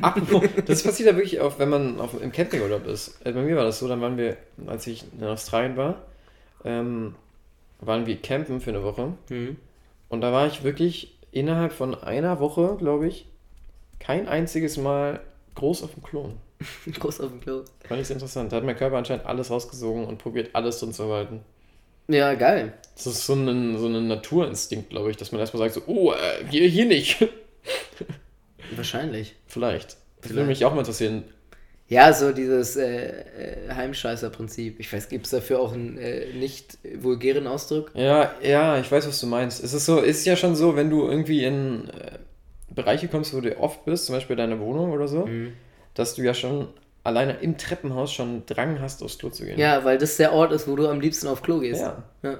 Apropos, 0.00 0.42
das 0.66 0.82
passiert 0.82 1.10
ja 1.10 1.16
wirklich 1.16 1.40
auch, 1.40 1.58
wenn 1.58 1.68
man 1.68 2.00
auf, 2.00 2.20
im 2.20 2.32
Campingurlaub 2.32 2.86
ist. 2.86 3.20
Äh, 3.24 3.32
Bei 3.32 3.42
mir 3.42 3.56
war 3.56 3.64
das 3.64 3.78
so, 3.78 3.88
dann 3.88 4.00
waren 4.00 4.16
wir, 4.16 4.36
als 4.66 4.86
ich 4.86 5.04
in 5.18 5.24
Australien 5.24 5.76
war, 5.76 6.02
ähm, 6.64 7.14
waren 7.80 8.06
wir 8.06 8.16
campen 8.16 8.60
für 8.60 8.70
eine 8.70 8.82
Woche. 8.82 9.12
Mhm. 9.28 9.56
Und 10.08 10.20
da 10.20 10.32
war 10.32 10.46
ich 10.46 10.62
wirklich 10.62 11.14
innerhalb 11.34 11.72
von 11.72 11.94
einer 11.94 12.40
Woche, 12.40 12.76
glaube 12.78 13.08
ich, 13.08 13.26
kein 13.98 14.28
einziges 14.28 14.76
Mal 14.76 15.20
groß 15.54 15.82
auf 15.82 15.94
dem 15.94 16.02
Klo. 16.02 16.30
Groß 16.98 17.20
auf 17.20 17.30
dem 17.30 17.40
Klo. 17.40 17.64
Fand 17.86 18.00
ich 18.00 18.06
sehr 18.06 18.16
interessant. 18.16 18.52
Da 18.52 18.56
hat 18.56 18.64
mein 18.64 18.76
Körper 18.76 18.96
anscheinend 18.96 19.26
alles 19.26 19.50
rausgesogen 19.50 20.04
und 20.06 20.18
probiert 20.18 20.50
alles 20.54 20.78
drin 20.78 20.92
zu 20.92 21.12
halten. 21.12 21.40
Ja, 22.08 22.34
geil. 22.34 22.74
Das 22.94 23.06
ist 23.06 23.26
so 23.26 23.34
ein, 23.34 23.78
so 23.78 23.86
ein 23.86 24.08
Naturinstinkt, 24.08 24.90
glaube 24.90 25.10
ich, 25.10 25.16
dass 25.16 25.32
man 25.32 25.40
erstmal 25.40 25.68
sagt 25.68 25.74
so, 25.74 25.92
oh, 25.92 26.12
äh, 26.12 26.44
hier, 26.48 26.68
hier 26.68 26.86
nicht. 26.86 27.26
Wahrscheinlich. 28.76 29.34
Vielleicht. 29.46 29.96
Das 30.22 30.32
würde 30.32 30.46
mich 30.46 30.64
auch 30.64 30.72
mal 30.72 30.80
interessieren. 30.80 31.24
Ja, 31.88 32.12
so 32.14 32.32
dieses 32.32 32.76
äh, 32.76 33.08
äh, 33.66 33.70
Heimscheißer-Prinzip. 33.70 34.80
Ich 34.80 34.90
weiß, 34.92 35.08
gibt 35.08 35.26
es 35.26 35.30
dafür 35.32 35.60
auch 35.60 35.74
einen 35.74 35.98
äh, 35.98 36.32
nicht 36.32 36.78
vulgären 36.98 37.46
Ausdruck? 37.46 37.90
Ja, 37.94 38.32
ja, 38.42 38.78
ich 38.78 38.90
weiß, 38.90 39.06
was 39.06 39.20
du 39.20 39.26
meinst. 39.26 39.62
Es 39.62 39.74
ist 39.74 39.84
so, 39.84 39.98
ist 40.00 40.24
ja 40.24 40.34
schon 40.36 40.56
so, 40.56 40.76
wenn 40.76 40.88
du 40.88 41.06
irgendwie 41.06 41.44
in 41.44 41.90
äh, 41.90 42.18
Bereiche 42.74 43.08
kommst, 43.08 43.34
wo 43.34 43.40
du 43.40 43.58
oft 43.60 43.84
bist, 43.84 44.06
zum 44.06 44.14
Beispiel 44.14 44.34
deine 44.36 44.58
Wohnung 44.60 44.92
oder 44.92 45.08
so, 45.08 45.26
Mhm. 45.26 45.52
dass 45.92 46.14
du 46.14 46.22
ja 46.22 46.32
schon 46.32 46.68
alleine 47.04 47.34
im 47.42 47.58
Treppenhaus 47.58 48.12
schon 48.14 48.46
Drang 48.46 48.80
hast, 48.80 49.02
aufs 49.02 49.18
Klo 49.18 49.28
zu 49.28 49.44
gehen. 49.44 49.58
Ja, 49.58 49.84
weil 49.84 49.98
das 49.98 50.16
der 50.16 50.32
Ort 50.32 50.52
ist, 50.52 50.66
wo 50.66 50.74
du 50.76 50.88
am 50.88 51.00
liebsten 51.00 51.26
auf 51.28 51.42
Klo 51.42 51.60
gehst. 51.60 51.82
Ja. 51.82 52.02
Ja. 52.22 52.38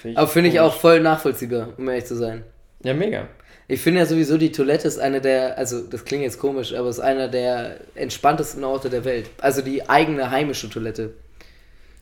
Find 0.00 0.16
Aber 0.16 0.28
finde 0.28 0.50
ich 0.50 0.60
auch 0.60 0.72
voll 0.74 1.00
nachvollziehbar, 1.00 1.70
um 1.76 1.88
ehrlich 1.88 2.04
zu 2.04 2.14
sein. 2.14 2.44
Ja, 2.84 2.94
mega. 2.94 3.26
Ich 3.68 3.80
finde 3.80 4.00
ja 4.00 4.06
sowieso, 4.06 4.38
die 4.38 4.52
Toilette 4.52 4.86
ist 4.86 4.98
eine 4.98 5.20
der, 5.20 5.58
also 5.58 5.80
das 5.82 6.04
klingt 6.04 6.22
jetzt 6.22 6.38
komisch, 6.38 6.72
aber 6.72 6.88
es 6.88 6.98
ist 6.98 7.02
einer 7.02 7.28
der 7.28 7.78
entspanntesten 7.96 8.62
Orte 8.62 8.90
der 8.90 9.04
Welt. 9.04 9.28
Also 9.40 9.60
die 9.60 9.88
eigene 9.88 10.30
heimische 10.30 10.70
Toilette. 10.70 11.14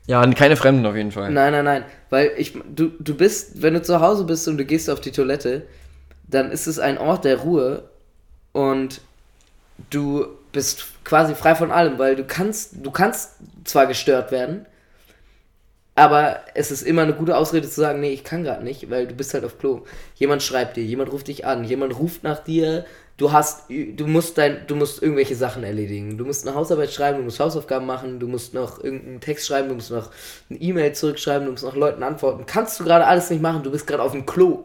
Ja, 0.06 0.26
keine 0.32 0.56
Fremden 0.56 0.84
auf 0.84 0.94
jeden 0.94 1.12
Fall. 1.12 1.30
Nein, 1.30 1.52
nein, 1.52 1.64
nein. 1.64 1.84
Weil 2.10 2.32
ich, 2.36 2.52
du, 2.74 2.90
du 2.98 3.14
bist, 3.14 3.62
wenn 3.62 3.72
du 3.72 3.82
zu 3.82 4.00
Hause 4.00 4.24
bist 4.24 4.46
und 4.46 4.58
du 4.58 4.66
gehst 4.66 4.90
auf 4.90 5.00
die 5.00 5.12
Toilette, 5.12 5.62
dann 6.28 6.50
ist 6.50 6.66
es 6.66 6.78
ein 6.78 6.98
Ort 6.98 7.24
der 7.24 7.38
Ruhe 7.38 7.84
und 8.52 9.00
du 9.88 10.26
bist 10.52 10.84
quasi 11.04 11.34
frei 11.34 11.54
von 11.54 11.70
allem, 11.70 11.98
weil 11.98 12.16
du 12.16 12.24
kannst, 12.24 12.74
du 12.82 12.90
kannst 12.90 13.36
zwar 13.64 13.86
gestört 13.86 14.30
werden, 14.30 14.66
aber 15.94 16.40
es 16.54 16.70
ist 16.70 16.82
immer 16.82 17.02
eine 17.02 17.14
gute 17.14 17.36
Ausrede 17.36 17.68
zu 17.68 17.80
sagen, 17.80 18.00
nee, 18.00 18.12
ich 18.12 18.24
kann 18.24 18.42
gerade 18.42 18.64
nicht, 18.64 18.90
weil 18.90 19.06
du 19.06 19.14
bist 19.14 19.32
halt 19.32 19.44
auf 19.44 19.58
Klo. 19.58 19.82
Jemand 20.16 20.42
schreibt 20.42 20.76
dir, 20.76 20.82
jemand 20.82 21.12
ruft 21.12 21.28
dich 21.28 21.46
an, 21.46 21.64
jemand 21.64 21.96
ruft 21.98 22.24
nach 22.24 22.42
dir, 22.42 22.84
du 23.16 23.30
hast, 23.30 23.70
du 23.70 24.06
musst 24.06 24.36
dein, 24.36 24.66
du 24.66 24.74
musst 24.74 25.00
irgendwelche 25.00 25.36
Sachen 25.36 25.62
erledigen. 25.62 26.18
Du 26.18 26.24
musst 26.24 26.46
eine 26.46 26.56
Hausarbeit 26.56 26.92
schreiben, 26.92 27.18
du 27.18 27.24
musst 27.24 27.38
Hausaufgaben 27.38 27.86
machen, 27.86 28.18
du 28.18 28.26
musst 28.26 28.54
noch 28.54 28.82
irgendeinen 28.82 29.20
Text 29.20 29.46
schreiben, 29.46 29.68
du 29.68 29.76
musst 29.76 29.92
noch 29.92 30.10
eine 30.50 30.58
E-Mail 30.58 30.92
zurückschreiben, 30.94 31.46
du 31.46 31.52
musst 31.52 31.64
noch 31.64 31.76
Leuten 31.76 32.02
antworten. 32.02 32.44
Kannst 32.46 32.80
du 32.80 32.84
gerade 32.84 33.06
alles 33.06 33.30
nicht 33.30 33.42
machen, 33.42 33.62
du 33.62 33.70
bist 33.70 33.86
gerade 33.86 34.02
auf 34.02 34.12
dem 34.12 34.26
Klo. 34.26 34.64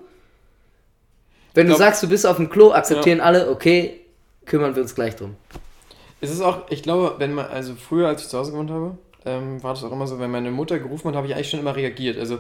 Wenn 1.54 1.68
du 1.68 1.74
Glaub- 1.74 1.80
sagst, 1.80 2.02
du 2.02 2.08
bist 2.08 2.26
auf 2.26 2.38
dem 2.38 2.50
Klo, 2.50 2.72
akzeptieren 2.72 3.22
alle, 3.22 3.50
okay, 3.50 4.02
kümmern 4.46 4.76
wir 4.76 4.82
uns 4.82 4.96
gleich 4.96 5.16
drum. 5.16 5.36
Es 6.22 6.32
ist 6.32 6.42
auch, 6.42 6.70
ich 6.70 6.84
glaube, 6.84 7.16
wenn 7.20 7.34
man, 7.34 7.46
also 7.46 7.76
früher, 7.76 8.08
als 8.08 8.24
ich 8.24 8.30
zu 8.30 8.38
Hause 8.38 8.52
gewohnt 8.52 8.72
habe, 8.72 8.98
ähm, 9.30 9.64
war 9.64 9.74
das 9.74 9.84
auch 9.84 9.92
immer 9.92 10.08
so, 10.08 10.20
wenn 10.20 10.32
meine 10.32 10.52
Mutter 10.52 10.80
gerufen 10.80 11.08
hat, 11.10 11.16
habe 11.16 11.28
ich 11.28 11.36
eigentlich 11.36 11.50
schon 11.50 11.60
immer 11.60 11.76
reagiert. 11.76 12.18
Also 12.18 12.40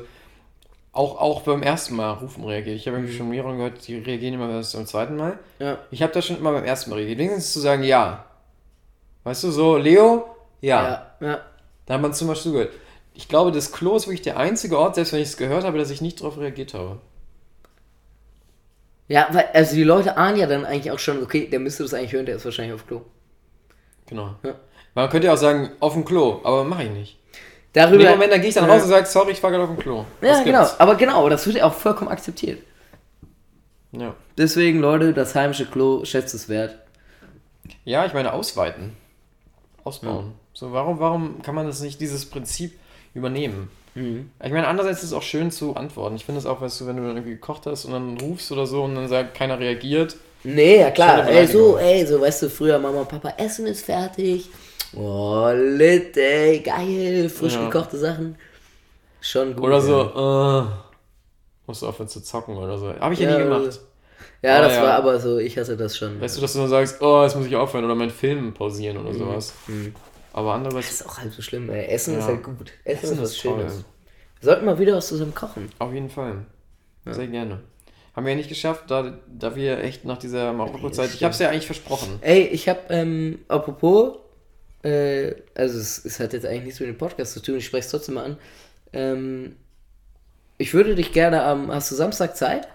auch, 0.92 1.20
auch 1.20 1.42
beim 1.44 1.62
ersten 1.62 1.96
Mal 1.96 2.12
rufen 2.14 2.44
reagiert. 2.44 2.76
Ich 2.76 2.88
habe 2.88 2.98
irgendwie 2.98 3.16
schon 3.16 3.30
mehrere 3.30 3.56
gehört, 3.56 3.88
die 3.88 3.98
reagieren 3.98 4.34
immer 4.34 4.50
erst 4.50 4.76
beim 4.76 4.86
zweiten 4.86 5.16
Mal. 5.16 5.40
Ja. 5.60 5.78
Ich 5.92 6.02
habe 6.02 6.12
da 6.14 6.22
schon 6.22 6.38
immer 6.38 6.52
beim 6.52 6.64
ersten 6.64 6.90
Mal 6.90 6.98
reagiert. 6.98 7.20
Wenigstens 7.20 7.54
zu 7.54 7.60
sagen, 7.60 7.84
ja. 7.84 8.26
Weißt 9.24 9.44
du, 9.44 9.52
so, 9.52 9.78
Leo, 9.78 10.36
ja. 10.62 10.84
Ja, 11.20 11.28
ja. 11.28 11.40
Da 11.86 11.94
hat 11.94 12.02
man 12.02 12.14
zum 12.14 12.28
Beispiel 12.28 12.52
zugehört. 12.52 12.74
Ich 13.14 13.28
glaube, 13.28 13.52
das 13.52 13.72
Klo 13.72 13.96
ist 13.96 14.08
wirklich 14.08 14.22
der 14.22 14.38
einzige 14.38 14.78
Ort, 14.78 14.96
selbst 14.96 15.14
wenn 15.14 15.22
ich 15.22 15.30
es 15.30 15.38
gehört 15.38 15.64
habe, 15.64 15.78
dass 15.78 15.90
ich 15.90 16.02
nicht 16.02 16.22
darauf 16.22 16.38
reagiert 16.38 16.74
habe. 16.74 17.00
Ja, 19.08 19.28
weil, 19.32 19.50
also 19.54 19.76
die 19.76 19.84
Leute 19.84 20.18
ahnen 20.18 20.38
ja 20.38 20.46
dann 20.48 20.66
eigentlich 20.66 20.92
auch 20.92 21.00
schon, 21.00 21.22
okay, 21.24 21.48
der 21.48 21.60
müsste 21.60 21.84
das 21.84 21.94
eigentlich 21.94 22.14
hören, 22.14 22.28
der 22.28 22.36
ist 22.36 22.46
wahrscheinlich 22.46 22.76
auf 22.76 22.88
Klo. 22.88 23.02
Genau. 24.06 24.36
Ja. 24.44 24.56
Man 24.96 25.10
könnte 25.10 25.28
ja 25.28 25.34
auch 25.34 25.38
sagen, 25.38 25.72
auf 25.80 25.94
dem 25.94 26.06
Klo, 26.06 26.40
aber 26.44 26.64
mache 26.64 26.84
ich 26.84 26.90
nicht. 26.92 27.16
In 27.32 27.74
Darüber, 27.74 28.04
dem 28.04 28.12
Moment, 28.12 28.32
da 28.34 28.38
gehe 28.38 28.50
ich 28.50 28.56
dann 28.56 28.68
Ja. 28.68 28.74
raus 28.74 28.84
und 28.84 28.90
sage, 28.90 29.06
sorry, 29.06 29.32
ich 29.32 29.44
war 29.44 29.52
gerade 29.52 29.64
auf 29.64 29.70
dem 29.70 29.78
Klo. 29.80 30.06
Ja, 30.22 30.32
Was 30.32 30.44
genau. 30.44 30.60
gibt's? 30.62 30.80
Aber 30.80 30.96
genau, 30.96 31.30
das 31.30 31.46
wird 31.46 31.58
ja 31.58 31.66
auch 31.66 31.74
vollkommen 31.74 32.10
akzeptiert. 32.10 32.60
Ja. 33.92 34.16
Deswegen, 34.38 34.80
Leute, 34.80 35.14
das 35.14 35.36
heimische 35.36 35.66
Klo 35.66 36.04
schätzt 36.06 36.34
es 36.34 36.50
wert. 36.50 36.78
Ja, 37.86 38.06
ich 38.06 38.14
meine 38.14 38.34
ausweiten. 38.34 38.96
Ausbauen. 39.84 40.34
So, 40.54 40.72
warum, 40.74 41.00
warum 41.00 41.42
kann 41.42 41.56
man 41.56 41.66
das 41.68 41.82
nicht, 41.82 42.02
dieses 42.02 42.26
Prinzip 42.26 42.78
übernehmen? 43.14 43.70
Ich 43.96 44.52
meine, 44.52 44.68
andererseits 44.68 45.00
ist 45.00 45.10
es 45.10 45.14
auch 45.14 45.24
schön 45.24 45.52
zu 45.52 45.76
antworten. 45.76 46.16
Ich 46.16 46.24
finde 46.26 46.40
es 46.40 46.46
auch, 46.46 46.62
weißt 46.62 46.80
du, 46.82 46.88
wenn 46.88 46.96
du 46.98 47.04
dann 47.04 47.18
irgendwie 47.18 47.34
gekocht 47.34 47.66
hast 47.66 47.86
und 47.86 47.92
dann 47.94 48.18
rufst 48.20 48.52
oder 48.52 48.66
so 48.66 48.84
und 48.84 48.96
dann 48.96 49.08
sagt, 49.10 49.34
keiner 49.36 49.60
reagiert. 49.60 50.16
Nee, 50.44 50.80
ja 50.80 50.92
klar. 50.92 51.28
Ey, 51.28 51.46
so, 51.48 51.78
ey, 51.78 52.06
so, 52.06 52.22
weißt 52.22 52.44
du, 52.44 52.50
früher 52.50 52.80
Mama 52.80 53.02
und 53.02 53.10
Papa, 53.10 53.34
Essen 53.38 53.66
ist 53.66 53.86
fertig. 53.86 54.50
Oh, 54.96 55.50
lit, 55.54 56.18
ey, 56.18 56.60
geil, 56.60 57.30
frisch 57.30 57.54
Ja. 57.54 57.66
gekochte 57.66 57.98
Sachen. 57.98 58.36
Schon 59.22 59.56
gut. 59.56 59.64
Oder 59.66 59.76
ja. 59.76 59.82
so, 59.82 60.02
äh, 60.02 60.72
musst 61.68 61.82
du 61.82 61.88
aufhören 61.88 62.08
zu 62.08 62.22
zocken 62.22 62.58
oder 62.58 62.78
so. 62.78 62.94
Habe 63.00 63.14
ich 63.14 63.20
ja, 63.20 63.30
Ja, 63.32 63.38
nie 63.38 63.44
gemacht. 63.44 63.80
Ja, 64.42 64.58
Ah, 64.58 64.62
das 64.62 64.74
ja. 64.76 64.84
war 64.84 64.94
aber 64.94 65.20
so, 65.20 65.38
ich 65.38 65.58
hasse 65.58 65.76
das 65.76 65.98
schon. 65.98 66.20
Weißt 66.22 66.38
du, 66.38 66.42
dass 66.42 66.54
du 66.54 66.60
dann 66.60 66.70
sagst, 66.70 67.02
oh, 67.02 67.24
jetzt 67.24 67.36
muss 67.36 67.46
ich 67.46 67.56
aufhören 67.56 67.84
oder 67.86 67.96
meinen 67.96 68.10
Film 68.10 68.54
pausieren 68.54 68.98
oder 68.98 69.14
sowas. 69.14 69.54
Mhm. 69.68 69.94
Aber 70.34 70.50
Das 70.50 70.56
andererseits, 70.58 70.92
ist 70.92 71.06
auch 71.08 71.18
halb 71.18 71.34
so 71.34 71.42
schlimm, 71.42 71.70
ey. 71.70 71.86
Essen 71.88 72.14
Ja. 72.14 72.20
ist 72.20 72.26
halt 72.26 72.44
gut. 72.44 72.72
Essen, 72.86 73.04
Essen 73.04 73.14
ist 73.16 73.22
was 73.22 73.38
toll. 73.38 73.58
Schönes. 73.60 73.74
Wir 74.40 74.46
sollten 74.50 74.66
mal 74.66 74.80
wieder 74.80 74.96
was 74.96 75.08
zusammen 75.08 75.36
kochen. 75.36 75.70
auf 75.80 75.94
jeden 75.94 76.10
Fall. 76.10 76.46
Sehr 77.06 77.28
gerne. 77.28 77.60
Haben 78.16 78.26
wir 78.26 78.32
ja 78.32 78.38
nicht 78.38 78.50
geschafft, 78.50 78.86
da, 78.88 79.18
da 79.28 79.56
wir 79.56 79.80
echt 79.84 80.06
nach 80.06 80.18
dieser 80.18 80.54
Marokko-Zeit, 80.54 81.14
ich 81.14 81.24
habe 81.24 81.34
es 81.34 81.40
ja 81.40 81.50
eigentlich 81.50 81.66
versprochen. 81.66 82.20
Ey, 82.22 82.44
ich 82.48 82.70
hab, 82.70 82.90
ähm, 82.92 83.40
apropos, 83.48 84.18
äh, 84.84 85.36
also 85.56 85.78
es, 85.80 86.04
es 86.06 86.20
hat 86.20 86.34
jetzt 86.34 86.46
eigentlich 86.46 86.64
nichts 86.66 86.80
mit 86.80 86.90
dem 86.90 86.98
Podcast 86.98 87.34
zu 87.34 87.42
tun, 87.42 87.56
ich 87.58 87.66
spreche 87.66 87.86
es 87.86 87.92
trotzdem 87.92 88.16
mal 88.16 88.26
an. 88.26 88.38
Ähm, 88.94 89.56
ich 90.58 90.74
würde 90.74 90.96
dich 90.96 91.12
gerne 91.14 91.44
am, 91.44 91.72
hast 91.72 91.92
du 91.92 91.96
Samstag 91.96 92.36
Zeit? 92.36 92.68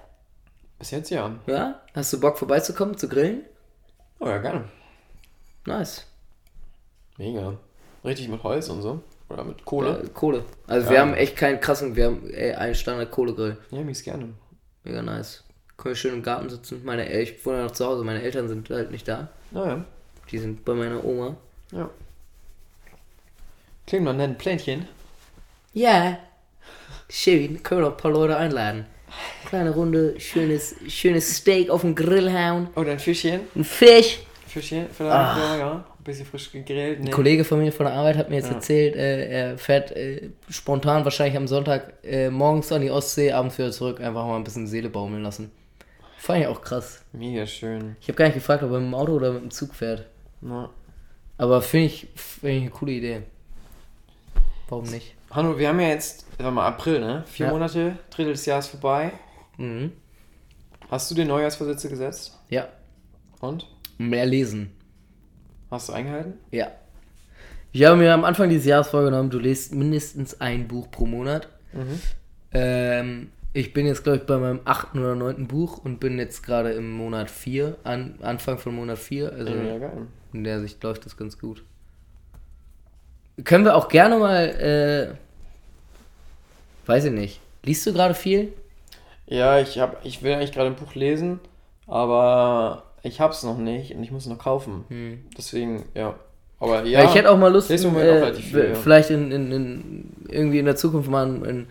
Bis 0.79 0.91
jetzt 0.91 1.11
ja. 1.11 1.39
Ja? 1.47 1.81
Hast 1.95 2.13
du 2.13 2.21
Bock 2.21 2.39
vorbeizukommen, 2.39 2.97
zu 2.97 3.09
grillen? 3.09 3.43
Oh 4.21 4.27
ja, 4.27 4.39
gerne. 4.39 4.65
Nice. 5.67 6.07
Mega. 7.19 7.57
Richtig 8.05 8.29
mit 8.29 8.43
Holz 8.43 8.69
und 8.69 8.83
so. 8.83 9.03
Oder 9.29 9.45
mit 9.45 9.65
Kohle. 9.65 10.03
Äh, 10.05 10.09
Kohle. 10.09 10.45
Also 10.67 10.87
Ja. 10.87 10.93
wir 10.93 11.01
haben 11.01 11.15
echt 11.15 11.37
keinen 11.37 11.61
krassen, 11.61 11.97
wir 11.97 12.07
haben 12.07 12.29
ey, 12.31 12.53
einen 12.55 12.75
Standard 12.75 13.11
Kohlegrill. 13.11 13.57
Ja, 13.71 13.81
mich 13.83 14.03
gerne. 14.05 14.35
Mega 14.83 15.01
nice. 15.03 15.45
Können 15.77 15.93
wir 15.95 15.97
schön 15.97 16.15
im 16.15 16.23
Garten 16.23 16.51
sitzen. 16.51 16.83
Meine, 16.85 17.09
El- 17.09 17.23
ich 17.23 17.45
wohne 17.47 17.59
ja 17.59 17.63
noch 17.65 17.71
zu 17.73 17.85
Hause, 17.87 18.05
meine 18.05 18.23
Eltern 18.23 18.49
sind 18.49 18.69
halt 18.71 18.91
nicht 18.91 19.09
da. 19.09 19.29
Naja. 19.51 19.85
Die 20.31 20.39
sind 20.39 20.65
bei 20.65 20.75
meiner 20.75 21.05
Oma. 21.05 21.37
Ja. 21.75 21.91
Klingt 23.87 24.05
mal 24.05 24.19
ein 24.21 24.39
Plänchen. 24.39 24.89
Ja. 25.73 26.19
Schön, 27.11 27.63
können 27.63 27.81
wir 27.83 27.87
noch 27.89 27.97
ein 27.97 27.97
paar 28.03 28.11
Leute 28.13 28.37
einladen. 28.37 28.87
Kleine 29.47 29.71
Runde, 29.71 30.19
schönes, 30.19 30.75
schönes 30.89 31.37
Steak 31.37 31.71
auf 31.71 31.83
dem 31.83 31.95
Grill 31.95 32.33
hauen. 32.33 32.69
Oder 32.77 32.93
ein 32.93 32.99
Fischchen. 32.99 33.41
Ein 33.55 33.65
Fisch. 33.65 34.21
Fischchen, 34.47 34.87
vielleicht, 34.91 35.13
ja, 35.39 35.57
ja. 35.57 35.73
Ein 35.99 36.05
bisschen 36.05 36.27
frisch 36.27 36.51
gegrillt. 36.53 36.99
Ein 36.99 37.05
Nee. 37.05 37.11
Kollege 37.11 37.45
von 37.45 37.59
mir 37.61 37.73
von 37.73 37.87
der 37.87 37.95
Arbeit 37.95 38.17
hat 38.17 38.31
mir 38.31 38.37
jetzt 38.37 38.49
Ja. 38.49 38.55
erzählt, 38.55 38.95
äh, 38.97 39.29
er 39.51 39.59
fährt 39.59 39.91
äh, 39.93 40.31
spontan 40.49 41.05
wahrscheinlich 41.05 41.37
am 41.37 41.47
Sonntag 41.49 41.95
äh, 42.05 42.31
morgens 42.31 42.71
an 42.73 42.83
die 42.83 42.91
Ostsee, 42.91 43.33
abends 43.33 43.59
wieder 43.59 43.71
zurück, 43.73 44.01
einfach 44.01 44.25
mal 44.27 44.37
ein 44.37 44.45
bisschen 44.45 44.67
Seele 44.67 44.89
baumeln 44.91 45.23
lassen. 45.23 45.51
Fand 46.19 46.41
ich 46.41 46.47
auch 46.47 46.63
krass. 46.63 47.03
Mega 47.13 47.47
schön. 47.47 47.97
Ich 48.01 48.09
habe 48.09 48.17
gar 48.17 48.27
nicht 48.27 48.35
gefragt, 48.35 48.63
ob 48.63 48.71
er 48.71 48.79
mit 48.81 48.87
dem 48.89 48.95
Auto 48.95 49.13
oder 49.13 49.33
mit 49.33 49.43
dem 49.43 49.51
Zug 49.51 49.75
fährt. 49.75 50.07
Na. 50.41 50.71
Aber 51.37 51.63
finde 51.63 51.87
ich, 51.87 52.09
find 52.15 52.55
ich 52.55 52.63
eine 52.63 52.71
coole 52.71 52.93
Idee. 52.93 53.23
Warum 54.69 54.85
nicht? 54.87 55.15
Hanno, 55.31 55.59
wir 55.59 55.69
haben 55.69 55.81
ja 55.81 55.89
jetzt, 55.89 56.27
sagen 56.39 56.55
mal, 56.55 56.67
April, 56.67 57.01
ne? 57.01 57.25
Vier 57.27 57.47
Ja. 57.47 57.53
Monate, 57.53 57.99
Drittel 58.11 58.33
des 58.33 58.47
Jahres 58.47 58.69
vorbei. 58.69 59.13
Mhm. 59.59 59.93
Hast 60.91 61.11
du 61.11 61.15
dir 61.15 61.25
Neujahrsvorsätze 61.25 61.89
gesetzt? 61.89 62.39
Ja. 62.51 62.69
Und? 63.41 63.67
Mehr 63.99 64.27
lesen. 64.27 64.71
Hast 65.71 65.89
du 65.89 65.93
eingehalten? 65.93 66.35
Ja. 66.51 66.69
Ich 67.73 67.85
habe 67.85 67.97
mir 67.97 68.15
am 68.15 68.25
Anfang 68.25 68.49
dieses 68.49 68.67
Jahres 68.67 68.89
vorgenommen, 68.89 69.31
du 69.31 69.41
liest 69.41 69.75
mindestens 69.75 70.41
ein 70.41 70.69
Buch 70.69 70.89
pro 70.93 71.07
Monat. 71.07 71.49
Ähm, 72.53 73.31
ich 73.53 73.73
bin 73.73 73.87
jetzt, 73.87 74.05
glaube 74.05 74.19
ich, 74.19 74.27
bei 74.27 74.39
meinem 74.39 74.61
achten 74.65 75.01
oder 75.01 75.17
neunten 75.17 75.49
Buch 75.49 75.79
und 75.79 75.99
bin 75.99 76.19
jetzt 76.19 76.45
gerade 76.45 76.71
im 76.73 76.93
Monat 76.93 77.31
4, 77.31 77.77
an, 77.83 78.19
Anfang 78.23 78.59
von 78.59 78.77
Monat 78.77 78.99
4. 78.99 79.33
Also 79.33 79.53
Ja, 79.53 79.79
geil. 79.79 80.07
In 80.35 80.45
der 80.45 80.61
Sicht 80.61 80.83
läuft 80.83 81.07
das 81.07 81.17
ganz 81.17 81.39
gut. 81.39 81.63
Können 83.45 83.65
wir 83.65 83.77
auch 83.77 83.89
gerne 83.89 84.19
mal, 84.19 85.17
äh, 85.17 86.89
weiß 86.89 87.07
ich 87.07 87.13
nicht. 87.13 87.41
Liest 87.65 87.87
du 87.87 87.93
gerade 87.93 88.15
viel? 88.15 88.53
Ja, 89.27 89.59
ich, 89.59 89.79
hab, 89.79 90.05
ich 90.05 90.23
will 90.23 90.35
eigentlich 90.35 90.53
gerade 90.53 90.69
ein 90.69 90.77
Buch 90.77 90.95
lesen, 90.95 91.41
aber 91.87 92.85
ich 93.03 93.21
hab's 93.21 93.43
noch 93.43 93.59
nicht 93.59 93.95
und 93.95 94.03
ich 94.03 94.11
muss 94.11 94.27
noch 94.27 94.39
kaufen. 94.39 94.85
Deswegen, 95.37 95.85
ja. 95.95 96.15
Aber 96.61 96.85
ja, 96.85 97.01
Ja, 97.01 97.09
ich 97.09 97.15
hätte 97.15 97.31
auch 97.31 97.39
mal 97.39 97.53
Lust, 97.53 97.71
auch 97.71 97.97
äh, 97.97 98.01
relativ 98.01 98.45
viel, 98.47 98.69
ja. 98.69 98.75
vielleicht 98.75 99.11
in, 99.11 99.33
in, 99.33 99.51
in, 99.53 100.13
irgendwie 100.29 100.59
in 100.59 100.67
der 100.67 100.77
Zukunft 100.77 101.11
mal 101.11 101.27
ein, 101.27 101.67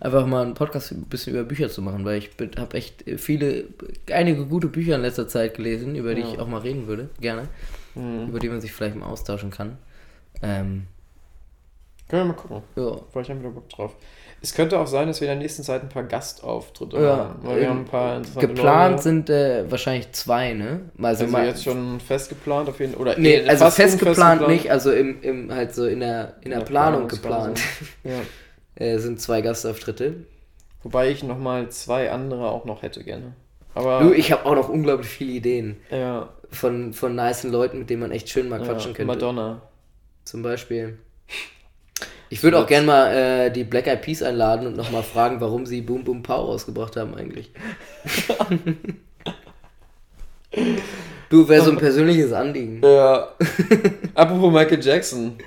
einfach 0.00 0.26
mal 0.26 0.44
einen 0.44 0.54
Podcast 0.54 0.92
ein 0.92 1.02
bisschen 1.02 1.34
über 1.34 1.44
Bücher 1.44 1.68
zu 1.68 1.82
machen, 1.82 2.04
weil 2.04 2.18
ich 2.18 2.30
habe 2.58 2.76
echt 2.76 3.04
viele, 3.16 3.64
einige 4.10 4.46
gute 4.46 4.68
Bücher 4.68 4.94
in 4.94 5.02
letzter 5.02 5.26
Zeit 5.28 5.54
gelesen, 5.54 5.96
über 5.96 6.14
die 6.14 6.22
Ja. 6.22 6.28
ich 6.28 6.38
auch 6.38 6.46
mal 6.46 6.60
reden 6.60 6.86
würde, 6.86 7.08
gerne. 7.20 7.48
Mhm. 7.98 8.28
über 8.28 8.38
die 8.38 8.48
man 8.48 8.60
sich 8.60 8.72
vielleicht 8.72 8.96
mal 8.96 9.06
austauschen 9.06 9.50
kann. 9.50 9.78
Ähm, 10.42 10.86
Können 12.08 12.22
wir 12.22 12.24
mal 12.26 12.34
gucken. 12.34 12.62
ja. 12.76 12.96
Vielleicht 13.12 13.30
haben 13.30 13.42
wir 13.42 13.48
da 13.50 13.54
Bock 13.54 13.68
drauf. 13.68 13.96
Es 14.40 14.54
könnte 14.54 14.78
auch 14.78 14.86
sein, 14.86 15.08
dass 15.08 15.20
wir 15.20 15.26
in 15.26 15.32
der 15.34 15.42
nächsten 15.42 15.64
Zeit 15.64 15.82
ein 15.82 15.88
paar 15.88 16.04
Gastauftritte 16.04 16.96
Ja, 16.96 17.16
haben. 17.16 17.40
Weil 17.42 17.60
wir 17.60 17.68
haben 17.70 17.80
ein 17.80 17.84
paar 17.86 18.16
interessante 18.18 18.46
Geplant 18.46 18.90
Leute. 18.92 19.02
sind 19.02 19.30
äh, 19.30 19.68
wahrscheinlich 19.70 20.12
zwei, 20.12 20.52
ne? 20.52 20.80
Also, 21.02 21.26
mal- 21.26 21.44
jetzt 21.46 21.64
schon 21.64 21.98
fest 21.98 22.28
geplant 22.28 22.68
auf 22.68 22.78
jeden 22.78 22.92
Fall. 22.92 23.02
Oder 23.02 23.18
Nee, 23.18 23.40
also 23.48 23.64
fast 23.64 23.76
fest 23.76 24.00
nicht, 24.46 24.70
also 24.70 24.92
im, 24.92 25.20
im 25.22 25.52
halt 25.52 25.74
so 25.74 25.86
in 25.86 25.98
der, 26.00 26.36
in 26.42 26.50
der 26.50 26.60
Ja, 26.60 26.64
Planung 26.64 27.08
Planungsphase. 27.08 27.52
geplant. 27.54 27.60
Ja. 28.04 28.20
äh, 28.86 28.98
sind 28.98 29.20
zwei 29.20 29.40
Gastauftritte. 29.42 30.24
Wobei 30.84 31.10
ich 31.10 31.24
nochmal 31.24 31.68
zwei 31.70 32.12
andere 32.12 32.48
auch 32.48 32.64
noch 32.64 32.82
hätte 32.82 33.02
gerne. 33.02 33.32
Aber 33.78 34.00
Du, 34.00 34.12
ich 34.12 34.32
habe 34.32 34.44
auch 34.44 34.56
noch 34.56 34.68
unglaublich 34.68 35.08
viele 35.08 35.30
Ideen 35.32 35.76
ja, 35.90 36.28
von, 36.50 36.92
von 36.92 37.14
nicen 37.14 37.52
Leuten, 37.52 37.78
mit 37.78 37.90
denen 37.90 38.00
man 38.00 38.10
echt 38.10 38.28
schön 38.28 38.48
mal 38.48 38.58
quatschen 38.58 38.90
ja, 38.90 38.96
könnte. 38.96 39.06
Madonna. 39.06 39.62
Zum 40.24 40.42
Beispiel. 40.42 40.98
Ich 42.28 42.42
würde 42.42 42.58
auch 42.58 42.66
gern 42.66 42.84
mal 42.86 43.14
äh, 43.14 43.50
die 43.50 43.62
Black 43.62 43.86
Eyed 43.86 44.02
Peas 44.02 44.22
einladen 44.22 44.66
und 44.66 44.76
nochmal 44.76 45.04
fragen, 45.04 45.40
warum 45.40 45.64
sie 45.64 45.80
Boom 45.80 46.02
Boom 46.02 46.24
Pow 46.24 46.48
rausgebracht 46.48 46.96
haben 46.96 47.14
eigentlich. 47.14 47.52
du, 51.30 51.48
wäre 51.48 51.64
so 51.64 51.70
ein 51.70 51.78
persönliches 51.78 52.32
Anliegen. 52.32 52.82
Ja. 52.82 53.28
Apropos 54.14 54.52
Michael 54.52 54.84
Jackson. 54.84 55.38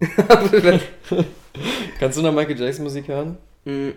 Kannst 1.98 2.18
du 2.18 2.22
noch 2.22 2.32
Michael 2.32 2.60
Jackson 2.60 2.84
Musik 2.84 3.08
hören? 3.08 3.38
Mm, 3.64 3.90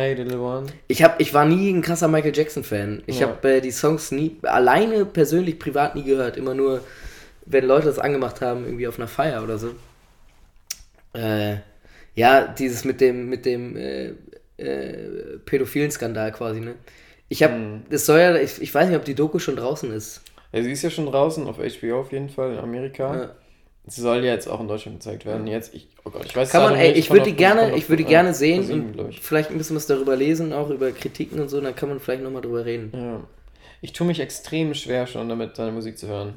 Hey, 0.00 0.14
Little 0.14 0.40
One. 0.40 0.66
ich, 0.88 1.02
hab, 1.02 1.20
ich 1.20 1.34
war 1.34 1.44
nie 1.44 1.68
ein 1.70 1.82
krasser 1.82 2.08
Michael 2.08 2.34
Jackson-Fan. 2.34 3.02
Ich 3.06 3.20
Ja. 3.20 3.28
habe 3.28 3.56
äh, 3.56 3.60
die 3.60 3.70
Songs 3.70 4.10
nie, 4.12 4.38
alleine 4.44 5.04
persönlich 5.04 5.58
privat 5.58 5.94
nie 5.94 6.04
gehört. 6.04 6.38
Immer 6.38 6.54
nur, 6.54 6.80
wenn 7.44 7.66
Leute 7.66 7.84
das 7.88 7.98
angemacht 7.98 8.40
haben, 8.40 8.64
irgendwie 8.64 8.88
auf 8.88 8.98
einer 8.98 9.08
Feier 9.08 9.42
oder 9.42 9.58
so. 9.58 9.74
Äh, 11.12 11.56
ja, 12.14 12.46
dieses 12.46 12.84
mit 12.86 13.02
dem, 13.02 13.28
mit 13.28 13.44
dem 13.44 13.76
äh, 13.76 14.14
äh, 14.56 15.38
pädophilen 15.44 15.90
Skandal 15.90 16.32
quasi, 16.32 16.60
ne? 16.60 16.76
Ich 17.28 17.42
habe, 17.42 17.52
Hm. 17.54 17.82
das 17.90 18.06
soll 18.06 18.20
ja, 18.20 18.34
ich, 18.36 18.62
ich 18.62 18.74
weiß 18.74 18.88
nicht, 18.88 18.96
ob 18.96 19.04
die 19.04 19.14
Doku 19.14 19.38
schon 19.38 19.56
draußen 19.56 19.92
ist. 19.92 20.22
Ja, 20.52 20.62
sie 20.62 20.72
ist 20.72 20.80
ja 20.82 20.88
schon 20.88 21.06
draußen 21.06 21.46
auf 21.46 21.58
HBO 21.58 22.00
auf 22.00 22.10
jeden 22.10 22.30
Fall 22.30 22.52
in 22.54 22.58
Amerika. 22.58 23.14
Ja. 23.14 23.30
Sie 23.90 24.00
soll 24.02 24.18
ja 24.24 24.32
jetzt 24.32 24.48
auch 24.48 24.60
in 24.60 24.68
Deutschland 24.68 24.98
gezeigt 25.00 25.26
werden. 25.26 25.46
Jetzt, 25.46 25.74
ich, 25.74 25.88
oh 26.04 26.10
Gott, 26.10 26.24
ich 26.24 26.34
weiß 26.36 26.50
Kann 26.50 26.62
man, 26.62 26.74
ey, 26.76 26.88
nicht, 26.90 26.98
ich 26.98 27.10
würde 27.10 27.24
die 27.24 27.34
gerne, 27.34 27.74
ich 27.76 27.88
würde 27.88 28.02
äh, 28.04 28.06
gerne 28.06 28.32
sehen 28.34 28.94
und 28.96 29.10
ich. 29.10 29.20
vielleicht 29.20 29.50
ein 29.50 29.58
bisschen 29.58 29.74
was 29.76 29.86
darüber 29.86 30.14
lesen, 30.16 30.52
auch 30.52 30.70
über 30.70 30.92
Kritiken 30.92 31.40
und 31.40 31.48
so, 31.48 31.60
dann 31.60 31.74
kann 31.74 31.88
man 31.88 31.98
vielleicht 32.00 32.22
nochmal 32.22 32.42
drüber 32.42 32.64
reden. 32.64 32.90
Ja. 32.94 33.20
Ich 33.82 33.92
tue 33.92 34.06
mich 34.06 34.20
extrem 34.20 34.74
schwer 34.74 35.06
schon 35.06 35.28
damit, 35.28 35.56
seine 35.56 35.72
Musik 35.72 35.98
zu 35.98 36.06
hören. 36.06 36.34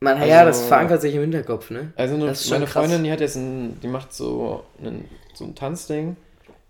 Man, 0.00 0.16
ja, 0.26 0.40
Also- 0.40 0.60
das 0.60 0.68
verankert 0.68 1.00
sich 1.02 1.14
im 1.14 1.20
Hinterkopf, 1.22 1.70
ne? 1.70 1.92
Also 1.96 2.14
eine, 2.14 2.24
meine 2.26 2.36
krass. 2.36 2.70
Freundin, 2.72 3.04
die 3.04 3.10
hat 3.12 3.20
jetzt 3.20 3.36
ein, 3.36 3.78
die 3.80 3.88
macht 3.88 4.12
so, 4.12 4.64
einen, 4.82 5.06
so 5.34 5.44
ein 5.44 5.54
Tanzding, 5.54 6.16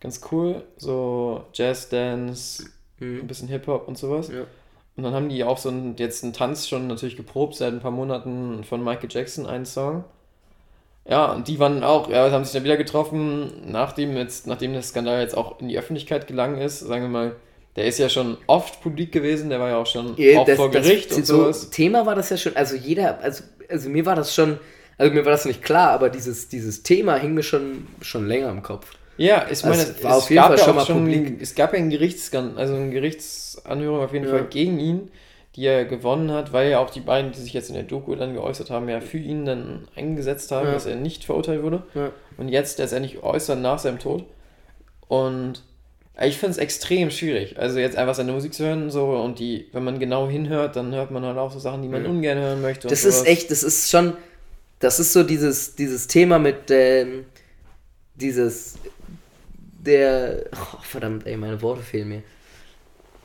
ganz 0.00 0.20
cool, 0.32 0.62
so 0.78 1.44
Jazz 1.52 1.88
Dance, 1.90 2.64
ein 3.00 3.18
Mhm. 3.18 3.26
bisschen 3.26 3.48
Hip 3.48 3.66
Hop 3.66 3.86
und 3.86 3.96
sowas. 3.98 4.28
Ja. 4.28 4.44
Und 4.96 5.04
dann 5.04 5.14
haben 5.14 5.28
die 5.28 5.44
auch 5.44 5.58
so 5.58 5.68
einen, 5.70 5.96
jetzt 5.96 6.22
einen 6.24 6.32
Tanz 6.32 6.68
schon 6.68 6.86
natürlich 6.86 7.16
geprobt 7.16 7.54
seit 7.54 7.72
ein 7.72 7.80
paar 7.80 7.90
Monaten 7.90 8.64
von 8.64 8.82
Michael 8.84 9.08
Jackson, 9.10 9.46
einen 9.46 9.64
Song. 9.66 10.04
Ja, 11.08 11.32
und 11.32 11.48
die 11.48 11.58
waren 11.58 11.82
auch, 11.82 12.10
ja, 12.10 12.30
haben 12.30 12.44
sich 12.44 12.52
dann 12.52 12.64
wieder 12.64 12.76
getroffen, 12.76 13.50
nachdem 13.70 14.16
jetzt, 14.16 14.46
nachdem 14.46 14.72
der 14.74 14.82
Skandal 14.82 15.20
jetzt 15.22 15.36
auch 15.36 15.58
in 15.60 15.68
die 15.68 15.78
Öffentlichkeit 15.78 16.26
gelangen 16.26 16.60
ist, 16.60 16.80
sagen 16.80 17.02
wir 17.02 17.08
mal, 17.08 17.36
der 17.76 17.86
ist 17.86 17.98
ja 17.98 18.08
schon 18.08 18.36
oft 18.46 18.82
publik 18.82 19.10
gewesen, 19.12 19.48
der 19.48 19.60
war 19.60 19.70
ja 19.70 19.76
auch 19.78 19.86
schon 19.86 20.14
Ja, 20.18 20.40
auch 20.40 20.44
das- 20.46 20.56
vor 20.56 20.70
das- 20.70 20.86
Gericht 20.86 21.12
und 21.12 21.24
so 21.26 21.36
sowas. 21.44 21.70
Thema 21.70 22.04
war 22.04 22.14
das 22.14 22.28
ja 22.30 22.36
schon, 22.36 22.54
also 22.56 22.76
jeder, 22.76 23.20
also, 23.20 23.44
also 23.68 23.88
mir 23.88 24.04
war 24.04 24.16
das 24.16 24.34
schon, 24.34 24.58
also 24.98 25.12
mir 25.14 25.24
war 25.24 25.32
das 25.32 25.46
nicht 25.46 25.62
klar, 25.62 25.90
aber 25.92 26.10
dieses, 26.10 26.48
dieses 26.48 26.82
Thema 26.82 27.16
hing 27.16 27.32
mir 27.34 27.42
schon, 27.44 27.86
schon 28.02 28.26
länger 28.28 28.50
im 28.50 28.62
Kopf. 28.62 28.92
Ja, 29.20 29.46
ich 29.50 29.62
meine, 29.64 29.82
es, 29.82 30.02
war 30.02 30.16
auf 30.16 30.30
jeden 30.30 30.36
gab 30.42 30.48
Fall 30.48 30.58
ja 30.58 30.64
schon 30.64 30.74
mal 30.76 30.86
schon, 30.86 30.96
publik. 31.04 31.42
es 31.42 31.54
gab 31.54 31.72
ja 31.74 31.78
einen 31.78 31.90
Gerichtsskandal, 31.90 32.58
also 32.58 32.74
eine 32.74 32.90
Gerichtsanhörung 32.90 34.02
auf 34.02 34.12
jeden 34.14 34.24
Ja. 34.24 34.30
Fall 34.30 34.44
gegen 34.48 34.78
ihn, 34.80 35.10
die 35.56 35.66
er 35.66 35.84
gewonnen 35.84 36.30
hat, 36.32 36.54
weil 36.54 36.70
ja 36.70 36.78
auch 36.78 36.88
die 36.88 37.00
beiden, 37.00 37.30
die 37.32 37.38
sich 37.40 37.52
jetzt 37.52 37.68
in 37.68 37.74
der 37.74 37.82
Doku 37.84 38.14
dann 38.14 38.32
geäußert 38.32 38.70
haben, 38.70 38.88
ja 38.88 39.00
für 39.02 39.18
ihn 39.18 39.44
dann 39.44 39.86
eingesetzt 39.94 40.50
haben, 40.52 40.68
Ja. 40.68 40.72
dass 40.72 40.86
er 40.86 40.96
nicht 40.96 41.24
verurteilt 41.24 41.62
wurde. 41.62 41.82
Und 42.38 42.48
jetzt 42.48 42.78
letztendlich 42.78 43.22
äußern 43.22 43.60
nach 43.60 43.78
seinem 43.78 43.98
Tod. 43.98 44.24
Und 45.06 45.62
ich 46.22 46.38
finde 46.38 46.52
es 46.52 46.58
extrem 46.58 47.10
schwierig. 47.10 47.58
Also 47.58 47.78
jetzt 47.78 47.96
einfach 47.96 48.14
seine 48.14 48.32
Musik 48.32 48.54
zu 48.54 48.64
hören 48.64 48.90
so 48.90 49.10
und 49.10 49.38
die, 49.38 49.68
wenn 49.72 49.84
man 49.84 49.98
genau 49.98 50.28
hinhört, 50.28 50.76
dann 50.76 50.94
hört 50.94 51.10
man 51.10 51.24
halt 51.26 51.36
auch 51.36 51.52
so 51.52 51.58
Sachen, 51.58 51.82
die 51.82 51.88
man 51.88 52.06
ungern 52.06 52.38
hören 52.38 52.62
möchte. 52.62 52.88
und 52.88 52.92
Das 52.92 53.04
ist 53.04 53.26
echt, 53.26 53.50
das 53.50 53.62
ist 53.62 53.90
schon, 53.90 54.14
das 54.78 54.98
ist 54.98 55.12
so 55.12 55.24
dieses, 55.24 55.74
dieses 55.74 56.06
Thema 56.06 56.38
mit, 56.38 56.70
ähm, 56.70 57.26
dieses, 58.14 58.74
der, 59.84 60.44
oh, 60.52 60.78
verdammt, 60.82 61.26
ey, 61.26 61.36
meine 61.36 61.60
Worte 61.62 61.82
fehlen 61.82 62.08
mir. 62.08 62.22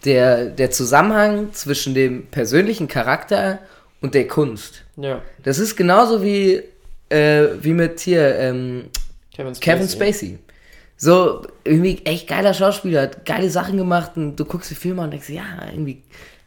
Der, 0.04 0.46
der 0.46 0.72
Zusammenhang 0.72 1.54
zwischen 1.54 1.94
dem 1.94 2.28
persönlichen 2.28 2.88
Charakter 2.88 3.60
und 4.02 4.14
der 4.14 4.28
Kunst. 4.28 4.84
Ja, 4.98 5.22
Das 5.44 5.58
ist 5.58 5.76
genauso 5.76 6.22
wie, 6.24 6.62
äh, 7.10 7.48
wie 7.62 7.74
mit 7.74 8.00
hier, 8.00 8.36
ähm, 8.38 8.86
Kevin 9.34 9.56
Spacey. 9.56 9.72
Kevin 9.72 9.90
Spacey. 9.90 10.40
So, 10.98 11.46
irgendwie 11.66 12.02
echt 12.06 12.28
geiler 12.28 12.54
Schauspieler, 12.54 13.02
hat 13.02 13.26
geile 13.26 13.50
Sachen 13.50 13.78
gemacht 13.78 14.12
und 14.16 14.38
du 14.38 14.46
guckst 14.46 14.72
die 14.72 14.76
Filme 14.76 15.02
an 15.02 15.06
und 15.06 15.12
denkst, 15.12 15.30
ja, 15.30 15.44
irgendwie 15.70 16.04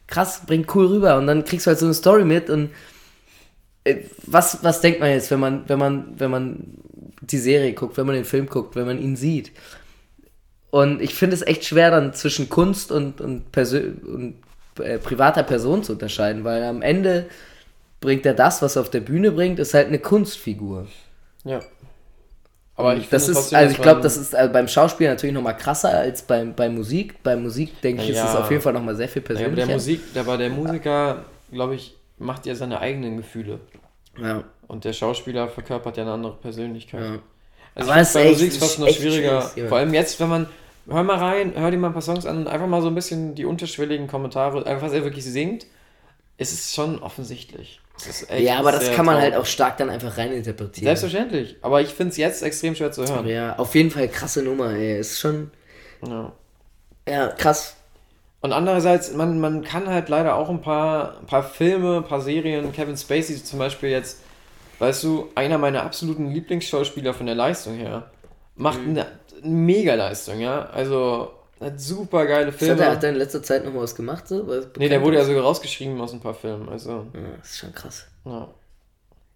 krass, 0.07 0.43
bringt 0.47 0.75
cool 0.75 0.87
rüber 0.87 1.19
und 1.19 1.27
dann 1.27 1.45
kriegst 1.45 1.67
du 1.67 1.69
halt 1.69 1.79
so 1.79 1.85
eine 1.85 1.95
Story 1.95 2.25
mit 2.25 2.49
und 2.49 2.71
äh, 3.85 3.97
was, 4.27 4.63
was 4.63 4.81
denkt 4.81 5.01
man 5.01 5.11
jetzt, 5.11 5.31
wenn 5.31 5.41
man, 5.41 5.69
wenn 5.69 5.79
man, 5.79 6.19
wenn 6.19 6.31
man 6.31 6.65
die 7.21 7.39
Serie 7.39 7.75
guckt, 7.75 7.97
wenn 7.99 8.07
man 8.07 8.15
den 8.15 8.25
Film 8.25 8.47
guckt, 8.47 8.75
wenn 8.75 8.87
man 8.87 8.99
ihn 8.99 9.17
sieht? 9.17 9.53
Und 10.71 11.01
ich 11.01 11.15
finde 11.15 11.35
es 11.35 11.43
echt 11.43 11.65
schwer, 11.65 11.91
dann 11.91 12.13
zwischen 12.13 12.49
Kunst 12.49 12.93
und, 12.93 13.21
und, 13.21 13.51
Persö 13.53 13.93
und 14.05 14.35
äh, 14.81 14.99
privater 14.99 15.43
Person 15.43 15.83
zu 15.83 15.93
unterscheiden, 15.93 16.45
weil 16.45 16.63
am 16.65 16.83
Ende 16.83 17.27
bringt 18.01 18.27
er 18.27 18.35
das, 18.35 18.61
was 18.63 18.77
er 18.77 18.83
auf 18.83 18.91
der 18.91 19.01
Bühne 19.01 19.33
bringt, 19.33 19.59
ist 19.59 19.75
halt 19.75 19.89
eine 19.89 19.99
Kunstfigur. 19.99 20.87
Ja. 21.45 21.61
Aber 22.77 22.97
ich 22.97 23.09
das 23.09 23.29
ist, 23.29 23.53
also 23.53 23.73
ich 23.75 23.83
glaube, 23.83 24.03
das 24.03 24.17
ist 24.17 24.37
also 24.37 24.53
beim 24.53 24.69
Schauspiel 24.69 25.09
natürlich 25.09 25.35
nochmal 25.35 25.57
krasser 25.57 25.91
als 25.91 26.23
beim, 26.23 26.55
bei 26.55 26.69
Musik. 26.69 27.23
Bei 27.25 27.35
Musik, 27.35 27.81
denke 27.83 28.03
ich, 28.05 28.11
ist 28.11 28.17
Ja. 28.19 28.31
es 28.31 28.37
auf 28.37 28.51
jeden 28.51 28.63
Fall 28.63 28.73
nochmal 28.73 28.95
sehr 28.95 29.09
viel 29.09 29.23
Ja, 29.23 29.27
aber 29.31 29.35
persönlicher. 29.35 29.67
der 29.67 29.75
Musik, 29.75 30.01
aber 30.15 30.37
der 30.39 30.51
Musiker, 30.51 31.25
glaube 31.51 31.75
ich, 31.75 31.97
macht 32.19 32.47
ja 32.47 32.55
seine 32.55 32.79
eigenen 32.81 33.17
Gefühle. 33.17 33.59
Ja, 34.21 34.45
Und 34.69 34.85
der 34.85 34.93
Schauspieler 34.93 35.49
verkörpert 35.49 35.97
ja 35.97 36.05
eine 36.05 36.13
andere 36.13 36.35
Persönlichkeit. 36.37 37.01
ja. 37.03 37.19
Also 37.79 37.93
Aber 37.93 38.03
ich 38.03 38.09
bei 38.13 38.25
Musik 38.31 38.49
ist 38.49 38.59
fast 38.59 38.79
noch 38.79 38.89
schwieriger. 38.89 39.41
Vor 39.69 39.79
allem 39.79 39.95
jetzt, 39.95 40.19
wenn 40.21 40.29
man, 40.29 40.47
hör 40.89 41.03
mal 41.05 41.17
rein, 41.17 41.53
hör 41.57 41.71
dir 41.71 41.79
mal 41.79 41.89
ein 41.89 41.93
paar 41.93 42.03
Songs 42.03 42.27
an 42.27 42.39
und 42.39 42.49
einfach 42.49 42.67
mal 42.67 42.83
so 42.83 42.89
ein 42.89 42.95
bisschen 42.95 43.35
die 43.35 43.45
unterschwelligen 43.45 44.09
Kommentare, 44.09 44.67
einfach 44.67 44.87
was 44.87 44.93
er 44.93 45.05
wirklich 45.05 45.25
singt, 45.25 45.67
es 46.39 46.53
ist 46.53 46.75
schon 46.75 46.99
offensichtlich. 47.01 47.81
Es 47.99 48.07
ist 48.07 48.31
echt 48.31 48.43
ja, 48.43 48.59
aber 48.59 48.73
das 48.73 48.93
kann 48.93 49.07
man 49.07 49.21
halt 49.21 49.35
auch 49.35 49.47
stark 49.47 49.77
dann 49.77 49.91
einfach 49.91 50.19
reininterpretieren. 50.19 50.87
Selbstverständlich. 50.87 51.57
Aber 51.63 51.81
ich 51.81 51.89
finde 51.89 52.11
es 52.11 52.17
jetzt 52.17 52.43
extrem 52.43 52.75
schwer 52.75 52.93
zu 52.93 53.05
hören. 53.05 53.27
Ja, 53.27 53.57
auf 53.57 53.75
jeden 53.75 53.91
Fall 53.91 54.09
krasse 54.09 54.43
Nummer, 54.43 54.73
ey. 54.73 54.99
Ist 54.99 55.19
schon, 55.19 55.51
Ja. 56.07 56.33
ja, 57.09 57.29
krass. 57.29 57.77
Und 58.41 58.53
andererseits, 58.53 59.13
man, 59.15 59.41
man 59.41 59.65
kann 59.65 59.89
halt 59.89 60.09
leider 60.09 60.37
auch 60.37 60.49
ein 60.49 60.61
paar, 60.61 61.19
ein 61.19 61.27
paar 61.27 61.43
Filme, 61.43 61.97
ein 61.99 62.05
paar 62.05 62.21
Serien, 62.21 62.73
Kevin 62.73 62.97
Spacey 62.97 63.43
zum 63.43 63.59
Beispiel 63.59 63.91
jetzt, 63.91 64.21
weißt 64.79 65.05
du, 65.05 65.29
einer 65.35 65.59
meiner 65.59 65.83
absoluten 65.83 66.31
Lieblingsschauspieler 66.31 67.15
von 67.15 67.27
der 67.27 67.35
Leistung 67.35 67.75
her, 67.75 68.11
macht 68.57 68.81
Mhm. 68.81 68.91
eine, 68.91 69.07
eine 69.43 69.51
Mega-Leistung, 69.55 70.41
ja. 70.41 70.67
Also, 70.71 71.31
hat 71.61 71.81
super 71.81 72.27
geile 72.27 72.49
Was 72.49 72.55
Hat 72.55 72.59
Filme. 72.61 72.83
er, 72.83 72.91
hat 72.93 73.03
er 73.03 73.11
in 73.11 73.17
letzter 73.17 73.43
Zeit 73.43 73.65
noch 73.65 73.75
was 73.75 73.95
gemacht? 73.95 74.29
So? 74.29 74.47
Was 74.47 74.67
nee, 74.79 74.89
der 74.89 75.03
wurde 75.03 75.17
ja 75.19 75.25
sogar 75.25 75.43
rausgeschrieben 75.43 76.01
aus 76.01 76.13
ein 76.13 76.21
paar 76.21 76.35
Filmen, 76.35 76.69
also, 76.69 77.07
Ja, 77.15 77.21
das 77.41 77.51
ist 77.51 77.59
schon 77.59 77.73
krass. 77.75 78.07
ja. 78.25 78.49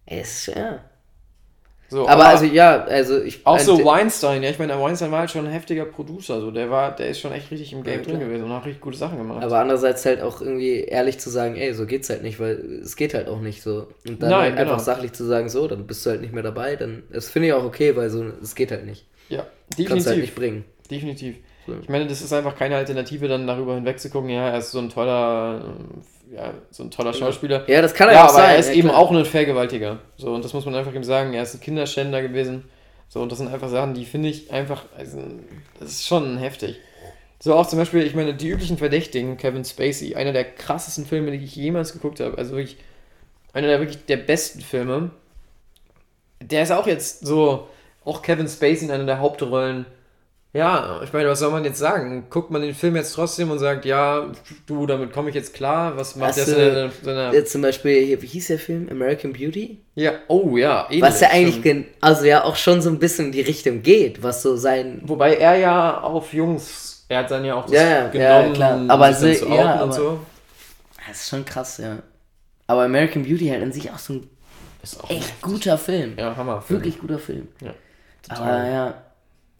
Ist, 0.05 0.47
ja. 0.47 0.79
So, 1.89 2.07
Aber 2.07 2.25
also, 2.25 2.45
ja, 2.45 2.83
also 2.85 3.21
ich. 3.21 3.45
Auch 3.45 3.59
so 3.59 3.79
äh, 3.79 3.85
Weinstein, 3.85 4.41
ja, 4.41 4.49
ich 4.49 4.57
meine, 4.57 4.73
der 4.73 4.81
Weinstein 4.81 5.11
war 5.11 5.19
halt 5.19 5.29
schon 5.31 5.45
ein 5.45 5.51
heftiger 5.51 5.85
Producer, 5.85 6.41
so, 6.41 6.49
der 6.49 6.71
war, 6.71 6.95
der 6.95 7.09
ist 7.09 7.19
schon 7.19 7.31
echt 7.33 7.51
richtig 7.51 7.71
im 7.73 7.83
Game 7.83 7.99
Ja, 7.99 8.05
drin 8.05 8.19
gewesen 8.19 8.45
und 8.45 8.53
hat 8.53 8.65
richtig 8.65 8.81
gute 8.81 8.97
Sachen 8.97 9.17
gemacht. 9.19 9.43
Aber 9.43 9.59
andererseits 9.59 10.03
halt 10.05 10.21
auch 10.21 10.41
irgendwie 10.41 10.79
ehrlich 10.79 11.19
zu 11.19 11.29
sagen, 11.29 11.55
ey, 11.55 11.73
so 11.73 11.85
geht's 11.85 12.09
halt 12.09 12.23
nicht, 12.23 12.39
weil 12.39 12.81
es 12.81 12.95
geht 12.95 13.13
halt 13.13 13.27
auch 13.27 13.41
nicht 13.41 13.61
so. 13.61 13.87
Und 14.07 14.23
dann 14.23 14.29
Nein, 14.31 14.41
halt 14.41 14.57
genau. 14.57 14.71
einfach 14.71 14.79
sachlich 14.83 15.13
zu 15.13 15.23
sagen, 15.25 15.49
so, 15.49 15.67
dann 15.67 15.85
bist 15.85 16.05
du 16.05 16.09
halt 16.09 16.21
nicht 16.21 16.33
mehr 16.33 16.43
dabei, 16.43 16.75
dann, 16.75 17.03
das 17.11 17.29
finde 17.29 17.49
ich 17.49 17.53
auch 17.53 17.63
okay, 17.63 17.95
weil 17.95 18.09
so, 18.09 18.25
es 18.41 18.55
geht 18.55 18.71
halt 18.71 18.85
nicht. 18.85 19.05
ja, 19.29 19.45
Kannst 19.85 20.07
du 20.07 20.11
halt 20.11 20.17
definitiv. 20.17 20.21
nicht 20.21 20.35
bringen. 20.35 20.65
Definitiv. 20.89 21.35
So. 21.65 21.75
Ich 21.81 21.89
meine, 21.89 22.07
das 22.07 22.21
ist 22.21 22.33
einfach 22.33 22.57
keine 22.57 22.75
Alternative, 22.75 23.27
dann 23.27 23.47
darüber 23.47 23.75
hinwegzugucken, 23.75 24.29
ja, 24.29 24.49
er 24.49 24.57
ist 24.57 24.71
so 24.71 24.79
ein 24.79 24.89
toller, 24.89 25.75
ja, 26.33 26.53
so 26.71 26.83
ein 26.83 26.91
toller 26.91 27.13
Schauspieler. 27.13 27.63
Ja, 27.69 27.81
das 27.81 27.93
kann 27.93 28.09
er 28.09 28.15
Ja, 28.15 28.23
auch 28.25 28.29
aber 28.29 28.37
sein. 28.39 28.49
er 28.51 28.57
ist 28.57 28.69
ja, 28.69 28.75
eben 28.75 28.89
auch 28.89 29.11
ein 29.11 29.25
Vergewaltiger. 29.25 29.99
So, 30.17 30.33
und 30.33 30.43
das 30.43 30.53
muss 30.53 30.65
man 30.65 30.75
einfach 30.75 30.93
ihm 30.93 31.03
sagen. 31.03 31.33
Er 31.33 31.43
ist 31.43 31.53
ein 31.53 31.61
Kinderschänder 31.61 32.21
gewesen. 32.21 32.65
So, 33.07 33.21
und 33.21 33.31
das 33.31 33.37
sind 33.39 33.53
einfach 33.53 33.69
Sachen, 33.69 33.93
die 33.93 34.05
finde 34.05 34.29
ich 34.29 34.51
einfach, 34.51 34.85
also, 34.97 35.19
das 35.79 35.91
ist 35.91 36.07
schon 36.07 36.37
heftig. 36.37 36.77
So 37.39 37.53
auch 37.53 37.67
zum 37.67 37.77
Beispiel, 37.77 38.03
ich 38.03 38.15
meine, 38.15 38.33
die 38.33 38.47
üblichen 38.49 38.77
Verdächtigen, 38.77 39.37
Kevin 39.37 39.65
Spacey, 39.65 40.15
einer 40.15 40.31
der 40.31 40.45
krassesten 40.45 41.05
Filme, 41.05 41.31
die 41.31 41.43
ich 41.43 41.55
jemals 41.55 41.93
geguckt 41.93 42.19
habe. 42.19 42.37
Also 42.37 42.55
wirklich 42.55 42.77
einer 43.51 43.67
der 43.67 43.79
wirklich 43.79 44.05
der 44.05 44.17
besten 44.17 44.61
Filme. 44.61 45.11
Der 46.41 46.63
ist 46.63 46.71
auch 46.71 46.87
jetzt 46.87 47.25
so, 47.25 47.67
auch 48.05 48.21
Kevin 48.21 48.47
Spacey 48.47 48.85
in 48.85 48.91
einer 48.91 49.05
der 49.05 49.19
Hauptrollen. 49.19 49.85
Ja, 50.55 51.01
ich 51.03 51.11
meine, 51.11 51.29
was 51.29 51.39
soll 51.39 51.49
man 51.51 51.65
jetzt 51.65 51.79
sagen? 51.79 52.27
Guckt 52.29 52.51
man 52.51 52.61
den 52.61 52.75
Film 52.75 52.95
jetzt 52.95 53.13
trotzdem 53.15 53.49
und 53.49 53.57
sagt, 53.57 53.85
ja, 53.85 54.27
du, 54.67 54.85
damit 54.85 55.11
komme 55.11 55.29
ich 55.29 55.35
jetzt 55.35 55.55
klar. 55.55 55.97
Was 55.97 56.15
macht 56.15 56.29
Hast 56.29 56.37
das 56.39 56.45
du- 56.53 56.55
in 56.85 56.91
seiner 57.03 57.33
Jetzt 57.33 57.51
zum 57.53 57.63
Beispiel, 57.63 58.05
hier, 58.05 58.21
wie 58.21 58.27
hieß 58.27 58.47
der 58.47 58.59
Film? 58.59 58.87
American 58.91 59.33
Beauty? 59.33 59.79
Ja, 59.95 60.11
oh 60.27 60.55
ja, 60.55 60.85
ähnlich 60.89 61.01
Was 61.01 61.21
ja 61.21 61.29
eigentlich, 61.31 61.85
also 62.01 62.25
ja 62.25 62.43
auch 62.43 62.55
schon 62.55 62.83
so 62.83 62.89
ein 62.91 62.99
bisschen 62.99 63.25
in 63.27 63.31
die 63.31 63.41
Richtung 63.41 63.81
geht, 63.81 64.21
was 64.21 64.43
so 64.43 64.55
sein. 64.55 65.01
Wobei 65.05 65.37
er 65.37 65.55
ja 65.55 66.01
auf 66.01 66.31
Jungs, 66.33 67.05
er 67.09 67.19
hat 67.19 67.31
dann 67.31 67.43
ja 67.45 67.55
auch 67.55 67.63
das 67.63 67.71
Ja, 67.73 67.81
ja, 67.83 67.89
ja, 68.13 68.41
genommen, 68.41 68.53
klar. 68.53 68.79
Aber 68.89 69.11
sie- 69.11 69.33
zu 69.35 69.47
ja, 69.47 69.51
outen 69.53 69.65
und 69.73 69.79
aber- 69.79 69.91
so. 69.93 70.19
Das 71.07 71.17
ist 71.21 71.29
schon 71.29 71.43
krass, 71.45 71.79
ja. 71.79 71.97
Aber 72.67 72.83
American 72.83 73.23
Beauty 73.23 73.47
halt 73.49 73.63
an 73.63 73.71
sich 73.73 73.89
auch 73.91 73.97
so 73.97 74.13
ein 74.13 74.29
echt 75.09 75.41
guter 75.41 75.79
Film. 75.79 76.13
Ja, 76.17 76.35
Hammer. 76.37 76.63
Wirklich 76.67 76.99
guter 76.99 77.17
Film. 77.19 77.47
Ja, 77.59 77.73
Aber 78.29 78.67
ja, 78.67 78.93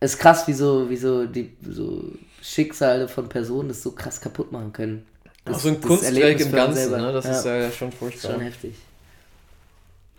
ist 0.03 0.19
krass, 0.19 0.47
wie 0.47 0.53
so, 0.53 0.89
wie 0.89 0.97
so 0.97 1.25
die 1.25 1.55
so 1.61 2.03
Schicksale 2.41 3.07
von 3.07 3.29
Personen 3.29 3.69
das 3.69 3.81
so 3.81 3.91
krass 3.91 4.19
kaputt 4.19 4.51
machen 4.51 4.73
können. 4.73 5.05
Auch 5.49 5.59
so 5.59 5.69
ein 5.69 5.79
das 5.79 5.87
Kunstwerk 5.87 6.39
im 6.39 6.51
Ganzen, 6.51 6.91
ne? 6.91 7.11
Das 7.13 7.25
Ja. 7.25 7.31
ist 7.31 7.45
ja 7.45 7.71
schon 7.71 7.91
furchtbar. 7.91 8.31
Schon 8.31 8.41
heftig. 8.41 8.75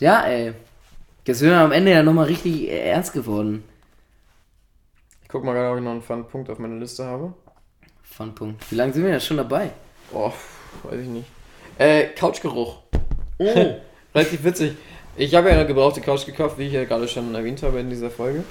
Ja, 0.01 0.23
ey. 0.27 0.53
Jetzt 1.27 1.39
sind 1.39 1.49
wir 1.51 1.57
am 1.57 1.73
Ende 1.73 1.93
ja 1.93 2.03
nochmal 2.03 2.27
richtig 2.27 2.69
ernst 2.71 3.13
geworden. 3.13 3.65
Ich 5.23 5.29
guck 5.29 5.45
mal 5.45 5.55
gerade, 5.55 5.71
ob 5.71 5.79
ich 5.79 5.85
noch 5.85 5.93
einen 5.93 6.03
fun 6.03 6.27
Punkt 6.29 6.51
auf 6.51 6.59
meiner 6.59 6.77
Liste 6.77 7.05
habe. 7.05 7.33
Fun-Punkt. 8.03 8.71
Wie 8.71 8.75
lange 8.77 8.93
sind 8.93 9.05
wir 9.05 9.13
jetzt 9.13 9.27
schon 9.27 9.39
dabei? 9.39 9.71
Oh, 10.13 10.33
weiß 10.85 11.01
ich 11.01 11.09
nicht. 11.09 11.27
Äh, 11.79 12.09
Couchgeruch. 12.19 12.79
Oh. 13.39 13.45
Relativ 14.15 14.45
witzig. 14.45 14.77
Ich 15.17 15.35
habe 15.35 15.49
ja 15.49 15.55
eine 15.57 15.67
gebrauchte 15.67 16.01
Couch 16.01 16.27
gekauft, 16.27 16.59
wie 16.59 16.67
ich 16.67 16.73
ja 16.73 16.85
gerade 16.85 17.09
schon 17.09 17.35
erwähnt 17.35 17.63
habe 17.63 17.81
in 17.81 17.89
dieser 17.91 18.11
Folge. 18.11 18.45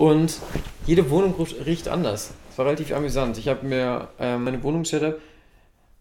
Und 0.00 0.38
jede 0.86 1.10
Wohnung 1.10 1.34
riecht- 1.66 1.88
anders. 1.88 2.32
Das 2.48 2.56
war 2.56 2.64
relativ 2.64 2.90
amüsant. 2.94 3.36
Ich 3.36 3.48
habe 3.48 3.66
mir 3.66 4.08
äh, 4.18 4.38
meine 4.38 4.62
Wohnungsstätte, 4.62 5.18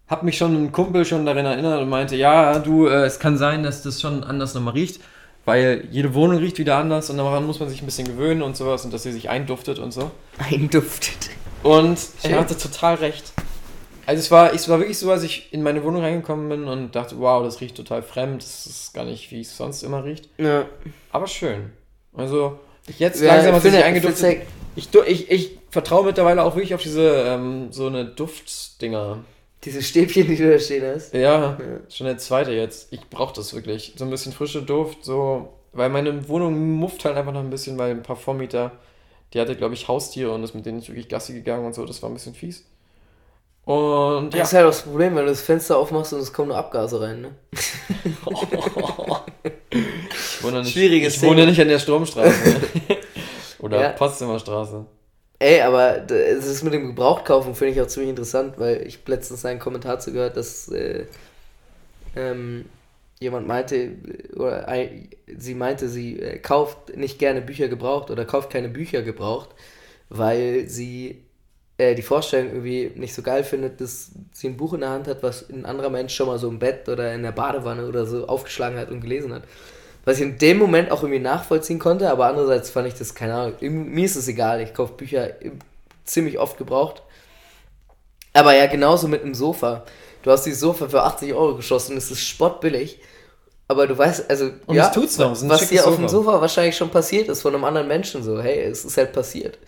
habe 0.07 0.25
mich 0.25 0.37
schon 0.37 0.55
ein 0.55 0.71
Kumpel 0.71 1.03
schon 1.03 1.25
daran 1.25 1.45
erinnert 1.45 1.81
und 1.81 1.89
meinte, 1.89 2.15
ja, 2.15 2.59
du, 2.59 2.87
äh, 2.87 3.03
es 3.03 3.19
kann 3.19 3.37
sein, 3.37 3.61
dass 3.61 3.83
das 3.83 3.99
schon 3.99 4.23
anders 4.23 4.53
nochmal 4.53 4.73
riecht, 4.73 5.01
weil 5.43 5.85
jede 5.91 6.13
Wohnung 6.13 6.37
riecht 6.37 6.59
wieder 6.59 6.77
anders 6.77 7.09
und 7.09 7.17
daran 7.17 7.45
muss 7.45 7.59
man 7.59 7.67
sich 7.67 7.81
ein 7.83 7.85
bisschen 7.85 8.07
gewöhnen 8.07 8.41
und 8.41 8.55
sowas 8.55 8.85
und 8.85 8.93
dass 8.93 9.03
sie 9.03 9.11
sich 9.11 9.29
einduftet 9.29 9.79
und 9.79 9.91
so. 9.91 10.11
Einduftet. 10.49 11.31
Und 11.63 11.99
Schön. 12.21 12.31
er 12.31 12.39
hatte 12.39 12.57
total 12.57 12.95
recht. 12.95 13.33
Also 14.05 14.19
es 14.21 14.31
war, 14.31 14.53
es 14.53 14.69
war 14.69 14.79
wirklich 14.79 14.97
so, 14.97 15.11
als 15.11 15.23
ich 15.23 15.51
in 15.51 15.61
meine 15.61 15.83
Wohnung 15.83 16.01
reingekommen 16.03 16.47
bin 16.47 16.63
und 16.69 16.95
dachte, 16.95 17.19
wow, 17.19 17.43
das 17.43 17.59
riecht 17.59 17.75
total 17.75 18.01
fremd, 18.01 18.41
das 18.43 18.65
ist 18.65 18.93
gar 18.93 19.03
nicht, 19.03 19.29
wie 19.31 19.41
es 19.41 19.57
sonst 19.57 19.83
immer 19.83 20.05
riecht. 20.05 20.29
Ja. 20.37 20.67
Aber 21.11 21.27
schön. 21.27 21.71
Also 22.15 22.59
jetzt 22.97 23.21
Ja, 23.21 23.35
langsam 23.35 23.53
hat 23.53 23.57
ich 23.57 23.63
sie 23.63 23.77
sich 23.77 23.85
eingeduftet. 23.85 24.41
ich 24.75 24.89
Ich, 25.07 25.31
ich, 25.31 25.59
vertraue 25.69 26.05
mittlerweile 26.05 26.43
auch 26.43 26.55
wirklich 26.55 26.73
auf 26.73 26.81
diese, 26.81 27.23
ähm, 27.27 27.71
so 27.71 27.87
eine 27.87 28.05
Duftdinger. 28.05 29.19
Diese 29.63 29.83
Stäbchen, 29.83 30.27
die 30.27 30.37
du 30.37 30.51
da 30.51 30.57
stehen 30.57 30.83
hast. 30.85 31.13
Ja, 31.13 31.57
schon 31.89 32.07
der 32.07 32.17
zweite 32.17 32.51
jetzt. 32.51 32.91
Ich 32.93 33.01
brauche 33.09 33.33
das 33.35 33.53
wirklich. 33.53 33.93
So 33.97 34.05
ein 34.05 34.09
bisschen 34.09 34.31
frische 34.31 34.61
Duft, 34.61 35.03
so. 35.03 35.53
Weil 35.73 35.89
meine 35.89 36.27
Wohnung 36.27 36.77
mufft 36.77 37.05
halt 37.05 37.17
einfach 37.17 37.33
noch 37.33 37.41
ein 37.41 37.49
bisschen, 37.49 37.77
weil 37.77 37.91
ein 37.91 38.01
paar 38.01 38.15
Vormieter, 38.15 38.71
die 39.33 39.39
hatte, 39.39 39.55
glaube 39.55 39.73
ich, 39.73 39.87
Haustiere 39.87 40.31
und 40.31 40.43
ist 40.43 40.55
mit 40.55 40.65
denen 40.65 40.77
nicht 40.77 40.89
wirklich 40.89 41.09
Gassi 41.09 41.33
gegangen 41.33 41.65
und 41.65 41.75
so. 41.75 41.85
Das 41.85 42.01
war 42.01 42.09
ein 42.09 42.13
bisschen 42.13 42.33
fies. 42.33 42.65
Und 43.65 44.33
ja. 44.33 44.39
Das 44.39 44.47
ist 44.47 44.53
halt 44.55 44.65
auch 44.65 44.69
das 44.69 44.81
Problem, 44.81 45.15
wenn 45.15 45.25
du 45.25 45.29
das 45.29 45.41
Fenster 45.41 45.77
aufmachst 45.77 46.13
und 46.13 46.19
es 46.21 46.33
kommen 46.33 46.47
nur 46.47 46.57
Abgase 46.57 46.99
rein, 47.01 47.21
ne? 47.21 47.35
Ich 47.51 47.61
wohne 50.51 50.61
nicht, 50.63 50.71
Schwieriges 50.73 51.15
ich 51.17 51.21
wohne 51.23 51.45
nicht 51.45 51.59
an 51.61 51.67
der 51.67 51.79
Stromstraße. 51.79 52.55
Oder 53.59 53.81
Ja. 53.81 53.89
Potsdamer 53.89 54.39
Straße. 54.39 54.85
Ey, 55.39 55.61
aber 55.61 55.99
d- 55.99 56.13
es 56.15 56.45
ist 56.45 56.63
mit 56.63 56.73
dem 56.73 56.87
Gebrauchtkaufen 56.87 57.55
finde 57.55 57.73
ich 57.73 57.81
auch 57.81 57.87
ziemlich 57.87 58.09
interessant, 58.09 58.55
weil 58.57 58.85
ich 58.85 58.99
letztens 59.07 59.45
einen 59.45 59.59
Kommentar 59.59 59.99
zu 59.99 60.11
gehört, 60.11 60.35
dass 60.35 60.67
äh, 60.69 61.05
ähm, 62.15 62.65
jemand 63.19 63.47
meinte, 63.47 63.91
oder 64.35 64.67
ein, 64.67 65.09
sie 65.37 65.53
meinte, 65.55 65.89
sie 65.89 66.19
äh, 66.19 66.39
kauft 66.39 66.95
nicht 66.95 67.19
gerne 67.19 67.41
Bücher 67.41 67.67
gebraucht 67.67 68.11
oder 68.11 68.25
kauft 68.25 68.49
keine 68.49 68.69
Bücher 68.69 69.01
gebraucht, 69.01 69.49
weil 70.09 70.67
sie 70.67 71.23
äh, 71.77 71.95
die 71.95 72.01
Vorstellung 72.01 72.49
irgendwie 72.49 72.91
nicht 72.95 73.13
so 73.13 73.21
geil 73.21 73.43
findet, 73.43 73.79
dass 73.81 74.11
sie 74.33 74.47
ein 74.49 74.57
Buch 74.57 74.73
in 74.73 74.81
der 74.81 74.89
Hand 74.89 75.07
hat, 75.07 75.21
was 75.23 75.49
ein 75.49 75.65
anderer 75.65 75.89
Mensch 75.89 76.13
schon 76.15 76.27
mal 76.27 76.39
so 76.39 76.49
im 76.49 76.59
Bett 76.59 76.87
oder 76.89 77.13
in 77.13 77.23
der 77.23 77.31
Badewanne 77.31 77.87
oder 77.87 78.05
so 78.05 78.27
aufgeschlagen 78.27 78.77
hat 78.77 78.89
und 78.89 79.01
gelesen 79.01 79.33
hat. 79.33 79.43
Was 80.05 80.17
ich 80.17 80.23
in 80.23 80.37
dem 80.37 80.57
Moment 80.57 80.91
auch 80.91 81.03
irgendwie 81.03 81.19
nachvollziehen 81.19 81.79
konnte, 81.79 82.09
aber 82.09 82.27
andererseits 82.27 82.69
fand 82.69 82.87
ich 82.87 82.93
das, 82.95 83.13
keine 83.13 83.33
Ahnung, 83.35 83.55
mir 83.59 84.05
ist 84.05 84.15
es 84.15 84.27
egal, 84.27 84.61
ich 84.61 84.73
kaufe 84.73 84.93
Bücher 84.93 85.31
ziemlich 86.05 86.39
oft 86.39 86.57
gebraucht. 86.57 87.03
Aber 88.33 88.55
ja, 88.55 88.67
genauso 88.67 89.07
mit 89.07 89.23
einem 89.23 89.33
Sofa. 89.33 89.83
Du 90.23 90.31
hast 90.31 90.43
dieses 90.43 90.59
Sofa 90.59 90.87
für 90.87 91.03
80 91.03 91.33
Euro 91.33 91.55
geschossen, 91.55 91.97
es 91.97 92.11
ist 92.11 92.21
spottbillig. 92.21 92.99
Aber 93.67 93.85
du 93.85 93.97
weißt, 93.97 94.29
also, 94.29 94.49
Und 94.65 94.75
ja, 94.75 94.89
tut's 94.89 95.17
noch, 95.17 95.31
was 95.31 95.69
dir 95.69 95.85
auf 95.85 95.95
dem 95.95 96.07
Sofa. 96.07 96.31
Sofa 96.31 96.41
wahrscheinlich 96.41 96.75
schon 96.75 96.89
passiert 96.89 97.29
ist 97.29 97.41
von 97.41 97.53
einem 97.53 97.63
anderen 97.63 97.87
Menschen, 97.87 98.23
so, 98.23 98.41
hey, 98.41 98.63
es 98.63 98.83
ist 98.83 98.97
halt 98.97 99.13
passiert. 99.13 99.59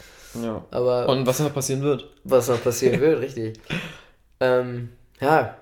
Ja. 0.41 0.63
Aber 0.71 1.07
Und 1.09 1.27
was 1.27 1.39
noch 1.39 1.53
passieren 1.53 1.81
wird? 1.83 2.09
was 2.23 2.47
noch 2.47 2.63
passieren 2.63 2.99
wird, 2.99 3.21
richtig. 3.21 3.59
Ähm, 4.43 4.89
ja, 5.19 5.55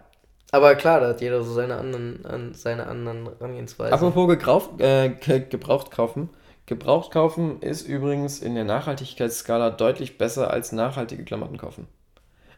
aber 0.51 0.75
klar, 0.75 0.99
da 0.99 1.09
hat 1.09 1.21
jeder 1.21 1.43
so 1.43 1.53
seine 1.53 1.77
anderen, 1.77 2.25
an, 2.25 2.53
seine 2.53 2.87
anderen 2.87 3.25
Herangehensweisen. 3.25 3.93
Apropos 3.93 4.27
gebraucht, 4.27 4.79
äh, 4.81 5.09
ge- 5.09 5.45
gebraucht 5.47 5.91
kaufen. 5.91 6.29
Gebraucht 6.65 7.11
kaufen 7.11 7.61
ist 7.61 7.87
übrigens 7.87 8.39
in 8.39 8.55
der 8.55 8.63
Nachhaltigkeitsskala 8.63 9.71
deutlich 9.71 10.17
besser 10.17 10.51
als 10.51 10.71
nachhaltige 10.71 11.23
Klamotten 11.23 11.57
kaufen. 11.57 11.87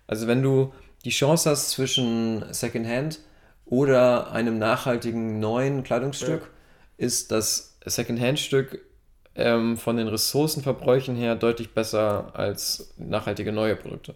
Also 0.08 0.28
wenn 0.28 0.42
du 0.44 0.74
die 1.06 1.10
Chance 1.12 1.50
hast 1.50 1.72
zwischen 1.72 2.44
Secondhand 2.54 3.20
oder 3.66 4.32
einem 4.32 4.60
nachhaltigen 4.60 5.39
neuen 5.39 5.84
Kleidungsstück, 5.84 6.50
ist 6.98 7.32
das 7.32 7.78
Secondhand-Stück 7.86 8.80
ähm, 9.36 9.78
von 9.78 9.96
den 9.98 10.08
Ressourcenverbräuchen 10.10 11.16
her 11.16 11.36
deutlich 11.36 11.74
besser 11.74 12.32
als 12.34 12.94
nachhaltige 12.98 13.52
neue 13.54 13.76
Produkte. 13.78 14.14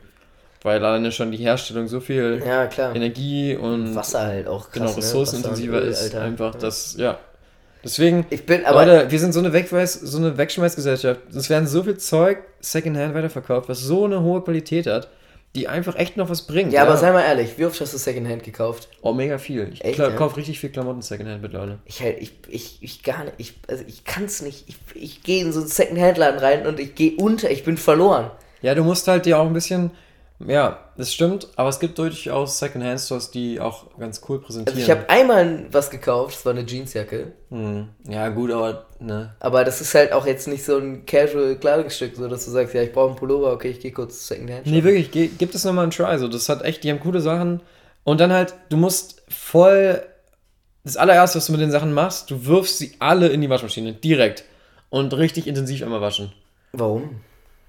Weil 0.66 0.84
alleine 0.84 1.12
schon 1.12 1.30
die 1.32 1.38
Herstellung 1.38 1.88
so 1.88 2.00
viel 2.00 2.42
ja. 2.44 2.68
Energie 2.96 3.56
und 3.56 3.94
Wasser 3.94 4.22
halt 4.22 4.48
auch 4.48 4.72
krass, 4.72 4.74
genau, 4.74 4.90
ne? 4.90 4.98
ressourcenintensiver 4.98 5.80
Öl, 5.80 5.88
ist. 5.90 6.16
Einfach 6.16 6.56
Ja. 6.56 6.60
das, 6.60 6.96
ja. 6.98 7.20
Deswegen, 7.84 8.26
Ich 8.32 8.48
bin 8.48 8.66
aber. 8.66 8.84
Leute, 8.84 9.12
wir 9.12 9.20
sind 9.20 9.34
so 9.34 9.42
eine 9.42 9.54
Wegweis, 9.54 9.94
so 9.94 10.18
eine 10.18 10.36
Wegschmeißgesellschaft. 10.40 11.22
Es 11.36 11.52
werden 11.52 11.68
so 11.68 11.84
viel 11.84 11.98
Zeug 11.98 12.40
Secondhand 12.62 13.14
weiterverkauft, 13.14 13.70
was 13.70 13.82
so 13.82 14.06
eine 14.06 14.24
hohe 14.24 14.42
Qualität 14.42 14.88
hat, 14.88 15.08
die 15.54 15.68
einfach 15.68 15.96
echt 15.98 16.18
noch 16.18 16.30
was 16.32 16.42
bringt. 16.48 16.74
ja, 16.74 16.82
aber 16.82 16.98
sei 16.98 17.12
mal 17.12 17.22
ehrlich, 17.22 17.60
wie 17.60 17.66
oft 17.66 17.80
hast 17.80 17.94
du 17.94 18.00
Secondhand 18.00 18.42
gekauft? 18.42 18.90
Oh, 19.04 19.14
mega 19.14 19.38
viel. 19.38 19.70
Ich 19.72 19.86
Echt, 19.86 20.00
ja? 20.00 20.10
kaufe 20.10 20.38
richtig 20.38 20.60
viel 20.60 20.72
Klamotten 20.72 21.04
Secondhand 21.04 21.44
mittlerweile. 21.44 21.78
Ich 21.86 22.02
halt, 22.02 22.18
ich, 22.20 22.34
ich, 22.48 22.78
ich 22.82 23.04
gar 23.04 23.24
nicht, 23.26 23.36
ich, 23.38 23.54
also 23.68 23.84
ich 23.88 24.04
kann's 24.04 24.42
nicht. 24.42 24.68
Ich, 24.68 24.78
ich 24.96 25.22
gehe 25.22 25.44
in 25.46 25.54
so 25.54 25.60
einen 25.60 25.70
Secondhand-Laden 25.70 26.40
rein 26.40 26.66
und 26.66 26.80
ich 26.80 26.96
gehe 26.96 27.12
unter, 27.18 27.52
ich 27.52 27.64
bin 27.64 27.78
verloren. 27.78 28.32
Ja, 28.64 28.74
du 28.74 28.84
musst 28.84 29.08
halt 29.08 29.28
dir 29.28 29.38
auch 29.38 29.46
ein 29.46 29.54
bisschen, 29.54 29.92
ja, 30.40 30.80
das 30.98 31.14
stimmt, 31.14 31.48
aber 31.56 31.70
es 31.70 31.80
gibt 31.80 31.98
durchaus 31.98 32.60
Secondhand-Stores, 32.60 33.32
die 33.32 33.60
auch 33.60 33.98
ganz 33.98 34.22
cool 34.28 34.40
präsentieren. 34.42 34.78
Also 34.80 34.92
ich 34.92 34.98
habe 34.98 35.10
einmal 35.10 35.66
was 35.72 35.90
gekauft, 35.90 36.36
das 36.36 36.46
war 36.46 36.54
eine 36.54 36.66
Jeansjacke. 36.66 37.32
hm. 37.50 37.88
Ja, 38.08 38.30
gut, 38.30 38.52
aber, 38.52 38.86
ne. 39.00 39.34
Aber 39.40 39.64
das 39.64 39.80
ist 39.82 39.96
halt 39.96 40.12
auch 40.12 40.26
jetzt 40.26 40.48
nicht 40.48 40.66
so 40.66 40.78
ein 40.78 41.06
Casual-Kleidungsstück, 41.06 42.16
so 42.16 42.28
dass 42.28 42.46
du 42.46 42.52
sagst, 42.52 42.74
ja, 42.74 42.82
ich 42.82 42.92
brauche 42.92 43.10
einen 43.10 43.16
Pullover, 43.16 43.54
okay, 43.54 43.70
ich 43.70 43.80
gehe 43.80 43.92
kurz 43.92 44.28
Secondhand. 44.28 44.66
Nee, 44.68 44.84
wirklich, 44.84 45.12
ge- 45.12 45.30
gib 45.38 45.52
das 45.52 45.64
nochmal 45.64 45.84
einen 45.84 45.92
Try. 45.92 46.18
So, 46.20 46.28
das 46.28 46.50
hat 46.50 46.64
echt, 46.64 46.84
die 46.84 46.92
haben 46.92 47.00
coole 47.00 47.22
Sachen. 47.22 47.62
Und 48.04 48.20
dann 48.20 48.32
halt, 48.34 48.54
du 48.70 48.78
musst 48.78 49.24
voll. 49.30 50.02
Das 50.84 50.98
allererste, 50.98 51.38
was 51.40 51.48
du 51.48 51.52
mit 51.54 51.62
den 51.62 51.72
Sachen 51.72 51.94
machst, 51.94 52.30
du 52.30 52.46
wirfst 52.46 52.78
sie 52.78 52.94
alle 53.00 53.30
in 53.30 53.42
die 53.42 53.50
Waschmaschine. 53.50 53.94
Direkt. 53.94 54.44
Und 54.92 55.16
richtig 55.18 55.48
intensiv 55.48 55.82
einmal 55.82 56.02
waschen. 56.02 56.32
Warum? 56.74 57.22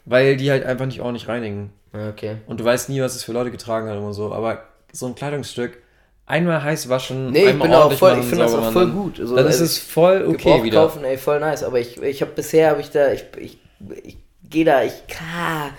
Weil 0.07 0.37
die 0.37 0.51
halt 0.51 0.65
einfach 0.65 0.87
nicht 0.87 1.01
ordentlich 1.01 1.29
reinigen. 1.29 1.73
Ja, 1.93 2.09
Okay. 2.11 2.37
Und 2.47 2.61
du 2.61 2.65
weißt 2.65 2.89
nie, 2.89 3.01
was 3.01 3.15
es 3.15 3.25
für 3.25 3.33
Leute 3.33 3.51
getragen 3.51 3.89
hat 3.89 3.99
und 3.99 4.13
so. 4.13 4.33
Aber 4.33 4.63
so 4.93 5.07
ein 5.07 5.15
Kleidungsstück, 5.15 5.79
einmal 6.27 6.63
heiß 6.63 6.89
waschen, 6.89 7.31
Nee, 7.31 7.43
ich 7.43 7.49
einmal 7.49 7.69
bin 7.69 7.77
auch 7.77 7.93
voll, 7.93 8.19
ich 8.19 8.25
finde 8.27 8.45
das 8.45 8.55
auch 8.55 8.73
voll 8.73 8.91
gut. 8.91 9.21
Also, 9.21 9.37
Dann 9.37 9.47
ist 9.47 9.61
also 9.61 9.65
es 9.65 9.79
voll 9.79 10.27
okay 10.27 10.63
wieder. 10.63 10.81
kaufen, 10.83 11.05
ey, 11.05 11.19
voll 11.19 11.41
nice. 11.41 11.63
Aber 11.65 11.81
ich, 11.81 12.01
ich 12.01 12.23
habe 12.23 12.33
bisher, 12.33 12.71
habe 12.71 12.81
ich 12.81 12.91
da, 12.91 13.13
ich, 13.13 13.25
ich, 13.39 13.59
ich 14.05 14.17
gehe 14.49 14.65
da, 14.65 14.83
ich, 14.83 14.93
ah, 15.37 15.71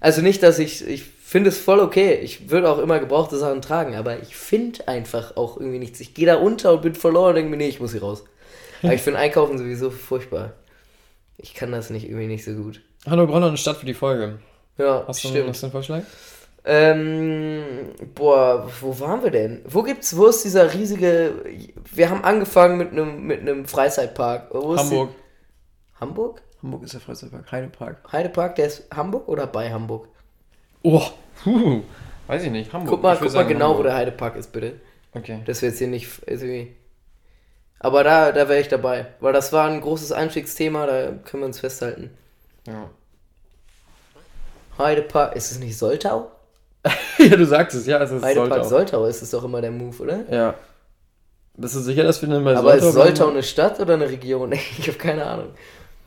also 0.00 0.22
nicht, 0.22 0.42
dass 0.42 0.58
ich, 0.58 0.86
ich 0.86 1.04
finde 1.04 1.50
es 1.50 1.58
voll 1.58 1.80
okay. 1.80 2.14
Ich 2.22 2.50
würde 2.50 2.70
auch 2.70 2.78
immer 2.78 2.98
gebrauchte 2.98 3.36
Sachen 3.36 3.62
tragen, 3.62 3.94
aber 3.94 4.20
ich 4.22 4.36
finde 4.36 4.86
einfach 4.88 5.36
auch 5.36 5.56
irgendwie 5.56 5.78
nichts. 5.78 6.00
Ich 6.00 6.14
gehe 6.14 6.26
da 6.26 6.36
unter 6.36 6.74
und 6.74 6.82
bin 6.82 6.94
verloren 6.94 7.30
und 7.30 7.34
denke 7.36 7.50
mir, 7.50 7.56
nee, 7.56 7.68
ich 7.68 7.80
muss 7.80 7.92
hier 7.92 8.02
raus. 8.02 8.24
Aber 8.82 8.94
ich 8.94 9.00
finde 9.02 9.20
Einkaufen 9.20 9.58
sowieso 9.58 9.90
furchtbar. 9.90 10.52
Ich 11.38 11.54
kann 11.54 11.72
das 11.72 11.90
nicht 11.90 12.04
irgendwie 12.04 12.26
nicht 12.26 12.44
so 12.44 12.52
gut. 12.52 12.80
Hallo, 13.08 13.26
noch 13.26 13.48
eine 13.48 13.56
Stadt 13.56 13.78
für 13.78 13.86
die 13.86 13.94
Folge. 13.94 14.38
Ja, 14.78 15.04
Hast 15.06 15.24
du, 15.24 15.28
stimmt. 15.28 15.48
hast 15.48 15.62
du 15.62 15.66
einen 15.66 15.72
Vorschlag? 15.72 16.02
Ähm, 16.64 17.62
boah, 18.14 18.70
wo 18.80 19.00
waren 19.00 19.22
wir 19.24 19.30
denn? 19.32 19.62
Wo 19.66 19.82
gibt's, 19.82 20.16
wo 20.16 20.26
ist 20.26 20.44
dieser 20.44 20.72
riesige. 20.72 21.34
Wir 21.92 22.08
haben 22.10 22.22
angefangen 22.22 22.78
mit 22.78 22.92
einem 22.92 23.26
mit 23.26 23.40
einem 23.40 23.66
Freizeitpark. 23.66 24.48
Wo 24.54 24.76
Hamburg. 24.76 25.10
Die, 25.10 26.00
Hamburg? 26.00 26.42
Hamburg 26.62 26.84
ist 26.84 26.92
der 26.94 27.00
Freizeitpark. 27.00 27.50
Heidepark. 27.50 28.12
Heidepark, 28.12 28.54
der 28.54 28.66
ist 28.66 28.84
Hamburg 28.94 29.26
oder 29.26 29.48
bei 29.48 29.72
Hamburg? 29.72 30.06
Oh, 30.82 31.02
puh. 31.42 31.82
Weiß 32.28 32.44
ich 32.44 32.50
nicht. 32.52 32.72
Hamburg. 32.72 32.90
Guck 32.90 33.02
mal, 33.02 33.18
guck 33.20 33.32
mal 33.34 33.44
genau, 33.44 33.64
wo 33.64 33.68
Hamburg. 33.70 33.86
der 33.86 33.94
Heidepark 33.96 34.36
ist, 34.36 34.52
bitte. 34.52 34.74
Okay. 35.12 35.40
Das 35.44 35.60
wir 35.60 35.70
jetzt 35.70 35.78
hier 35.78 35.88
nicht 35.88 36.08
irgendwie. 36.26 36.76
Aber 37.80 38.04
da, 38.04 38.30
da 38.30 38.48
wäre 38.48 38.60
ich 38.60 38.68
dabei. 38.68 39.06
Weil 39.18 39.32
das 39.32 39.52
war 39.52 39.68
ein 39.68 39.80
großes 39.80 40.12
Einstiegsthema, 40.12 40.86
da 40.86 41.10
können 41.24 41.42
wir 41.42 41.46
uns 41.46 41.58
festhalten. 41.58 42.10
Ja. 42.66 42.90
Heidepark, 44.78 45.36
ist 45.36 45.50
es 45.50 45.58
nicht 45.58 45.76
Soltau? 45.76 46.30
ja, 47.18 47.36
du 47.36 47.46
sagst 47.46 47.76
es, 47.76 47.86
ja, 47.86 48.02
es 48.02 48.10
ist 48.10 48.22
Heidepark 48.22 48.64
Soltau. 48.64 48.68
Soltau 48.68 49.06
ist 49.06 49.22
es 49.22 49.30
doch 49.30 49.44
immer 49.44 49.60
der 49.60 49.70
Move, 49.70 50.02
oder? 50.02 50.32
Ja. 50.32 50.54
Bist 51.54 51.76
du 51.76 51.80
sicher, 51.80 52.02
dass 52.02 52.22
wir 52.22 52.28
dann 52.28 52.44
bei 52.44 52.56
Aber 52.56 52.74
ist 52.74 52.80
bleiben? 52.80 52.94
Soltau 52.94 53.28
eine 53.28 53.42
Stadt 53.42 53.78
oder 53.78 53.94
eine 53.94 54.08
Region? 54.08 54.52
Ich 54.78 54.88
habe 54.88 54.98
keine 54.98 55.26
Ahnung. 55.26 55.48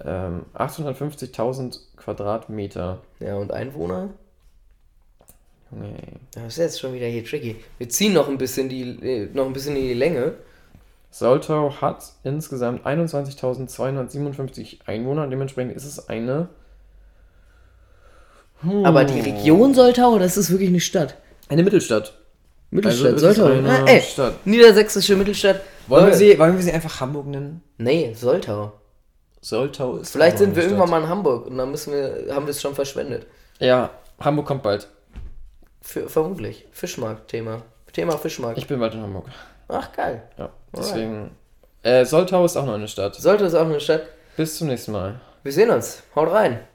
Ähm, 0.03 0.45
850.000 0.55 1.79
Quadratmeter. 1.95 2.99
Ja, 3.19 3.35
und 3.35 3.51
Einwohner? 3.51 4.09
Nee. 5.71 5.95
Das 6.33 6.47
ist 6.47 6.57
jetzt 6.57 6.79
schon 6.79 6.93
wieder 6.93 7.07
hier 7.07 7.23
tricky. 7.23 7.57
Wir 7.77 7.89
ziehen 7.89 8.13
noch 8.13 8.27
ein 8.27 8.37
bisschen 8.37 8.69
die, 8.69 8.81
äh, 8.81 9.29
noch 9.33 9.45
ein 9.45 9.53
bisschen 9.53 9.75
in 9.75 9.83
die 9.83 9.93
Länge. 9.93 10.33
Soltau 11.17 11.73
hat 11.79 12.03
insgesamt 12.25 12.85
21.257 12.85 14.79
Einwohner. 14.85 15.27
Dementsprechend 15.27 15.73
ist 15.73 15.85
es 15.85 16.09
eine. 16.09 16.49
Aber 18.83 19.05
die 19.05 19.21
Region 19.21 19.73
Soltau, 19.73 20.15
oder 20.15 20.25
ist 20.25 20.51
wirklich 20.51 20.67
eine 20.67 20.81
Stadt? 20.81 21.15
Eine 21.47 21.63
Mittelstadt. 21.63 22.17
Mittelstadt, 22.69 23.13
Also 23.13 23.31
Soltau. 23.31 23.45
eine 23.53 23.69
Ah, 23.69 23.85
ey, 23.85 24.01
Stadt. 24.01 24.45
niedersächsische 24.45 25.15
Mittelstadt. 25.15 25.61
Wollen 25.87 26.07
wir, 26.07 26.15
sie, 26.15 26.37
wollen 26.37 26.57
wir 26.57 26.63
sie 26.63 26.73
einfach 26.73 26.99
Hamburg 26.99 27.27
nennen? 27.27 27.61
Nee, 27.77 28.13
Soltau. 28.13 28.73
Soltau 29.39 29.95
ist. 29.97 30.11
Vielleicht 30.11 30.39
sind 30.39 30.53
wir 30.53 30.63
Stadt. 30.63 30.71
irgendwann 30.73 30.89
mal 30.89 31.01
in 31.03 31.07
Hamburg 31.09 31.45
und 31.47 31.57
dann 31.57 31.71
müssen 31.71 31.93
wir, 31.93 32.33
haben 32.35 32.45
wir 32.45 32.51
es 32.51 32.61
schon 32.61 32.75
verschwendet. 32.75 33.25
Ja, 33.59 33.89
Hamburg 34.19 34.47
kommt 34.47 34.63
bald. 34.63 34.89
Für, 35.81 36.09
vermutlich. 36.09 36.65
Fischmarkt-Thema. 36.71 37.61
Thema 37.93 38.17
Fischmarkt. 38.17 38.57
Ich 38.57 38.67
bin 38.67 38.79
bald 38.81 38.95
in 38.95 39.01
Hamburg. 39.01 39.27
Ach, 39.67 39.91
geil. 39.91 40.21
Ja, 40.37 40.49
deswegen. 40.75 41.35
Äh, 41.83 42.05
Soltau 42.05 42.45
ist 42.45 42.57
auch 42.57 42.65
noch 42.65 42.73
eine 42.75 42.87
Stadt. 42.87 43.15
Soltau 43.15 43.45
ist 43.45 43.55
auch 43.55 43.65
eine 43.65 43.79
Stadt. 43.79 44.03
Bis 44.37 44.57
zum 44.57 44.67
nächsten 44.67 44.91
Mal. 44.91 45.19
Wir 45.43 45.51
sehen 45.51 45.69
uns. 45.69 46.03
Haut 46.15 46.31
rein. 46.31 46.67